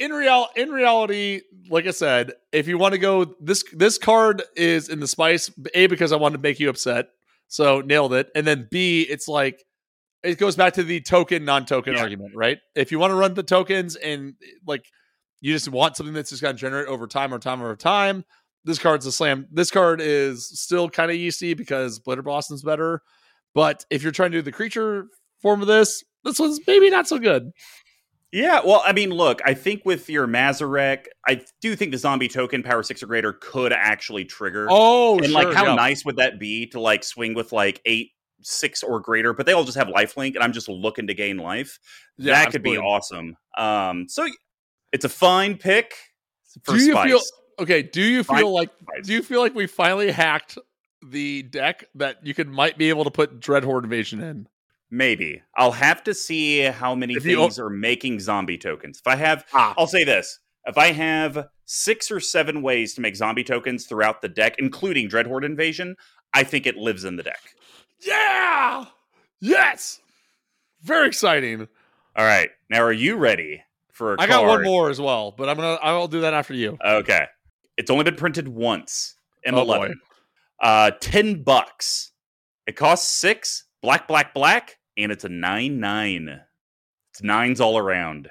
in 0.01 0.11
real 0.11 0.47
in 0.55 0.69
reality, 0.71 1.41
like 1.69 1.85
I 1.85 1.91
said, 1.91 2.33
if 2.51 2.67
you 2.67 2.79
want 2.79 2.93
to 2.93 2.97
go 2.97 3.35
this 3.39 3.63
this 3.71 3.99
card 3.99 4.41
is 4.55 4.89
in 4.89 4.99
the 4.99 5.07
spice 5.07 5.51
a 5.75 5.85
because 5.85 6.11
I 6.11 6.15
wanted 6.15 6.37
to 6.37 6.41
make 6.43 6.59
you 6.59 6.69
upset, 6.69 7.09
so 7.47 7.81
nailed 7.81 8.13
it, 8.13 8.31
and 8.33 8.45
then 8.45 8.67
b 8.71 9.01
it's 9.03 9.27
like 9.27 9.63
it 10.23 10.37
goes 10.37 10.55
back 10.55 10.73
to 10.73 10.83
the 10.83 11.01
token 11.01 11.45
non-token 11.45 11.93
yeah. 11.93 12.01
argument, 12.01 12.35
right? 12.35 12.59
If 12.75 12.91
you 12.91 12.99
want 12.99 13.11
to 13.11 13.15
run 13.15 13.33
the 13.33 13.43
tokens 13.43 13.95
and 13.95 14.35
like 14.65 14.85
you 15.39 15.53
just 15.53 15.69
want 15.69 15.97
something 15.97 16.13
that's 16.13 16.29
just 16.29 16.41
going 16.41 16.55
to 16.55 16.59
generate 16.59 16.87
over 16.87 17.07
time 17.07 17.33
or 17.33 17.39
time 17.39 17.61
over 17.61 17.75
time, 17.75 18.23
this 18.63 18.77
card's 18.79 19.05
a 19.05 19.11
slam. 19.11 19.47
This 19.51 19.71
card 19.71 20.01
is 20.01 20.47
still 20.59 20.89
kind 20.89 21.09
of 21.09 21.17
yeasty 21.17 21.53
because 21.53 21.99
Bitter 21.99 22.21
Blossom's 22.21 22.63
better, 22.63 23.01
but 23.55 23.85
if 23.89 24.03
you're 24.03 24.11
trying 24.11 24.31
to 24.31 24.37
do 24.37 24.41
the 24.43 24.51
creature 24.51 25.07
form 25.41 25.61
of 25.61 25.67
this, 25.67 26.03
this 26.23 26.39
one's 26.39 26.59
maybe 26.67 26.89
not 26.89 27.07
so 27.07 27.17
good. 27.17 27.51
Yeah, 28.31 28.61
well, 28.63 28.81
I 28.85 28.93
mean, 28.93 29.09
look, 29.09 29.41
I 29.43 29.53
think 29.53 29.81
with 29.83 30.09
your 30.09 30.25
Mazirek, 30.25 31.05
I 31.27 31.41
do 31.59 31.75
think 31.75 31.91
the 31.91 31.97
zombie 31.97 32.29
token 32.29 32.63
power 32.63 32.81
six 32.81 33.03
or 33.03 33.07
greater 33.07 33.33
could 33.33 33.73
actually 33.73 34.23
trigger. 34.23 34.67
Oh, 34.69 35.17
and 35.17 35.25
sure, 35.25 35.43
like, 35.43 35.53
how 35.53 35.65
yeah. 35.65 35.75
nice 35.75 36.05
would 36.05 36.15
that 36.15 36.39
be 36.39 36.67
to 36.67 36.79
like 36.79 37.03
swing 37.03 37.33
with 37.33 37.51
like 37.51 37.81
eight, 37.85 38.11
six 38.41 38.83
or 38.83 38.99
greater? 38.99 39.33
But 39.33 39.45
they 39.45 39.53
all 39.53 39.63
just 39.63 39.77
have 39.77 39.89
life 39.89 40.17
link, 40.17 40.35
and 40.35 40.43
I'm 40.43 40.53
just 40.53 40.69
looking 40.69 41.07
to 41.07 41.13
gain 41.13 41.37
life. 41.37 41.79
Yeah, 42.17 42.33
that 42.33 42.47
absolutely. 42.47 42.71
could 42.71 42.81
be 42.81 42.87
awesome. 42.87 43.37
Um, 43.57 44.07
so 44.07 44.27
it's 44.91 45.05
a 45.05 45.09
fine 45.09 45.57
pick 45.57 45.93
for 46.63 46.75
do 46.75 46.83
you 46.83 46.91
Spice. 46.91 47.07
Feel, 47.07 47.21
okay, 47.59 47.81
do 47.81 48.01
you 48.01 48.23
feel 48.23 48.35
fine 48.35 48.45
like 48.45 48.69
spice. 48.81 49.07
do 49.07 49.13
you 49.13 49.23
feel 49.23 49.41
like 49.41 49.55
we 49.55 49.67
finally 49.67 50.11
hacked 50.11 50.57
the 51.03 51.43
deck 51.43 51.85
that 51.95 52.25
you 52.25 52.33
could 52.33 52.49
might 52.49 52.77
be 52.77 52.89
able 52.89 53.03
to 53.03 53.11
put 53.11 53.39
Dreadhorde 53.39 53.83
Invasion 53.83 54.21
in? 54.21 54.47
Maybe 54.89 55.41
I'll 55.55 55.71
have 55.71 56.03
to 56.03 56.13
see 56.13 56.63
how 56.63 56.95
many 56.95 57.15
if 57.15 57.23
things 57.23 57.57
you, 57.57 57.63
are 57.63 57.69
making 57.69 58.19
zombie 58.19 58.57
tokens. 58.57 58.99
If 58.99 59.07
I 59.07 59.15
have, 59.15 59.45
ah. 59.53 59.73
I'll 59.77 59.87
say 59.87 60.03
this: 60.03 60.39
if 60.65 60.77
I 60.77 60.91
have 60.91 61.47
six 61.65 62.11
or 62.11 62.19
seven 62.19 62.61
ways 62.61 62.93
to 62.95 63.01
make 63.01 63.15
zombie 63.15 63.45
tokens 63.45 63.85
throughout 63.85 64.21
the 64.21 64.27
deck, 64.27 64.55
including 64.59 65.07
Dreadhorde 65.07 65.45
Invasion, 65.45 65.95
I 66.33 66.43
think 66.43 66.65
it 66.65 66.75
lives 66.75 67.05
in 67.05 67.15
the 67.15 67.23
deck. 67.23 67.39
Yeah. 68.05 68.85
Yes. 69.39 69.99
Very 70.81 71.07
exciting. 71.07 71.67
All 72.15 72.25
right. 72.25 72.49
Now, 72.69 72.81
are 72.81 72.91
you 72.91 73.15
ready 73.15 73.63
for? 73.91 74.19
I 74.19 74.27
got 74.27 74.45
one 74.45 74.63
more 74.63 74.89
as 74.89 74.99
well, 74.99 75.31
but 75.31 75.49
I'm 75.49 75.57
gonna. 75.57 75.79
I'll 75.81 76.07
do 76.07 76.21
that 76.21 76.33
after 76.33 76.53
you. 76.53 76.77
Okay. 76.83 77.25
It's 77.77 77.89
only 77.89 78.03
been 78.03 78.15
printed 78.15 78.47
once. 78.47 79.15
M11. 79.45 79.93
Oh 80.61 80.67
uh, 80.67 80.91
ten 80.99 81.43
bucks. 81.43 82.11
It 82.67 82.75
costs 82.75 83.09
six. 83.09 83.65
Black, 83.81 84.07
black, 84.07 84.33
black 84.33 84.77
and 84.97 85.11
it's 85.11 85.23
a 85.23 85.29
nine 85.29 85.79
nine. 85.79 86.41
It's 87.11 87.23
nines 87.23 87.59
all 87.59 87.77
around. 87.77 88.29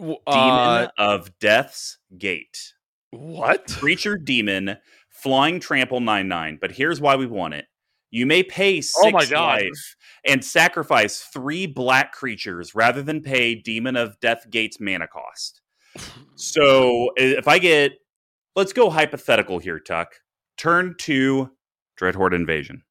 Uh, 0.00 0.14
demon 0.26 0.90
of 0.98 1.38
Death's 1.38 1.98
Gate. 2.16 2.72
What? 3.10 3.68
Creature 3.68 4.18
demon, 4.18 4.78
flying 5.08 5.60
trample 5.60 6.00
nine 6.00 6.28
nine. 6.28 6.58
But 6.60 6.72
here's 6.72 7.00
why 7.00 7.16
we 7.16 7.26
want 7.26 7.54
it. 7.54 7.66
You 8.12 8.26
may 8.26 8.42
pay 8.42 8.82
six 8.82 9.00
oh 9.02 9.10
my 9.10 9.24
God. 9.24 9.62
life 9.62 9.96
and 10.24 10.44
sacrifice 10.44 11.20
three 11.20 11.66
black 11.66 12.12
creatures 12.12 12.74
rather 12.74 13.02
than 13.02 13.22
pay 13.22 13.54
Demon 13.54 13.96
of 13.96 14.20
Death 14.20 14.48
Gate's 14.50 14.78
mana 14.78 15.08
cost. 15.08 15.62
so 16.36 17.10
if 17.16 17.48
I 17.48 17.58
get, 17.58 17.92
let's 18.54 18.74
go 18.74 18.90
hypothetical 18.90 19.58
here, 19.58 19.80
Tuck. 19.80 20.20
Turn 20.58 20.94
two, 20.98 21.50
Dreadhorde 21.98 22.34
Invasion. 22.34 22.82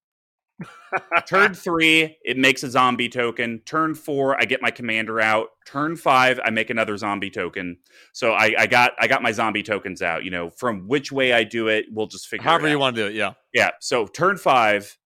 Turn 1.27 1.53
three, 1.53 2.17
it 2.23 2.37
makes 2.37 2.63
a 2.63 2.69
zombie 2.69 3.09
token. 3.09 3.61
Turn 3.65 3.93
four, 3.93 4.39
I 4.41 4.45
get 4.45 4.61
my 4.61 4.71
commander 4.71 5.21
out. 5.21 5.49
Turn 5.65 5.95
five, 5.95 6.39
I 6.43 6.49
make 6.49 6.69
another 6.69 6.97
zombie 6.97 7.29
token. 7.29 7.77
So 8.13 8.33
I, 8.33 8.53
I 8.57 8.67
got 8.67 8.93
I 8.99 9.07
got 9.07 9.21
my 9.21 9.31
zombie 9.31 9.63
tokens 9.63 10.01
out. 10.01 10.23
You 10.23 10.31
know, 10.31 10.49
from 10.49 10.87
which 10.87 11.11
way 11.11 11.33
I 11.33 11.43
do 11.43 11.67
it, 11.67 11.85
we'll 11.91 12.07
just 12.07 12.27
figure. 12.27 12.43
Out. 12.43 12.49
However 12.49 12.69
you 12.69 12.79
want 12.79 12.95
to 12.95 13.03
do 13.03 13.07
it, 13.07 13.15
yeah, 13.15 13.33
yeah. 13.53 13.69
So 13.79 14.05
turn 14.05 14.37
five, 14.37 14.97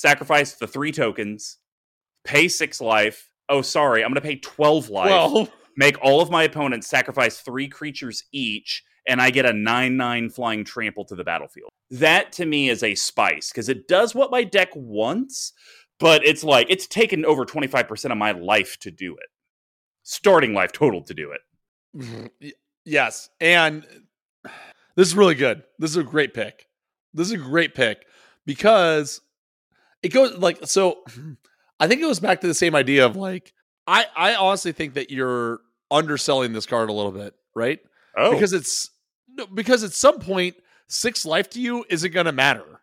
sacrifice 0.00 0.54
the 0.54 0.66
three 0.66 0.92
tokens, 0.92 1.58
pay 2.24 2.48
six 2.48 2.80
life. 2.80 3.30
Oh, 3.48 3.62
sorry, 3.62 4.02
I'm 4.02 4.10
going 4.10 4.22
to 4.22 4.28
pay 4.28 4.36
twelve 4.36 4.88
life. 4.88 5.10
Well. 5.10 5.48
Make 5.76 6.02
all 6.02 6.20
of 6.20 6.30
my 6.30 6.42
opponents 6.42 6.88
sacrifice 6.88 7.40
three 7.40 7.68
creatures 7.68 8.24
each 8.32 8.82
and 9.06 9.20
I 9.20 9.30
get 9.30 9.46
a 9.46 9.52
9 9.52 9.96
9 9.96 10.30
flying 10.30 10.64
trample 10.64 11.04
to 11.06 11.14
the 11.14 11.24
battlefield. 11.24 11.70
That 11.90 12.32
to 12.32 12.46
me 12.46 12.68
is 12.68 12.82
a 12.82 12.94
spice 12.94 13.50
because 13.50 13.68
it 13.68 13.88
does 13.88 14.14
what 14.14 14.30
my 14.30 14.44
deck 14.44 14.70
wants, 14.74 15.52
but 15.98 16.24
it's 16.24 16.44
like 16.44 16.68
it's 16.70 16.86
taken 16.86 17.24
over 17.24 17.44
25% 17.44 18.12
of 18.12 18.18
my 18.18 18.32
life 18.32 18.78
to 18.80 18.90
do 18.90 19.16
it. 19.16 19.26
Starting 20.02 20.54
life 20.54 20.72
total 20.72 21.02
to 21.02 21.14
do 21.14 21.32
it. 21.32 21.40
Mm-hmm. 21.96 22.48
Yes. 22.84 23.30
And 23.40 23.84
this 24.96 25.08
is 25.08 25.16
really 25.16 25.34
good. 25.34 25.64
This 25.78 25.90
is 25.90 25.96
a 25.96 26.04
great 26.04 26.34
pick. 26.34 26.66
This 27.12 27.26
is 27.26 27.32
a 27.32 27.38
great 27.38 27.74
pick 27.74 28.06
because 28.46 29.20
it 30.02 30.08
goes 30.08 30.36
like 30.36 30.58
so 30.64 31.02
I 31.78 31.88
think 31.88 32.00
it 32.00 32.04
goes 32.04 32.20
back 32.20 32.40
to 32.42 32.46
the 32.46 32.54
same 32.54 32.74
idea 32.74 33.06
of 33.06 33.16
like 33.16 33.52
I 33.86 34.06
I 34.16 34.34
honestly 34.34 34.72
think 34.72 34.94
that 34.94 35.10
you're 35.10 35.60
underselling 35.90 36.52
this 36.52 36.66
card 36.66 36.88
a 36.88 36.92
little 36.92 37.12
bit, 37.12 37.34
right? 37.54 37.80
Oh. 38.16 38.32
Because 38.32 38.52
it's 38.52 38.90
because 39.54 39.84
at 39.84 39.92
some 39.92 40.20
point 40.20 40.56
six 40.88 41.24
life 41.24 41.50
to 41.50 41.60
you 41.60 41.84
isn't 41.88 42.12
going 42.12 42.26
to 42.26 42.32
matter. 42.32 42.80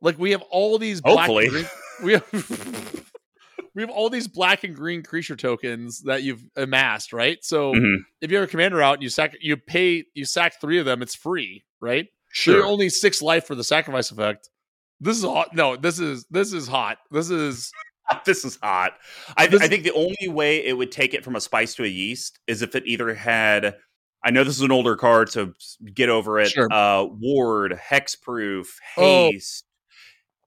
Like 0.00 0.18
we 0.18 0.32
have 0.32 0.42
all 0.50 0.78
these 0.78 1.00
black 1.00 1.28
Hopefully. 1.28 1.48
Green, 1.48 1.66
we 2.02 2.12
have 2.12 3.04
we 3.74 3.82
have 3.82 3.90
all 3.90 4.10
these 4.10 4.28
black 4.28 4.64
and 4.64 4.74
green 4.74 5.02
creature 5.02 5.36
tokens 5.36 6.02
that 6.02 6.22
you've 6.22 6.42
amassed, 6.56 7.12
right? 7.12 7.38
So 7.42 7.72
mm-hmm. 7.72 8.02
if 8.20 8.30
you 8.30 8.36
have 8.36 8.48
a 8.48 8.50
commander 8.50 8.82
out 8.82 8.94
and 8.94 9.02
you 9.02 9.08
sack 9.08 9.34
you 9.40 9.56
pay 9.56 10.04
you 10.14 10.24
sack 10.24 10.60
3 10.60 10.78
of 10.78 10.84
them, 10.84 11.02
it's 11.02 11.14
free, 11.14 11.64
right? 11.80 12.06
Sure. 12.30 12.54
So 12.54 12.58
you're 12.58 12.66
only 12.66 12.88
6 12.88 13.22
life 13.22 13.46
for 13.46 13.54
the 13.54 13.64
sacrifice 13.64 14.10
effect. 14.10 14.50
This 15.00 15.18
is 15.18 15.24
hot. 15.24 15.54
No, 15.54 15.76
this 15.76 15.98
is 15.98 16.26
this 16.30 16.52
is 16.52 16.68
hot. 16.68 16.98
This 17.10 17.30
is 17.30 17.72
this 18.24 18.44
is 18.44 18.58
hot. 18.62 18.92
I, 19.36 19.46
th- 19.46 19.62
I 19.62 19.68
think 19.68 19.84
the 19.84 19.92
only 19.92 20.28
way 20.28 20.64
it 20.64 20.76
would 20.76 20.92
take 20.92 21.14
it 21.14 21.24
from 21.24 21.36
a 21.36 21.40
spice 21.40 21.74
to 21.76 21.84
a 21.84 21.88
yeast 21.88 22.38
is 22.46 22.62
if 22.62 22.74
it 22.74 22.84
either 22.86 23.14
had 23.14 23.76
I 24.24 24.30
know 24.30 24.42
this 24.42 24.56
is 24.56 24.62
an 24.62 24.72
older 24.72 24.96
card, 24.96 25.30
so 25.30 25.52
get 25.92 26.08
over 26.08 26.40
it. 26.40 26.48
Sure. 26.48 26.66
Uh, 26.72 27.04
ward, 27.04 27.78
hexproof, 27.90 28.68
haste, 28.96 29.66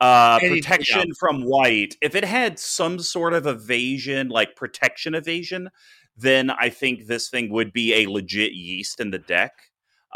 oh, 0.01 0.05
uh, 0.07 0.39
protection 0.39 1.03
yeah. 1.07 1.13
from 1.19 1.43
white. 1.43 1.95
If 2.01 2.15
it 2.15 2.25
had 2.25 2.57
some 2.57 2.97
sort 2.97 3.33
of 3.33 3.45
evasion, 3.45 4.29
like 4.29 4.55
protection 4.55 5.13
evasion, 5.13 5.69
then 6.17 6.49
I 6.49 6.69
think 6.69 7.05
this 7.05 7.29
thing 7.29 7.51
would 7.51 7.71
be 7.71 7.93
a 7.93 8.09
legit 8.09 8.53
yeast 8.53 8.99
in 8.99 9.11
the 9.11 9.19
deck. 9.19 9.53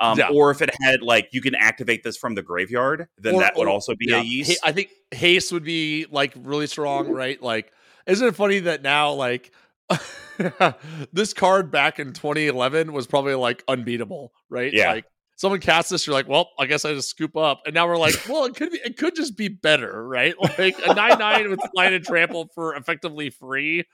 Um, 0.02 0.18
yeah. 0.18 0.30
Or 0.34 0.50
if 0.50 0.62
it 0.64 0.72
had 0.82 1.04
like 1.04 1.30
you 1.32 1.42
can 1.42 1.54
activate 1.54 2.04
this 2.04 2.18
from 2.18 2.34
the 2.34 2.42
graveyard, 2.42 3.08
then 3.20 3.36
or, 3.36 3.42
that 3.42 3.56
would 3.56 3.68
or, 3.68 3.72
also 3.72 3.96
be 3.96 4.08
yeah. 4.10 4.20
a 4.20 4.24
yeast. 4.24 4.60
I 4.64 4.72
think 4.72 4.90
haste 5.12 5.52
would 5.54 5.64
be 5.64 6.08
like 6.10 6.34
really 6.36 6.66
strong, 6.68 7.12
right? 7.14 7.42
Like, 7.42 7.72
isn't 8.08 8.28
it 8.28 8.36
funny 8.36 8.60
that 8.62 8.82
now 8.82 9.14
like 9.14 9.52
this 11.14 11.34
card 11.34 11.70
back 11.70 12.00
in 12.00 12.14
2011 12.14 12.94
was 12.94 13.06
probably 13.06 13.36
like 13.36 13.64
unbeatable, 13.68 14.34
right? 14.50 14.74
Yeah. 14.74 14.94
Like 14.94 15.06
someone 15.36 15.60
casts 15.60 15.92
this, 15.92 16.08
you're 16.08 16.16
like, 16.16 16.28
well, 16.28 16.50
I 16.58 16.66
guess 16.66 16.84
I 16.84 16.94
just 16.94 17.10
scoop 17.10 17.38
up, 17.38 17.62
and 17.66 17.76
now 17.76 17.88
we're 17.88 17.98
like, 17.98 18.16
well, 18.30 18.46
it 18.46 18.56
could 18.56 18.72
be, 18.72 18.80
it 18.84 18.98
could 18.98 19.16
just 19.16 19.38
be 19.38 19.50
better, 19.50 20.08
right? 20.08 20.34
Like 20.58 20.76
a 20.86 20.96
nine 20.96 21.20
nine 21.20 21.50
with 21.50 21.60
line 21.76 21.94
and 21.94 22.04
trample 22.04 22.50
for 22.56 22.76
effectively 22.76 23.30
free 23.30 23.86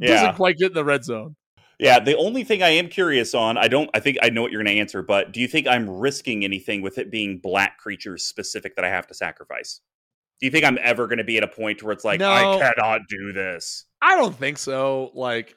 doesn't 0.00 0.36
quite 0.36 0.56
get 0.56 0.68
in 0.68 0.74
the 0.74 0.84
red 0.84 1.04
zone. 1.04 1.36
Yeah, 1.82 1.98
the 1.98 2.16
only 2.16 2.44
thing 2.44 2.62
I 2.62 2.68
am 2.68 2.88
curious 2.88 3.34
on, 3.34 3.58
I 3.58 3.66
don't, 3.66 3.90
I 3.92 3.98
think 3.98 4.16
I 4.22 4.30
know 4.30 4.40
what 4.40 4.52
you're 4.52 4.62
going 4.62 4.72
to 4.72 4.80
answer, 4.80 5.02
but 5.02 5.32
do 5.32 5.40
you 5.40 5.48
think 5.48 5.66
I'm 5.66 5.90
risking 5.90 6.44
anything 6.44 6.80
with 6.80 6.96
it 6.96 7.10
being 7.10 7.38
black 7.38 7.78
creatures 7.78 8.24
specific 8.24 8.76
that 8.76 8.84
I 8.84 8.88
have 8.88 9.08
to 9.08 9.14
sacrifice? 9.14 9.80
Do 10.40 10.46
you 10.46 10.52
think 10.52 10.64
I'm 10.64 10.78
ever 10.80 11.08
going 11.08 11.18
to 11.18 11.24
be 11.24 11.38
at 11.38 11.42
a 11.42 11.48
point 11.48 11.82
where 11.82 11.92
it's 11.92 12.04
like, 12.04 12.20
no, 12.20 12.30
I 12.30 12.56
cannot 12.60 13.00
do 13.08 13.32
this? 13.32 13.84
I 14.00 14.14
don't 14.14 14.34
think 14.34 14.58
so. 14.58 15.10
Like, 15.14 15.56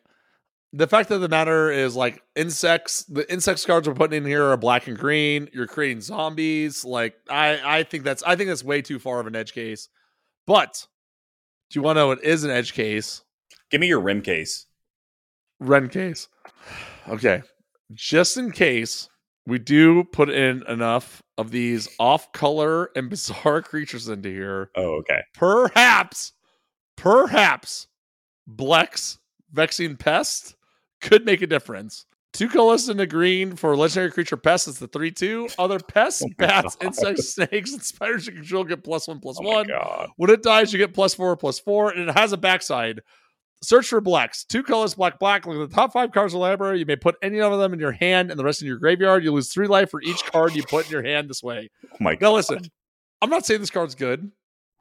the 0.73 0.87
fact 0.87 1.11
of 1.11 1.21
the 1.21 1.29
matter 1.29 1.71
is 1.71 1.95
like 1.95 2.23
insects 2.35 3.03
the 3.03 3.31
insects 3.31 3.63
cards 3.63 3.87
we're 3.87 3.93
putting 3.93 4.17
in 4.17 4.25
here 4.25 4.45
are 4.45 4.57
black 4.57 4.87
and 4.87 4.97
green 4.97 5.47
you're 5.53 5.67
creating 5.67 6.01
zombies 6.01 6.83
like 6.83 7.15
i 7.29 7.77
i 7.77 7.83
think 7.83 8.03
that's 8.03 8.21
i 8.23 8.35
think 8.35 8.49
that's 8.49 8.63
way 8.63 8.81
too 8.81 8.99
far 8.99 9.21
of 9.21 9.27
an 9.27 9.37
edge 9.37 9.53
case 9.53 9.87
but 10.45 10.85
do 11.69 11.79
you 11.79 11.81
want 11.81 11.95
to 11.95 12.01
know 12.01 12.07
what 12.07 12.21
is 12.25 12.43
an 12.43 12.51
edge 12.51 12.73
case 12.73 13.23
give 13.71 13.79
me 13.79 13.87
your 13.87 14.01
rim 14.01 14.21
case 14.21 14.65
ren 15.59 15.87
case 15.89 16.27
okay 17.07 17.41
just 17.93 18.37
in 18.37 18.51
case 18.51 19.09
we 19.47 19.59
do 19.59 20.03
put 20.05 20.29
in 20.29 20.63
enough 20.67 21.21
of 21.37 21.51
these 21.51 21.87
off 21.99 22.31
color 22.31 22.89
and 22.95 23.09
bizarre 23.11 23.61
creatures 23.61 24.07
into 24.07 24.29
here 24.29 24.69
oh 24.75 24.99
okay 24.99 25.21
perhaps 25.33 26.33
perhaps 26.95 27.87
blex 28.49 29.17
vexing 29.51 29.95
pest 29.97 30.55
could 31.01 31.25
make 31.25 31.41
a 31.41 31.47
difference. 31.47 32.05
Two 32.33 32.49
colors 32.49 32.89
and 32.89 32.99
a 32.99 33.07
green 33.07 33.55
for 33.55 33.77
legendary 33.77 34.11
creature 34.11 34.35
pests. 34.35 34.67
It's 34.67 34.79
the 34.79 34.87
three 34.87 35.11
two. 35.11 35.47
Other 35.57 35.79
pests, 35.79 36.21
oh 36.21 36.29
bats, 36.37 36.75
God. 36.75 36.85
insects, 36.87 37.29
snakes, 37.29 37.71
and 37.71 37.81
spiders 37.81 38.27
you 38.27 38.33
control 38.33 38.65
get 38.65 38.83
plus 38.83 39.07
one 39.07 39.21
plus 39.21 39.37
oh 39.39 39.47
one. 39.47 39.69
When 40.17 40.29
it 40.29 40.43
dies, 40.43 40.73
you 40.73 40.79
get 40.79 40.93
plus 40.93 41.13
four 41.13 41.37
plus 41.37 41.59
four, 41.59 41.91
and 41.91 42.09
it 42.09 42.17
has 42.17 42.33
a 42.33 42.37
backside. 42.37 43.01
Search 43.67 43.87
for 43.87 44.01
Blex. 44.01 44.45
Two 44.45 44.63
colors, 44.63 44.95
black, 44.95 45.19
black. 45.19 45.45
Look 45.45 45.61
at 45.61 45.69
the 45.69 45.75
top 45.75 45.93
five 45.93 46.11
cards 46.11 46.33
of 46.33 46.37
the 46.37 46.41
library. 46.41 46.79
You 46.79 46.85
may 46.85 46.95
put 46.95 47.15
any 47.21 47.39
of 47.41 47.57
them 47.57 47.73
in 47.73 47.79
your 47.79 47.91
hand 47.91 48.31
and 48.31 48.39
the 48.39 48.43
rest 48.43 48.61
in 48.61 48.67
your 48.67 48.77
graveyard. 48.77 49.23
You 49.23 49.31
lose 49.31 49.51
three 49.51 49.67
life 49.67 49.89
for 49.89 50.01
each 50.01 50.23
card 50.25 50.55
you 50.55 50.63
put 50.63 50.85
in 50.85 50.91
your 50.91 51.03
hand 51.03 51.29
this 51.29 51.43
way. 51.43 51.69
Oh 51.85 51.97
my 51.99 52.17
now, 52.19 52.33
listen, 52.33 52.69
I'm 53.21 53.29
not 53.29 53.45
saying 53.45 53.59
this 53.59 53.69
card's 53.69 53.95
good. 53.95 54.31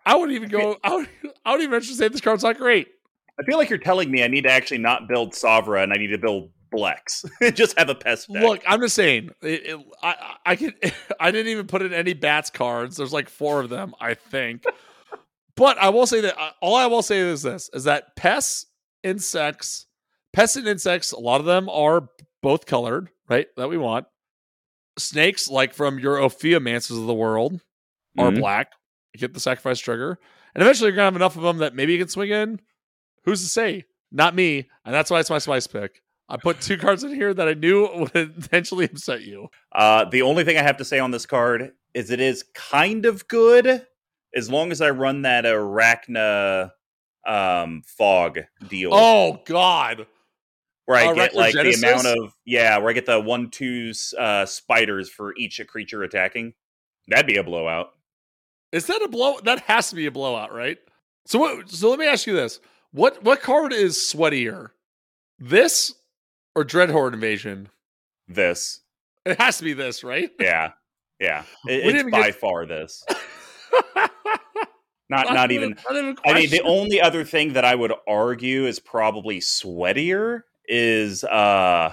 I 0.07 0.17
would 0.17 0.31
even 0.33 0.49
go. 0.49 0.77
I 0.85 0.95
would. 0.95 1.09
I 1.45 1.53
would 1.53 1.63
even 1.63 1.81
say 1.83 2.09
this 2.09 2.21
card's 2.21 2.45
not 2.45 2.59
great. 2.59 2.89
I 3.39 3.43
feel 3.45 3.59
like 3.59 3.69
you're 3.69 3.79
telling 3.79 4.11
me 4.11 4.23
I 4.23 4.29
need 4.29 4.43
to 4.43 4.51
actually 4.51 4.79
not 4.79 5.09
build 5.09 5.33
Savra 5.33 5.83
and 5.83 5.93
I 5.93 5.97
need 5.97 6.09
to 6.09 6.19
build 6.19 6.51
Blex. 6.75 7.25
just 7.55 7.79
have 7.79 7.89
a 7.89 7.95
pest 7.95 8.33
deck. 8.33 8.43
Look, 8.43 8.63
I'm 8.67 8.81
just 8.81 8.95
saying. 8.95 9.31
It, 9.43 9.67
it, 9.67 9.81
I 10.03 10.37
I 10.45 10.57
can 10.57 10.75
I 11.21 11.31
didn't 11.31 11.51
even 11.51 11.67
put 11.67 11.83
in 11.83 11.93
any 11.93 12.13
bats 12.13 12.51
cards. 12.51 12.97
There's 12.97 13.13
like 13.13 13.29
four 13.29 13.61
of 13.61 13.71
them, 13.71 13.95
I 14.01 14.15
think. 14.15 14.65
but 15.57 15.79
I 15.79 15.89
will 15.89 16.07
say 16.07 16.21
that 16.23 16.39
uh, 16.39 16.51
all 16.61 16.77
I 16.77 16.87
will 16.87 17.03
say 17.03 17.19
is 17.19 17.43
this: 17.43 17.71
is 17.73 17.85
that 17.85 18.17
pests, 18.17 18.67
insects, 19.05 19.87
pests 20.33 20.57
and 20.57 20.67
insects. 20.67 21.13
A 21.13 21.21
lot 21.21 21.41
of 21.41 21.47
them 21.47 21.69
are 21.69 22.09
both 22.43 22.67
colored, 22.67 23.11
right? 23.29 23.47
That 23.57 23.69
we 23.69 23.79
want. 23.79 24.07
Snakes, 24.99 25.49
like 25.49 25.75
from 25.75 25.99
your 25.99 26.17
Ophiomancers 26.17 26.99
of 26.99 27.07
the 27.07 27.15
world, 27.15 27.61
are 28.19 28.31
mm-hmm. 28.31 28.41
black. 28.41 28.73
You 29.13 29.21
get 29.21 29.35
the 29.35 29.41
sacrifice 29.41 29.79
trigger, 29.79 30.19
and 30.55 30.63
eventually 30.63 30.89
you're 30.89 30.97
gonna 30.97 31.07
have 31.07 31.17
enough 31.17 31.37
of 31.37 31.43
them 31.43 31.59
that 31.59 31.75
maybe 31.75 31.93
you 31.93 31.99
can 31.99 32.09
swing 32.09 32.31
in 32.31 32.61
Who's 33.25 33.43
to 33.43 33.49
say? 33.49 33.85
Not 34.13 34.35
me. 34.35 34.69
And 34.85 34.95
that's 34.95 35.11
why 35.11 35.21
it's 35.21 35.31
my 35.31 35.39
spice 35.39 35.67
pick. 35.67 36.03
I 36.29 36.37
put 36.37 36.61
two 36.61 36.79
cards 36.79 37.05
in 37.05 37.15
here 37.15 37.35
that 37.35 37.49
I 37.49 37.55
knew 37.55 37.89
would 37.95 38.11
eventually 38.15 38.87
upset 38.87 39.23
you. 39.23 39.49
Uh, 39.73 40.05
the 40.05 40.23
only 40.23 40.45
thing 40.45 40.57
I 40.57 40.63
have 40.63 40.79
to 40.79 40.85
say 40.85 40.99
on 40.99 41.11
this 41.11 41.27
card 41.27 41.73
is 41.93 42.11
it 42.11 42.21
is 42.21 42.45
kind 42.55 43.07
of 43.07 43.27
good 43.29 43.87
as 44.35 44.51
long 44.51 44.73
as 44.73 44.81
I 44.81 44.91
run 44.91 45.23
that 45.23 45.45
Arachna 45.45 46.71
um, 47.27 47.83
fog 47.87 48.41
deal. 48.69 48.91
Oh 48.93 49.41
God! 49.45 50.07
Where 50.87 50.99
I 50.99 51.09
uh, 51.09 51.15
get 51.15 51.35
like 51.35 51.55
the 51.55 51.75
amount 51.75 52.07
of 52.07 52.35
yeah, 52.45 52.79
where 52.79 52.91
I 52.91 52.93
get 52.93 53.07
the 53.07 53.21
one 53.21 53.51
two 53.51 53.93
uh, 54.19 54.47
spiders 54.47 55.11
for 55.11 55.35
each 55.37 55.61
creature 55.67 56.03
attacking. 56.03 56.55
That'd 57.09 57.27
be 57.27 57.37
a 57.37 57.45
blowout. 57.45 57.91
Is 58.73 58.87
that 58.87 59.03
a 59.03 59.09
blow? 59.09 59.39
That 59.45 59.61
has 59.61 59.91
to 59.91 59.97
be 59.97 60.07
a 60.07 60.11
blowout, 60.11 60.53
right? 60.53 60.79
So 61.27 61.39
what? 61.39 61.71
So 61.71 61.91
let 61.91 61.99
me 61.99 62.07
ask 62.07 62.27
you 62.27 62.35
this: 62.35 62.61
what 62.93 63.23
what 63.23 63.41
card 63.41 63.73
is 63.73 63.97
sweatier? 63.97 64.71
This 65.39 65.95
or 66.55 66.65
Dreadhorde 66.65 67.15
Invasion? 67.15 67.69
This. 68.29 68.81
It 69.25 69.41
has 69.41 69.59
to 69.59 69.65
be 69.65 69.73
this, 69.73 70.05
right? 70.05 70.31
Yeah. 70.39 70.73
Yeah. 71.19 71.45
It, 71.67 71.97
it's 71.97 72.11
by 72.11 72.27
get... 72.27 72.35
far 72.35 72.67
this. 72.67 73.05
Not 75.09 75.27
not, 75.27 75.35
not 75.35 75.53
even, 75.53 75.77
not 75.89 75.97
even 75.97 76.17
I 76.27 76.35
mean 76.35 76.51
the 76.51 76.63
only 76.63 77.01
other 77.01 77.25
thing 77.25 77.53
that 77.55 77.65
I 77.65 77.75
would 77.75 77.93
argue 78.09 78.67
is 78.67 78.81
probably 78.81 79.41
sweatier 79.41 80.43
is 80.67 81.25
uh 81.25 81.93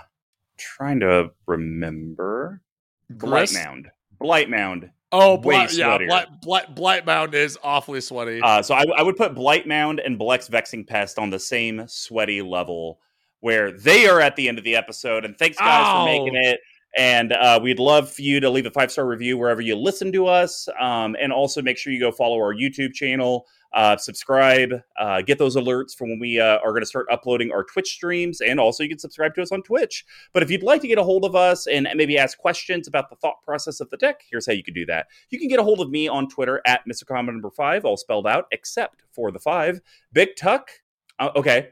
trying 0.58 1.00
to 1.02 1.32
remember 1.48 2.62
Blight 3.10 3.54
Mound. 3.54 3.90
Blight 4.20 4.50
Mound 4.50 4.92
Oh, 5.14 5.38
Blight, 5.38 5.74
yeah, 5.74 5.98
Blight, 5.98 6.42
Blight, 6.42 6.74
Blight 6.74 7.06
Mound 7.06 7.36
is 7.36 7.58
awfully 7.64 8.00
sweaty. 8.00 8.40
Uh, 8.42 8.62
so 8.62 8.74
I, 8.74 8.86
I, 8.96 9.04
would 9.04 9.18
put 9.18 9.36
Blight 9.36 9.68
Mound 9.68 10.00
and 10.00 10.18
Blex 10.18 10.48
Vexing 10.50 10.86
Pest 10.86 11.20
on 11.20 11.30
the 11.30 11.40
same 11.40 11.86
sweaty 11.88 12.42
level 12.42 13.00
where 13.42 13.74
they 13.74 14.08
are 14.08 14.22
at 14.22 14.38
the 14.38 14.48
end 14.48 14.58
of 14.58 14.64
the 14.64 14.76
episode. 14.76 15.26
And 15.26 15.38
thanks, 15.38 15.58
guys, 15.58 15.86
Ow. 15.86 16.00
for 16.00 16.06
making 16.06 16.40
it. 16.42 16.62
And 16.98 17.34
uh, 17.34 17.60
we'd 17.62 17.80
love 17.80 18.12
for 18.12 18.22
you 18.22 18.40
to 18.40 18.50
leave 18.50 18.66
a 18.66 18.72
five 18.72 18.92
star 18.92 19.08
review 19.08 19.38
wherever 19.38 19.62
you 19.62 19.76
listen 19.76 20.12
to 20.12 20.28
us. 20.28 20.68
Um, 20.80 21.16
and 21.22 21.32
also 21.32 21.62
make 21.62 21.78
sure 21.78 21.94
you 21.94 22.00
go 22.00 22.12
follow 22.12 22.36
our 22.38 22.54
YouTube 22.54 22.94
channel 22.94 23.46
uh, 23.74 23.96
subscribe, 23.96 24.74
uh, 25.00 25.22
get 25.22 25.38
those 25.38 25.56
alerts 25.56 25.96
for 25.96 26.06
when 26.06 26.20
we 26.20 26.40
uh, 26.40 26.58
are 26.58 26.72
going 26.72 26.82
to 26.82 26.88
start 26.88 27.08
uploading 27.10 27.52
our 27.52 27.64
Twitch 27.64 27.90
streams, 27.90 28.42
and 28.42 28.60
also 28.60 28.84
you 28.84 28.90
can 28.90 29.00
subscribe 29.00 29.34
to 29.36 29.42
us 29.42 29.52
on 29.52 29.64
Twitch. 29.64 30.06
But 30.34 30.44
if 30.44 30.52
you'd 30.52 30.64
like 30.64 30.82
to 30.82 30.88
get 30.88 30.98
a 30.98 31.04
hold 31.04 31.24
of 31.24 31.36
us 31.36 31.68
and 31.68 31.88
maybe 31.96 32.18
ask 32.18 32.38
questions 32.38 32.88
about 32.88 33.10
the 33.10 33.16
thought 33.16 33.42
process 33.44 33.80
of 33.80 33.90
the 33.90 33.98
deck, 33.98 34.24
here's 34.30 34.46
how 34.46 34.54
you 34.54 34.64
can 34.64 34.74
do 34.74 34.86
that. 34.88 35.08
You 35.30 35.40
can 35.40 35.48
get 35.48 35.60
a 35.60 35.64
hold 35.64 35.80
of 35.80 35.90
me 35.90 36.08
on 36.08 36.28
Twitter 36.28 36.62
at 36.66 36.82
Mr. 36.86 37.06
Common 37.06 37.36
Number 37.36 37.52
Five, 37.52 37.86
all 37.86 37.98
spelled 37.98 38.28
out, 38.28 38.46
except 38.52 39.04
for 39.14 39.32
the 39.32 39.40
five. 39.40 39.80
Big 40.12 40.36
Tuck. 40.36 40.70
Uh, 41.18 41.30
okay, 41.36 41.70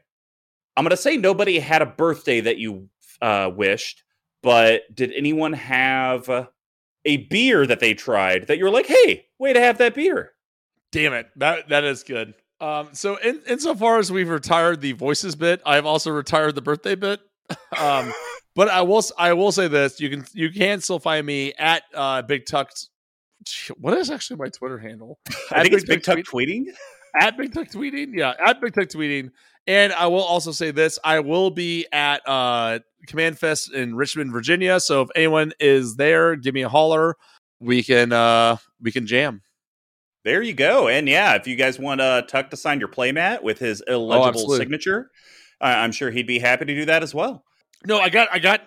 I'm 0.78 0.84
going 0.84 0.92
to 0.92 0.98
say 0.98 1.18
nobody 1.18 1.60
had 1.60 1.82
a 1.82 1.86
birthday 1.86 2.40
that 2.42 2.58
you 2.58 2.88
uh, 3.22 3.52
wished, 3.54 4.04
but 4.42 4.84
did 4.94 5.12
anyone 5.14 5.54
have 5.54 6.30
a 7.06 7.18
beer 7.18 7.66
that 7.66 7.80
they 7.80 7.94
tried 7.94 8.48
that 8.48 8.58
you're 8.58 8.70
like, 8.70 8.88
hey, 8.88 9.28
way 9.38 9.54
to 9.54 9.60
have 9.60 9.78
that 9.80 9.96
beer? 9.96 10.32
Damn 10.92 11.14
it. 11.14 11.28
That 11.36 11.70
that 11.70 11.84
is 11.84 12.04
good. 12.04 12.34
Um, 12.62 12.90
so 12.94 13.16
in 13.18 13.42
insofar 13.48 14.00
as 14.00 14.12
we've 14.12 14.30
retired 14.30 14.82
the 14.82 14.94
voices 14.94 15.36
bit, 15.36 15.62
I've 15.66 15.86
also 15.86 16.12
retired 16.12 16.56
the 16.56 16.62
birthday 16.62 16.96
bit. 16.96 17.22
um, 17.80 18.12
but 18.56 18.70
I 18.70 18.82
will 18.82 19.04
I 19.18 19.34
will 19.34 19.52
say 19.52 19.68
this: 19.68 20.00
you 20.00 20.10
can 20.10 20.26
you 20.34 20.52
can 20.52 20.82
still 20.82 21.00
find 21.00 21.26
me 21.26 21.54
at 21.58 21.84
uh, 21.94 22.22
Big 22.24 22.46
Tuck. 22.46 22.72
What 23.78 23.98
is 23.98 24.12
actually 24.12 24.38
my 24.38 24.50
Twitter 24.50 24.78
handle? 24.78 25.20
I 25.52 25.62
think 25.62 25.72
Big 25.72 25.74
it's 25.74 25.86
Big 25.86 26.04
Tuck, 26.04 26.18
Tuck 26.18 26.26
tweeting. 26.26 26.66
At 27.22 27.38
Big 27.38 27.54
Tuck 27.54 27.70
tweeting, 27.70 28.14
yeah, 28.14 28.34
at 28.46 28.62
Big 28.62 28.74
Tuck 28.74 28.90
tweeting. 28.90 29.32
And 29.68 29.94
I 29.94 30.08
will 30.08 30.24
also 30.24 30.52
say 30.52 30.72
this: 30.72 30.98
I 31.04 31.20
will 31.20 31.52
be 31.52 31.86
at 31.92 32.28
uh, 32.28 32.80
Command 33.08 33.38
Fest 33.38 33.74
in 33.74 33.96
Richmond, 33.96 34.32
Virginia. 34.32 34.80
So 34.80 35.02
if 35.04 35.10
anyone 35.16 35.52
is 35.60 35.96
there, 35.96 36.36
give 36.36 36.54
me 36.54 36.64
a 36.64 36.70
holler. 36.70 37.16
We 37.60 37.84
can 37.84 38.12
uh, 38.12 38.58
we 38.82 38.92
can 38.92 39.06
jam. 39.06 39.42
There 40.26 40.42
you 40.42 40.54
go. 40.54 40.88
And 40.88 41.08
yeah, 41.08 41.36
if 41.36 41.48
you 41.48 41.56
guys 41.56 41.80
want 41.80 42.02
uh, 42.02 42.24
Tuck 42.24 42.50
to 42.50 42.58
sign 42.58 42.80
your 42.80 42.90
playmat 42.90 43.42
with 43.42 43.60
his 43.60 43.82
oh, 43.88 43.94
illegible 43.94 44.52
oh, 44.52 44.58
signature, 44.58 45.12
I'm 45.62 45.92
sure 45.92 46.12
he'd 46.12 46.28
be 46.28 46.40
happy 46.40 46.66
to 46.66 46.76
do 46.76 46.86
that 46.86 47.04
as 47.04 47.14
well. 47.14 47.46
No, 47.86 48.00
I 48.00 48.10
got, 48.10 48.28
I 48.32 48.40
got, 48.40 48.62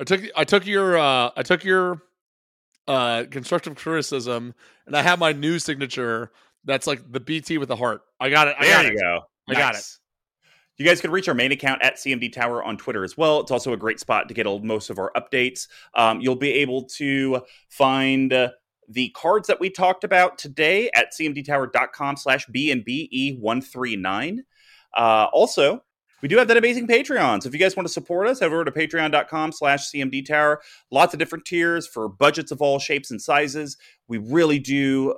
I 0.00 0.04
took, 0.04 0.22
I 0.36 0.44
took 0.44 0.66
your, 0.66 0.98
uh, 0.98 1.30
I 1.36 1.42
took 1.42 1.64
your 1.64 2.02
uh, 2.88 3.24
constructive 3.30 3.76
criticism, 3.76 4.54
and 4.86 4.96
I 4.96 5.02
have 5.02 5.18
my 5.18 5.32
new 5.32 5.58
signature. 5.58 6.32
That's 6.64 6.86
like 6.86 7.00
the 7.12 7.20
BT 7.20 7.58
with 7.58 7.68
the 7.68 7.76
heart. 7.76 8.02
I 8.18 8.28
got 8.28 8.48
it. 8.48 8.56
I 8.58 8.66
there 8.66 8.74
got 8.74 8.84
you 8.86 8.98
it. 8.98 9.00
go. 9.00 9.20
I 9.48 9.52
nice. 9.52 9.62
got 9.62 9.74
it. 9.76 9.84
You 10.78 10.84
guys 10.84 11.00
can 11.00 11.10
reach 11.10 11.28
our 11.28 11.34
main 11.34 11.52
account 11.52 11.82
at 11.82 11.96
CMD 11.96 12.32
Tower 12.32 12.62
on 12.62 12.76
Twitter 12.76 13.02
as 13.02 13.16
well. 13.16 13.40
It's 13.40 13.50
also 13.50 13.72
a 13.72 13.78
great 13.78 13.98
spot 13.98 14.28
to 14.28 14.34
get 14.34 14.46
most 14.62 14.90
of 14.90 14.98
our 14.98 15.10
updates. 15.16 15.68
Um, 15.94 16.20
you'll 16.20 16.36
be 16.36 16.52
able 16.52 16.84
to 16.96 17.40
find 17.70 18.32
uh, 18.32 18.50
the 18.88 19.08
cards 19.10 19.48
that 19.48 19.58
we 19.58 19.70
talked 19.70 20.04
about 20.04 20.38
today 20.38 20.90
at 20.94 21.12
cmdtower.com 21.18 22.16
slash 22.16 22.46
BNBE139. 22.48 24.38
Uh, 24.96 25.26
also, 25.32 25.82
we 26.22 26.28
do 26.28 26.38
have 26.38 26.48
that 26.48 26.56
amazing 26.56 26.86
Patreon. 26.86 27.42
So 27.42 27.48
if 27.48 27.54
you 27.54 27.60
guys 27.60 27.76
want 27.76 27.86
to 27.86 27.92
support 27.92 28.26
us, 28.26 28.40
head 28.40 28.46
over 28.46 28.64
to 28.64 28.70
patreon.com 28.70 29.52
slash 29.52 29.90
CMD 29.90 30.26
Tower. 30.26 30.60
Lots 30.90 31.14
of 31.14 31.18
different 31.18 31.44
tiers 31.44 31.86
for 31.86 32.08
budgets 32.08 32.50
of 32.50 32.62
all 32.62 32.78
shapes 32.78 33.10
and 33.10 33.20
sizes. 33.20 33.76
We 34.08 34.18
really 34.18 34.58
do 34.58 35.16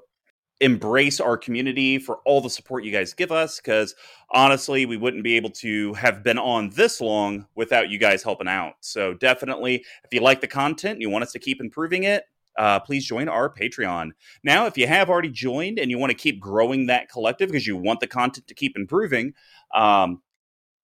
embrace 0.60 1.20
our 1.20 1.36
community 1.36 1.98
for 1.98 2.16
all 2.24 2.40
the 2.40 2.51
support 2.51 2.82
you 2.85 2.90
guys 2.90 3.14
give 3.14 3.30
us 3.30 3.59
because 3.59 3.94
honestly 4.30 4.86
we 4.86 4.97
wouldn't 4.97 5.22
be 5.22 5.36
able 5.36 5.51
to 5.51 5.94
have 5.94 6.22
been 6.22 6.39
on 6.39 6.70
this 6.70 7.01
long 7.01 7.47
without 7.55 7.90
you 7.90 7.98
guys 7.98 8.22
helping 8.22 8.48
out. 8.48 8.74
So 8.80 9.14
definitely 9.14 9.85
if 10.05 10.12
you 10.12 10.20
like 10.20 10.40
the 10.40 10.48
content 10.48 10.94
and 10.94 11.02
you 11.02 11.10
want 11.10 11.22
us 11.22 11.32
to 11.32 11.39
keep 11.39 11.60
improving 11.60 12.05
it 12.05 12.24
uh, 12.59 12.80
please 12.80 13.06
join 13.06 13.28
our 13.28 13.48
patreon. 13.48 14.10
Now 14.43 14.66
if 14.66 14.76
you 14.76 14.89
have 14.89 15.09
already 15.09 15.30
joined 15.30 15.78
and 15.78 15.90
you 15.90 15.98
want 15.98 16.10
to 16.10 16.16
keep 16.16 16.40
growing 16.40 16.86
that 16.86 17.09
collective 17.09 17.48
because 17.48 17.66
you 17.66 17.76
want 17.76 18.01
the 18.01 18.09
content 18.09 18.48
to 18.48 18.55
keep 18.55 18.76
improving 18.76 19.35
um, 19.74 20.22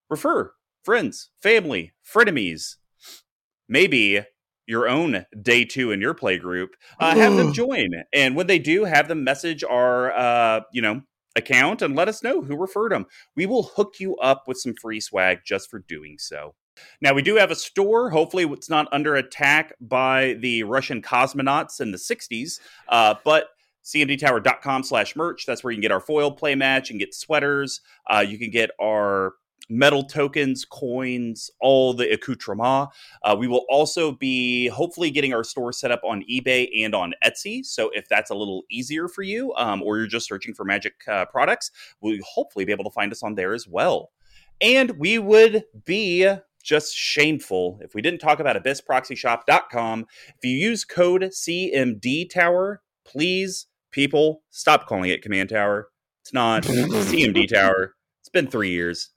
refer 0.09 0.53
friends 0.83 1.31
family 1.41 1.93
frenemies 2.07 2.75
maybe 3.67 4.21
your 4.67 4.87
own 4.87 5.25
day 5.41 5.65
two 5.65 5.91
in 5.91 6.01
your 6.01 6.13
play 6.13 6.37
group, 6.37 6.75
uh, 6.99 7.15
have 7.15 7.35
them 7.35 7.53
join. 7.53 7.89
And 8.13 8.35
when 8.35 8.47
they 8.47 8.59
do, 8.59 8.85
have 8.85 9.07
them 9.07 9.23
message 9.23 9.63
our, 9.63 10.11
uh, 10.11 10.61
you 10.71 10.81
know, 10.81 11.01
account 11.35 11.81
and 11.81 11.95
let 11.95 12.07
us 12.07 12.23
know 12.23 12.41
who 12.41 12.55
referred 12.55 12.91
them. 12.91 13.05
We 13.35 13.45
will 13.45 13.63
hook 13.63 13.95
you 13.99 14.15
up 14.17 14.47
with 14.47 14.57
some 14.57 14.73
free 14.73 14.99
swag 14.99 15.39
just 15.45 15.69
for 15.69 15.79
doing 15.79 16.17
so. 16.17 16.55
Now, 17.01 17.13
we 17.13 17.21
do 17.21 17.35
have 17.35 17.51
a 17.51 17.55
store. 17.55 18.09
Hopefully, 18.09 18.43
it's 18.43 18.69
not 18.69 18.87
under 18.91 19.15
attack 19.15 19.73
by 19.79 20.33
the 20.39 20.63
Russian 20.63 21.01
cosmonauts 21.01 21.79
in 21.79 21.91
the 21.91 21.97
60s, 21.97 22.59
uh, 22.89 23.15
but 23.23 23.49
cmdtower.com 23.85 24.83
slash 24.83 25.15
merch. 25.15 25.45
That's 25.45 25.63
where 25.63 25.71
you 25.71 25.77
can 25.77 25.83
get 25.83 25.91
our 25.91 25.99
foil 25.99 26.31
play 26.31 26.55
match 26.55 26.89
and 26.89 26.99
get 26.99 27.13
sweaters. 27.13 27.81
Uh, 28.09 28.25
you 28.27 28.37
can 28.37 28.49
get 28.49 28.71
our 28.81 29.33
metal 29.69 30.03
tokens, 30.03 30.65
coins, 30.65 31.49
all 31.59 31.93
the 31.93 32.11
accoutrement. 32.11 32.89
Uh, 33.23 33.35
we 33.37 33.47
will 33.47 33.65
also 33.69 34.11
be 34.11 34.67
hopefully 34.67 35.11
getting 35.11 35.33
our 35.33 35.43
store 35.43 35.73
set 35.73 35.91
up 35.91 36.01
on 36.03 36.23
eBay 36.31 36.69
and 36.83 36.93
on 36.93 37.13
Etsy. 37.23 37.65
So 37.65 37.89
if 37.93 38.07
that's 38.09 38.31
a 38.31 38.35
little 38.35 38.63
easier 38.69 39.07
for 39.07 39.23
you, 39.23 39.53
um, 39.55 39.81
or 39.81 39.97
you're 39.97 40.07
just 40.07 40.27
searching 40.27 40.53
for 40.53 40.65
magic 40.65 40.93
uh, 41.07 41.25
products, 41.25 41.71
we'll 42.01 42.17
hopefully 42.23 42.65
be 42.65 42.71
able 42.71 42.85
to 42.85 42.91
find 42.91 43.11
us 43.11 43.23
on 43.23 43.35
there 43.35 43.53
as 43.53 43.67
well. 43.67 44.11
And 44.61 44.91
we 44.91 45.19
would 45.19 45.65
be 45.85 46.29
just 46.63 46.95
shameful 46.95 47.79
if 47.81 47.93
we 47.93 48.01
didn't 48.01 48.19
talk 48.19 48.39
about 48.39 48.61
abyssproxyshop.com. 48.61 50.05
If 50.29 50.43
you 50.43 50.57
use 50.57 50.83
code 50.83 51.21
CMD 51.21 52.29
Tower, 52.29 52.81
please, 53.05 53.67
people, 53.91 54.41
stop 54.49 54.87
calling 54.87 55.11
it 55.11 55.21
Command 55.21 55.49
Tower. 55.49 55.89
It's 56.23 56.33
not 56.33 56.63
CMD 56.63 57.47
Tower. 57.47 57.95
It's 58.21 58.29
been 58.29 58.47
three 58.47 58.71
years. 58.71 59.11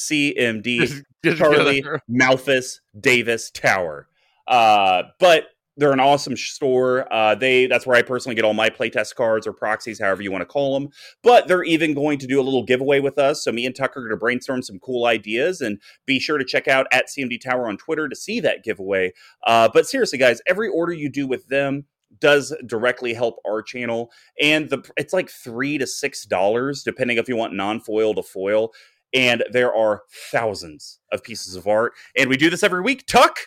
CMD 0.00 1.04
Charlie 1.36 1.84
Malthus 2.08 2.80
Davis 2.98 3.50
Tower. 3.50 4.08
Uh, 4.46 5.02
but 5.18 5.48
they're 5.76 5.92
an 5.92 6.00
awesome 6.00 6.36
store. 6.36 7.10
Uh, 7.12 7.34
they 7.34 7.66
that's 7.66 7.86
where 7.86 7.96
I 7.96 8.02
personally 8.02 8.34
get 8.34 8.44
all 8.44 8.54
my 8.54 8.68
playtest 8.68 9.14
cards 9.14 9.46
or 9.46 9.52
proxies, 9.52 10.00
however 10.00 10.22
you 10.22 10.30
want 10.30 10.42
to 10.42 10.46
call 10.46 10.78
them. 10.78 10.90
But 11.22 11.48
they're 11.48 11.62
even 11.62 11.94
going 11.94 12.18
to 12.18 12.26
do 12.26 12.40
a 12.40 12.42
little 12.42 12.64
giveaway 12.64 13.00
with 13.00 13.18
us. 13.18 13.44
So 13.44 13.52
me 13.52 13.64
and 13.64 13.74
Tucker 13.74 14.00
are 14.00 14.02
going 14.02 14.10
to 14.10 14.16
brainstorm 14.16 14.62
some 14.62 14.78
cool 14.78 15.06
ideas, 15.06 15.60
and 15.60 15.80
be 16.06 16.18
sure 16.18 16.38
to 16.38 16.44
check 16.44 16.68
out 16.68 16.86
at 16.92 17.06
CMD 17.08 17.40
Tower 17.40 17.68
on 17.68 17.76
Twitter 17.76 18.08
to 18.08 18.16
see 18.16 18.40
that 18.40 18.64
giveaway. 18.64 19.12
Uh, 19.46 19.68
but 19.72 19.86
seriously, 19.86 20.18
guys, 20.18 20.42
every 20.46 20.68
order 20.68 20.92
you 20.92 21.08
do 21.08 21.26
with 21.26 21.48
them 21.48 21.86
does 22.18 22.54
directly 22.66 23.14
help 23.14 23.36
our 23.46 23.62
channel, 23.62 24.10
and 24.40 24.68
the 24.68 24.84
it's 24.96 25.12
like 25.12 25.30
three 25.30 25.78
to 25.78 25.86
six 25.86 26.26
dollars 26.26 26.82
depending 26.82 27.16
if 27.16 27.28
you 27.28 27.36
want 27.36 27.54
non 27.54 27.80
foil 27.80 28.14
to 28.14 28.22
foil 28.22 28.72
and 29.12 29.44
there 29.50 29.74
are 29.74 30.02
thousands 30.30 31.00
of 31.12 31.22
pieces 31.22 31.56
of 31.56 31.66
art. 31.66 31.92
And 32.16 32.28
we 32.28 32.36
do 32.36 32.50
this 32.50 32.62
every 32.62 32.80
week. 32.80 33.06
Tuck, 33.06 33.38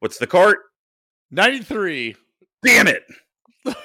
what's 0.00 0.18
the 0.18 0.26
cart? 0.26 0.58
93. 1.30 2.16
Damn 2.62 2.86
it. 2.86 3.04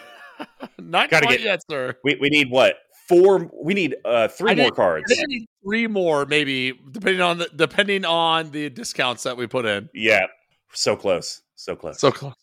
Not 0.80 1.10
Gotta 1.10 1.28
get, 1.28 1.42
yet, 1.42 1.62
sir. 1.70 1.96
We, 2.04 2.18
we 2.20 2.30
need 2.30 2.50
what? 2.50 2.76
Four. 3.08 3.50
We 3.62 3.74
need 3.74 3.96
uh, 4.06 4.28
three 4.28 4.52
I 4.52 4.56
more 4.56 4.66
need, 4.66 4.76
cards. 4.76 5.06
Need 5.28 5.48
three 5.64 5.88
more, 5.88 6.26
maybe, 6.26 6.80
depending 6.92 7.22
on 7.22 7.40
the 7.40 7.50
depending 7.56 8.06
on 8.06 8.52
the 8.52 8.70
discounts 8.70 9.24
that 9.24 9.36
we 9.36 9.48
put 9.48 9.66
in. 9.66 9.90
Yeah, 9.96 10.28
so 10.74 10.96
close, 10.96 11.42
so 11.56 11.76
close, 11.76 12.00
so 12.00 12.12
close. 12.12 12.36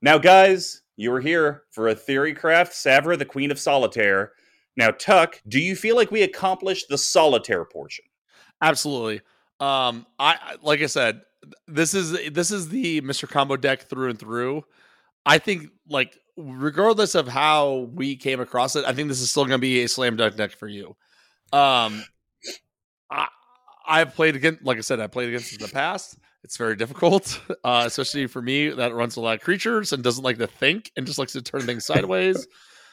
Now, 0.00 0.18
guys, 0.18 0.82
you 0.96 1.10
were 1.10 1.20
here 1.20 1.64
for 1.72 1.88
a 1.88 1.94
theory 1.94 2.34
craft. 2.34 2.72
Savra, 2.72 3.18
the 3.18 3.24
Queen 3.24 3.50
of 3.50 3.58
Solitaire. 3.58 4.32
Now, 4.76 4.90
Tuck, 4.90 5.40
do 5.48 5.60
you 5.60 5.74
feel 5.74 5.96
like 5.96 6.10
we 6.10 6.22
accomplished 6.22 6.86
the 6.88 6.98
solitaire 6.98 7.64
portion? 7.64 8.04
Absolutely. 8.60 9.20
Um, 9.60 10.06
I 10.18 10.56
like 10.62 10.80
I 10.80 10.86
said, 10.86 11.22
this 11.66 11.94
is 11.94 12.12
this 12.30 12.50
is 12.50 12.68
the 12.68 13.00
Mr. 13.02 13.28
Combo 13.28 13.56
deck 13.56 13.82
through 13.82 14.10
and 14.10 14.18
through. 14.18 14.64
I 15.24 15.38
think 15.38 15.68
like 15.88 16.18
regardless 16.36 17.14
of 17.14 17.28
how 17.28 17.88
we 17.94 18.16
came 18.16 18.40
across 18.40 18.76
it, 18.76 18.84
I 18.84 18.92
think 18.92 19.08
this 19.08 19.20
is 19.20 19.30
still 19.30 19.44
going 19.44 19.52
to 19.52 19.58
be 19.58 19.82
a 19.82 19.88
slam 19.88 20.16
dunk 20.16 20.36
deck 20.36 20.52
for 20.52 20.68
you. 20.68 20.96
Um, 21.52 22.04
I 23.10 23.28
I've 23.88 24.14
played 24.14 24.36
against, 24.36 24.64
like 24.64 24.78
I 24.78 24.80
said, 24.80 25.00
I 25.00 25.06
played 25.06 25.28
against 25.28 25.52
in 25.52 25.60
the 25.60 25.72
past. 25.72 26.18
It's 26.42 26.56
very 26.56 26.76
difficult, 26.76 27.40
uh, 27.64 27.84
especially 27.86 28.26
for 28.26 28.42
me 28.42 28.68
that 28.70 28.94
runs 28.94 29.16
a 29.16 29.20
lot 29.20 29.36
of 29.36 29.40
creatures 29.42 29.92
and 29.92 30.02
doesn't 30.02 30.24
like 30.24 30.38
to 30.38 30.46
think 30.46 30.90
and 30.96 31.06
just 31.06 31.18
likes 31.18 31.32
to 31.32 31.42
turn 31.42 31.62
things 31.62 31.86
sideways. 31.86 32.46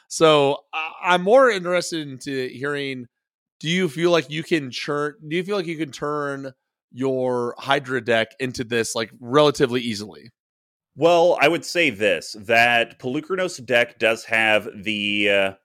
so 0.08 0.60
I'm 1.04 1.24
more 1.24 1.50
interested 1.50 2.08
into 2.08 2.48
hearing 2.50 3.08
do 3.64 3.70
you 3.70 3.88
feel 3.88 4.12
like 4.12 4.30
you 4.30 4.44
can 4.44 4.70
churn 4.70 5.16
do 5.28 5.36
you 5.36 5.44
feel 5.44 5.56
like 5.56 5.66
you 5.66 5.78
can 5.78 5.92
turn 5.92 6.52
your 6.92 7.56
hydra 7.58 8.04
deck 8.04 8.28
into 8.40 8.64
this 8.64 8.94
like 8.94 9.10
relatively 9.20 9.82
easily? 9.82 10.30
Well 10.96 11.38
i 11.42 11.48
would 11.48 11.66
say 11.66 11.90
this 11.90 12.36
that 12.42 13.00
Polukranos 13.00 13.66
deck 13.66 13.98
does 13.98 14.26
have 14.26 14.68
the 14.76 15.30
uh, 15.30 15.48
i'm 15.48 15.56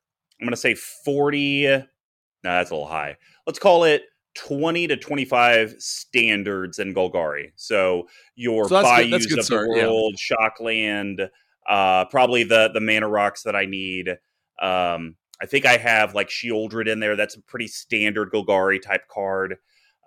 going 0.40 0.50
to 0.50 0.56
say 0.56 0.74
40 0.74 1.66
no 1.66 2.50
that's 2.50 2.70
a 2.70 2.74
little 2.74 2.88
high. 2.88 3.16
Let's 3.46 3.58
call 3.58 3.84
it 3.84 4.02
20 4.36 4.86
to 4.86 4.96
25 4.96 5.74
standards 5.78 6.78
in 6.78 6.94
golgari. 6.94 7.50
So 7.56 8.06
your 8.36 8.68
so 8.68 8.82
bayous 8.82 9.26
good, 9.26 9.30
good, 9.30 9.38
of 9.40 9.46
the 9.48 9.68
world 9.68 10.14
yeah. 10.30 10.36
shockland 10.36 11.28
uh, 11.68 12.04
probably 12.06 12.44
the 12.44 12.70
the 12.72 12.80
mana 12.80 13.08
rocks 13.08 13.42
that 13.42 13.54
i 13.56 13.66
need 13.66 14.16
um, 14.62 15.16
I 15.40 15.46
think 15.46 15.66
I 15.66 15.76
have 15.76 16.14
like 16.14 16.28
Sheoldred 16.28 16.88
in 16.88 17.00
there. 17.00 17.16
That's 17.16 17.36
a 17.36 17.42
pretty 17.42 17.68
standard 17.68 18.32
Golgari 18.32 18.80
type 18.82 19.08
card. 19.08 19.56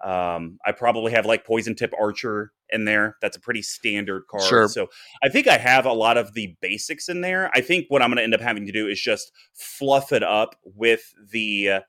Um, 0.04 0.60
I 0.66 0.72
probably 0.72 1.12
have 1.12 1.26
like 1.26 1.46
Poison 1.46 1.76
Tip 1.76 1.94
Archer 2.00 2.52
in 2.70 2.86
there. 2.86 3.18
That's 3.22 3.38
a 3.38 3.40
pretty 3.40 3.62
standard 3.62 4.24
card. 4.28 4.44
Sure. 4.44 4.68
So 4.68 4.88
I 5.24 5.30
think 5.30 5.48
I 5.48 5.58
have 5.58 5.86
a 5.86 5.94
lot 5.94 6.18
of 6.18 6.34
the 6.34 6.56
basics 6.62 7.08
in 7.08 7.22
there. 7.22 7.52
I 7.54 7.62
think 7.62 7.86
what 7.90 8.02
I'm 8.02 8.10
going 8.10 8.18
to 8.18 8.24
end 8.24 8.34
up 8.34 8.42
having 8.42 8.66
to 8.66 8.72
do 8.72 8.88
is 8.88 9.00
just 9.00 9.32
fluff 9.54 10.12
it 10.12 10.24
up 10.24 10.56
with 10.64 11.14
the 11.32 11.70
uh, 11.70 11.80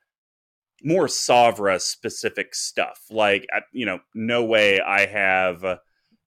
more 0.85 1.06
Savra 1.06 1.81
specific 1.81 2.55
stuff. 2.55 3.01
Like, 3.10 3.47
you 3.73 3.86
know, 3.86 4.01
no 4.14 4.44
way 4.44 4.81
I 4.81 5.06
have. 5.06 5.64
Uh, 5.64 5.77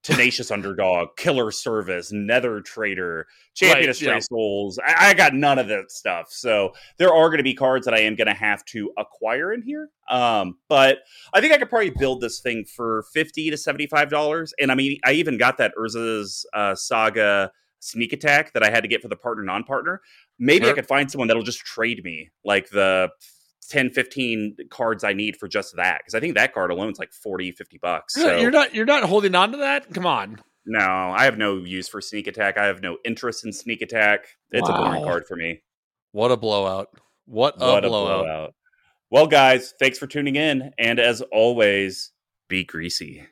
Tenacious 0.06 0.52
Underdog, 0.52 1.18
Killer 1.18 1.50
Service, 1.50 2.12
Nether 2.12 2.62
Traitor, 2.62 3.26
Champion 3.56 3.88
right, 3.88 3.90
of 3.90 3.96
Stray 3.96 4.14
yeah. 4.14 4.20
Souls. 4.20 4.78
I, 4.78 5.10
I, 5.10 5.14
got 5.16 5.34
none 5.34 5.58
of 5.58 5.68
that 5.70 5.92
stuff. 5.92 6.28
So 6.30 6.74
there 7.00 7.12
are 7.12 7.30
going 7.30 7.40
to 7.40 7.44
be 7.44 7.56
cards 7.56 7.86
that 7.86 7.96
I 7.96 8.02
am 8.02 8.16
going 8.16 8.28
to 8.28 8.36
have 8.36 8.64
to 8.66 8.92
acquire 9.00 9.52
in 9.52 9.64
here. 9.64 9.90
Um, 10.08 10.60
but 10.70 11.00
I 11.34 11.42
think 11.42 11.54
I 11.54 11.58
could 11.58 11.72
probably 11.72 11.90
build 11.90 12.22
this 12.22 12.40
thing 12.40 12.66
for 12.66 13.06
fifty 13.14 13.50
to 13.50 13.58
seventy-five 13.58 14.12
dollars. 14.12 14.54
And 14.60 14.72
I 14.72 14.76
mean, 14.76 15.00
I 15.04 15.14
even 15.14 15.40
got 15.40 15.58
that 15.58 15.74
Urza's 15.76 16.46
uh, 16.54 16.76
Saga 16.76 17.52
sneak 17.80 18.14
attack 18.14 18.54
that 18.54 18.62
I 18.62 18.70
had 18.70 18.82
to 18.82 18.88
get 18.88 19.02
for 19.02 19.08
the 19.08 19.16
partner 19.16 19.44
non-partner. 19.44 20.02
Maybe 20.38 20.66
sure. 20.66 20.74
I 20.74 20.76
could 20.76 20.88
find 20.88 21.10
someone 21.10 21.28
that'll 21.28 21.42
just 21.42 21.66
trade 21.66 22.04
me 22.04 22.30
like 22.44 22.70
the 22.70 23.10
10 23.68 23.90
15 23.92 24.58
cards 24.70 25.04
i 25.04 25.14
need 25.14 25.36
for 25.38 25.48
just 25.48 25.76
that 25.76 26.00
because 26.00 26.14
i 26.16 26.20
think 26.20 26.36
that 26.36 26.54
card 26.54 26.72
alone 26.72 26.92
is 26.92 27.00
like 27.00 27.14
40 27.14 27.52
50 27.52 27.78
bucks 27.78 28.14
so. 28.14 28.38
you're 28.38 28.52
not 28.52 28.74
you're 28.74 28.86
not 28.86 29.04
holding 29.04 29.36
on 29.36 29.52
to 29.52 29.58
that? 29.58 29.94
Come 29.94 30.06
on. 30.06 30.42
No 30.66 30.80
i 30.80 31.26
have 31.26 31.38
no 31.38 31.58
use 31.58 31.88
for 31.88 32.02
sneak 32.02 32.28
attack. 32.28 32.58
I 32.58 32.66
have 32.66 32.82
no 32.82 32.98
interest 33.06 33.46
in 33.46 33.54
sneak 33.54 33.82
attack. 33.82 34.28
It's 34.52 34.68
wow. 34.68 34.76
a 34.76 34.86
boring 34.86 35.04
card 35.04 35.26
for 35.28 35.36
me. 35.36 35.62
What 36.12 36.32
a 36.32 36.38
blowout. 36.38 36.90
What 37.26 37.56
a, 37.62 37.66
what 37.66 37.84
blowout. 37.84 38.22
a 38.22 38.24
blowout. 38.24 38.54
Well 39.12 39.28
guys 39.28 39.74
thanks 39.80 39.98
for 39.98 40.08
tuning 40.08 40.36
in 40.36 40.72
and 40.80 41.00
as 41.00 41.22
always 41.32 42.12
be 42.48 42.64
greasy. 42.64 43.26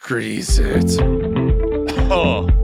Grease 0.00 0.58
it. 0.58 1.00
Oh 2.06 2.63